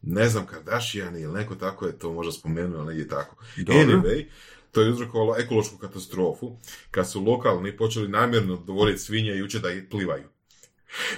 ne 0.02 0.28
znam, 0.28 0.46
Kardashian 0.46 1.16
ili 1.16 1.32
neko 1.32 1.54
tako 1.54 1.86
je 1.86 1.98
to 1.98 2.12
možda 2.12 2.32
spomenuo, 2.32 2.84
negdje 2.84 3.08
tako. 3.08 3.36
Dobro. 3.56 3.82
Anyway, 3.82 4.24
to 4.72 4.82
je 4.82 4.90
uzrokovalo 4.90 5.34
ekološku 5.38 5.76
katastrofu, 5.76 6.56
kad 6.90 7.10
su 7.10 7.24
lokalni 7.24 7.76
počeli 7.76 8.08
namjerno 8.08 8.56
dovoditi 8.56 8.98
svinje 8.98 9.36
i 9.36 9.42
uče 9.42 9.58
da 9.58 9.70
ih 9.70 9.84
plivaju. 9.90 10.24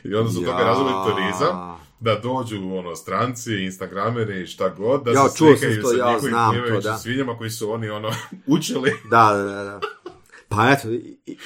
I 0.05 0.15
onda 0.15 0.31
su 0.31 0.45
toga 0.45 0.63
razvili 0.63 0.91
turizam, 1.07 1.81
da 2.01 2.15
dođu 2.15 2.57
ono, 2.69 2.97
stranci, 2.97 3.55
instagrameri 3.55 4.43
i 4.43 4.47
šta 4.47 4.69
god, 4.69 5.05
da 5.05 5.11
Ja, 5.11 5.29
se 5.29 5.39
čuo 5.39 5.49
sam 5.49 5.57
slikaju 5.59 5.83
to, 5.83 5.89
sa 5.89 5.97
ja 5.97 6.07
njihovim 6.07 6.31
znam 6.31 6.47
to, 6.47 6.53
plivajućim 6.55 6.91
da. 6.91 6.99
svinjama 6.99 7.37
koji 7.37 7.51
su 7.51 7.71
oni 7.71 7.89
ono 7.91 8.11
učili. 8.47 8.93
Da, 9.05 9.33
da, 9.33 9.43
da, 9.45 9.65
da. 9.65 9.81
Pa 10.49 10.71
eto, 10.71 10.89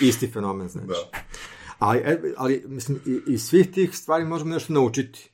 isti 0.00 0.26
fenomen, 0.26 0.68
znači. 0.68 0.86
Da. 0.88 1.18
Ali, 1.78 1.98
e, 1.98 2.20
ali 2.36 2.64
mislim, 2.66 3.00
i- 3.06 3.22
iz 3.26 3.42
svih 3.42 3.70
tih 3.70 3.96
stvari 3.96 4.24
možemo 4.24 4.50
nešto 4.50 4.72
naučiti. 4.72 5.30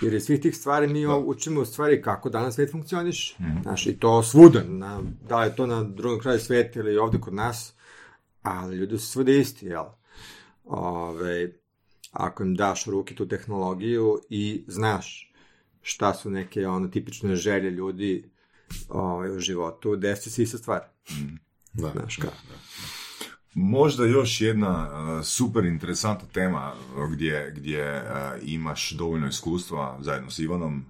Jer 0.00 0.14
iz 0.14 0.24
svih 0.24 0.40
tih 0.40 0.56
stvari 0.56 0.86
mi 0.86 1.06
učimo 1.06 1.60
u 1.60 1.64
stvari 1.64 2.02
kako 2.02 2.30
danas 2.30 2.54
svet 2.54 2.70
funkcioniš. 2.70 3.36
Znaš, 3.62 3.86
i 3.86 3.98
to 3.98 4.22
svuda. 4.22 4.62
Na, 4.64 5.00
da 5.28 5.44
je 5.44 5.56
to 5.56 5.66
na 5.66 5.82
drugom 5.84 6.20
kraju 6.20 6.38
sveta 6.38 6.80
ili 6.80 6.96
ovde 6.98 7.18
kod 7.20 7.34
nas. 7.34 7.72
Ali 8.42 8.76
ljudi 8.76 8.98
su 8.98 9.06
svuda 9.06 9.32
isti, 9.32 9.66
jel? 9.66 9.84
Ove, 10.64 11.52
ako 12.12 12.42
im 12.42 12.54
daš 12.54 12.86
u 12.86 12.90
ruke 12.90 13.14
tu 13.14 13.28
tehnologiju 13.28 14.18
i 14.30 14.64
znaš 14.66 15.32
šta 15.82 16.14
su 16.14 16.30
neke 16.30 16.66
ono 16.66 16.88
tipične 16.88 17.36
želje 17.36 17.70
ljudi 17.70 18.30
ovaj, 18.88 19.36
u 19.36 19.40
životu, 19.40 19.96
desi 19.96 20.30
se 20.30 20.42
ista 20.42 20.58
stvar. 20.58 20.80
Da. 21.72 21.90
Znaš 21.90 22.16
kao. 22.16 22.30
Možda 23.54 24.04
još 24.04 24.40
jedna 24.40 24.90
uh, 24.90 25.24
super 25.24 25.64
interesantna 25.64 26.28
tema 26.32 26.72
gdje, 27.12 27.52
gdje 27.56 28.02
uh, 28.02 28.08
imaš 28.42 28.90
dovoljno 28.90 29.28
iskustva 29.28 29.98
zajedno 30.00 30.30
s 30.30 30.38
Ivanom 30.38 30.84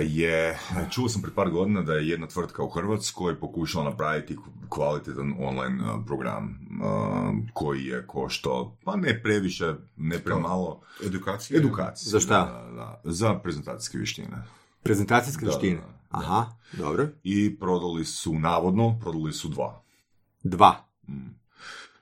je, 0.00 0.58
čuo 0.90 1.08
sam 1.08 1.22
pred 1.22 1.34
par 1.34 1.50
godina 1.50 1.82
da 1.82 1.92
je 1.92 2.08
jedna 2.08 2.26
tvrtka 2.26 2.62
u 2.62 2.68
Hrvatskoj 2.68 3.40
pokušala 3.40 3.84
napraviti 3.84 4.36
kvalitetan 4.68 5.34
online 5.38 5.84
program 6.06 6.58
koji 7.52 7.84
je 7.84 8.06
koštao, 8.06 8.76
pa 8.84 8.96
ne 8.96 9.22
previše, 9.22 9.74
ne 9.96 10.18
premalo, 10.18 10.80
Edukacija. 11.06 11.58
edukacije. 11.58 12.10
Za 12.10 12.20
šta? 12.20 12.44
Da, 12.44 12.72
da, 12.74 13.00
za 13.04 13.34
prezentacijske 13.34 13.98
vještine. 13.98 14.28
Prezentacijske 14.82 15.44
Da, 15.44 15.50
vještine. 15.50 15.76
da, 15.76 15.82
da. 15.82 15.96
Aha, 16.10 16.46
dobro. 16.72 17.08
I 17.22 17.58
prodali 17.58 18.04
su, 18.04 18.34
navodno, 18.34 18.98
prodali 19.00 19.32
su 19.32 19.48
dva. 19.48 19.82
Dva. 20.42 20.74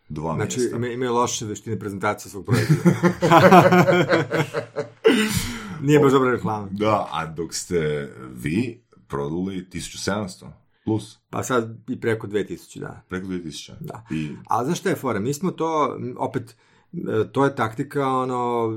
Dva 0.08 0.34
Znači, 0.34 0.58
mjesta. 0.58 0.76
ima, 0.76 0.86
imaju 0.86 1.12
loše 1.12 1.46
veštine 1.46 1.78
prezentacije 1.78 2.30
svog 2.30 2.46
proizvoda. 2.46 2.90
Nije 5.86 6.00
baš 6.00 6.12
dobra 6.12 6.30
reklama. 6.30 6.68
Da, 6.70 7.08
a 7.12 7.26
dok 7.26 7.54
ste 7.54 8.10
vi 8.32 8.84
prodali 9.08 9.66
1700 9.72 10.46
plus, 10.84 11.18
Pa 11.30 11.42
sad 11.42 11.76
i 11.88 12.00
preko 12.00 12.26
2000, 12.26 12.80
da. 12.80 13.02
preko 13.08 13.26
2000. 13.26 13.72
Da. 13.80 14.04
I 14.10 14.30
A 14.48 14.64
znaš 14.64 14.80
šta 14.80 14.88
je 14.88 14.96
fora? 14.96 15.20
Mi 15.20 15.34
smo 15.34 15.50
to, 15.50 15.98
opet, 16.16 16.56
e, 16.92 17.32
to 17.32 17.44
je 17.44 17.56
taktika, 17.56 18.08
ono, 18.08 18.68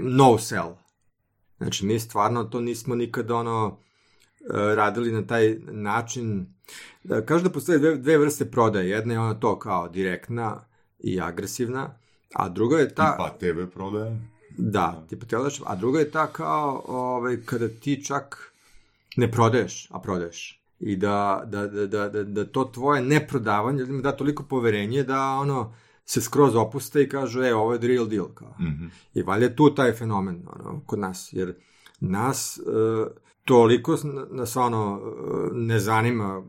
no 0.00 0.38
sell. 0.38 0.68
Znači, 1.58 1.86
mi 1.86 1.98
stvarno 1.98 2.44
to 2.44 2.60
nismo 2.60 2.94
nikad, 2.94 3.30
ono, 3.30 3.78
e, 4.40 4.74
radili 4.74 5.12
na 5.12 5.26
taj 5.26 5.56
način. 5.70 6.46
Da, 7.04 7.24
kažu 7.24 7.44
da 7.44 7.50
postoje 7.50 7.78
dve, 7.78 7.96
dve 7.96 8.18
vrste 8.18 8.50
prodaje. 8.50 8.88
Jedna 8.88 9.14
je 9.14 9.20
ona 9.20 9.34
to 9.34 9.58
kao 9.58 9.88
direktna 9.88 10.64
i 10.98 11.20
agresivna, 11.20 11.98
a 12.34 12.48
druga 12.48 12.78
je 12.78 12.94
ta... 12.94 13.14
pa 13.18 13.28
TV 13.38 13.64
prodaje. 13.74 14.31
Da, 14.58 15.04
tipa 15.08 15.26
television, 15.26 15.68
a 15.68 15.76
druga 15.76 15.98
je 15.98 16.10
ta 16.10 16.26
kao 16.26 16.84
ovaj, 16.86 17.36
kada 17.44 17.68
ti 17.68 18.04
čak 18.04 18.52
ne 19.16 19.30
prodaješ, 19.30 19.88
a 19.90 19.98
prodaješ. 19.98 20.62
I 20.80 20.96
da, 20.96 21.42
da, 21.46 21.66
da, 21.66 21.86
da, 21.86 22.08
da, 22.08 22.24
da 22.24 22.44
to 22.44 22.64
tvoje 22.64 23.02
neprodavanje 23.02 23.78
ljudima 23.78 24.02
da 24.02 24.16
toliko 24.16 24.42
poverenje 24.42 25.02
da 25.02 25.20
ono 25.20 25.74
se 26.04 26.20
skroz 26.20 26.56
opuste 26.56 27.02
i 27.02 27.08
kažu, 27.08 27.42
e, 27.42 27.54
ovo 27.54 27.72
je 27.72 27.78
the 27.78 27.88
real 27.88 28.06
deal. 28.06 28.26
Kao. 28.34 28.54
Mhm. 28.60 28.86
I 29.14 29.22
valjda 29.22 29.46
je 29.46 29.56
tu 29.56 29.74
taj 29.74 29.92
fenomen 29.92 30.42
ono, 30.46 30.80
kod 30.86 30.98
nas, 30.98 31.28
jer 31.32 31.54
nas 32.00 32.58
e, 32.58 32.62
toliko 33.44 33.98
nas 34.30 34.56
ono 34.56 35.00
e, 35.02 35.54
ne 35.54 35.78
zanima 35.78 36.42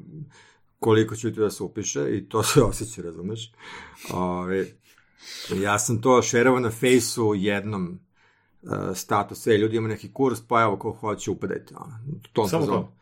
koliko 0.80 1.16
će 1.16 1.34
tu 1.34 1.42
da 1.42 1.50
se 1.50 1.64
upiše 1.64 2.18
i 2.18 2.30
to 2.30 2.44
se 2.44 2.62
osjeća, 2.70 3.02
razumeš? 3.02 3.52
Ove, 4.14 4.68
ja 5.62 5.80
sam 5.80 6.02
to 6.02 6.22
šerovao 6.22 6.60
na 6.60 6.72
fejsu 6.72 7.34
jednom 7.36 8.00
uh, 8.62 8.70
statusu, 8.96 9.52
e, 9.52 9.58
ljudi 9.58 9.78
imaju 9.78 9.90
neki 9.94 10.14
kurs, 10.14 10.40
pa 10.48 10.62
evo 10.62 10.78
ko 10.78 10.92
hoće 10.92 11.32
upadajte. 11.32 11.76
Ono, 11.78 12.00
u 12.08 12.28
tom 12.34 12.48
Samo 12.50 12.62
fazonu. 12.66 12.82
to? 12.82 12.94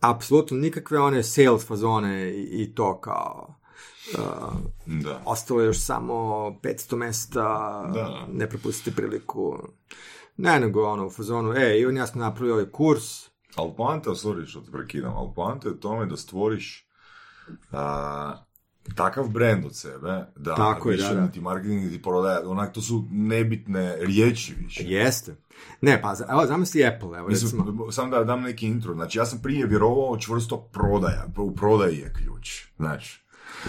Apsolutno 0.00 0.56
nikakve 0.56 1.00
one 1.00 1.22
sales 1.22 1.66
fazone 1.66 2.30
i, 2.30 2.62
i 2.62 2.74
to 2.74 3.00
kao 3.00 3.54
uh, 4.18 4.54
Da. 4.86 5.22
ostalo 5.24 5.60
je 5.60 5.66
još 5.66 5.80
samo 5.80 6.14
500 6.62 6.96
mesta, 6.96 7.42
Da. 7.94 8.26
ne 8.32 8.48
propustite 8.48 8.96
priliku. 8.96 9.58
Ne, 10.36 10.60
nego 10.60 10.84
ono, 10.84 11.06
u 11.06 11.10
fazonu, 11.10 11.52
e, 11.52 11.80
Ivan, 11.80 11.96
ja 11.96 12.06
sam 12.06 12.20
napravio 12.20 12.54
ovaj 12.54 12.70
kurs, 12.70 13.04
Ali 13.56 13.72
poanta, 13.76 14.10
sorry 14.10 14.46
što 14.46 14.60
te 14.60 14.70
prekidam, 14.72 15.16
ali 15.16 15.30
poanta 15.34 15.68
je 15.68 15.80
tome 15.80 16.06
da 16.06 16.16
stvoriš 16.16 16.88
a, 17.72 18.43
takav 18.94 19.28
brand 19.28 19.64
od 19.64 19.76
sebe, 19.76 20.24
da 20.36 20.54
Tako 20.54 20.90
je, 20.90 20.96
više 20.96 21.08
da, 21.08 21.14
da. 21.14 21.20
niti 21.20 21.40
marketing 21.40 21.82
niti 21.82 22.02
prodaja, 22.02 22.40
onak, 22.44 22.72
to 22.72 22.80
su 22.80 23.04
nebitne 23.10 23.96
riječi 23.96 24.54
više. 24.54 24.82
jeste. 24.84 25.36
Ne, 25.80 26.02
pa, 26.02 26.14
evo, 26.30 26.46
zamisli 26.46 26.86
Apple, 26.86 27.18
evo, 27.18 27.28
recimo. 27.28 27.64
Mislim, 27.64 27.92
sam 27.92 28.10
da 28.10 28.24
dam 28.24 28.42
neki 28.42 28.66
intro, 28.66 28.94
znači 28.94 29.18
ja 29.18 29.26
sam 29.26 29.38
prije 29.38 29.66
vjerovao 29.66 30.18
čvrsto 30.18 30.58
prodaja, 30.62 31.26
u 31.38 31.54
prodaji 31.54 31.96
je 31.96 32.12
ključ, 32.12 32.66
znači. 32.76 33.24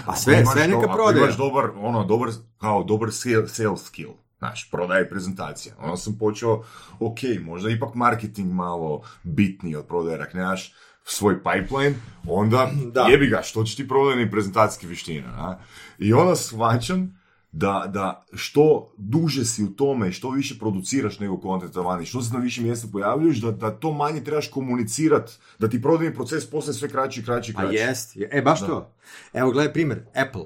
Pa 0.05 0.15
sve, 0.15 0.35
Ako 0.35 0.51
sve 0.51 0.61
do- 0.61 0.67
neka 0.69 0.85
ako 0.85 0.95
prodaja. 0.95 1.23
imaš 1.23 1.37
dobar, 1.37 1.69
ono, 1.77 2.03
dobar, 2.03 2.29
kao 2.57 2.83
dobar 2.83 3.09
sales, 3.47 3.83
skill, 3.83 4.11
znaš, 4.37 4.71
prodaja 4.71 5.01
i 5.01 5.09
prezentacija. 5.09 5.75
Onda 5.79 5.97
sam 5.97 6.17
počeo, 6.17 6.63
ok, 6.99 7.17
možda 7.41 7.69
ipak 7.69 7.95
marketing 7.95 8.53
malo 8.53 9.01
bitniji 9.23 9.75
od 9.75 9.85
prodaje, 9.85 10.19
ako 10.19 10.37
nemaš 10.37 10.73
svoj 11.05 11.35
pipeline, 11.37 11.95
onda 12.27 12.71
Da. 12.85 13.01
jebi 13.01 13.27
ga, 13.27 13.41
što 13.41 13.63
će 13.63 13.75
ti 13.75 13.87
prodajni 13.87 14.31
prezentacijske 14.31 14.87
vještine, 14.87 15.27
a? 15.27 15.57
I 15.99 16.13
onda 16.13 16.35
shvaćam 16.35 17.19
da, 17.51 17.85
da 17.87 18.25
što 18.33 18.93
duže 18.97 19.45
si 19.45 19.63
u 19.63 19.69
tome, 19.69 20.11
što 20.11 20.29
više 20.29 20.59
produciraš 20.59 21.19
nego 21.19 21.37
kontenta 21.37 21.81
vani, 21.81 22.05
što 22.05 22.21
se 22.21 22.33
na 22.33 22.39
više 22.39 22.61
mjesta 22.61 22.87
pojavljuješ, 22.91 23.37
da, 23.37 23.51
da 23.51 23.71
to 23.71 23.93
manje 23.93 24.23
trebaš 24.23 24.47
komunicirati, 24.47 25.33
da 25.59 25.69
ti 25.69 25.81
prodajni 25.81 26.13
proces 26.13 26.49
postane 26.49 26.73
sve 26.73 26.89
kraći 26.89 27.19
i 27.19 27.23
kraći 27.23 27.51
i 27.51 27.55
Pa 27.55 27.61
kraći. 27.61 27.75
jest, 27.75 28.15
je- 28.15 28.29
e, 28.31 28.41
baš 28.41 28.59
to. 28.59 28.91
Evo, 29.33 29.51
gledaj 29.51 29.73
primjer, 29.73 30.01
Apple. 30.15 30.43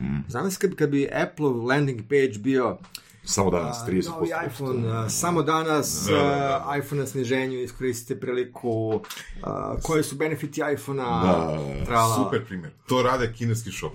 Mm. 0.00 0.20
Zamisli 0.28 0.60
kad, 0.60 0.76
kad 0.76 0.90
bi 0.90 1.08
Apple 1.22 1.46
landing 1.46 2.00
page 2.00 2.38
bio 2.38 2.78
Samo 3.24 3.50
danas, 3.50 3.76
30%. 3.78 4.10
novi 4.10 4.28
iPhone, 4.46 4.88
a, 4.90 5.08
samo 5.10 5.42
danas 5.42 6.06
Da, 6.08 6.14
da, 6.14 6.22
da. 6.22 6.64
a, 6.66 6.76
iPhone 6.76 7.00
na 7.00 7.06
sniženju, 7.06 7.58
iskoristite 7.58 8.20
priliku, 8.20 9.00
a, 9.42 9.76
koji 9.82 10.02
su 10.02 10.16
benefiti 10.16 10.60
iPhone-a, 10.72 11.04
Da, 11.22 11.56
da, 11.56 11.78
da. 11.78 11.84
trala. 11.84 12.14
Super 12.16 12.46
primjer. 12.46 12.72
To 12.88 13.02
rade 13.02 13.32
kineski 13.32 13.72
shop. 13.72 13.92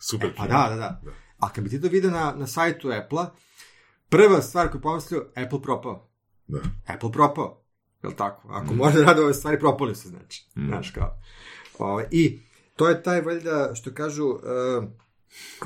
Super 0.00 0.28
Pa 0.28 0.42
primjer. 0.42 0.60
da, 0.60 0.68
da, 0.70 1.00
da. 1.04 1.10
A 1.38 1.48
kad 1.48 1.64
bi 1.64 1.70
ti 1.70 1.80
to 1.80 1.88
vidio 1.88 2.10
na, 2.10 2.32
na 2.32 2.46
sajtu 2.46 2.90
Apple-a, 2.94 3.30
prva 4.08 4.42
stvar 4.42 4.70
koju 4.70 4.80
pomislio, 4.80 5.26
Apple 5.36 5.62
propao. 5.62 6.08
Da. 6.46 6.58
Apple 6.86 7.12
propao. 7.12 7.62
Jel 8.02 8.12
tako? 8.12 8.48
Ako 8.50 8.74
Mm. 8.74 8.76
može 8.76 8.98
da 8.98 9.04
rade 9.04 9.20
ove 9.22 9.34
stvari, 9.34 9.58
propali 9.58 9.94
su, 9.94 10.08
znači. 10.08 10.48
Znaš 10.56 10.90
kao. 10.90 11.18
Ove, 11.78 12.08
I 12.10 12.38
to 12.76 12.88
je 12.88 13.02
taj, 13.02 13.20
valjda, 13.20 13.70
što 13.74 13.92
kažu, 13.92 14.26
uh, 14.26 14.38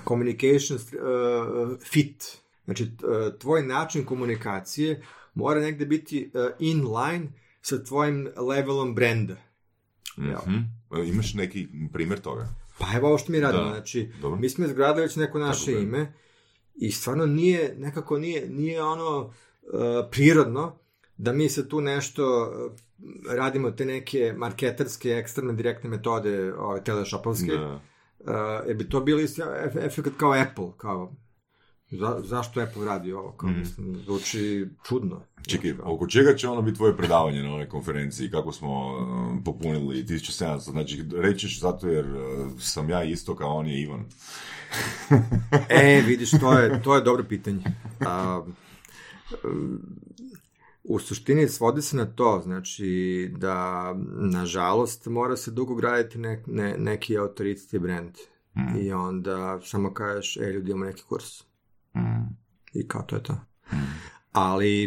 communication 0.08 0.78
uh, 0.78 1.78
fit. 1.82 2.24
Znači, 2.64 2.82
uh, 2.84 3.38
tvoj 3.38 3.62
način 3.62 4.04
komunikacije 4.04 5.02
mora 5.34 5.60
negde 5.60 5.86
biti 5.86 6.30
uh, 6.34 6.40
in 6.58 6.86
line 6.88 7.28
sa 7.62 7.78
tvojim 7.78 8.28
levelom 8.38 8.94
brenda. 8.94 9.36
Mhm. 10.18 10.54
E, 10.92 11.06
Imaš 11.06 11.34
neki 11.34 11.68
primjer 11.92 12.20
toga? 12.20 12.48
Pa 12.78 12.86
evo 12.96 13.08
ovo 13.08 13.18
što 13.18 13.32
mi 13.32 13.40
radimo, 13.40 13.64
Da, 13.64 13.70
znači, 13.70 14.10
dobro. 14.20 14.40
mi 14.40 14.48
smo 14.48 14.64
izgradili 14.64 15.02
već 15.02 15.16
neko 15.16 15.38
naše 15.38 15.60
Tako 15.60 15.70
je. 15.70 15.82
ime 15.82 16.12
i 16.74 16.90
stvarno 16.92 17.26
nije, 17.26 17.74
nekako 17.78 18.18
nije, 18.18 18.48
nije 18.48 18.82
ono 18.82 19.18
uh, 19.18 19.30
prirodno 20.10 20.78
da 21.16 21.32
mi 21.32 21.48
se 21.48 21.68
tu 21.68 21.80
nešto 21.80 22.42
uh, 22.42 22.72
radimo 23.30 23.70
te 23.70 23.84
neke 23.84 24.34
marketarske, 24.36 25.10
ekstremne, 25.10 25.52
direktne 25.52 25.90
metode 25.90 26.54
ove, 26.54 26.84
teleshopovske, 26.84 27.52
Da. 27.52 27.80
uh, 28.20 28.30
jer 28.66 28.76
bi 28.76 28.88
to 28.88 29.00
bilo 29.00 29.20
isto 29.20 29.42
ef- 29.42 29.86
efekt 29.86 30.08
kao 30.16 30.32
Apple, 30.32 30.68
kao 30.76 31.14
za, 31.92 32.20
zašto 32.24 32.60
Apple 32.60 32.84
radi 32.84 33.12
ovo, 33.12 33.32
kao, 33.32 33.50
Mhm. 33.50 33.58
mislim, 33.58 33.96
zvuči 34.04 34.66
čudno. 34.88 35.20
Čekaj, 35.46 35.74
oko 35.82 36.06
čega 36.06 36.34
će 36.34 36.48
ono 36.48 36.62
biti 36.62 36.76
tvoje 36.76 36.96
predavanje 36.96 37.42
na 37.42 37.54
onoj 37.54 37.68
konferenciji, 37.68 38.30
kako 38.30 38.52
smo 38.52 38.96
um, 38.96 39.44
popunili 39.44 40.04
1700, 40.04 40.58
znači 40.70 41.04
rećiš 41.16 41.60
zato 41.60 41.88
jer 41.88 42.06
uh, 42.16 42.52
sam 42.60 42.90
ja 42.90 43.04
isto 43.04 43.36
kao 43.36 43.54
on 43.54 43.66
je 43.66 43.82
Ivan. 43.82 44.04
E, 45.68 46.02
vidiš, 46.06 46.30
to 46.30 46.52
je, 46.52 46.82
to 46.82 46.94
je 46.94 47.00
dobro 47.00 47.24
pitanje. 47.24 47.64
A, 48.00 48.42
um, 49.44 49.80
u 50.84 50.98
suštini 50.98 51.48
svodi 51.48 51.82
se 51.82 51.96
na 51.96 52.06
to, 52.06 52.40
znači 52.44 53.30
da, 53.38 53.94
nažalost, 54.32 55.06
mora 55.06 55.36
se 55.36 55.50
dugo 55.50 55.74
graditi 55.74 56.18
ne, 56.18 56.42
ne, 56.46 56.74
neki 56.78 57.18
autoritet 57.18 57.72
i 57.72 57.78
brand. 57.78 58.10
Mm. 58.56 58.76
I 58.80 58.92
onda 58.92 59.60
samo 59.64 59.94
kažeš, 59.94 60.36
e, 60.36 60.40
ljudi, 60.40 60.70
imamo 60.70 60.84
neki 60.84 61.02
kurs. 61.02 61.42
Mm. 61.96 62.36
I 62.74 62.88
kao 62.88 63.02
to 63.02 63.16
je 63.16 63.22
to. 63.22 63.40
Ali, 64.32 64.84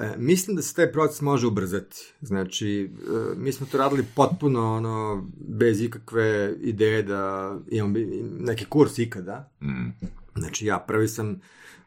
e, 0.00 0.14
mislim 0.16 0.56
da 0.56 0.62
se 0.62 0.74
taj 0.74 0.92
proces 0.92 1.20
može 1.20 1.46
ubrzati. 1.46 2.14
Znači, 2.20 2.90
e, 3.34 3.36
mi 3.36 3.52
smo 3.52 3.66
to 3.66 3.78
radili 3.78 4.06
potpuno, 4.14 4.76
ono, 4.76 5.26
bez 5.48 5.80
ikakve 5.80 6.54
ideje 6.60 7.02
da 7.02 7.54
imamo 7.70 7.94
bi- 7.94 8.22
neki 8.40 8.64
kurs 8.64 8.98
ikada. 8.98 9.52
Mm. 9.62 9.88
Znači, 10.36 10.66
ja 10.66 10.78
prvi 10.78 11.08
sam 11.08 11.40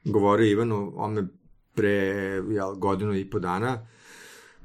govorio 0.03 0.52
Ivanu, 0.52 0.94
on 0.95 1.14
me 1.14 1.28
pre 1.74 1.91
jel, 2.49 2.76
godinu 2.76 3.15
i 3.15 3.30
po 3.30 3.40
dana 3.40 3.88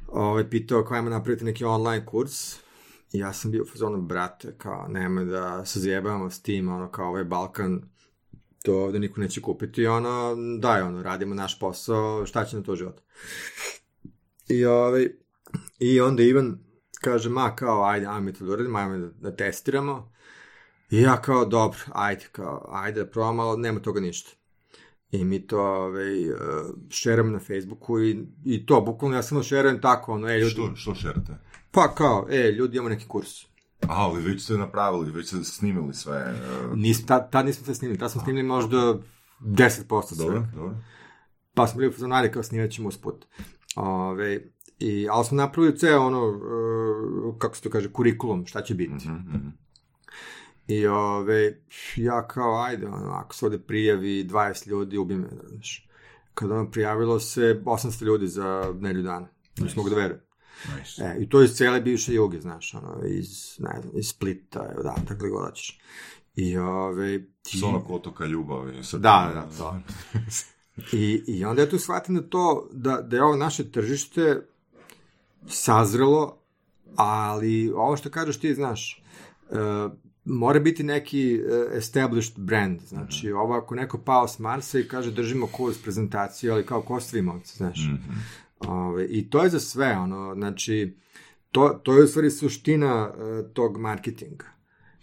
ovaj, 0.09 0.51
pitao 0.51 0.85
kao 0.85 0.97
ajmo 0.97 1.11
napraviti 1.11 1.45
neki 1.45 1.65
online 1.65 2.07
kurs. 2.07 2.57
I 3.13 3.19
ja 3.19 3.33
sam 3.33 3.51
bio 3.51 3.63
u 3.63 3.67
fazonu, 3.67 4.03
brate, 4.03 4.55
kao, 4.59 4.89
nemoj 4.89 5.25
da 5.25 5.65
se 5.65 5.81
zjebavamo 5.81 6.31
s 6.31 6.43
tim, 6.43 6.69
ono, 6.69 6.89
kao 6.91 7.09
ovaj 7.09 7.25
Balkan, 7.25 7.83
to 8.69 8.83
ovde 8.85 8.99
niko 8.99 9.21
neće 9.21 9.41
kupiti, 9.41 9.87
ono, 9.87 10.37
daj, 10.59 10.81
ono, 10.83 11.03
radimo 11.03 11.35
naš 11.35 11.59
posao, 11.59 12.27
šta 12.27 12.45
će 12.45 12.57
na 12.57 12.63
to 12.63 12.77
život? 12.77 13.01
I, 14.49 14.65
ovaj, 14.65 15.09
I 15.79 16.01
onda 16.01 16.23
Ivan 16.23 16.59
kaže, 17.01 17.29
ma, 17.29 17.57
kao, 17.57 17.85
ajde, 17.85 18.07
ajmo 18.07 18.21
mi 18.21 18.33
to 18.33 18.45
da 18.45 18.53
uradimo, 18.53 18.79
ajmo 18.79 18.99
da, 18.99 19.07
da 19.07 19.37
testiramo. 19.37 20.13
I 20.91 21.01
ja 21.01 21.23
kao, 21.23 21.45
dobro, 21.45 21.79
ajde, 21.93 22.27
kao, 22.33 22.69
ajde 22.73 23.05
da 23.05 23.11
probamo, 23.11 23.43
ali 23.43 23.61
nema 23.61 23.81
toga 23.81 24.01
ništa. 24.01 24.31
I 25.11 25.25
mi 25.25 25.47
to 25.47 25.61
ovaj, 25.61 26.31
uh, 26.31 26.39
šeramo 26.91 27.31
na 27.31 27.39
Facebooku 27.39 28.01
i, 28.01 28.27
i 28.45 28.67
to, 28.67 28.81
bukvalno 28.81 29.17
ja 29.17 29.23
samo 29.23 29.43
šerujem 29.43 29.81
tako, 29.81 30.13
ono, 30.13 30.29
e, 30.29 30.39
ljudi, 30.39 30.51
Što, 30.51 30.77
što 30.77 30.95
šerate? 30.95 31.33
pa 31.71 31.95
kao, 31.95 32.27
e, 32.31 32.51
ljudi, 32.51 32.77
imamo 32.77 32.89
neki 32.89 33.09
kurs. 33.09 33.48
A, 33.83 33.95
ali 33.95 34.23
već 34.23 34.45
ste 34.45 34.55
napravili, 34.55 35.11
već 35.11 35.27
ste 35.27 35.45
snimili 35.45 35.95
sve. 35.95 36.35
uh, 36.71 36.79
Nis, 36.79 37.07
tad, 37.07 37.31
tad 37.31 37.47
nismo 37.47 37.65
sve 37.65 37.75
snimili, 37.75 37.99
tad 37.99 38.11
smo 38.13 38.23
snimili 38.23 38.47
možda 38.47 38.99
10% 39.41 40.15
sve. 40.15 40.25
dobro, 40.25 40.47
dobro. 40.55 40.77
Pa 41.55 41.67
smo 41.67 41.79
bili 41.79 41.89
u 41.89 41.93
fazonu, 41.93 42.15
ajde, 42.15 42.33
kao 42.33 42.43
snimat 42.43 42.71
ćemo 42.71 42.89
usput. 42.89 43.27
Ove, 43.77 44.41
i, 44.79 45.09
ali 45.11 45.25
smo 45.25 45.37
napravili 45.37 45.79
ceo 45.79 46.07
ono, 46.07 46.29
uh, 46.29 47.39
kako 47.39 47.57
se 47.57 47.63
to 47.63 47.71
kaže, 47.71 47.93
kurikulum, 47.93 48.47
šta 48.47 48.63
će 48.63 48.75
biti. 48.75 48.95
Mhm, 48.95 49.13
mhm. 49.13 49.49
I 50.69 50.87
ove, 50.87 51.63
ja 51.97 52.29
kao, 52.29 52.63
ajde, 52.63 52.87
ono, 52.87 53.11
ako 53.11 53.35
se 53.35 53.47
ovde 53.47 53.59
prijavi 53.59 54.29
20 54.31 54.69
ljudi, 54.69 54.99
ubi 54.99 55.17
me, 55.17 55.29
znaš. 55.49 55.89
Kada 56.35 56.55
ono 56.55 56.71
prijavilo 56.71 57.21
se 57.21 57.63
800 57.65 58.05
ljudi 58.05 58.29
za 58.29 58.75
nedelju 58.81 59.03
dana. 59.03 59.29
Nice. 59.59 59.75
mogu 59.77 59.91
da 59.91 59.97
verujem. 59.97 60.21
Nice. 60.79 61.03
E, 61.03 61.17
I 61.21 61.29
to 61.29 61.43
iz 61.43 61.51
cele 61.51 61.81
bivše 61.81 62.15
juge, 62.15 62.41
znaš, 62.41 62.75
ono, 62.75 63.07
iz, 63.07 63.57
ne 63.59 63.81
znam, 63.81 63.93
iz 63.99 64.09
Splita, 64.09 64.69
evo 64.73 64.83
da, 64.83 64.95
tako 65.09 65.25
li 65.25 65.31
god 65.31 65.49
hoćeš. 65.49 65.81
I 66.37 66.57
ove, 66.57 67.25
ti... 67.43 67.59
S 67.59 67.63
onog 67.63 67.91
otoka 67.91 68.27
ljubavi. 68.27 68.85
srpnja. 68.85 68.99
Da, 68.99 69.31
da, 69.35 69.57
to. 69.59 69.77
I, 70.93 71.23
I 71.27 71.45
onda 71.45 71.63
ja 71.63 71.69
tu 71.69 71.79
shvatim 71.79 72.15
da 72.15 72.23
to, 72.23 72.69
da, 72.73 73.01
da 73.01 73.17
je 73.17 73.23
ovo 73.23 73.37
naše 73.37 73.71
tržište 73.71 74.43
sazrelo, 75.47 76.39
ali 76.97 77.73
ovo 77.75 77.97
što 77.97 78.11
kažeš 78.11 78.41
ti, 78.41 78.55
znaš, 78.55 79.03
uh, 79.51 79.93
mora 80.25 80.61
biti 80.61 80.83
neki 80.83 81.41
uh, 81.41 81.77
established 81.77 82.39
brand, 82.39 82.81
znači 82.81 83.33
ovo 83.33 83.55
ako 83.55 83.75
neko 83.75 83.99
pao 83.99 84.29
s 84.29 84.39
Marsa 84.39 84.79
i 84.79 84.89
kaže 84.89 85.11
držimo 85.11 85.47
kurs 85.47 85.83
prezentaciju, 85.83 86.53
ali 86.53 86.67
kao 86.67 86.83
ko 86.83 87.01
svi 87.01 87.23
momci, 87.23 87.57
znaš. 87.57 87.79
Mhm. 87.79 88.13
Ove, 88.61 89.07
I 89.07 89.31
to 89.31 89.45
je 89.45 89.51
za 89.51 89.61
sve, 89.61 89.97
ono, 89.99 90.35
znači, 90.35 90.97
to, 91.53 91.81
to 91.83 91.97
je 91.97 92.05
u 92.05 92.07
stvari 92.07 92.31
suština 92.31 93.11
uh, 93.11 93.53
tog 93.53 93.79
marketinga. 93.79 94.47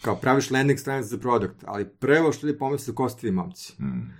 Kao 0.01 0.15
praviš 0.15 0.51
landing 0.51 0.79
stranicu 0.79 1.09
za 1.09 1.17
produkt, 1.17 1.63
ali 1.65 1.89
prvo 1.89 2.31
što 2.31 2.47
ljudi 2.47 2.59
pomisle 2.59 2.95
ko 2.95 3.09
ste 3.09 3.27
vi 3.27 3.31
momci. 3.31 3.73
Mm. 3.79 4.11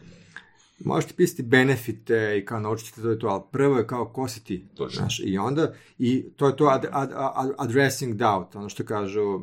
Možete 0.86 1.14
pisati 1.14 1.44
benefite 1.44 2.38
i 2.38 2.45
kao 2.45 2.60
naučiti 2.60 3.02
to 3.02 3.12
i 3.12 3.20
to, 3.20 3.28
ali 3.28 3.41
prvo 3.52 3.78
je 3.78 3.88
kao 3.88 4.06
ko 4.06 4.28
si 4.28 4.44
ti. 4.44 4.68
Točno. 4.76 4.99
Znaš, 4.99 5.22
I 5.26 5.38
onda, 5.38 5.74
i 5.99 6.24
to 6.36 6.48
je 6.48 6.56
to 6.56 6.66
ad, 6.66 6.86
ad, 6.91 7.12
ad, 7.16 7.52
addressing 7.57 8.16
doubt, 8.16 8.56
ono 8.56 8.70
što 8.70 8.86
kažu, 8.86 9.41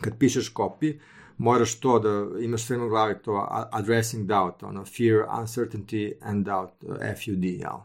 kad 0.00 0.18
pišeš 0.18 0.54
copy, 0.54 0.98
moraš 1.38 1.80
to 1.80 1.98
da 1.98 2.40
imaš 2.40 2.64
sve 2.64 2.78
u 2.78 2.88
glavi, 2.88 3.14
to 3.24 3.46
addressing 3.72 4.26
doubt, 4.26 4.62
ono 4.62 4.84
fear, 4.84 5.40
uncertainty 5.40 6.12
and 6.22 6.44
doubt, 6.44 6.70
FUD, 7.24 7.44
jel? 7.44 7.78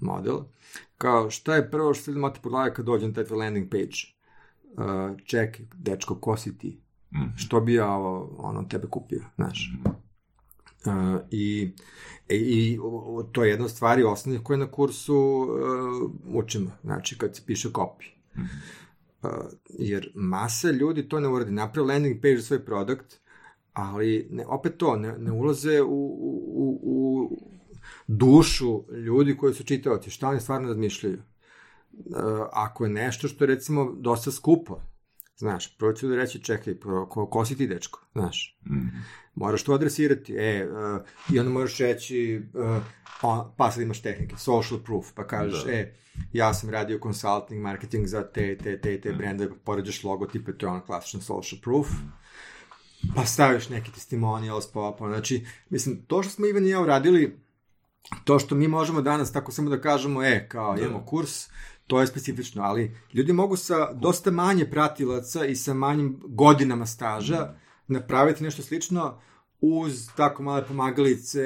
Model. 0.00 0.38
Kao, 0.98 1.30
šta 1.30 1.54
je 1.54 1.70
prvo 1.70 1.94
što 1.94 2.10
ljudi 2.10 2.18
imate 2.18 2.40
po 2.42 2.48
glavi 2.48 2.74
kad 2.74 2.84
dođe 2.86 3.08
na 3.08 3.14
taj 3.14 3.24
landing 3.36 3.70
page? 3.70 3.98
Uh, 4.72 5.20
čekaj, 5.24 5.66
dečko, 5.74 6.14
ko 6.14 6.36
si 6.36 6.58
ti? 6.58 6.80
Mhm. 7.14 7.36
Što 7.36 7.60
bi 7.60 7.74
ja 7.74 7.96
ono, 8.38 8.64
tebe 8.64 8.86
kupio, 8.90 9.24
znaš? 9.36 9.72
Uh, 10.86 11.20
i, 11.30 11.72
i, 12.28 12.36
i 12.36 12.78
o- 12.82 13.28
to 13.32 13.44
je 13.44 13.50
jedna 13.50 13.64
od 13.64 13.70
stvari 13.70 14.02
osnovnih 14.02 14.42
koje 14.42 14.58
na 14.58 14.70
kursu 14.70 15.16
uh, 15.16 16.10
učimo, 16.34 16.70
znači 16.82 17.18
kad 17.18 17.36
se 17.36 17.42
piše 17.46 17.68
copy. 17.68 18.04
Uh, 19.22 19.30
jer 19.68 20.12
masa 20.14 20.70
ljudi 20.70 21.08
to 21.08 21.20
ne 21.20 21.28
uradi. 21.28 21.50
Napravi 21.50 21.88
landing 21.88 22.16
page 22.22 22.36
za 22.36 22.42
svoj 22.42 22.64
produkt, 22.64 23.20
ali 23.72 24.28
ne, 24.30 24.46
opet 24.46 24.76
to, 24.76 24.96
ne, 24.96 25.18
ne 25.18 25.32
ulaze 25.32 25.82
u, 25.82 25.88
u, 25.88 26.80
u 26.82 27.28
dušu 28.06 28.84
ljudi 28.92 29.36
koji 29.36 29.54
su 29.54 29.64
čitaoci, 29.64 30.10
šta 30.10 30.28
oni 30.28 30.40
stvarno 30.40 30.68
razmišljaju. 30.68 31.18
Uh, 31.92 32.14
ako 32.52 32.84
je 32.84 32.90
nešto 32.90 33.28
što 33.28 33.44
je 33.44 33.48
recimo 33.48 33.92
dosta 33.92 34.32
skupo, 34.32 34.80
znaš, 35.36 35.78
prvo 35.78 35.92
ću 35.92 36.08
da 36.08 36.16
reći, 36.16 36.42
čekaj, 36.44 36.74
ko, 37.08 37.26
ko 37.26 37.44
si 37.44 37.56
ti 37.56 37.66
dečko, 37.66 38.00
znaš, 38.12 38.58
Mhm. 38.66 38.86
moraš 39.34 39.62
to 39.62 39.72
adresirati, 39.72 40.34
e, 40.34 40.68
uh, 40.70 41.00
i 41.34 41.38
onda 41.38 41.50
možeš 41.52 41.78
reći, 41.78 42.42
uh, 42.54 42.76
pa, 43.22 43.54
pa 43.56 43.70
sad 43.70 43.82
imaš 43.82 44.02
tehnike, 44.02 44.36
social 44.36 44.80
proof, 44.80 45.12
pa 45.14 45.26
kažeš, 45.26 45.64
Da. 45.64 45.72
e, 45.72 45.94
ja 46.32 46.54
sam 46.54 46.70
radio 46.70 46.98
consulting, 47.02 47.62
marketing 47.62 48.06
za 48.06 48.22
te, 48.32 48.58
te, 48.58 48.80
te, 48.80 49.00
te 49.00 49.12
brendove, 49.12 49.50
pa 49.50 49.56
poređaš 49.64 50.04
logotipe, 50.04 50.52
to 50.58 50.66
je 50.66 50.70
ono 50.70 50.80
klasičan 50.80 51.20
social 51.20 51.60
proof, 51.62 51.88
pa 53.16 53.24
staviš 53.24 53.68
neki 53.68 53.92
testimonials, 53.92 54.72
pa, 54.72 54.96
pa, 54.98 55.08
znači, 55.08 55.46
mislim, 55.70 56.02
to 56.06 56.22
što 56.22 56.32
smo 56.32 56.46
Ivan 56.46 56.66
i 56.66 56.70
ja 56.70 56.80
uradili, 56.80 57.38
to 58.24 58.38
što 58.38 58.54
mi 58.54 58.68
možemo 58.68 59.02
danas 59.02 59.32
tako 59.32 59.52
samo 59.52 59.70
da 59.70 59.80
kažemo, 59.80 60.22
e, 60.24 60.48
kao, 60.48 60.74
Da. 60.76 60.82
imamo 60.82 61.04
kurs, 61.04 61.48
to 61.86 62.00
je 62.00 62.06
specifično, 62.06 62.62
ali 62.62 62.96
ljudi 63.12 63.32
mogu 63.32 63.56
sa 63.56 63.92
dosta 63.92 64.30
manje 64.30 64.64
pratilaca 64.64 65.44
i 65.44 65.56
sa 65.56 65.74
manjim 65.74 66.20
godinama 66.24 66.86
staža 66.86 67.54
napraviti 67.86 68.44
nešto 68.44 68.62
slično 68.62 69.20
uz 69.60 70.08
tako 70.16 70.42
male 70.42 70.66
pomagalice, 70.66 71.40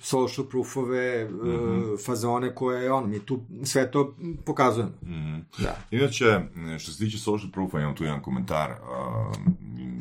social 0.00 0.46
proofove, 0.46 1.24
mm 1.24 1.96
fazone 2.06 2.54
koje, 2.54 2.92
ono, 2.92 3.06
mi 3.06 3.18
tu 3.18 3.40
sve 3.64 3.90
to 3.90 4.16
pokazujemo. 4.44 4.92
Mhm. 5.02 5.38
Da. 5.58 5.76
Inače, 5.90 6.40
što 6.78 6.92
se 6.92 6.98
tiče 6.98 7.18
social 7.18 7.50
proofa, 7.52 7.80
imam 7.80 7.94
tu 7.94 8.04
jedan 8.04 8.22
komentar. 8.22 8.70
Uh, 8.70 9.36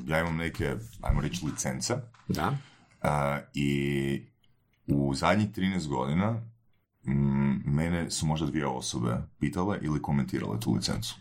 ja 0.07 0.19
imam 0.19 0.35
neke, 0.37 0.75
ajmo 1.01 1.21
reći, 1.21 1.45
licence 1.45 1.93
Da. 2.27 2.47
uh, 3.03 3.09
i 3.53 4.32
u 4.87 5.13
zadnjih 5.15 5.49
13 5.49 5.87
godina 5.87 6.41
mm, 7.03 7.73
mene 7.75 8.11
su 8.11 8.25
možda 8.25 8.47
dvije 8.47 8.67
osobe 8.67 9.17
pitale 9.39 9.79
ili 9.81 10.01
komentirale 10.01 10.59
tu 10.59 10.73
licencu. 10.73 11.15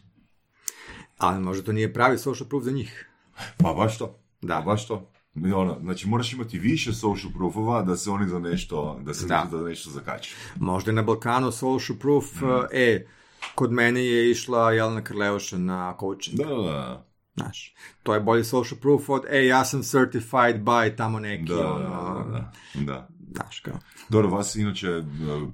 Ali 1.19 1.41
možda 1.41 1.65
to 1.65 1.73
nije 1.73 1.93
pravi 1.93 2.19
social 2.19 2.49
proof 2.49 2.65
za 2.65 2.71
njih. 2.71 3.09
Pa 3.57 3.73
baš 3.73 3.99
to. 3.99 4.19
Da. 4.41 4.55
Pa 4.57 4.61
baš 4.63 4.87
to. 4.87 5.09
Ono, 5.55 5.79
znači 5.83 6.09
moraš 6.09 6.33
imati 6.33 6.59
više 6.59 6.93
social 6.93 7.33
proofova 7.33 7.83
da 7.83 7.97
se 7.97 8.11
oni 8.11 8.29
za 8.29 8.39
nešto, 8.39 9.01
da 9.05 9.15
se 9.15 9.27
Da. 9.27 9.49
za 9.51 9.59
nešto 9.59 9.91
zakače. 9.91 10.35
Možda 10.57 10.91
je 10.91 10.95
na 10.95 11.03
Balkanu 11.03 11.53
social 11.53 11.99
proof, 11.99 12.25
e, 12.73 13.07
kod 13.55 13.73
mene 13.73 14.05
je 14.05 14.31
išla 14.31 14.73
Jelena 14.73 15.05
Krleuša 15.05 15.59
na 15.59 15.97
coaching. 16.01 16.39
Da, 16.39 16.45
da, 16.45 16.63
da. 16.63 17.07
Znaš, 17.35 17.75
to 18.03 18.15
je 18.15 18.21
bolji 18.21 18.45
social 18.45 18.81
proof 18.81 19.09
od, 19.09 19.23
e, 19.31 19.47
ja 19.47 19.65
sam 19.65 19.83
certified 19.83 20.57
by 20.63 20.97
tamo 20.97 21.19
neki, 21.19 21.45
Da, 21.45 21.73
ono, 21.73 21.89
da, 21.89 22.31
da, 22.31 22.53
da, 22.75 22.85
da. 22.85 23.09
Znaš, 23.33 23.61
kao. 23.61 23.79
Dobro, 24.09 24.29
vas 24.29 24.55
inače 24.57 24.89
e, 24.89 25.03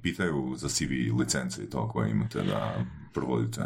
pitaju 0.03 0.55
za 0.57 0.69
CV 0.69 1.19
licence 1.19 1.63
i 1.63 1.71
to 1.71 1.89
koje 1.89 2.11
imate 2.11 2.43
da 2.43 2.85
provodite. 3.15 3.61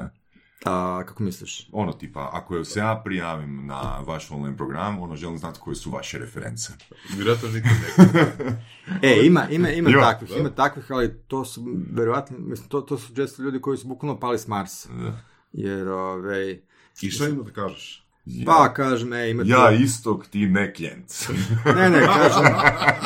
A, 0.65 1.03
kako 1.07 1.23
misliš? 1.23 1.69
Ono 1.73 1.93
tipa, 1.93 2.31
ako 2.33 2.65
se 2.65 2.79
ja 2.81 3.03
prijavim 3.05 3.67
na 3.67 3.99
vaš 4.07 4.31
online 4.31 4.57
program, 4.57 4.99
ono 5.03 5.17
želim 5.17 5.39
znati 5.39 5.61
koje 5.61 5.75
su 5.75 5.91
vaše 5.91 6.19
reference. 6.19 6.73
Vjerojatno 7.17 7.49
nikad. 7.49 7.73
E, 9.03 9.27
ima, 9.27 9.49
ima, 9.51 9.71
ima, 9.71 9.91
Ima, 9.91 10.01
takvih, 10.01 10.31
da. 10.31 10.37
ima 10.37 10.51
takvih, 10.51 10.85
ali 10.91 11.19
to 11.29 11.45
su, 11.45 11.65
verovatno, 11.93 12.39
mislim, 12.39 12.69
to, 12.69 12.81
to 12.81 12.99
su 12.99 13.15
često 13.15 13.43
ljudi 13.43 13.61
koji 13.61 13.79
su 13.79 13.89
bukvalno 13.89 14.21
pali 14.21 14.39
s 14.39 14.47
Marsa. 14.47 14.89
Da. 14.93 15.21
Jer, 15.53 15.89
ovej, 15.89 16.63
I 17.03 17.11
šta 17.11 17.29
im 17.29 17.45
da 17.45 17.51
kažeš? 17.51 18.02
Pa, 18.47 18.75
kažem, 18.75 19.13
e, 19.13 19.31
imate... 19.31 19.49
Ja 19.51 19.71
istog, 19.71 20.27
ti 20.27 20.47
ne 20.47 20.75
klijent. 20.75 21.13
Ne, 21.77 21.91
ne, 21.91 22.01
kažem, 22.07 22.43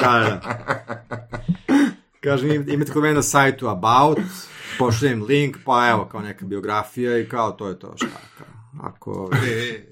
da, 0.00 0.40
da. 0.40 1.46
Kažem, 2.20 2.50
im- 2.50 2.68
imate 2.68 2.92
kod 2.92 3.02
mene 3.02 3.14
na 3.14 3.22
sajtu 3.22 3.68
About, 3.68 4.18
pošaljem 4.78 5.22
link, 5.22 5.56
pa 5.64 5.88
evo, 5.90 6.08
kao 6.12 6.20
neka 6.20 6.46
biografija 6.46 7.18
i 7.18 7.28
kao 7.28 7.52
to 7.52 7.68
je 7.68 7.78
to, 7.78 7.94
šta, 7.96 8.06
kao, 8.38 8.46
ako... 8.82 9.30
E, 9.46 9.48
e, 9.50 9.84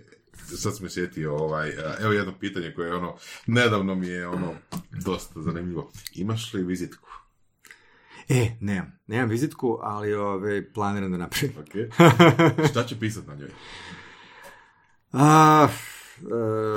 sad 0.57 0.77
sam 0.77 0.89
sjetio, 0.91 1.37
ovaj, 1.37 1.73
evo 2.01 2.13
jedno 2.13 2.33
pitanje 2.41 2.73
koje 2.75 2.87
je 2.87 2.95
ono, 2.95 3.17
nedavno 3.47 3.95
mi 3.95 4.07
je 4.07 4.29
ono, 4.29 4.53
dosta 5.05 5.43
zanimljivo. 5.43 5.91
Imaš 6.15 6.55
li 6.55 6.63
vizitku? 6.63 7.09
E, 8.29 8.57
nemam, 8.61 8.99
nemam 9.07 9.29
vizitku, 9.29 9.79
ali 9.83 10.15
ove, 10.15 10.73
planiram 10.73 11.13
da 11.13 11.19
napravim. 11.19 11.53
Ok. 11.59 11.73
Šta 12.71 12.85
će 12.85 12.99
pisat 13.01 13.27
na 13.27 13.35
njoj? 13.35 13.49
A, 15.17 15.69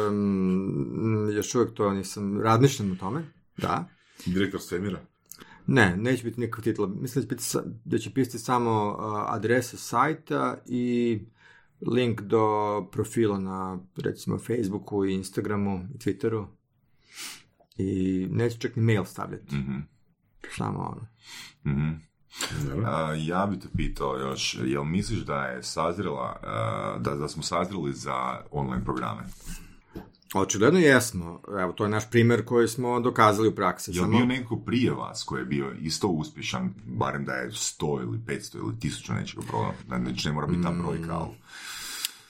em, 0.07 1.29
još 1.35 1.55
uvijek 1.55 1.73
to 1.73 1.93
nisam, 1.93 2.41
razmišljam 2.41 2.91
o 2.91 2.95
tome, 2.95 3.23
da. 3.57 3.89
Direktor 4.25 4.61
svemira? 4.61 4.99
Ne, 5.67 5.97
neće 5.97 6.23
biti 6.23 6.39
nikakva 6.39 6.63
titula. 6.63 6.87
Mislim 6.87 7.25
da 7.25 7.27
će, 7.27 7.35
biti, 7.35 7.69
da 7.85 7.97
će 7.97 8.13
pisati 8.13 8.39
samo 8.39 8.97
uh, 8.99 9.33
adresa 9.33 9.77
sajta 9.77 10.57
i 10.65 11.19
link 11.81 12.21
do 12.21 12.47
profila 12.91 13.39
na, 13.39 13.79
recimo, 13.95 14.37
Facebooku 14.37 15.05
i 15.05 15.13
Instagramu 15.13 15.87
i 15.95 15.97
Twitteru. 15.97 16.45
I 17.77 18.27
neće 18.31 18.57
čak 18.59 18.75
ni 18.75 18.81
mail 18.81 19.05
stavljati. 19.05 19.55
Mhm, 19.55 19.77
Samo 20.57 20.79
ono. 20.79 21.07
mhm. 21.65 21.89
Dobro. 21.89 22.06
A, 22.85 23.13
ja 23.13 23.45
bi 23.45 23.59
te 23.59 23.67
pitao 23.77 24.17
još, 24.17 24.57
jel 24.63 24.83
misliš 24.83 25.19
da 25.19 25.43
je 25.45 25.63
sazrela, 25.63 26.39
da, 26.99 27.15
da 27.15 27.27
smo 27.27 27.43
sazreli 27.43 27.93
za 27.93 28.39
online 28.51 28.83
programe? 28.85 29.21
Očigledno 30.33 30.79
jesmo. 30.79 31.41
Evo, 31.59 31.71
to 31.71 31.83
je 31.83 31.89
naš 31.89 32.09
primjer 32.09 32.45
koji 32.45 32.67
smo 32.67 32.99
dokazali 32.99 33.47
u 33.47 33.55
praksi. 33.55 33.91
Jel 33.91 34.03
Samo- 34.03 34.17
bio 34.17 34.25
neko 34.25 34.55
prije 34.55 34.91
vas 34.91 35.23
koji 35.23 35.41
je 35.41 35.45
bio 35.45 35.71
isto 35.81 36.07
uspješan, 36.07 36.73
barem 36.85 37.25
da 37.25 37.33
je 37.33 37.51
100 37.51 38.01
ili 38.01 38.17
500 38.17 38.57
ili 38.57 38.73
1000 38.73 39.13
nečega 39.13 39.41
prodano, 39.47 40.09
znači 40.09 40.27
ne 40.27 40.33
mora 40.33 40.47
biti 40.47 40.63
ta 40.63 40.71
brojka, 40.71 41.13
ali... 41.13 41.29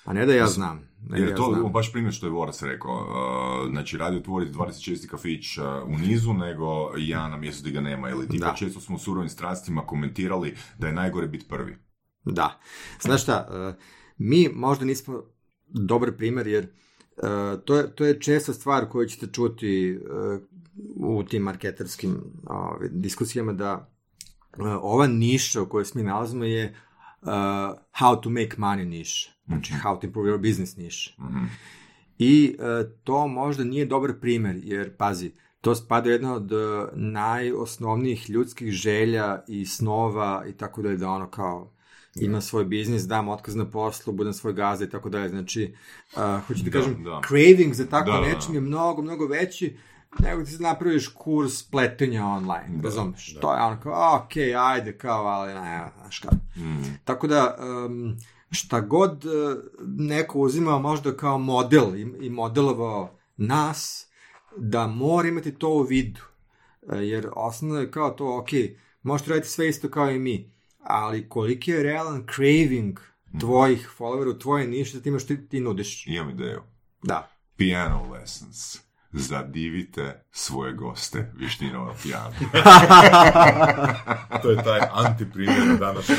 Pa 0.08 0.14
ne 0.14 0.26
da 0.26 0.34
ja 0.34 0.48
znam. 0.48 0.78
Ne 1.02 1.10
da 1.10 1.18
Jer 1.18 1.30
ja 1.30 1.36
to 1.36 1.44
znam. 1.44 1.64
je 1.64 1.70
baš 1.70 1.92
primjer 1.92 2.14
što 2.14 2.26
je 2.26 2.30
Vorac 2.30 2.62
rekao, 2.62 2.94
uh, 2.94 3.70
znači 3.72 3.98
radi 3.98 4.18
otvoriti 4.18 4.52
26. 4.52 5.08
kafić 5.08 5.58
uh, 5.58 5.66
u 5.88 5.98
nizu 5.98 6.34
nego 6.34 6.92
ja 6.98 7.28
na 7.28 7.38
mjestu 7.38 7.62
gdje 7.62 7.72
ga 7.74 7.82
nema, 7.82 8.10
ili 8.10 8.28
tipa 8.28 8.46
Da. 8.46 8.54
često 8.54 8.80
smo 8.80 8.96
u 8.96 9.00
surovim 9.00 9.30
strastima 9.30 9.86
komentirali 9.86 10.56
da 10.78 10.88
je 10.88 10.94
najgore 10.94 11.28
biti 11.28 11.46
prvi. 11.50 11.78
Da. 12.26 12.60
Znaš 13.02 13.24
šta, 13.24 13.48
e, 13.52 13.84
mi 14.18 14.50
možda 14.54 14.86
nismo 14.86 15.24
dobar 15.68 16.12
primjer 16.18 16.48
jer 16.48 16.68
to 17.66 17.76
je, 17.76 17.96
to 17.96 18.06
je 18.06 18.20
česta 18.22 18.54
stvar 18.54 18.90
koju 18.90 19.08
ćete 19.08 19.28
čuti 19.28 20.00
u 20.96 21.24
tim 21.24 21.44
marketarskim 21.44 22.18
ove, 22.50 22.90
diskusijama 22.92 23.54
da 23.54 23.92
ova 24.82 25.08
niša 25.08 25.62
u 25.62 25.70
kojoj 25.70 25.86
se 25.86 26.00
mi 26.00 26.04
nalazimo 26.04 26.44
je 26.44 26.76
how 27.92 28.22
to 28.22 28.30
make 28.30 28.56
money 28.58 28.86
niša. 28.86 29.37
Znači 29.48 29.74
how 29.84 30.00
to 30.00 30.08
improve 30.08 30.32
your 30.32 30.38
business 30.38 30.78
niša. 30.78 31.12
Mhm. 31.20 31.46
I 32.20 32.56
e, 32.60 32.90
to 33.04 33.28
možda 33.28 33.64
nije 33.64 33.86
dobar 33.86 34.14
primjer, 34.22 34.60
jer 34.64 34.96
pazi, 34.98 35.32
to 35.62 35.76
spada 35.76 36.10
jedno 36.10 36.34
od 36.34 36.52
e, 36.52 36.56
najosnovnijih 36.94 38.30
ljudskih 38.30 38.72
želja 38.72 39.44
i 39.48 39.66
snova 39.66 40.44
i 40.50 40.54
tako 40.54 40.82
dalje, 40.82 40.98
da 40.98 41.10
ono 41.10 41.30
kao 41.30 41.72
ima 42.16 42.42
svoj 42.42 42.66
biznis, 42.66 43.04
dam 43.04 43.30
otkaz 43.30 43.56
na 43.56 43.70
poslu, 43.70 44.14
budem 44.14 44.34
svoj 44.34 44.54
gazda 44.54 44.86
i 44.86 44.90
tako 44.90 45.10
dalje. 45.10 45.30
Znači, 45.30 45.74
uh, 46.16 46.48
hoću 46.48 46.64
ti 46.64 46.70
Da, 46.70 46.80
kažem, 46.80 47.04
da. 47.04 47.22
craving 47.28 47.74
za 47.74 47.86
tako 47.86 48.12
Da, 48.12 48.18
da, 48.18 48.28
nečim 48.28 48.56
je 48.56 48.62
mnogo, 48.62 49.02
mnogo 49.02 49.28
veći 49.28 49.78
nego 50.20 50.44
ti 50.44 50.56
napraviš 50.60 51.08
kurs 51.08 51.64
pletenja 51.64 52.26
online, 52.26 52.82
razumeš? 52.84 53.36
To 53.42 53.54
je 53.54 53.62
ono 53.62 53.80
kao, 53.80 54.16
ok, 54.16 54.32
ajde, 54.58 54.98
kao, 54.98 55.26
ali 55.26 55.54
ne, 55.54 55.92
znaš 56.02 56.20
kao. 56.20 56.32
Tako 57.04 57.28
da, 57.28 57.58
um, 57.86 58.18
šta 58.52 58.80
god 58.80 59.26
uh, 59.26 59.34
neko 59.82 60.40
uzima 60.40 60.80
možda 60.80 61.18
kao 61.18 61.38
model 61.38 61.96
i, 62.22 62.30
modelovao 62.30 63.18
nas, 63.38 64.08
da 64.58 64.88
mora 64.88 65.28
imati 65.28 65.52
to 65.52 65.70
u 65.70 65.82
vidu. 65.82 66.22
E, 66.94 66.98
Jer 66.98 67.30
osnovno 67.36 67.80
je 67.80 67.92
kao 67.92 68.10
to, 68.10 68.38
ok, 68.38 68.50
možete 69.04 69.30
raditi 69.30 69.50
sve 69.50 69.70
isto 69.70 69.90
kao 69.90 70.12
i 70.12 70.20
mi, 70.20 70.52
ali 70.80 71.30
koliki 71.30 71.72
je 71.72 71.84
realan 71.84 72.28
craving 72.36 73.00
tvojih 73.40 73.90
followera 73.98 74.30
u 74.30 74.40
tvoje 74.40 74.68
niše 74.68 74.98
da 74.98 75.04
ti 75.04 75.10
imaš 75.10 75.26
ti, 75.26 75.48
ti 75.48 75.60
nudiš. 75.60 76.08
Imam 76.08 76.30
ideju. 76.30 76.62
Da. 77.04 77.32
Piano 77.58 78.12
lessons. 78.12 78.87
Zadivite 79.14 80.24
svoje 80.32 80.74
goste 80.74 81.32
vještinama 81.36 81.94
pijano. 82.04 82.32
To 84.42 84.50
je 84.50 84.64
taj 84.64 84.80
antiprimjer 84.92 85.78
današnjim 85.80 86.18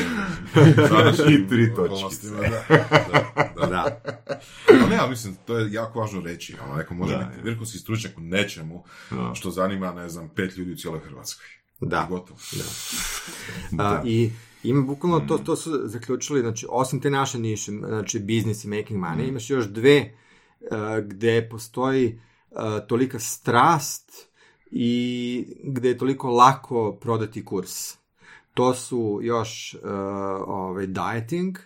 I 1.45 1.49
tri 1.49 1.75
točkice. 1.75 2.31
Da, 2.31 2.37
da, 2.41 3.27
da. 3.57 3.67
Da. 3.67 4.01
Ali 4.69 4.91
ne, 4.91 4.97
ja 4.97 5.07
mislim, 5.07 5.37
to 5.47 5.59
je 5.59 5.73
jako 5.73 6.01
važno 6.01 6.21
reći. 6.21 6.57
Ono, 6.65 6.77
neko 6.77 6.95
može 6.95 7.19
Da, 7.19 7.25
biti 7.25 7.49
vrhunski 7.49 7.79
stručnjak 7.79 8.19
u 8.19 8.21
nečemu 8.21 8.85
Da. 9.11 9.35
što 9.35 9.51
zanima, 9.51 9.93
ne 9.93 10.09
znam, 10.09 10.29
pet 10.29 10.57
ljudi 10.57 10.73
u 10.73 10.77
cijeloj 10.77 11.01
Hrvatskoj. 11.01 11.47
Da. 11.81 12.07
I 12.09 12.13
gotovo. 12.13 12.39
A, 13.79 14.03
I 14.05 14.31
ima 14.63 14.83
bukvalno 14.83 15.21
to, 15.21 15.39
to 15.39 15.57
su 15.57 15.81
zaključili, 15.85 16.41
znači, 16.41 16.67
osim 16.71 17.01
te 17.01 17.11
naše 17.11 17.39
niše, 17.39 17.73
znači 17.73 18.19
business 18.19 18.65
i 18.65 18.69
making 18.69 19.01
money, 19.05 19.29
imaš 19.29 19.51
još 19.51 19.67
dve 19.67 20.13
uh, 20.61 20.69
gde 21.05 21.49
postoji 21.51 22.07
uh, 22.07 22.28
tolika 22.89 23.19
strast 23.19 24.13
i 24.71 25.47
gde 25.65 25.89
je 25.89 25.99
toliko 25.99 26.31
lako 26.31 26.93
prodati 26.93 27.45
kurs. 27.45 27.95
To 28.55 28.75
su 28.75 29.21
još 29.23 29.75
uh, 29.75 29.81
ovaj, 30.47 30.87
dieting, 30.87 31.59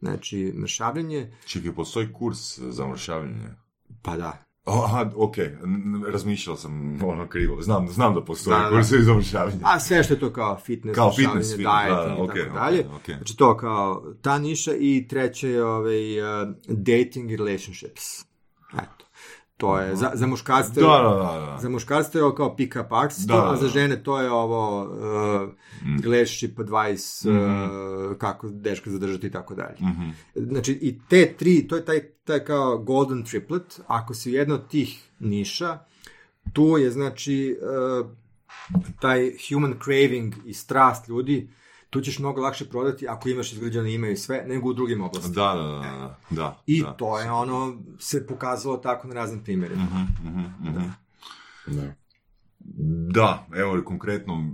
znači 0.00 0.52
mršavljenje, 0.56 1.32
Čekaj, 1.46 1.74
postoji 1.74 2.12
kurs 2.12 2.58
za 2.58 2.86
mršavljenje? 2.86 3.48
pa 4.02 4.16
da, 4.16 4.44
Aha, 4.64 5.10
ok, 5.16 5.38
N- 5.38 5.54
n- 5.64 6.04
razmišljao 6.04 6.56
sam 6.56 6.98
ono 7.04 7.28
krivo. 7.28 7.62
Znam, 7.62 7.88
znam 7.88 8.14
da 8.14 8.24
postoji 8.24 8.56
Da, 8.56 8.62
da. 8.62 8.70
kurs 8.70 8.88
za 8.88 9.14
mršavljenje. 9.14 9.60
A 9.64 9.80
sve 9.80 10.02
što 10.04 10.14
je 10.14 10.20
to 10.20 10.32
kao 10.32 10.58
fitness, 10.58 10.94
Kao 10.94 11.10
fitness, 11.10 11.50
fitness, 11.50 11.58
da, 11.58 11.84
da, 11.88 11.96
dieting 11.96 12.18
i 12.18 12.22
okej, 12.22 12.42
tako 12.44 12.54
dalje. 12.56 12.80
okej, 12.80 12.96
okej. 12.96 13.14
Znači 13.14 13.36
to 13.36 13.56
kao 13.56 14.14
ta 14.22 14.38
niša 14.38 14.72
i 14.74 15.06
treće 15.08 15.50
je 15.50 15.64
ovaj, 15.64 16.20
uh, 16.20 16.48
dating 16.68 17.30
relationships. 17.30 18.20
Eto. 18.72 19.04
To 19.60 19.78
je, 19.78 19.96
za, 19.96 20.10
za 20.14 20.26
je- 20.76 20.82
Da, 20.82 20.86
da, 20.88 21.08
da, 21.10 21.46
da. 21.46 21.58
za 21.58 21.68
muškarce 21.68 22.18
je 22.18 22.24
ovo 22.24 22.34
kao 22.34 22.56
pick-up 22.56 22.86
artist, 22.92 23.28
Da, 23.28 23.34
da, 23.34 23.50
a 23.50 23.56
za 23.56 23.62
da. 23.62 23.68
žene 23.68 24.02
to 24.02 24.20
je 24.20 24.30
ovo 24.30 24.82
uh, 24.82 25.50
relationship 26.02 26.58
advice, 26.58 27.30
Mhm. 27.30 27.64
uh, 27.64 28.16
kako 28.16 28.48
dečka 28.48 28.90
zadržati 28.90 29.26
i 29.26 29.30
tako 29.30 29.54
dalje. 29.54 29.76
Mhm. 29.80 30.10
Znači, 30.36 30.72
i 30.72 30.98
te 31.00 31.34
tri, 31.34 31.68
to 31.68 31.76
je 31.76 31.84
taj, 31.84 32.00
taj 32.24 32.40
kao 32.40 32.78
golden 32.78 33.24
triplet, 33.24 33.80
ako 33.86 34.14
si 34.14 34.32
jedna 34.32 34.54
od 34.54 34.68
tih 34.68 34.88
niša, 35.20 35.78
tu 36.52 36.78
je 36.78 36.90
znači 36.90 37.56
uh, 38.00 38.06
taj 39.00 39.18
human 39.48 39.74
craving 39.84 40.34
i 40.44 40.54
strast 40.54 41.08
ljudi, 41.08 41.50
tu 41.90 42.00
ćeš 42.00 42.18
mnogo 42.18 42.40
lakše 42.40 42.68
prodati 42.68 43.08
ako 43.08 43.28
imaš 43.28 43.52
izgrađeno 43.52 43.86
ime 43.86 44.12
i 44.12 44.16
sve, 44.16 44.44
nego 44.46 44.68
u 44.68 44.72
drugim 44.72 45.00
oblastima. 45.02 45.34
Da, 45.34 45.62
da, 45.62 45.68
da, 45.68 45.78
da, 45.80 46.18
da. 46.30 46.62
I 46.66 46.82
da. 46.82 46.92
to 46.92 47.18
je 47.18 47.30
ono, 47.30 47.78
se 47.98 48.26
pokazalo 48.26 48.76
tako 48.76 49.08
na 49.08 49.14
raznim 49.14 49.44
primjerima. 49.44 49.82
Mhm, 49.82 50.28
mhm, 50.28 50.68
mhm. 50.68 50.78
Da. 51.66 51.94
Da, 53.12 53.46
evo 53.56 53.82
konkretno, 53.84 54.44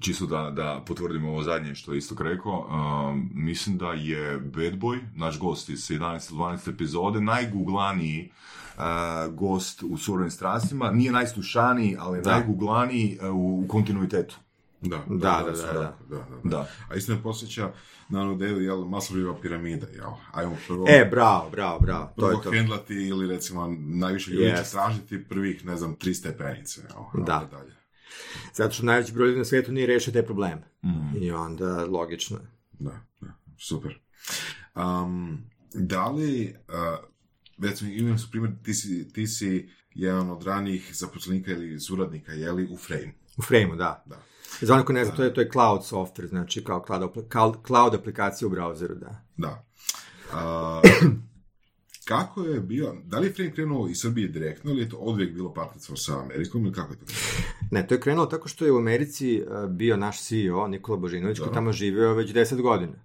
čisto 0.00 0.26
da, 0.26 0.50
da 0.50 0.82
potvrdim 0.86 1.24
ovo 1.24 1.42
zadnje 1.42 1.74
što 1.74 1.92
je 1.92 1.98
isto 1.98 2.14
rekao, 2.22 2.68
um, 3.10 3.30
mislim 3.34 3.78
da 3.78 3.92
je 3.92 4.38
Bad 4.38 4.74
Boy, 4.78 4.98
naš 5.14 5.38
gost 5.38 5.68
iz 5.68 5.78
11. 5.78 6.32
12. 6.32 6.70
epizode, 6.70 7.20
najguglaniji 7.20 8.30
uh, 8.76 9.34
gost 9.34 9.82
u 9.82 9.96
surovim 9.96 10.30
strastima, 10.30 10.90
nije 10.90 11.12
najslušaniji, 11.12 11.96
ali 11.98 12.22
Da. 12.22 12.30
najguglaniji 12.30 13.18
uh, 13.22 13.34
u 13.34 13.64
kontinuitetu. 13.68 14.38
Da, 14.82 15.04
Da, 15.08 15.42
da, 15.44 15.50
da, 15.50 15.56
svakako, 15.56 16.04
da. 16.04 16.16
da, 16.16 16.24
da. 16.42 16.48
Da. 16.50 16.68
A 16.88 16.94
isto 16.94 17.12
me 17.12 17.22
posjeća 17.22 17.72
na 18.08 18.20
onu 18.20 18.34
ideju, 18.34 18.60
jel, 18.60 18.76
Maslow'eva 18.76 19.40
piramida, 19.42 19.86
jel? 19.94 20.10
Ajmo 20.32 20.56
prvo... 20.66 20.86
E, 20.88 21.08
bravo, 21.10 21.50
bravo, 21.50 21.80
bravo, 21.80 22.06
to 22.06 22.14
prvo 22.16 22.30
je 22.30 22.42
to. 22.42 22.50
hendlati 22.50 22.94
ili 22.94 23.26
recimo 23.26 23.76
najviše 23.78 24.30
ljudi 24.30 24.50
će 24.50 24.60
Jest. 24.60 24.72
tražiti 24.72 25.24
prvih, 25.24 25.66
ne 25.66 25.76
znam, 25.76 25.94
tri 25.94 26.14
stepenice, 26.14 26.80
jel? 26.80 27.24
Da. 27.24 27.48
dalje. 27.50 27.72
Zato 28.54 28.74
što 28.74 28.86
najveći 28.86 29.12
broj 29.12 29.26
ljudi 29.26 29.38
na 29.38 29.44
svijetu 29.44 29.72
nije 29.72 29.86
rešio 29.86 30.12
te 30.12 30.22
probleme. 30.22 30.62
I 31.20 31.30
onda, 31.30 31.84
logično 31.84 32.36
je. 32.36 32.46
Da, 32.72 33.00
da, 33.20 33.28
super. 33.58 33.98
Um, 34.74 35.44
da 35.74 36.08
li, 36.08 36.56
uh, 36.68 37.08
recimo, 37.58 37.90
imam 37.90 38.18
su 38.18 38.30
primjer, 38.30 38.52
ti 38.62 38.74
si, 38.74 39.12
ti 39.12 39.26
si 39.26 39.68
jedan 39.94 40.30
od 40.30 40.42
ranijih 40.42 40.90
zaposlenika 40.92 41.50
ili 41.52 41.80
suradnika, 41.80 42.32
je 42.32 42.52
li, 42.52 42.68
u 42.70 42.76
Frame? 42.76 43.14
U 43.36 43.42
frame 43.42 43.76
da. 43.76 44.02
Da. 44.06 44.22
Za 44.60 44.84
ne 44.88 45.04
zna, 45.04 45.14
to 45.14 45.24
je, 45.24 45.34
to 45.34 45.40
je 45.40 45.50
cloud 45.50 45.80
software, 45.80 46.28
znači 46.28 46.64
kao 46.64 46.84
cloud, 46.86 47.10
cloud, 47.32 47.56
cloud 47.66 47.94
aplikacija 47.94 48.48
u 48.48 48.50
browseru, 48.50 48.94
da. 48.94 49.24
Da. 49.36 49.64
Uh, 50.32 51.10
kako 52.04 52.42
je 52.42 52.60
bio, 52.60 52.94
da 53.04 53.18
li 53.18 53.26
je 53.26 53.32
Frame 53.32 53.52
krenuo 53.52 53.88
iz 53.88 53.96
Srbije 54.00 54.28
direktno 54.28 54.70
ili 54.70 54.80
je 54.80 54.88
to 54.88 54.96
odvijek 54.96 55.34
bilo 55.34 55.54
partnerstvo 55.54 55.96
sa 55.96 56.20
Amerikom 56.20 56.64
ili 56.64 56.74
kako 56.74 56.92
je 56.92 56.98
to 56.98 57.04
krenulo? 57.06 57.68
Ne, 57.70 57.86
to 57.86 57.94
je 57.94 58.00
krenulo 58.00 58.26
tako 58.26 58.48
što 58.48 58.64
je 58.64 58.72
u 58.72 58.78
Americi 58.78 59.42
uh, 59.42 59.70
bio 59.70 59.96
naš 59.96 60.22
CEO, 60.22 60.68
Nikola 60.68 60.98
Božinović, 60.98 61.38
koji 61.38 61.48
Da. 61.48 61.54
tamo 61.54 61.72
živeo 61.72 62.14
već 62.14 62.32
10 62.32 62.62
godina. 62.62 62.96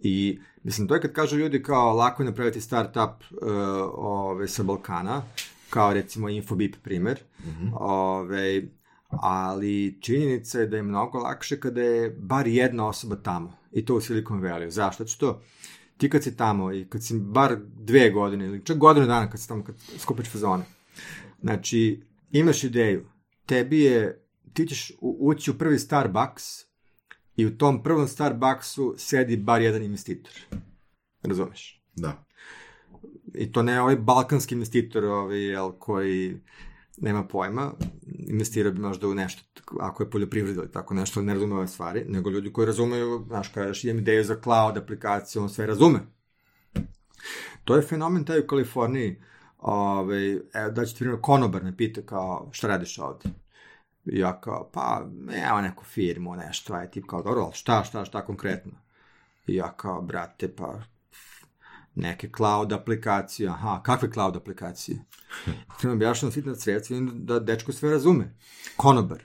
I, 0.00 0.40
mislim, 0.62 0.88
to 0.88 0.94
je 0.94 1.00
kad 1.00 1.12
kažu 1.12 1.36
ljudi 1.36 1.62
kao 1.62 1.94
lako 1.94 2.22
je 2.22 2.26
napraviti 2.26 2.60
startup 2.60 3.24
uh, 3.30 3.48
ove, 3.94 4.48
sa 4.48 4.62
Balkana, 4.62 5.22
kao 5.70 5.92
recimo 5.92 6.28
Infobip 6.28 6.76
primer, 6.82 7.18
ove, 7.72 8.62
ali 9.22 9.98
činjenica 10.00 10.60
je 10.60 10.66
da 10.66 10.76
je 10.76 10.82
mnogo 10.82 11.18
lakše 11.18 11.60
kada 11.60 11.82
je 11.82 12.10
bar 12.10 12.46
jedna 12.46 12.88
osoba 12.88 13.16
tamo, 13.16 13.56
i 13.72 13.84
to 13.84 13.96
u 13.96 14.00
Silicon 14.00 14.40
Valley. 14.40 14.68
Zašto? 14.68 15.06
Što 15.06 15.42
ti 15.96 16.10
kad 16.10 16.22
si 16.22 16.36
tamo 16.36 16.72
i 16.72 16.84
kad 16.88 17.04
si 17.04 17.18
bar 17.18 17.56
dve 17.76 18.10
godine 18.10 18.46
ili 18.46 18.64
čak 18.64 18.78
godinu 18.78 19.06
dana 19.06 19.30
kad 19.30 19.40
si 19.40 19.48
tamo, 19.48 19.64
kad 19.64 19.74
skupaš 19.98 20.30
fazone, 20.30 20.64
znači 21.40 22.02
imaš 22.30 22.64
ideju, 22.64 23.04
tebi 23.46 23.80
je, 23.80 24.24
ti 24.52 24.66
ćeš 24.66 24.90
u- 25.00 25.16
ući 25.20 25.50
u 25.50 25.54
prvi 25.54 25.78
Starbucks 25.78 26.44
i 27.36 27.46
u 27.46 27.58
tom 27.58 27.82
prvom 27.82 28.08
Starbucksu 28.08 28.94
sedi 28.98 29.36
bar 29.36 29.62
jedan 29.62 29.82
investitor. 29.82 30.32
Razumeš? 31.22 31.84
Da. 31.96 32.24
I 33.34 33.52
to 33.52 33.62
ne 33.62 33.80
ovaj 33.80 33.96
balkanski 33.96 34.54
investitor 34.54 35.04
ovaj, 35.04 35.40
jel, 35.40 35.72
koji 35.72 36.40
nema 36.96 37.24
pojma, 37.24 37.72
investirao 38.06 38.72
bi 38.72 38.80
možda 38.80 39.08
u 39.08 39.14
nešto, 39.14 39.42
ako 39.80 40.02
je 40.02 40.10
poljoprivreda 40.10 40.62
ili 40.62 40.72
tako 40.72 40.94
nešto, 40.94 41.22
ne 41.22 41.34
razume 41.34 41.54
ove 41.54 41.68
stvari, 41.68 42.04
nego 42.08 42.30
ljudi 42.30 42.52
koji 42.52 42.66
razumeju, 42.66 43.24
znaš, 43.28 43.48
kažeš, 43.48 43.84
imam 43.84 43.98
ideju 43.98 44.24
za 44.24 44.40
cloud 44.42 44.76
aplikaciju, 44.76 45.42
on 45.42 45.48
sve 45.48 45.66
razume. 45.66 46.00
To 47.64 47.76
je 47.76 47.82
fenomen 47.82 48.24
taj 48.24 48.40
u 48.40 48.46
Kaliforniji, 48.46 49.22
ovaj, 49.58 50.30
evo, 50.30 50.70
da 50.70 50.86
ću 50.86 50.92
ti 50.92 50.98
primjer, 50.98 51.20
konobar 51.20 51.64
me 51.64 51.76
pita 51.76 52.02
kao, 52.02 52.48
šta 52.52 52.68
radiš 52.68 52.98
ovde? 52.98 53.28
I 54.04 54.18
ja 54.18 54.40
kao, 54.40 54.70
pa, 54.72 55.06
evo 55.50 55.60
neku 55.60 55.84
firmu, 55.84 56.36
nešto, 56.36 56.74
aj 56.74 56.90
tip 56.90 57.04
kao, 57.06 57.22
dobro, 57.22 57.50
šta, 57.52 57.84
šta, 57.84 58.04
šta 58.04 58.24
konkretno? 58.24 58.72
I 59.46 59.54
ja 59.54 59.72
kao, 59.76 60.02
brate, 60.02 60.54
pa, 60.56 60.80
neke 61.94 62.30
cloud 62.36 62.72
aplikacije, 62.72 63.48
aha, 63.48 63.80
kakve 63.82 64.12
cloud 64.12 64.36
aplikacije? 64.36 65.04
Treba 65.80 65.94
objašnjeno 65.94 66.32
sitna 66.32 66.54
sredstva, 66.54 66.94
vidim 66.94 67.12
da 67.14 67.40
dečko 67.40 67.72
sve 67.72 67.90
razume. 67.90 68.34
Konobar. 68.76 69.24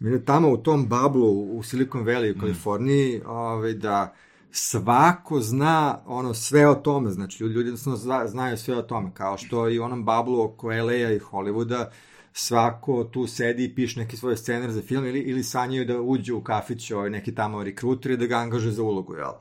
Vidim 0.00 0.24
tamo 0.24 0.50
u 0.50 0.56
tom 0.56 0.88
bablu 0.88 1.56
u 1.56 1.62
Silicon 1.62 2.04
Valley 2.04 2.36
u 2.36 2.40
Kaliforniji, 2.40 3.22
ovaj, 3.26 3.72
da 3.72 4.14
svako 4.50 5.40
zna 5.40 5.98
ono 6.06 6.34
sve 6.34 6.68
o 6.68 6.74
tome, 6.74 7.10
znači 7.10 7.42
ljudi 7.44 7.58
jednostavno 7.58 7.96
zna, 7.96 8.26
znaju 8.26 8.56
sve 8.56 8.76
o 8.76 8.82
tome, 8.82 9.10
kao 9.14 9.38
što 9.38 9.68
i 9.68 9.78
u 9.78 9.84
onom 9.84 10.04
bablu 10.04 10.42
oko 10.42 10.68
LA-a 10.68 11.12
i 11.12 11.20
Hollywooda, 11.20 11.86
svako 12.32 13.04
tu 13.04 13.26
sedi 13.26 13.64
i 13.64 13.74
piše 13.74 14.00
neki 14.00 14.16
svoj 14.16 14.36
scenar 14.36 14.70
za 14.70 14.82
film 14.82 15.06
ili, 15.06 15.20
ili 15.20 15.44
sanjaju 15.44 15.84
da 15.84 16.00
uđu 16.00 16.36
u 16.36 16.42
kafić 16.42 16.90
ovaj, 16.90 17.10
neki 17.10 17.34
tamo 17.34 17.64
rekruter 17.64 18.12
i 18.12 18.16
da 18.16 18.26
ga 18.26 18.36
angaže 18.36 18.70
za 18.70 18.82
ulogu, 18.82 19.14
jel? 19.14 19.32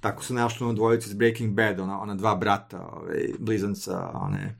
Tako 0.00 0.24
su 0.24 0.34
našli 0.34 0.64
ono 0.64 0.72
dvojicu 0.72 1.08
iz 1.08 1.14
Breaking 1.14 1.54
Bad, 1.54 1.80
ona, 1.80 2.00
ona 2.00 2.14
dva 2.14 2.34
brata, 2.34 2.88
ovaj, 2.92 3.28
blizanca, 3.38 4.10
one 4.14 4.56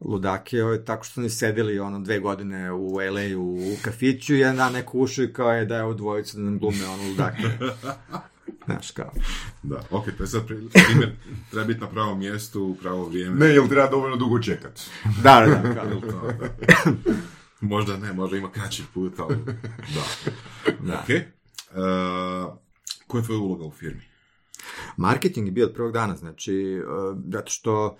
ludake, 0.00 0.62
ovaj, 0.64 0.84
tako 0.84 1.04
što 1.04 1.20
oni 1.20 1.30
sedeli 1.30 1.78
ono 1.78 2.00
dve 2.00 2.18
godine 2.18 2.72
u 2.72 2.94
LA-u 2.94 3.54
u 3.54 3.76
kafiću 3.82 4.34
i 4.34 4.38
jedan 4.38 4.56
dan 4.56 4.72
neko 4.72 4.98
ušao 4.98 5.24
i 5.24 5.32
kao 5.32 5.52
je 5.52 5.64
da 5.64 5.76
je 5.76 5.82
ovo 5.82 5.94
dvojicu 5.94 6.36
da 6.36 6.42
nam 6.42 6.58
glume 6.58 6.86
ono 6.86 7.08
ludake. 7.08 7.42
Znaš, 8.64 8.90
kao. 8.90 9.12
Da, 9.62 9.82
ok, 9.90 10.04
to 10.16 10.22
je 10.22 10.26
sad 10.26 10.46
pri- 10.46 10.68
primjer, 10.88 11.16
treba 11.50 11.66
biti 11.66 11.80
na 11.80 11.86
pravom 11.86 12.18
mjestu, 12.18 12.64
u 12.64 12.74
pravo 12.74 13.04
vrijeme. 13.04 13.36
Ne, 13.36 13.54
jel 13.54 13.68
treba 13.68 13.88
dovoljno 13.88 14.16
dugo 14.16 14.38
čekat? 14.38 14.80
Da, 15.22 15.46
da, 15.46 15.68
da, 15.68 15.74
kao. 15.74 15.84
Jel 15.90 16.00
to, 16.00 16.32
da. 16.38 17.12
možda 17.60 17.96
ne, 17.96 18.12
možda 18.12 18.36
ima 18.36 18.50
kraći 18.52 18.84
put, 18.94 19.18
ali 19.18 19.36
da. 19.94 20.02
Da. 20.80 20.94
Ok. 20.94 21.08
Uh, 21.70 22.58
koja 23.06 23.20
je 23.20 23.26
tvoja 23.26 23.40
uloga 23.40 23.64
u 23.64 23.70
firmi? 23.70 24.02
Marketing 24.96 25.46
je 25.46 25.52
bio 25.52 25.66
od 25.66 25.74
prvog 25.74 25.92
dana, 25.92 26.16
znači, 26.16 26.82
uh, 26.86 27.18
zato 27.32 27.50
što 27.50 27.96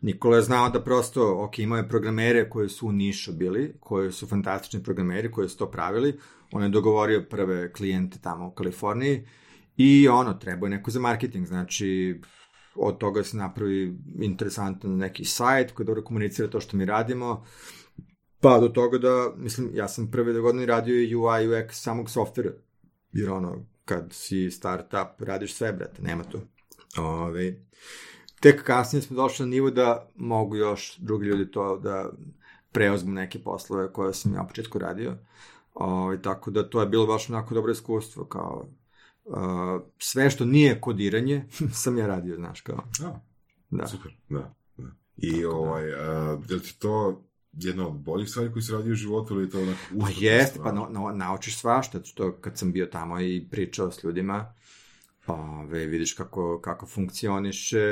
Nikola 0.00 0.36
je 0.36 0.42
znao 0.42 0.70
da 0.70 0.84
prosto, 0.84 1.44
ok, 1.44 1.58
imao 1.58 1.76
je 1.78 1.88
programere 1.88 2.50
koji 2.50 2.68
su 2.68 2.88
u 2.88 2.92
Nišu 2.92 3.32
bili, 3.32 3.76
koji 3.80 4.12
su 4.12 4.26
fantastični 4.26 4.82
programeri, 4.82 5.30
koji 5.30 5.48
su 5.48 5.56
to 5.56 5.70
pravili, 5.70 6.18
on 6.52 6.62
je 6.62 6.68
dogovorio 6.68 7.26
prve 7.30 7.72
klijente 7.72 8.18
tamo 8.22 8.46
u 8.46 8.50
Kaliforniji 8.50 9.26
i 9.76 10.08
ono, 10.08 10.34
trebao 10.34 10.66
je 10.66 10.70
neko 10.70 10.90
za 10.90 11.00
marketing, 11.00 11.46
znači, 11.46 12.20
od 12.74 12.98
toga 12.98 13.22
se 13.24 13.36
napravi 13.36 13.98
interesantan 14.20 14.96
neki 14.96 15.24
sajt 15.24 15.72
koji 15.72 15.86
dobro 15.86 16.02
komunicira 16.02 16.48
to 16.48 16.60
što 16.60 16.76
mi 16.76 16.84
radimo, 16.84 17.44
pa 18.40 18.58
do 18.60 18.68
toga 18.68 18.98
da, 18.98 19.32
mislim, 19.36 19.70
ja 19.74 19.88
sam 19.88 20.10
prve 20.10 20.32
dve 20.32 20.40
godine 20.40 20.66
radio 20.66 21.18
UI, 21.18 21.48
UX 21.48 21.72
samog 21.72 22.10
softvera, 22.10 22.50
jer 23.12 23.30
ono, 23.30 23.66
kad 23.84 24.08
si 24.12 24.50
startup, 24.50 25.20
radiš 25.20 25.54
sve, 25.54 25.72
brate, 25.72 26.02
nema 26.02 26.24
tu. 26.24 26.40
Ove, 26.98 27.54
tek 28.40 28.62
kasnije 28.62 29.02
smo 29.02 29.16
došli 29.16 29.46
na 29.46 29.50
nivo 29.50 29.70
da 29.70 30.10
mogu 30.16 30.56
još 30.56 30.96
drugi 30.98 31.26
ljudi 31.26 31.50
to 31.50 31.78
da 31.78 32.10
preozmu 32.72 33.12
neke 33.12 33.38
poslove 33.38 33.92
koje 33.92 34.14
sam 34.14 34.34
ja 34.34 34.42
u 34.42 34.48
početku 34.48 34.78
radio. 34.78 35.16
Ove, 35.74 36.22
tako 36.22 36.50
da 36.50 36.70
to 36.70 36.80
je 36.80 36.86
bilo 36.86 37.06
baš 37.06 37.30
onako 37.30 37.54
dobro 37.54 37.72
iskustvo, 37.72 38.24
kao 38.24 38.68
uh, 39.24 39.36
sve 39.98 40.30
što 40.30 40.44
nije 40.44 40.80
kodiranje 40.80 41.44
sam 41.82 41.98
ja 41.98 42.06
radio, 42.06 42.36
znaš, 42.36 42.60
kao. 42.60 42.84
A, 43.04 43.18
Da. 43.70 43.86
super, 43.86 44.16
da. 44.28 44.54
da. 44.76 44.90
I 45.16 45.44
ovaj, 45.44 45.88
uh, 45.88 46.50
je 46.50 46.54
li 46.54 46.62
ti 46.62 46.78
to 46.78 47.24
jedna 47.52 47.88
od 47.88 47.94
boljih 47.94 48.28
stvari 48.28 48.52
koji 48.52 48.62
se 48.62 48.72
radi 48.72 48.90
u 48.90 48.94
životu 48.94 49.34
ili 49.34 49.44
je 49.44 49.50
to 49.50 49.62
onako 49.62 49.78
Pa 50.00 50.08
jeste, 50.16 50.60
pa 50.62 50.72
na, 50.72 50.88
na, 50.90 51.12
naučiš 51.12 51.58
svašta, 51.58 52.04
što 52.04 52.32
kad 52.32 52.58
sam 52.58 52.72
bio 52.72 52.86
tamo 52.86 53.20
i 53.20 53.46
pričao 53.50 53.90
s 53.90 54.04
ljudima, 54.04 54.54
ove, 55.26 55.86
vidiš 55.86 56.12
kako, 56.12 56.60
kako 56.60 56.86
funkcioniše 56.86 57.82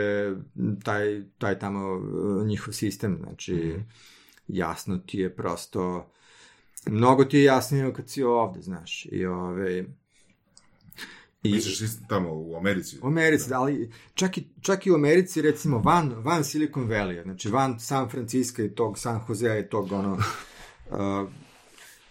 taj, 0.84 1.22
taj 1.38 1.58
tamo 1.58 1.92
uh, 1.92 2.46
njihov 2.46 2.74
sistem, 2.74 3.18
znači 3.22 3.76
jasno 4.48 4.98
ti 4.98 5.18
je 5.18 5.36
prosto 5.36 6.12
mnogo 6.86 7.24
ti 7.24 7.36
je 7.36 7.44
jasnije 7.44 7.92
kad 7.92 8.10
si 8.10 8.22
ovde, 8.22 8.62
znaš, 8.62 9.06
i 9.10 9.26
ove, 9.26 9.84
i, 11.42 11.52
Misliš 11.52 11.78
ti 11.78 12.08
tamo 12.08 12.28
u 12.32 12.56
Americi? 12.56 12.98
U 13.02 13.06
Americi, 13.06 13.48
da, 13.48 13.60
ali 13.60 13.90
čak 14.14 14.38
i, 14.38 14.44
čak 14.60 14.86
i 14.86 14.90
u 14.90 14.94
Americi, 14.94 15.42
recimo, 15.42 15.78
van, 15.78 16.14
van 16.16 16.44
Silicon 16.44 16.88
Valley, 16.88 17.22
znači 17.22 17.48
van 17.48 17.80
San 17.80 18.08
Francisco 18.08 18.62
i 18.62 18.74
tog 18.74 18.98
San 18.98 19.20
Josea 19.28 19.58
i 19.58 19.68
tog, 19.68 19.92
ono, 19.92 20.12
uh, 20.90 21.28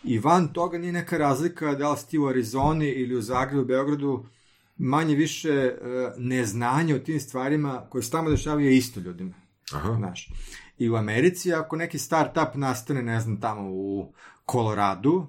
i 0.03 0.19
van 0.19 0.53
toga 0.53 0.77
nije 0.77 0.93
neka 0.93 1.17
razlika 1.17 1.75
da 1.75 1.91
li 1.91 1.97
si 1.97 2.07
ti 2.07 2.17
u 2.17 2.27
Arizoni 2.27 2.89
ili 2.89 3.15
u 3.15 3.21
Zagrebu, 3.21 3.65
Beogradu, 3.65 4.25
manje 4.77 5.15
više 5.15 5.73
uh, 5.81 6.13
neznanje 6.17 6.95
o 6.95 6.99
tim 6.99 7.19
stvarima 7.19 7.85
koje 7.89 8.03
se 8.03 8.11
tamo 8.11 8.29
dešavaju 8.29 8.67
je 8.67 8.77
isto 8.77 8.99
ljudima. 8.99 9.33
Aha, 9.73 9.95
Znaš. 9.97 10.29
I 10.77 10.89
u 10.89 10.95
Americi, 10.95 11.53
ako 11.53 11.75
neki 11.75 11.97
startup 11.97 12.55
nastane, 12.55 13.01
ne 13.01 13.19
znam, 13.19 13.41
tamo 13.41 13.69
u 13.71 14.13
Koloradu, 14.45 15.27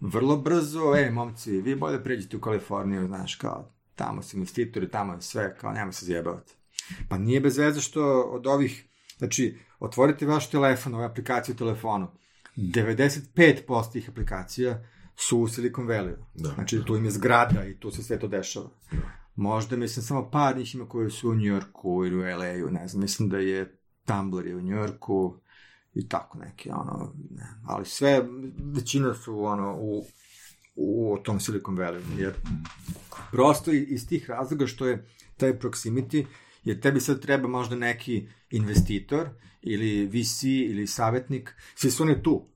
vrlo 0.00 0.36
brzo, 0.36 0.94
e, 0.96 1.10
momci, 1.10 1.60
vi 1.60 1.76
bolje 1.76 2.04
pređite 2.04 2.36
u 2.36 2.40
Kaliforniju, 2.40 3.06
znaš, 3.06 3.34
kao, 3.34 3.72
tamo 3.94 4.22
su 4.22 4.36
investitori, 4.36 4.90
tamo 4.90 5.12
je 5.12 5.22
sve, 5.22 5.56
kao, 5.58 5.72
nema 5.72 5.92
se 5.92 6.06
zjebavati. 6.06 6.54
Pa 7.08 7.18
nije 7.18 7.40
bez 7.40 7.58
veze 7.58 7.80
što 7.80 8.22
od 8.22 8.46
ovih, 8.46 8.88
znači, 9.18 9.58
otvorite 9.78 10.26
vaš 10.26 10.50
telefon, 10.50 10.94
ovu 10.94 11.04
aplikaciju 11.04 11.54
u 11.54 11.58
telefonu, 11.58 12.08
95% 12.56 13.92
tih 13.92 14.08
aplikacija 14.08 14.84
su 15.16 15.38
u 15.38 15.48
Silicon 15.48 15.86
Valley. 15.86 16.14
Da. 16.34 16.48
Znači, 16.48 16.84
tu 16.84 16.96
im 16.96 17.04
je 17.04 17.10
zgrada 17.10 17.64
i 17.64 17.80
tu 17.80 17.90
se 17.90 18.02
sve 18.02 18.18
to 18.18 18.28
dešava. 18.28 18.70
Možda, 19.34 19.76
mislim, 19.76 20.02
samo 20.02 20.30
par 20.30 20.56
njih 20.56 20.74
ima 20.74 20.88
koji 20.88 21.10
su 21.10 21.30
u 21.30 21.34
New 21.34 21.44
Yorku 21.44 22.04
ili 22.06 22.16
u 22.16 22.38
LA-u, 22.38 22.70
ne 22.70 22.88
znam, 22.88 23.00
mislim 23.00 23.28
da 23.28 23.38
je 23.38 23.78
Tumblr 24.04 24.46
je 24.46 24.56
u 24.56 24.62
New 24.62 24.76
Yorku 24.76 25.36
i 25.96 26.08
tako 26.08 26.38
neki, 26.38 26.70
ono, 26.70 27.12
ne, 27.30 27.46
ali 27.64 27.86
sve, 27.86 28.22
većina 28.74 29.14
su, 29.14 29.44
ono, 29.44 29.76
u, 29.78 30.04
u 30.76 31.18
tom 31.22 31.40
Silicon 31.40 31.76
Valley, 31.76 32.00
jer 32.18 32.34
prosto 33.32 33.72
iz 33.72 34.08
tih 34.08 34.30
razloga 34.30 34.66
što 34.66 34.86
je 34.86 35.06
taj 35.36 35.58
proximity, 35.58 36.26
jer 36.64 36.80
tebi 36.80 37.00
sad 37.00 37.20
treba 37.20 37.48
možda 37.48 37.76
neki 37.76 38.28
investitor 38.50 39.28
ili 39.62 40.06
VC 40.06 40.42
ili 40.42 40.86
savjetnik, 40.86 41.54
svi 41.74 41.90
su 41.90 42.02
oni 42.02 42.22
tu. 42.22 42.48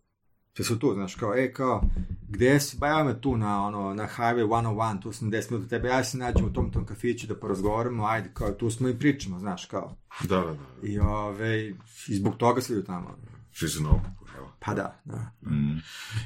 Svi 0.56 0.64
su 0.64 0.78
tu, 0.78 0.92
znaš, 0.94 1.14
kao, 1.14 1.34
e, 1.36 1.52
kao, 1.52 1.82
gde 2.28 2.60
si, 2.60 2.76
ba 2.78 2.88
evo 2.88 3.04
me 3.04 3.20
tu 3.20 3.36
na, 3.36 3.66
ono, 3.66 3.94
na 3.94 4.08
Highway 4.16 4.46
101, 4.48 5.02
tu 5.02 5.12
sam 5.12 5.30
10 5.30 5.50
minuta 5.50 5.68
tebe, 5.68 5.88
ja 5.88 6.04
se 6.04 6.18
nađem 6.18 6.44
u 6.46 6.52
tom 6.52 6.72
tom 6.72 6.86
kafiću 6.86 7.26
da 7.26 7.34
porazgovaramo, 7.34 8.06
ajde, 8.06 8.30
kao, 8.34 8.50
tu 8.50 8.70
smo 8.70 8.88
i 8.88 8.98
pričamo, 8.98 9.38
znaš, 9.38 9.66
kao. 9.66 9.96
Da, 10.28 10.36
da, 10.36 10.44
da. 10.44 10.88
I, 10.88 10.98
ove, 10.98 11.68
i 12.08 12.14
zbog 12.14 12.36
toga 12.36 12.60
svi 12.60 12.74
idu 12.74 12.82
tamo. 12.82 13.16
Su 13.52 13.82
na 13.82 13.90
okupu, 13.90 14.24
evo. 14.36 14.52
Pa 14.60 14.74
da, 14.74 15.02
da. 15.04 15.30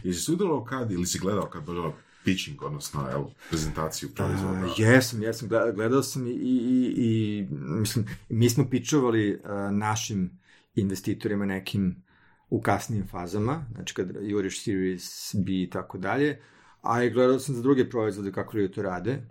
Jesi 0.02 0.20
sudjelovao 0.20 0.64
kad, 0.64 0.90
ili 0.90 1.06
si 1.06 1.18
gledao 1.18 1.46
kad 1.46 1.64
bilo 1.64 1.94
pitching, 2.24 2.62
odnosno, 2.62 3.10
evo, 3.12 3.30
prezentaciju 3.48 4.08
proizvoda? 4.14 4.66
Uh, 4.66 4.72
jesam, 4.76 5.22
jesam, 5.22 5.48
gledao, 5.48 5.72
gledao 5.72 6.02
sam 6.02 6.26
i, 6.26 6.30
i, 6.30 6.94
i, 6.96 7.46
mislim, 7.50 8.06
mi 8.28 8.50
smo 8.50 8.68
pičovali 8.70 9.34
uh, 9.34 9.50
našim 9.72 10.38
investitorima 10.74 11.46
nekim 11.46 12.04
u 12.50 12.60
kasnijim 12.60 13.06
fazama, 13.06 13.66
znači 13.74 13.94
kad 13.94 14.10
juriš 14.20 14.64
Series 14.64 15.34
B 15.34 15.52
i 15.52 15.70
tako 15.70 15.98
dalje, 15.98 16.40
a 16.82 17.02
i 17.02 17.10
gledao 17.10 17.38
sam 17.38 17.54
za 17.54 17.62
druge 17.62 17.90
proizvode 17.90 18.32
kako 18.32 18.56
ljudi 18.56 18.74
to 18.74 18.82
rade 18.82 19.22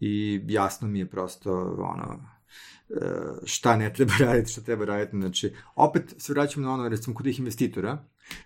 i 0.00 0.40
jasno 0.48 0.88
mi 0.88 0.98
je 0.98 1.10
prosto 1.10 1.52
ono, 1.78 2.04
e, 2.14 2.31
šta 3.44 3.76
ne 3.76 3.92
treba 3.92 4.12
raditi, 4.26 4.52
šta 4.52 4.60
treba 4.60 4.84
raditi. 4.84 5.16
Znači, 5.16 5.54
opet 5.74 6.14
se 6.18 6.32
vraćam 6.32 6.62
na 6.62 6.72
ono, 6.72 6.88
recimo, 6.88 7.16
kod 7.16 7.24
tih 7.24 7.38
investitora, 7.38 8.04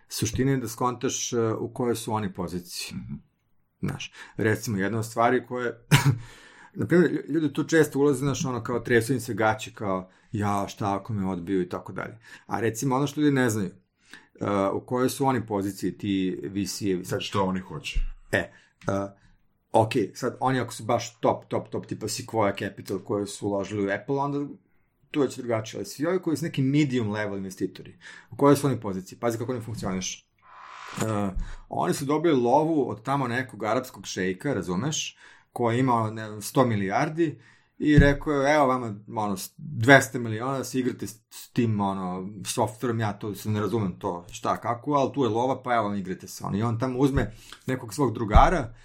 suština 0.09 0.51
je 0.51 0.57
da 0.57 0.69
skontaš 0.69 1.33
e, 1.33 1.39
u 1.53 1.73
kojoj 1.75 1.97
su 1.97 2.13
oni 2.13 2.33
poziciji. 2.33 2.97
Znaš, 3.81 4.13
recimo, 4.37 4.79
jedna 4.79 4.99
od 4.99 5.07
stvari 5.07 5.47
koje, 5.47 5.87
na 6.81 6.87
primjer, 6.87 7.25
ljudi 7.29 7.53
tu 7.53 7.65
često 7.65 7.99
ulaze, 7.99 8.19
znaš, 8.19 8.45
ono, 8.45 8.63
kao 8.63 8.81
tresu 8.81 9.13
im 9.13 9.21
se 9.21 9.35
gaće, 9.35 9.73
kao, 9.75 10.11
ja, 10.33 10.69
šta 10.69 10.97
ako 10.97 11.13
me 11.13 11.27
odbiju 11.27 11.63
i 11.63 11.69
tako 11.69 11.93
dalje. 11.93 12.19
A 12.47 12.61
recimo, 12.61 12.97
ono 12.97 13.07
što 13.07 13.21
ljudi 13.21 13.35
ne 13.35 13.51
znaju, 13.51 13.71
uh, 14.41 14.83
u 14.83 14.87
kojoj 14.87 15.09
su 15.09 15.27
oni 15.27 15.47
poziciji, 15.47 15.99
ti 15.99 16.41
VC-evi, 16.43 17.05
sad, 17.05 17.21
Što 17.21 17.45
oni 17.45 17.61
hoće? 17.61 18.01
E, 18.33 18.53
uh, 18.89 19.26
ok, 19.73 19.93
sad 20.15 20.37
oni 20.41 20.61
ako 20.61 20.75
su 20.75 20.85
baš 20.85 21.21
top, 21.21 21.45
top, 21.49 21.69
top, 21.69 21.87
tipa 21.87 22.07
Sequoia 22.07 22.59
Capital 22.59 22.99
koje 22.99 23.27
su 23.27 23.47
uložili 23.47 23.87
u 23.87 23.91
Apple, 23.91 24.17
onda 24.17 24.55
tu 25.11 25.21
već 25.21 25.37
drugačije, 25.37 25.79
ali 25.79 25.87
svi 25.87 26.07
ovi 26.07 26.23
koji 26.23 26.37
su 26.37 26.45
neki 26.45 26.63
medium 26.63 27.11
level 27.11 27.39
investitori, 27.39 27.99
u 28.31 28.37
kojoj 28.37 28.57
su 28.57 28.67
oni 28.67 28.81
poziciji, 28.81 29.19
pazi 29.19 29.39
kako 29.39 29.53
oni 29.53 29.61
funkcioniš. 29.61 30.27
Uh, 30.97 31.33
oni 31.69 31.95
su 31.95 32.05
dobili 32.05 32.41
lovu 32.41 32.91
od 32.91 33.03
tamo 33.03 33.29
nekog 33.29 33.65
arapskog 33.65 34.07
šejka, 34.07 34.55
razumeš, 34.55 35.17
koji 35.53 35.77
je 35.77 35.81
imao 35.81 36.11
ne, 36.11 36.27
znam, 36.27 36.41
100 36.41 36.67
milijardi 36.67 37.41
i 37.79 37.99
rekao 37.99 38.33
je, 38.33 38.55
evo 38.55 38.67
vama 38.67 38.87
ono, 39.17 39.37
200 39.37 40.19
miliona 40.19 40.59
da 40.59 40.65
se 40.65 40.79
igrate 40.79 41.07
s, 41.07 41.21
s 41.31 41.51
tim 41.51 41.81
ono, 41.81 42.29
softverom, 42.47 43.01
ja 43.01 43.13
to 43.13 43.35
se 43.35 43.51
ne 43.51 43.61
razumem 43.61 43.99
to 43.99 44.27
šta 44.31 44.57
kako, 44.57 44.93
ali 44.93 45.13
tu 45.13 45.23
je 45.23 45.29
lova, 45.29 45.63
pa 45.63 45.75
evo 45.75 45.89
vam 45.89 45.97
igrate 45.97 46.29
se 46.29 46.45
ono. 46.45 46.59
I 46.59 46.63
on 46.63 46.79
tamo 46.79 46.99
uzme 46.99 47.33
nekog 47.67 47.95
svog 47.95 48.15
drugara 48.15 48.61
uh, 48.61 48.77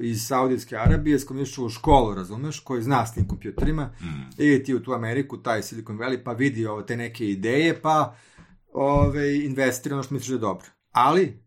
iz 0.00 0.26
Saudijske 0.26 0.76
Arabije 0.76 1.18
s 1.18 1.24
kojim 1.24 1.38
je 1.38 1.42
išao 1.42 1.64
u 1.64 1.68
školu, 1.68 2.14
razumeš, 2.14 2.60
koji 2.60 2.82
zna 2.82 3.06
s 3.06 3.14
tim 3.14 3.28
kompjuterima, 3.28 3.90
ide 4.38 4.64
ti 4.64 4.74
u 4.74 4.82
tu 4.82 4.92
Ameriku, 4.92 5.42
taj 5.42 5.62
Silicon 5.62 5.98
Valley, 5.98 6.24
pa 6.24 6.32
vidi 6.32 6.66
ovo, 6.66 6.82
te 6.82 6.96
neke 6.96 7.26
ideje, 7.30 7.80
pa 7.80 8.16
ove, 8.72 9.44
investira 9.44 9.96
ono 9.96 10.02
što 10.02 10.14
misliš 10.14 10.28
da 10.28 10.34
je 10.34 10.40
dobro. 10.40 10.66
Ali, 10.90 11.42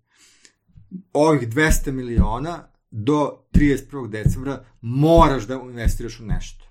ovih 1.14 1.50
200 1.50 1.92
miliona 1.92 2.68
do 2.92 3.46
31. 3.54 4.10
decembra 4.10 4.66
moraš 4.82 5.44
da 5.44 5.54
investiraš 5.54 6.20
u 6.20 6.26
nešto. 6.26 6.66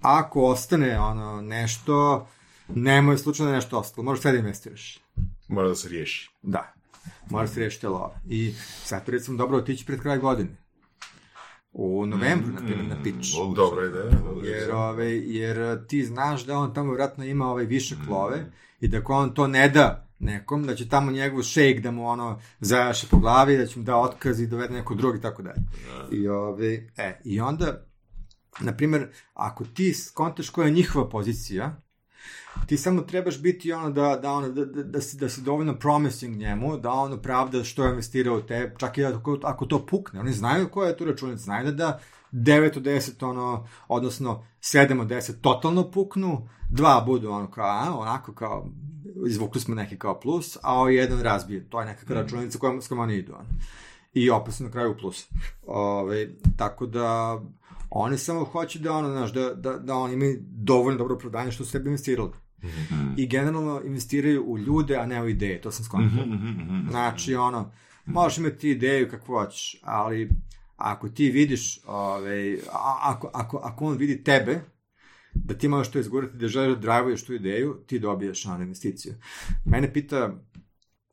Ako 0.00 0.44
ostane 0.44 1.00
ono 1.00 1.40
nešto, 1.40 2.28
nemoj 2.68 3.18
slučajno 3.18 3.50
da 3.50 3.56
nešto 3.56 3.78
ostalo, 3.78 4.04
možeš 4.04 4.22
sve 4.22 4.32
da 4.32 4.38
investiraš. 4.38 4.98
Mora 5.48 5.68
da 5.68 5.74
se 5.74 5.88
riješi. 5.88 6.30
Da, 6.42 6.74
moraš 7.30 7.50
se 7.50 7.60
rešiti 7.60 7.86
lova. 7.86 8.20
I 8.28 8.54
sad 8.84 9.08
recimo 9.08 9.38
dobro 9.38 9.58
otići 9.58 9.86
pred 9.86 10.00
kraj 10.00 10.18
godine. 10.18 10.50
U 11.72 12.06
novembru, 12.06 12.52
na 12.52 12.58
primjer, 12.58 12.88
na 12.88 13.02
pitch. 13.02 13.28
Dobra 13.56 13.86
ideja. 13.86 14.20
dobra 14.24 14.48
Jer, 14.48 14.70
ove, 14.70 15.18
jer 15.18 15.86
ti 15.86 16.04
znaš 16.04 16.44
da 16.46 16.58
on 16.58 16.74
tamo 16.74 16.90
vjerojatno 16.90 17.24
ima 17.24 17.46
ovaj 17.46 17.64
višak 17.64 17.98
love 18.08 18.46
i 18.80 18.88
da 18.88 18.98
ako 18.98 19.14
on 19.14 19.34
to 19.34 19.46
ne 19.46 19.68
da 19.68 20.08
nekom, 20.18 20.66
da 20.66 20.74
će 20.74 20.88
tamo 20.88 21.10
njegov 21.10 21.42
šejk 21.42 21.82
da 21.82 21.90
mu 21.90 22.08
ono 22.08 22.40
zajaše 22.60 23.06
po 23.10 23.18
glavi, 23.18 23.56
da 23.56 23.66
će 23.66 23.78
mu 23.78 23.84
da 23.84 23.96
otkaz 23.96 24.40
i 24.40 24.46
dovede 24.46 24.74
neko 24.74 24.94
drugi 24.94 25.18
i 25.18 25.20
tako 25.20 25.42
dalje. 25.42 25.60
I, 26.12 26.28
ove, 26.28 26.86
e, 26.96 27.20
I 27.24 27.40
onda, 27.40 27.86
na 28.60 28.76
primjer, 28.76 29.08
ako 29.34 29.64
ti 29.64 29.94
skontaš 29.94 30.50
koja 30.50 30.66
je 30.66 30.72
njihova 30.72 31.08
pozicija, 31.08 31.80
ti 32.66 32.76
samo 32.76 33.02
trebaš 33.02 33.42
biti 33.42 33.72
ono 33.72 33.90
da, 33.90 34.18
da, 34.22 34.32
ono, 34.32 34.48
da, 34.48 34.64
da, 34.64 34.82
da, 34.82 35.00
si, 35.00 35.16
da 35.16 35.28
si 35.28 35.42
dovoljno 35.42 35.78
promising 35.78 36.36
njemu, 36.36 36.76
da 36.76 36.90
on 36.90 37.12
opravda 37.12 37.64
što 37.64 37.84
je 37.84 37.90
investirao 37.90 38.36
u 38.36 38.42
te, 38.42 38.74
čak 38.78 38.98
i 38.98 39.04
ako, 39.04 39.38
ako 39.42 39.66
to 39.66 39.86
pukne, 39.86 40.20
oni 40.20 40.32
znaju 40.32 40.68
koja 40.68 40.88
je 40.88 40.96
tu 40.96 41.04
računica, 41.04 41.42
znaju 41.42 41.72
da 41.72 41.72
da 41.72 42.00
9 42.32 42.76
od 42.76 42.82
10, 42.82 43.26
ono, 43.26 43.68
odnosno 43.88 44.44
7 44.60 45.00
od 45.00 45.06
10 45.06 45.40
totalno 45.40 45.90
puknu, 45.90 46.48
dva 46.70 47.02
budu 47.06 47.30
ono 47.30 47.50
kao, 47.50 47.66
a, 47.66 47.98
onako 47.98 48.32
kao, 48.32 48.68
izvukli 49.26 49.60
smo 49.60 49.74
neki 49.74 49.98
kao 49.98 50.20
plus, 50.20 50.56
a 50.62 50.74
ovaj 50.74 50.94
jedan 50.94 51.20
razbije, 51.20 51.70
to 51.70 51.80
je 51.80 51.86
nekakva 51.86 52.14
računica 52.14 52.58
kojom, 52.58 52.82
s 52.82 52.88
kojom 52.88 53.00
oni 53.00 53.16
idu, 53.16 53.32
ono. 53.32 53.48
I 54.12 54.30
opet 54.30 54.54
su 54.54 54.64
na 54.64 54.70
kraju 54.70 54.96
plus. 55.00 55.26
Ove, 55.66 56.28
tako 56.56 56.86
da, 56.86 57.40
oni 57.90 58.18
samo 58.18 58.44
hoće 58.44 58.78
da 58.78 58.92
ono, 58.92 59.10
znaš, 59.10 59.32
da, 59.32 59.54
da, 59.54 59.78
da 59.78 59.94
oni 59.94 60.14
imaju 60.14 60.38
dovoljno 60.40 60.98
dobro 60.98 61.14
opravdanje 61.14 61.52
što 61.52 61.64
su 61.64 61.70
sebi 61.70 61.88
investirali. 61.88 62.30
I 63.16 63.26
generalno 63.26 63.82
investiraju 63.84 64.44
u 64.46 64.58
ljude, 64.58 64.96
a 64.96 65.06
ne 65.06 65.22
u 65.22 65.28
ideje, 65.28 65.60
to 65.60 65.70
sam 65.70 65.84
skontao. 65.84 66.24
Znači, 66.90 67.34
ono, 67.34 67.72
možeš 68.06 68.38
imati 68.38 68.70
ideju 68.70 69.10
kakvu 69.10 69.34
hoćeš, 69.34 69.76
ali 69.82 70.30
ako 70.76 71.08
ti 71.08 71.30
vidiš, 71.30 71.80
ovaj, 71.86 72.58
ako, 73.02 73.30
ako, 73.34 73.56
ako 73.56 73.84
on 73.84 73.96
vidi 73.96 74.24
tebe, 74.24 74.60
da 75.34 75.54
ti 75.54 75.66
imaš 75.66 75.88
što 75.88 75.98
izgurati, 75.98 76.36
da 76.36 76.48
želiš 76.48 76.74
da 76.74 76.80
drivuješ 76.80 77.24
tu 77.24 77.34
ideju, 77.34 77.82
ti 77.86 77.98
dobiješ 77.98 78.46
ono 78.46 78.62
investiciju. 78.62 79.14
Mene 79.64 79.92
pita 79.92 80.34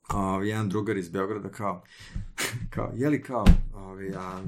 ovaj, 0.09 0.47
jedan 0.47 0.69
drugar 0.69 0.97
iz 0.97 1.09
Beograda 1.09 1.49
kao, 1.49 1.83
kao 2.73 2.91
je 2.95 3.09
li 3.09 3.21
kao, 3.21 3.45
ovaj, 3.73 4.09
a, 4.17 4.41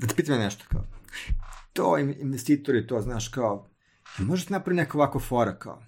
da 0.00 0.06
te 0.06 0.14
pitam 0.14 0.34
ja 0.34 0.40
nešto 0.40 0.64
kao, 0.68 0.84
to 1.72 1.98
investitori, 1.98 2.86
to 2.86 3.00
znaš 3.00 3.28
kao, 3.28 3.71
možete 4.18 4.52
napraviti 4.52 4.82
neka 4.82 4.98
ovako 4.98 5.20
fora 5.20 5.58
kao, 5.58 5.82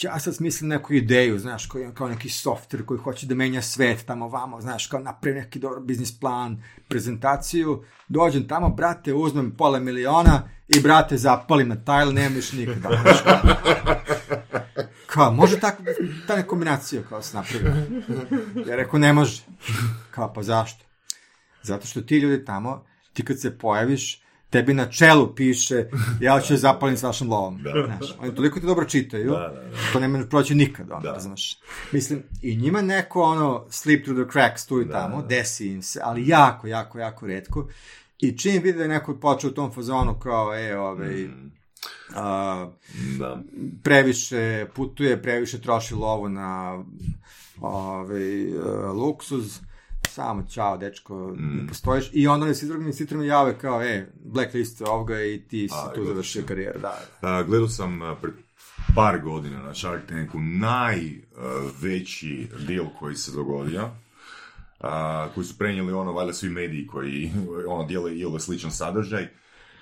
ja 0.00 0.18
sad 0.20 0.36
smislim 0.36 0.68
neku 0.68 0.92
ideju, 0.92 1.38
znaš, 1.38 1.66
kao, 1.66 1.92
kao 1.94 2.08
neki 2.08 2.28
software 2.28 2.84
koji 2.84 3.00
hoće 3.00 3.26
da 3.26 3.34
menja 3.34 3.62
svet 3.62 4.06
tamo 4.06 4.28
vamo, 4.28 4.60
znaš, 4.60 4.86
kao 4.86 5.00
napravi 5.00 5.36
neki 5.36 5.58
dobar 5.58 5.80
biznis 5.80 6.20
plan, 6.20 6.62
prezentaciju, 6.88 7.84
dođem 8.08 8.48
tamo, 8.48 8.68
brate, 8.68 9.14
uzmem 9.14 9.54
pola 9.58 9.78
miliona 9.78 10.48
i 10.68 10.80
brate, 10.80 11.16
zapalim 11.16 11.68
na 11.68 11.84
tajl, 11.84 12.12
nema 12.12 12.34
više 12.34 12.56
nikada. 12.56 13.00
Znaš, 13.02 13.22
kao, 13.22 13.40
kao, 15.06 15.32
može 15.32 15.60
tako, 15.60 15.82
ta 16.26 16.36
neka 16.36 16.48
kombinacija 16.48 17.02
kao 17.08 17.22
se 17.22 17.36
napravi. 17.36 17.64
Ja 18.68 18.76
rekao, 18.76 18.98
ne 18.98 19.12
može. 19.12 19.42
Kao, 20.10 20.32
pa 20.32 20.42
zašto? 20.42 20.84
Zato 21.62 21.86
što 21.86 22.00
ti 22.00 22.18
ljudi 22.18 22.44
tamo, 22.44 22.84
ti 23.12 23.24
kad 23.24 23.40
se 23.40 23.58
pojaviš, 23.58 24.21
tebi 24.52 24.74
na 24.74 24.90
čelu 24.90 25.34
piše 25.34 25.84
ja 26.20 26.40
ću 26.40 26.52
da 26.52 26.58
zapalim 26.58 26.96
s 26.96 27.02
vašom 27.02 27.30
lovom. 27.30 27.60
Znaš, 27.86 28.14
oni 28.18 28.34
toliko 28.34 28.60
ti 28.60 28.66
dobro 28.66 28.84
čitaju, 28.84 29.34
to 29.92 30.00
ne 30.00 30.08
može 30.08 30.28
proći 30.28 30.54
nikad, 30.54 30.90
ono, 30.90 31.00
Da. 31.00 31.20
znaš. 31.20 31.58
Mislim, 31.92 32.22
i 32.42 32.56
njima 32.56 32.82
neko, 32.82 33.22
ono, 33.22 33.66
slip 33.70 34.04
through 34.04 34.22
the 34.22 34.32
cracks 34.32 34.66
tu 34.66 34.80
i 34.82 34.90
tamo, 34.90 35.22
desi 35.22 35.68
im 35.68 35.82
se, 35.82 36.00
ali 36.02 36.28
jako, 36.28 36.66
jako, 36.66 36.98
jako 36.98 37.26
redko. 37.26 37.68
I 38.18 38.38
čim 38.38 38.62
vide 38.62 38.72
da 38.72 38.82
je 38.82 38.88
neko 38.88 39.14
počeo 39.14 39.50
u 39.50 39.52
tom 39.52 39.72
fazonu 39.72 40.14
kao, 40.18 40.54
e, 40.54 40.78
ovaj, 40.78 41.28
a, 42.14 42.66
Da. 43.18 43.42
previše 43.82 44.66
putuje, 44.74 45.22
previše 45.22 45.60
troši 45.60 45.94
lovu 45.94 46.28
na 46.28 46.84
ovaj, 47.60 48.56
uh, 48.56 48.64
luksuz, 48.94 49.60
samo 50.12 50.46
čao, 50.50 50.76
dečko, 50.76 51.34
ne 51.36 51.66
postojiš. 51.68 52.10
I 52.12 52.26
onda 52.26 52.46
oni 52.46 52.54
se 52.54 52.66
drugim 52.66 52.82
investitorima 52.82 53.24
jave 53.24 53.58
kao, 53.58 53.82
e, 53.82 54.12
blacklist 54.24 54.82
ovoga 54.82 55.22
i 55.22 55.42
ti 55.48 55.68
si 55.68 55.74
tu 55.74 55.90
gledaš 55.94 56.08
završio 56.08 56.42
karijeru. 56.48 56.80
Da, 56.80 56.98
da. 57.22 57.28
A, 57.28 57.42
gledao 57.42 57.68
sam 57.68 58.02
a, 58.02 58.16
pred 58.16 58.34
par 58.94 59.20
godina 59.20 59.62
na 59.62 59.74
Shark 59.74 60.06
Tanku 60.08 60.38
najveći 60.40 61.28
deal 62.66 62.86
koji 62.98 63.16
se 63.16 63.32
dogodio, 63.32 63.90
a, 64.80 65.28
koji 65.34 65.44
su 65.44 65.58
prenijeli 65.58 65.92
ono, 65.92 66.12
valjda 66.12 66.32
svi 66.32 66.48
mediji 66.48 66.86
koji 66.86 67.32
ono, 67.68 67.84
dijele 67.84 68.18
ili 68.18 68.40
sličan 68.40 68.70
sadržaj, 68.70 69.28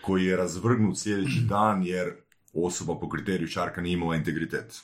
koji 0.03 0.25
je 0.25 0.37
razvrgnut 0.37 0.99
sljedeći 0.99 1.41
dan 1.41 1.83
jer 1.83 2.15
osoba 2.53 2.95
po 3.01 3.09
kriteriju 3.09 3.49
Sharka 3.49 3.81
nije 3.81 3.95
imala 3.95 4.17
integritet. 4.17 4.81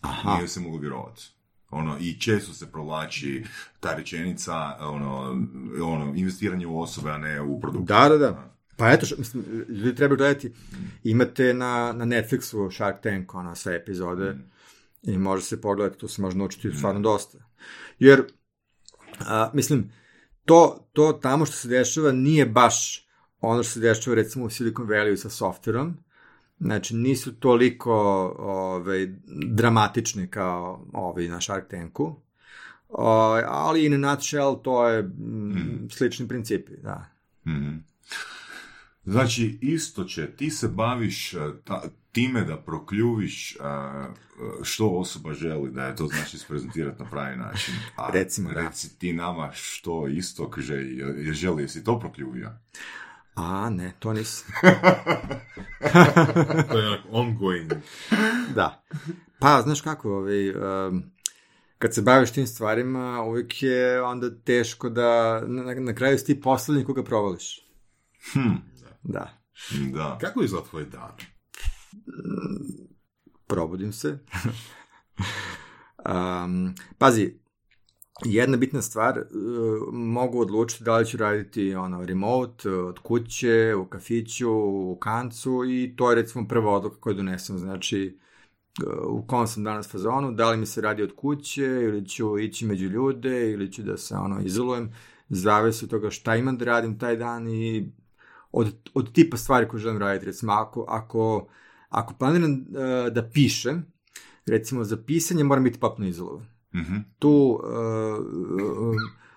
Aha. 0.00 0.34
Nije 0.36 0.48
se 0.48 0.60
moglo 0.60 0.78
vjerovati. 0.78 1.39
Ono, 1.70 1.96
I 2.00 2.20
često 2.20 2.52
se 2.52 2.72
provlači 2.72 3.44
ta 3.80 3.94
rečenica, 3.94 4.76
ono, 4.80 5.46
ono, 5.84 6.12
investiranje 6.16 6.66
u 6.66 6.80
osobe, 6.80 7.10
a 7.10 7.18
ne 7.18 7.40
u 7.40 7.60
produkt. 7.60 7.88
Da, 7.88 8.08
da, 8.08 8.18
da. 8.18 8.56
Pa 8.76 8.90
eto, 8.90 9.06
š- 9.06 9.14
mislim, 9.18 9.44
ljudi 9.68 9.94
treba 9.94 10.14
gledati, 10.16 10.52
imate 11.04 11.54
na, 11.54 11.92
na 11.92 12.04
Netflixu 12.04 12.74
Shark 12.76 13.02
Tank, 13.02 13.34
ona 13.34 13.54
sve 13.54 13.76
epizode, 13.76 14.38
i 15.02 15.18
može 15.18 15.44
se 15.44 15.60
pogledati, 15.60 15.98
tu 15.98 16.08
se 16.08 16.22
može 16.22 16.36
naučiti 16.36 16.72
stvarno 16.76 17.00
dosta. 17.00 17.38
Jer, 17.98 18.22
a, 19.18 19.50
mislim, 19.54 19.92
to, 20.44 20.88
to 20.92 21.12
tamo 21.12 21.46
što 21.46 21.56
se 21.56 21.68
dešava 21.68 22.12
nije 22.12 22.46
baš 22.46 23.06
ono 23.40 23.62
što 23.62 23.72
se 23.72 23.80
dešava 23.80 24.14
recimo 24.14 24.44
u 24.44 24.50
Silicon 24.50 24.86
Valley 24.86 25.16
sa 25.16 25.30
softverom, 25.30 25.96
znači 26.60 26.96
nisu 26.96 27.32
toliko 27.32 27.94
ovaj, 28.38 29.06
dramatični 29.46 30.26
kao 30.26 30.86
ovi 30.92 31.28
na 31.28 31.40
Shark 31.40 31.68
Tanku, 31.70 32.16
o, 32.88 33.40
ali 33.48 33.86
in 33.86 34.04
a 34.04 34.10
nutshell 34.10 34.62
to 34.62 34.88
je 34.88 35.02
mm, 35.02 35.88
slični 35.90 36.28
principi, 36.28 36.72
da. 36.82 37.06
Mhm. 37.46 37.76
Znači, 39.04 39.58
isto 39.60 40.04
će, 40.04 40.26
ti 40.26 40.50
se 40.50 40.68
baviš 40.68 41.34
uh, 41.34 41.40
ta- 41.64 41.82
time 42.12 42.44
da 42.44 42.56
prokljuviš 42.56 43.56
uh, 43.56 43.64
uh, 43.66 44.64
što 44.64 44.88
osoba 44.88 45.34
želi 45.34 45.70
da 45.70 45.86
je 45.86 45.96
to 45.96 46.06
znači 46.06 46.36
isprezentirati 46.36 47.02
na 47.02 47.10
pravi 47.10 47.36
način. 47.36 47.74
A 47.96 48.10
Recimo, 48.12 48.52
da. 48.52 48.60
reci 48.60 48.98
ti 48.98 49.12
nama 49.12 49.50
što 49.52 50.08
isto 50.08 50.50
želi, 50.58 50.96
je 51.26 51.32
želi, 51.32 51.62
jesi 51.62 51.84
to 51.84 51.98
prokljuvio? 51.98 52.50
A, 53.40 53.70
ne, 53.70 53.92
to 53.98 54.12
nisam. 54.12 54.48
To 56.70 56.78
je 56.78 56.86
onak 56.88 57.00
ongoing. 57.10 57.72
da. 58.54 58.84
Pa, 59.38 59.62
znaš 59.62 59.80
kako, 59.80 60.10
ovaj, 60.16 60.50
um, 60.50 61.02
kad 61.78 61.94
se 61.94 62.02
baviš 62.02 62.30
tim 62.30 62.46
stvarima, 62.46 63.22
uvijek 63.22 63.62
je 63.62 64.02
onda 64.02 64.40
teško 64.44 64.88
da 64.88 65.40
na, 65.46 65.74
na 65.74 65.94
kraju 65.94 66.18
si 66.18 66.26
ti 66.26 66.40
poslednji 66.40 66.84
koga 66.84 67.04
provališ. 67.04 67.60
Hm, 68.32 68.54
Da. 69.02 69.40
da. 69.92 70.18
Kako 70.20 70.42
izgleda 70.42 70.66
tvoj 70.66 70.84
dan? 70.84 71.12
Probudim 73.46 73.92
se. 73.92 74.18
um, 76.44 76.74
pazi, 76.98 77.39
jedna 78.24 78.56
bitna 78.56 78.82
stvar, 78.82 79.18
uh, 79.18 79.24
mogu 79.92 80.40
odlučiti 80.40 80.84
da 80.84 80.96
li 80.96 81.06
ću 81.06 81.16
raditi 81.16 81.74
ono, 81.74 82.04
remote, 82.04 82.70
od 82.70 82.98
kuće, 82.98 83.74
u 83.74 83.86
kafiću, 83.86 84.50
u 84.52 84.98
kancu 85.00 85.64
i 85.64 85.94
to 85.96 86.10
je 86.10 86.16
recimo 86.16 86.48
prva 86.48 86.72
odluka 86.72 86.96
koju 87.00 87.14
donesem. 87.14 87.58
Znači, 87.58 88.18
uh, 88.86 89.18
u 89.20 89.26
kom 89.26 89.46
sam 89.46 89.64
danas 89.64 89.90
fazonu, 89.90 90.32
da 90.32 90.50
li 90.50 90.56
mi 90.56 90.66
se 90.66 90.80
radi 90.80 91.02
od 91.02 91.12
kuće 91.16 91.64
ili 91.64 92.08
ću 92.08 92.38
ići 92.38 92.66
među 92.66 92.86
ljude 92.86 93.50
ili 93.50 93.72
ću 93.72 93.82
da 93.82 93.96
se 93.96 94.14
ono 94.14 94.40
izolujem, 94.40 94.92
zavisi 95.28 95.84
od 95.84 95.90
toga 95.90 96.10
šta 96.10 96.36
imam 96.36 96.58
da 96.58 96.64
radim 96.64 96.98
taj 96.98 97.16
dan 97.16 97.48
i 97.48 97.92
od, 98.52 98.74
od 98.94 99.12
tipa 99.12 99.36
stvari 99.36 99.68
koje 99.68 99.80
želim 99.80 99.98
raditi. 99.98 100.26
Recimo, 100.26 100.52
ako, 100.52 100.84
ako, 100.88 101.48
ako 101.88 102.14
planiram 102.14 102.64
da 103.12 103.30
pišem, 103.32 103.92
recimo 104.46 104.84
za 104.84 104.96
pisanje 105.06 105.44
moram 105.44 105.64
biti 105.64 105.80
papno 105.80 106.06
izolovan. 106.06 106.59
Mhm. 106.74 106.96
Tu 107.18 107.60
uh, 107.62 108.96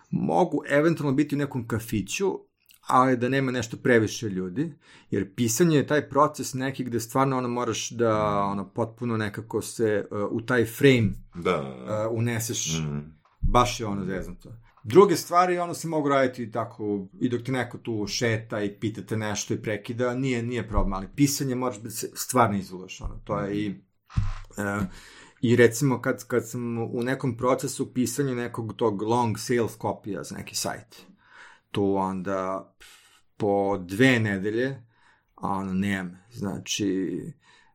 mogu 0.10 0.64
eventualno 0.69 1.15
biti 1.15 1.35
u 1.35 1.38
nekom 1.38 1.68
kafiću, 1.68 2.39
ali 2.88 3.18
da 3.18 3.30
nema 3.30 3.51
nešto 3.51 3.77
previše 3.77 4.30
ljudi, 4.30 4.73
jer 5.11 5.35
pisanje 5.35 5.77
je 5.77 5.88
taj 5.88 6.10
proces 6.10 6.53
neki 6.53 6.84
gde 6.84 6.99
stvarno 6.99 7.38
ono 7.38 7.47
moraš 7.47 7.89
da 7.89 8.43
ono 8.43 8.69
potpuno 8.69 9.18
nekako 9.18 9.61
se 9.61 10.05
uh, 10.11 10.18
u 10.31 10.41
taj 10.41 10.65
frame 10.65 11.10
Da, 11.35 11.61
uh, 12.07 12.18
uneseš 12.18 12.80
Mhm. 12.80 12.99
baš 13.41 13.80
je 13.80 13.85
ono 13.85 14.05
zeznuto. 14.05 14.49
Druge 14.84 15.15
stvari, 15.15 15.57
ono 15.57 15.73
se 15.73 15.88
mogu 15.88 16.10
raditi 16.10 16.51
tako, 16.51 17.07
i 17.19 17.30
dok 17.30 17.41
ti 17.43 17.51
neko 17.51 17.77
tu 17.77 18.07
šeta 18.07 18.61
i 18.64 18.80
pitate 18.80 19.18
nešto 19.18 19.53
i 19.53 19.61
prekida, 19.61 20.14
nije, 20.14 20.43
nije 20.43 20.68
problem, 20.68 20.93
ali 20.93 21.07
pisanje 21.15 21.55
moraš 21.55 21.77
da 21.77 21.89
se 21.89 22.11
stvarno 22.15 22.57
izolaš, 22.57 23.01
ono, 23.01 23.15
to 23.23 23.39
je 23.39 23.57
i... 23.57 23.69
Uh, 23.69 24.84
I 25.44 25.56
recimo 25.56 26.02
kad, 26.02 26.28
kad 26.28 26.49
sam 26.49 26.78
u 26.78 27.03
nekom 27.03 27.38
procesu 27.38 27.94
pisanja 27.94 28.36
nekog 28.36 28.74
tog 28.76 29.02
long 29.02 29.38
sales 29.40 29.76
kopija 29.76 30.24
za 30.24 30.36
neki 30.36 30.56
sajt, 30.56 31.02
tu 31.72 31.95
onda 31.95 32.74
po 33.38 33.78
dve 33.78 34.20
nedelje, 34.20 34.84
ono, 35.36 35.74
nemam, 35.74 36.18
znači, 36.32 37.20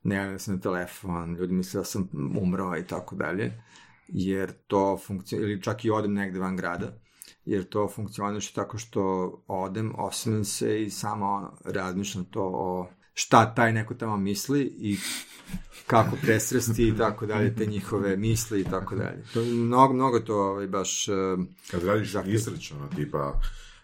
ne 0.03 0.17
javljam 0.17 0.39
se 0.39 0.53
na 0.53 0.61
telefon, 0.61 1.35
ljudi 1.35 1.53
misle 1.53 1.81
da 1.81 1.85
sam 1.85 2.09
umrao 2.41 2.79
i 2.79 2.87
tako 2.87 3.17
dalje, 3.17 3.63
jer 4.09 4.53
to 4.67 4.99
funkcionira, 5.07 5.51
ili 5.51 5.63
čak 5.63 5.85
i 5.85 5.91
odem 5.91 6.15
negde 6.15 6.39
van 6.39 6.57
grada, 6.57 7.01
jer 7.45 7.69
to 7.69 7.89
funkcioniše 7.89 8.55
tako 8.55 8.79
što 8.79 9.03
odem, 9.49 9.93
osmem 9.99 10.45
se 10.45 10.83
i 10.83 10.91
samo 10.91 11.27
ono, 11.27 11.59
razmišljam 11.65 12.25
to 12.25 12.51
o 12.55 12.87
šta 13.19 13.55
taj 13.55 13.73
neko 13.73 13.95
tamo 13.95 14.17
misli 14.17 14.61
i 14.79 14.97
kako 15.87 16.17
presresti 16.23 16.89
i 16.89 16.97
tako 16.97 17.27
dalje, 17.27 17.55
te 17.55 17.67
njihove 17.67 18.17
misli 18.17 18.61
i 18.61 18.65
tako 18.65 18.95
dalje. 18.95 19.25
To 19.33 19.41
je 19.41 19.53
mnogo, 19.53 19.95
mnogo 19.95 20.21
to 20.21 20.37
ovaj, 20.37 20.67
baš... 20.67 21.09
Uh, 21.09 21.45
Kad 21.71 21.85
radiš 21.85 22.13
Zahtjev. 22.13 22.41
tipa, 22.97 23.41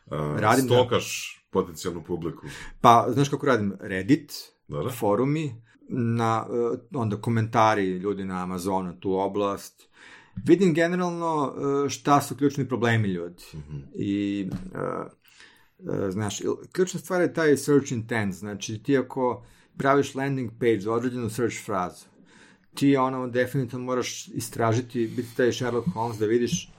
uh, 0.06 0.40
Radim, 0.40 0.66
da. 0.66 0.74
stokaš 0.74 1.38
potencijalnu 1.50 2.04
publiku. 2.04 2.46
pa, 2.80 3.06
znaš 3.08 3.28
kako 3.28 3.46
radim? 3.46 3.72
Reddit, 3.80 4.32
Da, 4.68 4.78
da? 4.78 4.90
forumi, 4.90 5.62
na, 5.88 6.46
uh, 6.48 6.78
onda 6.94 7.16
komentari 7.16 7.90
ljudi 7.90 8.24
na 8.24 8.42
Amazonu, 8.42 9.00
tu 9.00 9.12
oblast. 9.12 9.88
Vidim 10.44 10.74
generalno 10.74 11.54
uh, 11.56 11.88
šta 11.88 12.20
su 12.20 12.36
ključni 12.36 12.68
problemi 12.68 13.08
ljudi. 13.08 13.44
I, 13.94 14.48
uh, 14.52 14.58
uh, 14.80 15.12
znaš, 16.10 16.40
il- 16.40 16.66
ključna 16.72 17.00
stvar 17.00 17.20
je 17.20 17.32
taj 17.32 17.56
search 17.56 17.92
intent. 17.92 18.34
Znači, 18.34 18.82
ti 18.82 18.98
ako 18.98 19.44
praviš 19.76 20.14
landing 20.14 20.50
page 20.60 20.80
za 20.80 20.92
određenu 20.92 21.30
search 21.30 21.64
frazu, 21.64 22.04
ti 22.74 22.96
ono 22.96 23.28
definitivno 23.28 23.84
moraš 23.84 24.28
istražiti, 24.28 25.12
biti 25.16 25.36
taj 25.36 25.52
Sherlock 25.52 25.88
Holmes 25.94 26.18
da 26.18 26.26
vidiš 26.26 26.72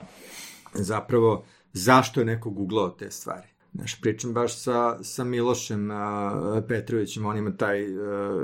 zapravo 0.73 1.45
zašto 1.73 2.21
je 2.21 2.25
neko 2.25 2.49
googlao 2.49 2.89
te 2.89 3.11
stvari. 3.11 3.47
Znaš, 3.73 4.01
pričam 4.01 4.33
baš 4.33 4.63
sa, 4.63 5.03
sa 5.03 5.23
Milošem 5.23 5.91
uh, 5.91 5.97
Petrovićem, 6.67 7.25
on 7.25 7.37
ima 7.37 7.57
taj 7.57 7.97
uh, 7.97 8.01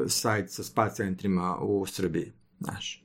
sajt 0.07 0.51
sa 0.51 0.63
spa 0.63 0.89
centrima 0.89 1.57
u 1.61 1.85
Srbiji, 1.85 2.31
znaš. 2.59 3.03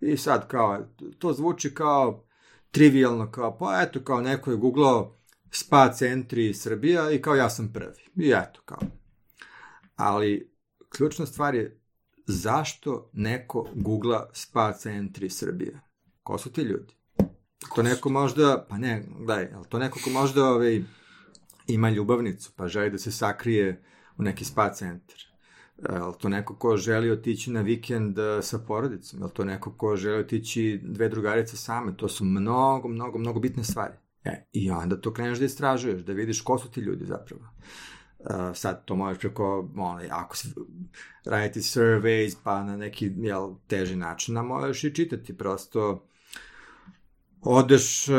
I 0.00 0.16
sad 0.16 0.48
kao, 0.48 0.86
to 1.18 1.32
zvuči 1.32 1.74
kao 1.74 2.24
trivialno, 2.70 3.30
kao, 3.30 3.58
pa 3.58 3.82
eto, 3.82 4.00
kao 4.00 4.20
neko 4.20 4.50
je 4.50 4.56
googlao 4.56 5.14
spa 5.54 5.92
centri 5.92 6.54
Srbija 6.54 7.10
i 7.10 7.22
kao 7.22 7.34
ja 7.34 7.50
sam 7.50 7.72
prvi. 7.72 8.02
I 8.16 8.30
eto, 8.30 8.60
kao. 8.64 8.78
Ali 9.96 10.52
ključna 10.88 11.26
stvar 11.26 11.54
je 11.54 11.80
zašto 12.26 13.10
neko 13.12 13.68
googla 13.74 14.30
spa 14.32 14.72
centri 14.72 15.30
Srbija? 15.30 15.80
Ko 16.22 16.38
su 16.38 16.52
ti 16.52 16.62
ljudi? 16.62 16.94
To 17.74 17.82
neko 17.82 18.08
možda, 18.08 18.66
pa 18.68 18.78
ne, 18.78 19.06
gledaj, 19.18 19.52
ali 19.54 19.66
to 19.68 19.78
neko 19.78 19.98
ko 20.04 20.10
možda 20.10 20.44
ovaj, 20.44 20.82
ima 21.66 21.90
ljubavnicu, 21.90 22.52
pa 22.56 22.68
želi 22.68 22.90
da 22.90 22.98
se 22.98 23.12
sakrije 23.12 23.84
u 24.16 24.22
neki 24.22 24.44
spa 24.44 24.72
centar. 24.72 25.18
Je 25.78 26.18
to 26.18 26.28
neko 26.28 26.56
ko 26.56 26.76
želi 26.76 27.10
otići 27.10 27.50
na 27.50 27.60
vikend 27.60 28.18
eh, 28.18 28.42
sa 28.42 28.58
porodicom? 28.58 29.22
Je 29.22 29.28
to 29.34 29.44
neko 29.44 29.72
ko 29.72 29.96
želi 29.96 30.18
otići 30.18 30.80
dve 30.82 31.08
drugarice 31.08 31.56
same? 31.56 31.96
To 31.96 32.08
su 32.08 32.24
mnogo, 32.24 32.88
mnogo, 32.88 33.18
mnogo 33.18 33.40
bitne 33.40 33.64
stvari. 33.64 34.03
E, 34.24 34.44
I 34.52 34.70
onda 34.70 35.00
to 35.00 35.12
kreneš 35.12 35.38
da 35.38 35.44
istražuješ, 35.44 36.02
da 36.02 36.12
vidiš 36.12 36.40
ko 36.40 36.58
su 36.58 36.70
ti 36.70 36.80
ljudi 36.80 37.04
zapravo. 37.06 37.42
Uh, 38.18 38.56
sad 38.56 38.84
to 38.84 38.96
možeš 38.96 39.20
preko, 39.20 39.70
ono, 39.76 40.02
ako 40.10 40.36
si 40.36 40.48
raditi 41.24 41.60
surveys, 41.60 42.36
pa 42.44 42.64
na 42.64 42.76
neki 42.76 43.12
jel, 43.16 43.54
teži 43.66 43.96
način, 43.96 44.36
a 44.36 44.42
možeš 44.42 44.84
i 44.84 44.94
čitati 44.94 45.38
prosto 45.38 46.06
odeš 47.40 48.08
uh, 48.08 48.14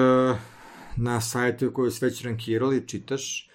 na 0.98 1.22
sajte 1.22 1.74
koji 1.74 1.92
su 1.92 2.06
već 2.06 2.24
rankirali, 2.24 2.88
čitaš 2.88 3.50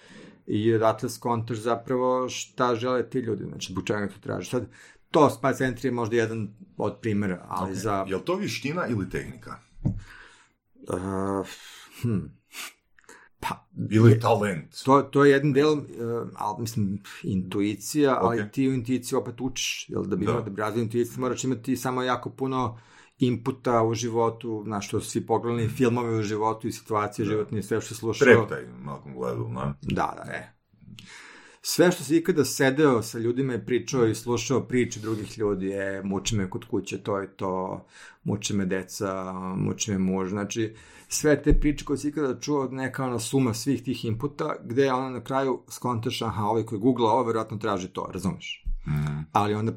i 0.47 0.73
odatle 0.73 1.09
skontaš 1.09 1.57
zapravo 1.57 2.29
šta 2.29 2.75
žele 2.75 3.09
ti 3.09 3.19
ljudi, 3.19 3.45
znači 3.45 3.73
zbog 3.73 3.87
čega 3.87 4.07
to 4.07 4.19
tražiš. 4.21 4.49
Sad, 4.49 4.67
to 5.11 5.29
spa 5.29 5.53
centri 5.53 5.87
je 5.87 5.91
možda 5.91 6.15
jedan 6.15 6.53
od 6.77 6.97
primjera, 7.01 7.45
ali 7.47 7.75
za... 7.75 8.05
Je 8.07 8.15
li 8.15 8.25
to 8.25 8.35
vještina 8.35 8.87
ili 8.87 9.09
tehnika? 9.09 9.55
Uh, 9.83 11.47
hm. 12.01 12.40
Pa, 13.41 13.65
Ili 13.89 14.19
talent? 14.19 14.83
To, 14.83 15.01
to 15.01 15.25
je 15.25 15.31
jednim 15.31 15.53
delom, 15.53 15.79
uh, 15.79 16.27
ali 16.35 16.61
mislim, 16.61 16.99
intuicija, 17.23 18.17
ali 18.21 18.41
Ok. 18.41 18.51
ti 18.51 18.69
u 18.69 18.73
intuiciju 18.73 19.19
opet 19.19 19.41
učiš, 19.41 19.85
jel 19.89 20.03
da 20.03 20.15
bi 20.15 20.25
Da. 20.25 20.31
da 20.33 20.49
bi 20.49 20.61
razvio 20.61 20.81
intuiciju, 20.81 21.19
moraš 21.21 21.43
imati 21.43 21.75
samo 21.77 22.03
jako 22.03 22.29
puno 22.29 22.79
inputa 23.19 23.83
u 23.83 23.93
životu, 23.93 24.61
znaš, 24.65 24.87
što 24.87 25.01
svi 25.01 25.25
pogledali 25.25 25.69
filmove 25.69 26.19
u 26.19 26.23
životu 26.23 26.67
i 26.67 26.71
situacije 26.71 27.25
životne 27.25 27.59
i 27.59 27.63
sve 27.63 27.81
što 27.81 27.87
si 27.93 27.99
slušao. 27.99 28.25
Treptaj, 28.25 28.65
Malcolm 28.81 29.15
Gladwell, 29.15 29.51
no? 29.51 29.73
Da, 29.81 30.13
da, 30.25 30.31
e. 30.31 30.53
Sve 31.61 31.91
što 31.91 32.03
si 32.03 32.17
ikada 32.17 32.45
sedeo 32.45 33.01
sa 33.01 33.19
ljudima 33.19 33.53
i 33.55 33.65
pričao 33.65 34.05
i 34.07 34.15
slušao 34.15 34.61
priče 34.67 34.99
drugih 34.99 35.37
ljudi, 35.37 35.65
je, 35.67 36.03
muči 36.03 36.35
me 36.35 36.49
kod 36.49 36.65
kuće, 36.65 37.03
to 37.03 37.17
je 37.17 37.35
to, 37.35 37.85
muči 38.23 38.53
me 38.53 38.65
deca, 38.65 39.33
muči 39.57 39.91
me 39.91 39.97
muž, 39.97 40.29
znači, 40.29 40.75
sve 41.13 41.43
te 41.43 41.59
priče 41.59 41.85
koje 41.85 41.97
si 41.97 42.09
ikada 42.09 42.39
čuo, 42.39 42.67
neka 42.71 43.05
ona 43.05 43.19
suma 43.19 43.53
svih 43.53 43.83
tih 43.83 44.05
inputa, 44.05 44.55
gde 44.63 44.91
ona 44.93 45.09
na 45.09 45.23
kraju 45.23 45.63
skontaš, 45.69 46.21
aha, 46.21 46.43
ovaj 46.43 46.65
koji 46.65 46.79
googla 46.81 47.11
ovo, 47.11 47.23
verovatno 47.23 47.57
traži 47.57 47.87
to, 47.87 48.09
razumeš? 48.13 48.65
Mm. 48.87 49.23
Ali 49.31 49.53
onda 49.53 49.73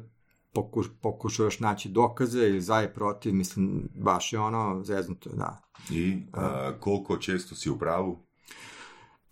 pokuš, 0.53 0.87
pokušavaš 1.01 1.59
naći 1.59 1.89
dokaze 1.89 2.39
ili 2.39 2.61
za 2.61 2.83
i 2.83 2.93
protiv, 2.93 3.33
mislim, 3.33 3.89
baš 3.95 4.33
je 4.33 4.39
ono 4.39 4.83
zeznuto, 4.83 5.29
da. 5.29 5.61
I 5.91 6.17
a, 6.33 6.71
koliko 6.79 7.17
često 7.17 7.55
si 7.55 7.69
u 7.69 7.79
pravu? 7.79 8.25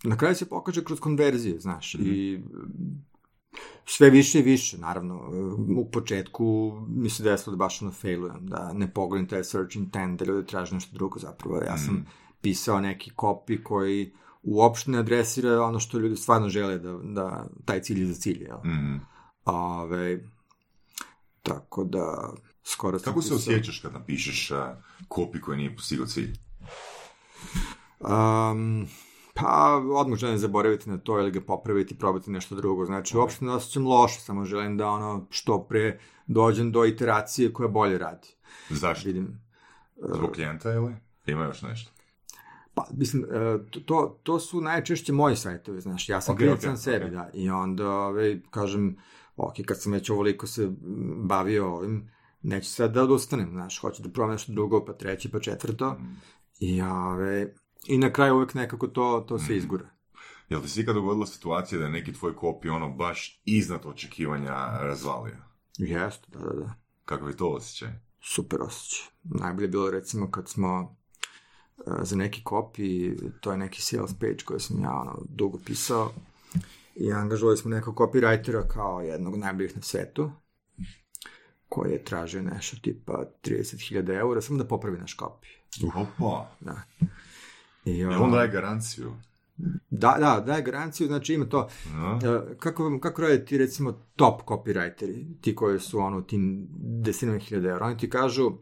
Na 0.02 0.16
kraju 0.16 0.34
se 0.34 0.48
pokaže 0.48 0.84
kroz 0.84 1.00
konverzije, 1.00 1.60
znaš, 1.60 1.94
i 1.94 2.42
mm, 2.44 3.04
sve 3.86 4.10
više 4.10 4.38
i 4.38 4.42
više, 4.42 4.78
naravno. 4.78 5.30
U 5.76 5.90
početku 5.90 6.72
mi 6.88 7.10
se 7.10 7.22
desilo 7.22 7.56
da 7.56 7.64
baš 7.64 7.82
ono 7.82 7.90
failujem, 7.90 8.46
da 8.46 8.72
ne 8.72 8.92
pogledam 8.92 9.28
taj 9.28 9.44
search 9.44 9.76
intent, 9.76 10.18
da 10.18 10.24
ljudi 10.24 10.46
traže 10.46 10.74
nešto 10.74 10.94
drugo 10.94 11.18
zapravo. 11.18 11.56
Ja 11.56 11.78
sam 11.78 12.06
pisao 12.40 12.80
neki 12.80 13.10
copy 13.16 13.62
koji 13.62 14.12
uopšte 14.42 14.90
ne 14.90 14.98
adresira 14.98 15.62
ono 15.62 15.80
što 15.80 15.98
ljudi 15.98 16.16
stvarno 16.16 16.48
žele 16.48 16.78
da, 16.78 16.98
da 17.02 17.46
taj 17.64 17.82
cilj 17.82 18.00
je 18.00 18.06
za 18.06 18.14
cilj, 18.14 18.42
jel? 18.42 18.58
Mm. 18.64 19.00
Ove, 19.44 20.24
tako 21.42 21.84
da, 21.84 22.32
skoro 22.64 22.98
sam 22.98 23.04
Kako 23.04 23.22
se 23.22 23.28
pisao- 23.28 23.36
osjećaš 23.36 23.78
kad 23.78 23.92
napišeš 23.92 24.52
kopi 25.08 25.40
koji 25.40 25.58
nije 25.58 25.76
postigao 25.76 26.06
cilj? 26.06 26.38
Um, 28.00 28.86
pa, 29.34 29.82
odmah 29.94 30.18
želim 30.18 30.38
zaboraviti 30.38 30.90
na 30.90 30.98
to 30.98 31.18
ili 31.18 31.30
ga 31.30 31.40
popraviti, 31.40 31.98
probati 31.98 32.30
nešto 32.30 32.54
drugo. 32.54 32.84
Znači, 32.84 33.16
uopšte 33.16 33.44
ne 33.44 33.52
osjećam 33.52 33.86
loše, 33.86 34.20
samo 34.20 34.44
želim 34.44 34.76
da 34.76 34.88
ono 34.88 35.26
što 35.30 35.64
pre 35.64 35.98
dođem 36.26 36.72
do 36.72 36.84
iteracije 36.84 37.52
koja 37.52 37.68
bolje 37.68 37.98
radi. 37.98 38.28
Zašto? 38.70 39.06
Vidim. 39.08 39.40
Zbog 40.14 40.30
klijenta 40.32 40.72
ili? 40.72 40.94
Ima 41.26 41.44
još 41.44 41.62
nešto? 41.62 41.90
Pa, 42.74 42.86
mislim, 42.92 43.24
e, 43.24 43.58
to- 43.86 44.20
to, 44.22 44.38
su 44.40 44.60
najčešće 44.60 45.12
moji 45.12 45.36
sajtovi, 45.36 45.80
znaš, 45.80 46.08
ja 46.08 46.20
sam 46.20 46.32
Ok, 46.32 46.38
klijent 46.38 46.58
ok, 46.58 46.62
sam 46.62 46.76
sebi, 46.76 47.04
ok. 47.04 47.10
da, 47.10 47.30
i 47.34 47.50
onda, 47.50 47.90
ove, 47.90 48.40
kažem, 48.50 48.96
ok, 49.36 49.54
kad 49.66 49.82
sam 49.82 49.92
već 49.92 50.10
ovoliko 50.10 50.46
se 50.46 50.70
bavio 51.16 51.74
ovim, 51.74 52.10
neću 52.42 52.70
sad 52.70 52.92
da 52.92 53.02
odustanem, 53.02 53.50
znaš, 53.50 53.80
hoću 53.80 54.02
da 54.02 54.08
probam 54.08 54.32
nešto 54.32 54.52
drugo, 54.52 54.84
pa 54.84 54.92
treće, 54.92 55.30
pa 55.30 55.40
četvrto, 55.40 55.90
Mm. 55.90 56.20
i, 56.60 56.82
ove, 56.82 57.54
i 57.86 57.98
na 57.98 58.12
kraju 58.12 58.34
uvek 58.34 58.54
nekako 58.54 58.86
to, 58.86 59.24
to 59.28 59.38
se 59.38 59.56
izgura. 59.56 59.90
Jel 60.48 60.62
ti 60.62 60.68
se 60.68 60.80
ikad 60.80 60.94
dogodila 60.94 61.26
situacija 61.26 61.78
da 61.78 61.84
je 61.84 61.90
neki 61.90 62.12
tvoj 62.12 62.36
kopi 62.36 62.68
ono 62.68 62.90
baš 62.90 63.42
iznad 63.44 63.80
očekivanja 63.84 64.54
razvalio? 64.80 65.36
Jeste, 65.78 66.26
da, 66.32 66.38
da, 66.38 66.52
da. 66.52 66.74
Kakav 67.04 67.28
je 67.28 67.36
to 67.36 67.48
osjećaj? 67.48 67.88
super 68.24 68.62
osjećaj. 68.62 69.06
Najbolje 69.22 69.64
je 69.64 69.68
bilo 69.68 69.90
recimo 69.90 70.30
kad 70.30 70.48
smo 70.48 70.96
e, 71.78 71.90
za 72.02 72.16
neki 72.16 72.42
copy, 72.44 73.16
to 73.40 73.52
je 73.52 73.58
neki 73.58 73.82
sales 73.82 74.14
page 74.14 74.44
koji 74.44 74.60
sam 74.60 74.82
ja 74.82 74.90
ono, 74.90 75.22
dugo 75.28 75.58
pisao 75.66 76.12
i 76.94 77.12
angažovali 77.12 77.56
smo 77.56 77.70
nekog 77.70 77.94
copywritera 77.94 78.68
kao 78.68 79.00
jednog 79.00 79.36
najboljih 79.36 79.76
na 79.76 79.82
svetu 79.82 80.30
koji 81.68 81.92
je 81.92 82.04
tražio 82.04 82.42
nešto 82.42 82.76
tipa 82.82 83.24
30.000 83.42 84.18
eura 84.18 84.40
samo 84.40 84.58
da 84.58 84.68
popravi 84.68 84.98
naš 84.98 85.16
copy. 85.16 85.46
Opa! 85.94 86.50
Da. 86.60 86.82
I, 87.84 88.04
on 88.04 88.30
daje 88.30 88.48
garanciju. 88.48 89.12
da, 89.90 90.16
da, 90.20 90.42
daje 90.46 90.62
garanciju, 90.62 91.06
znači 91.06 91.34
ima 91.34 91.44
to, 91.44 91.68
No? 91.94 92.18
E, 92.22 92.56
kako, 92.58 92.98
kako 93.02 93.22
rade 93.22 93.44
ti 93.44 93.58
recimo 93.58 93.92
top 94.16 94.42
copywriteri, 94.42 95.40
ti 95.40 95.54
koji 95.54 95.80
su 95.80 95.98
ono 95.98 96.22
tim 96.22 96.68
desetinama 96.78 97.38
hiljada 97.38 97.68
eura, 97.68 97.86
oni 97.86 97.96
ti 97.96 98.10
kažu 98.10 98.52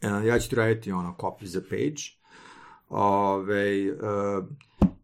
e, 0.00 0.26
ja 0.26 0.38
ću 0.38 0.50
ti 0.50 0.56
raditi 0.56 0.92
ono 0.92 1.16
copy 1.18 1.44
za 1.44 1.60
page. 1.60 2.02
Ove, 2.88 3.86
e, 3.86 3.92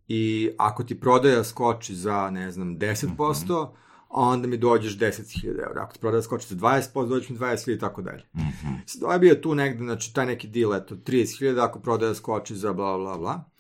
i 0.08 0.50
ako 0.58 0.84
ti 0.84 1.00
prodaja 1.00 1.44
skoči 1.44 1.94
za 1.94 2.30
ne 2.30 2.50
znam 2.50 2.78
10%, 2.78 3.68
onda 4.08 4.48
mi 4.48 4.56
dođeš 4.56 4.98
10.000 4.98 5.46
eura. 5.46 5.82
Ako 5.82 5.92
ti 5.92 6.00
prodaja 6.00 6.22
skoči 6.22 6.46
za 6.48 6.56
20%, 6.56 7.08
dođeš 7.08 7.28
mi 7.28 7.38
20.000 7.38 7.74
i 7.74 7.78
tako 7.78 8.02
dalje. 8.02 8.24
Mhm. 8.36 8.74
Sad, 8.86 9.02
Ovaj 9.02 9.16
je 9.16 9.20
bio 9.20 9.34
tu 9.34 9.54
negde, 9.54 9.84
znači 9.84 10.14
taj 10.14 10.26
neki 10.26 10.48
deal, 10.48 10.74
eto, 10.74 10.94
30.000 10.94 11.64
ako 11.64 11.80
prodaja 11.80 12.14
skoči 12.14 12.56
za 12.56 12.72
bla 12.72 12.98
bla 12.98 13.18
bla. 13.18 13.50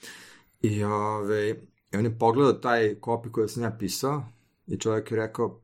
I, 0.60 0.84
ove, 0.84 1.50
i 1.92 1.96
on 1.96 2.04
je 2.04 2.18
pogledao 2.18 2.52
taj 2.52 2.94
copy 2.94 3.30
koji 3.30 3.48
sam 3.48 3.62
ja 3.62 3.76
pisao 3.78 4.24
i 4.66 4.76
čovjek 4.76 5.10
je 5.10 5.16
rekao, 5.16 5.60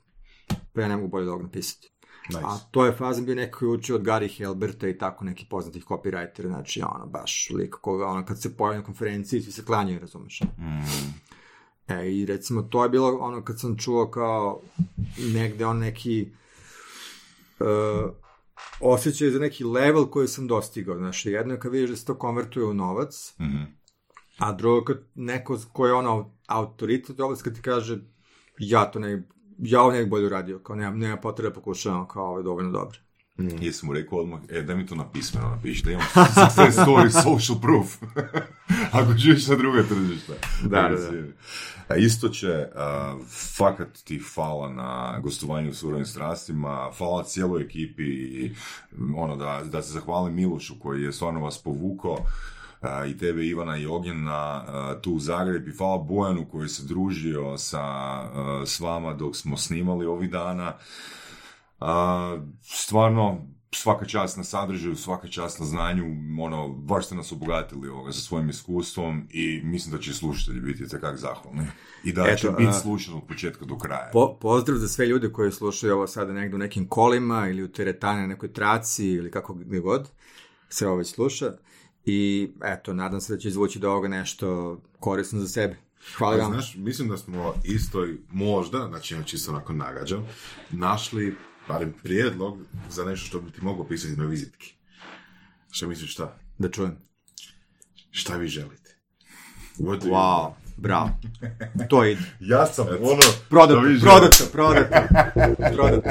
pa 0.72 0.80
ja 0.80 0.88
ne 0.88 0.96
mogu 0.96 1.08
bolje 1.08 1.24
da 1.24 1.30
ovog 1.30 1.42
napisati. 1.42 1.90
Nice. 2.28 2.40
A 2.44 2.58
to 2.70 2.86
je 2.86 2.92
fazan 2.92 3.24
bio 3.24 3.34
neko 3.34 3.58
koji 3.58 3.68
učio 3.68 3.96
od 3.96 4.02
Gary 4.02 4.36
Helberta 4.36 4.88
i 4.88 4.98
tako 4.98 5.24
nekih 5.24 5.46
poznatih 5.50 5.84
copywritera, 5.84 6.46
znači 6.46 6.82
ono, 6.82 7.06
baš 7.06 7.50
lik 7.50 7.74
koga, 7.80 8.06
ono, 8.06 8.24
kad 8.24 8.42
se 8.42 8.56
pojavi 8.56 8.76
na 8.76 8.84
konferenciji, 8.84 9.42
svi 9.42 9.52
se 9.52 9.64
klanjaju, 9.64 10.00
razumeš? 10.00 10.40
Mm. 10.40 11.23
E, 11.88 12.12
i 12.12 12.26
recimo, 12.26 12.62
to 12.62 12.82
je 12.82 12.88
bilo 12.88 13.18
ono 13.20 13.44
kad 13.44 13.60
sam 13.60 13.78
čuo 13.78 14.10
kao 14.10 14.60
negde 15.34 15.66
on 15.66 15.78
neki 15.78 16.32
uh, 17.60 18.10
osjećaj 18.80 19.30
za 19.30 19.38
neki 19.38 19.64
level 19.64 20.06
koji 20.06 20.28
sam 20.28 20.46
dostigao. 20.46 20.96
Znaš, 20.96 21.26
jedno 21.26 21.54
je 21.54 21.60
kad 21.60 21.72
vidiš 21.72 21.90
da 21.90 21.96
se 21.96 22.04
to 22.04 22.18
konvertuje 22.18 22.66
u 22.66 22.74
novac, 22.74 23.34
Mhm. 23.40 23.62
a 24.38 24.52
drugo 24.52 24.84
kad 24.84 25.00
neko 25.14 25.58
ko 25.72 25.86
je 25.86 25.94
ono 25.94 26.34
autoritet 26.46 27.20
u 27.20 27.24
oblasti 27.24 27.44
kad 27.44 27.54
ti 27.54 27.62
kaže 27.62 27.98
ja 28.58 28.90
to 28.90 28.98
ne, 28.98 29.28
ja 29.58 29.82
ovo 29.82 29.92
ne 29.92 30.00
bih 30.00 30.10
bolje 30.10 30.26
uradio, 30.26 30.58
kao 30.58 30.76
nema, 30.76 30.96
nema 30.96 31.16
potrebe 31.16 31.48
da 31.48 31.54
pokušavam, 31.54 32.08
kao 32.08 32.24
ovo 32.26 32.38
je 32.38 32.42
dovoljno 32.44 32.70
dobro. 32.70 32.98
Jesam 33.38 33.86
mu 33.86 33.92
rekao 33.92 34.18
odmah, 34.18 34.40
e, 34.48 34.62
daj 34.62 34.76
mi 34.76 34.86
to 34.86 34.94
na 34.94 35.10
pismeno 35.10 35.48
napiši, 35.48 35.84
da 35.84 35.90
imam 35.90 36.06
success 36.40 36.78
story, 36.78 37.22
social 37.22 37.60
proof. 37.60 37.96
Ako 38.98 39.12
živiš 39.16 39.46
na 39.46 39.56
druga 39.56 39.82
tržišta. 39.82 40.32
Da, 40.62 40.88
da, 40.88 40.96
da. 40.96 41.22
A 41.88 41.96
isto 41.96 42.28
će, 42.28 42.68
a, 42.74 43.16
fakat 43.56 43.88
ti 44.04 44.18
hvala 44.34 44.72
na 44.72 45.20
gostovanju 45.22 45.70
u 45.70 45.74
surovim 45.74 46.06
strastima, 46.06 46.90
hvala 46.98 47.24
cijeloj 47.24 47.62
ekipi 47.62 48.02
i 48.02 48.54
ono, 49.16 49.36
da, 49.36 49.62
da 49.64 49.82
se 49.82 49.92
zahvalim 49.92 50.34
Milošu 50.34 50.74
koji 50.78 51.02
je 51.02 51.12
stvarno 51.12 51.40
vas 51.40 51.62
povukao 51.62 52.16
a, 52.80 53.06
i 53.06 53.18
tebe 53.18 53.46
Ivana 53.46 53.76
i 53.76 53.86
Ognjena 53.86 54.64
tu 55.02 55.12
u 55.12 55.18
Zagreb 55.18 55.68
i 55.68 55.76
hvala 55.76 55.98
Bojanu 55.98 56.46
koji 56.50 56.68
se 56.68 56.82
družio 56.84 57.58
sa, 57.58 57.84
s 58.66 58.80
vama 58.80 59.12
dok 59.12 59.36
smo 59.36 59.56
snimali 59.56 60.06
ovih 60.06 60.30
dana. 60.30 60.72
Stvarno, 62.62 63.46
svaka 63.74 64.06
čast 64.06 64.36
na 64.36 64.44
sadržaju, 64.44 64.96
svaka 64.96 65.28
čast 65.28 65.60
na 65.60 65.66
znanju, 65.66 66.04
ono, 66.40 66.68
baš 66.68 67.06
ste 67.06 67.14
nas 67.14 67.32
obogatili 67.32 67.88
ovoga 67.88 68.12
sa 68.12 68.20
svojim 68.20 68.48
iskustvom 68.48 69.28
i 69.30 69.60
mislim 69.64 69.96
da 69.96 70.02
će 70.02 70.14
slušatelji 70.14 70.60
biti 70.60 70.88
takak 70.88 71.16
zahvalni. 71.16 71.66
I 72.04 72.12
da 72.12 72.26
Eto, 72.26 72.36
će 72.36 72.50
biti 72.50 72.72
slušan 72.72 73.14
od 73.14 73.22
početka 73.28 73.64
do 73.64 73.78
kraja. 73.78 74.10
Po, 74.12 74.38
pozdrav 74.40 74.78
za 74.78 74.88
sve 74.88 75.06
ljude 75.06 75.32
koji 75.32 75.52
slušaju 75.52 75.94
ovo 75.94 76.06
sada 76.06 76.32
negdje 76.32 76.54
u 76.54 76.58
nekim 76.58 76.88
kolima 76.88 77.48
ili 77.48 77.62
u 77.62 77.72
teretani 77.72 78.20
na 78.20 78.26
nekoj 78.26 78.52
traci 78.52 79.08
ili 79.08 79.30
kako 79.30 79.54
gdje 79.54 79.80
god 79.80 80.10
se 80.68 80.86
ovo 80.86 80.96
već 80.96 81.14
sluša. 81.14 81.52
I 82.04 82.50
eto, 82.64 82.92
nadam 82.92 83.20
se 83.20 83.34
da 83.34 83.38
će 83.38 83.48
izvući 83.48 83.78
do 83.78 83.90
ovoga 83.90 84.08
nešto 84.08 84.78
korisno 85.00 85.40
za 85.40 85.48
sebe. 85.48 85.76
Hvala 86.18 86.36
Pa, 86.36 86.42
vam. 86.42 86.52
znaš, 86.52 86.76
mislim 86.76 87.08
da 87.08 87.16
smo 87.16 87.54
isto 87.64 88.06
i 88.06 88.18
možda, 88.32 88.86
znači 88.88 89.14
ja 89.14 89.22
čisto 89.22 89.50
onako 89.50 89.72
nagađam, 89.72 90.26
našli 90.70 91.36
barem 91.68 91.94
prijedlog 92.02 92.58
za 92.90 93.04
nešto 93.04 93.26
što 93.26 93.40
bi 93.40 93.50
ti 93.50 93.64
mogao 93.64 93.84
pisati 93.84 94.16
na 94.16 94.24
vizitki. 94.24 94.74
Šta 95.70 95.86
misliš 95.86 96.12
šta? 96.12 96.36
Da 96.58 96.68
čujem. 96.68 96.96
Šta 98.10 98.36
vi 98.36 98.48
želite? 98.48 98.96
What 99.78 100.02
Wow, 100.02 100.50
bravo. 100.76 101.10
To 101.90 102.04
ide. 102.04 102.20
Ja 102.40 102.66
sam 102.66 102.86
ono... 102.88 103.22
Prodato, 103.48 103.80
prodato, 104.02 104.44
prodato. 104.52 104.96
prodato. 105.74 106.10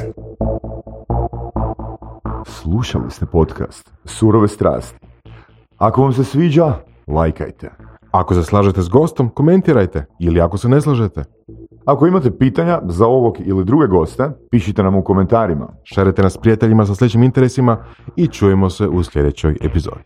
Slušali 2.45 3.11
ste 3.11 3.25
podcast 3.25 3.91
Surove 4.05 4.47
strasti. 4.47 4.99
Ako 5.77 6.01
vam 6.01 6.13
se 6.13 6.23
sviđa, 6.23 6.79
lajkajte. 7.07 7.71
Ako 8.11 8.33
se 8.33 8.43
slažete 8.43 8.81
s 8.81 8.89
gostom, 8.89 9.29
komentirajte 9.29 10.05
ili 10.19 10.41
ako 10.41 10.57
se 10.57 10.69
ne 10.69 10.81
slažete, 10.81 11.23
Ako 11.85 12.07
imate 12.07 12.37
pitanja 12.37 12.81
za 12.85 13.05
ovog 13.05 13.37
ili 13.45 13.65
druge 13.65 13.87
goste, 13.87 14.29
pišite 14.51 14.83
nam 14.83 14.95
u 14.95 15.03
komentarima. 15.03 15.67
šerite 15.83 16.21
nas 16.21 16.37
prijateljima 16.37 16.85
sa 16.85 16.95
sličnim 16.95 17.23
interesima 17.23 17.77
i 18.15 18.27
čujemo 18.27 18.69
se 18.69 18.87
u 18.87 19.03
sljedećoj 19.03 19.57
epizodi. 19.61 20.03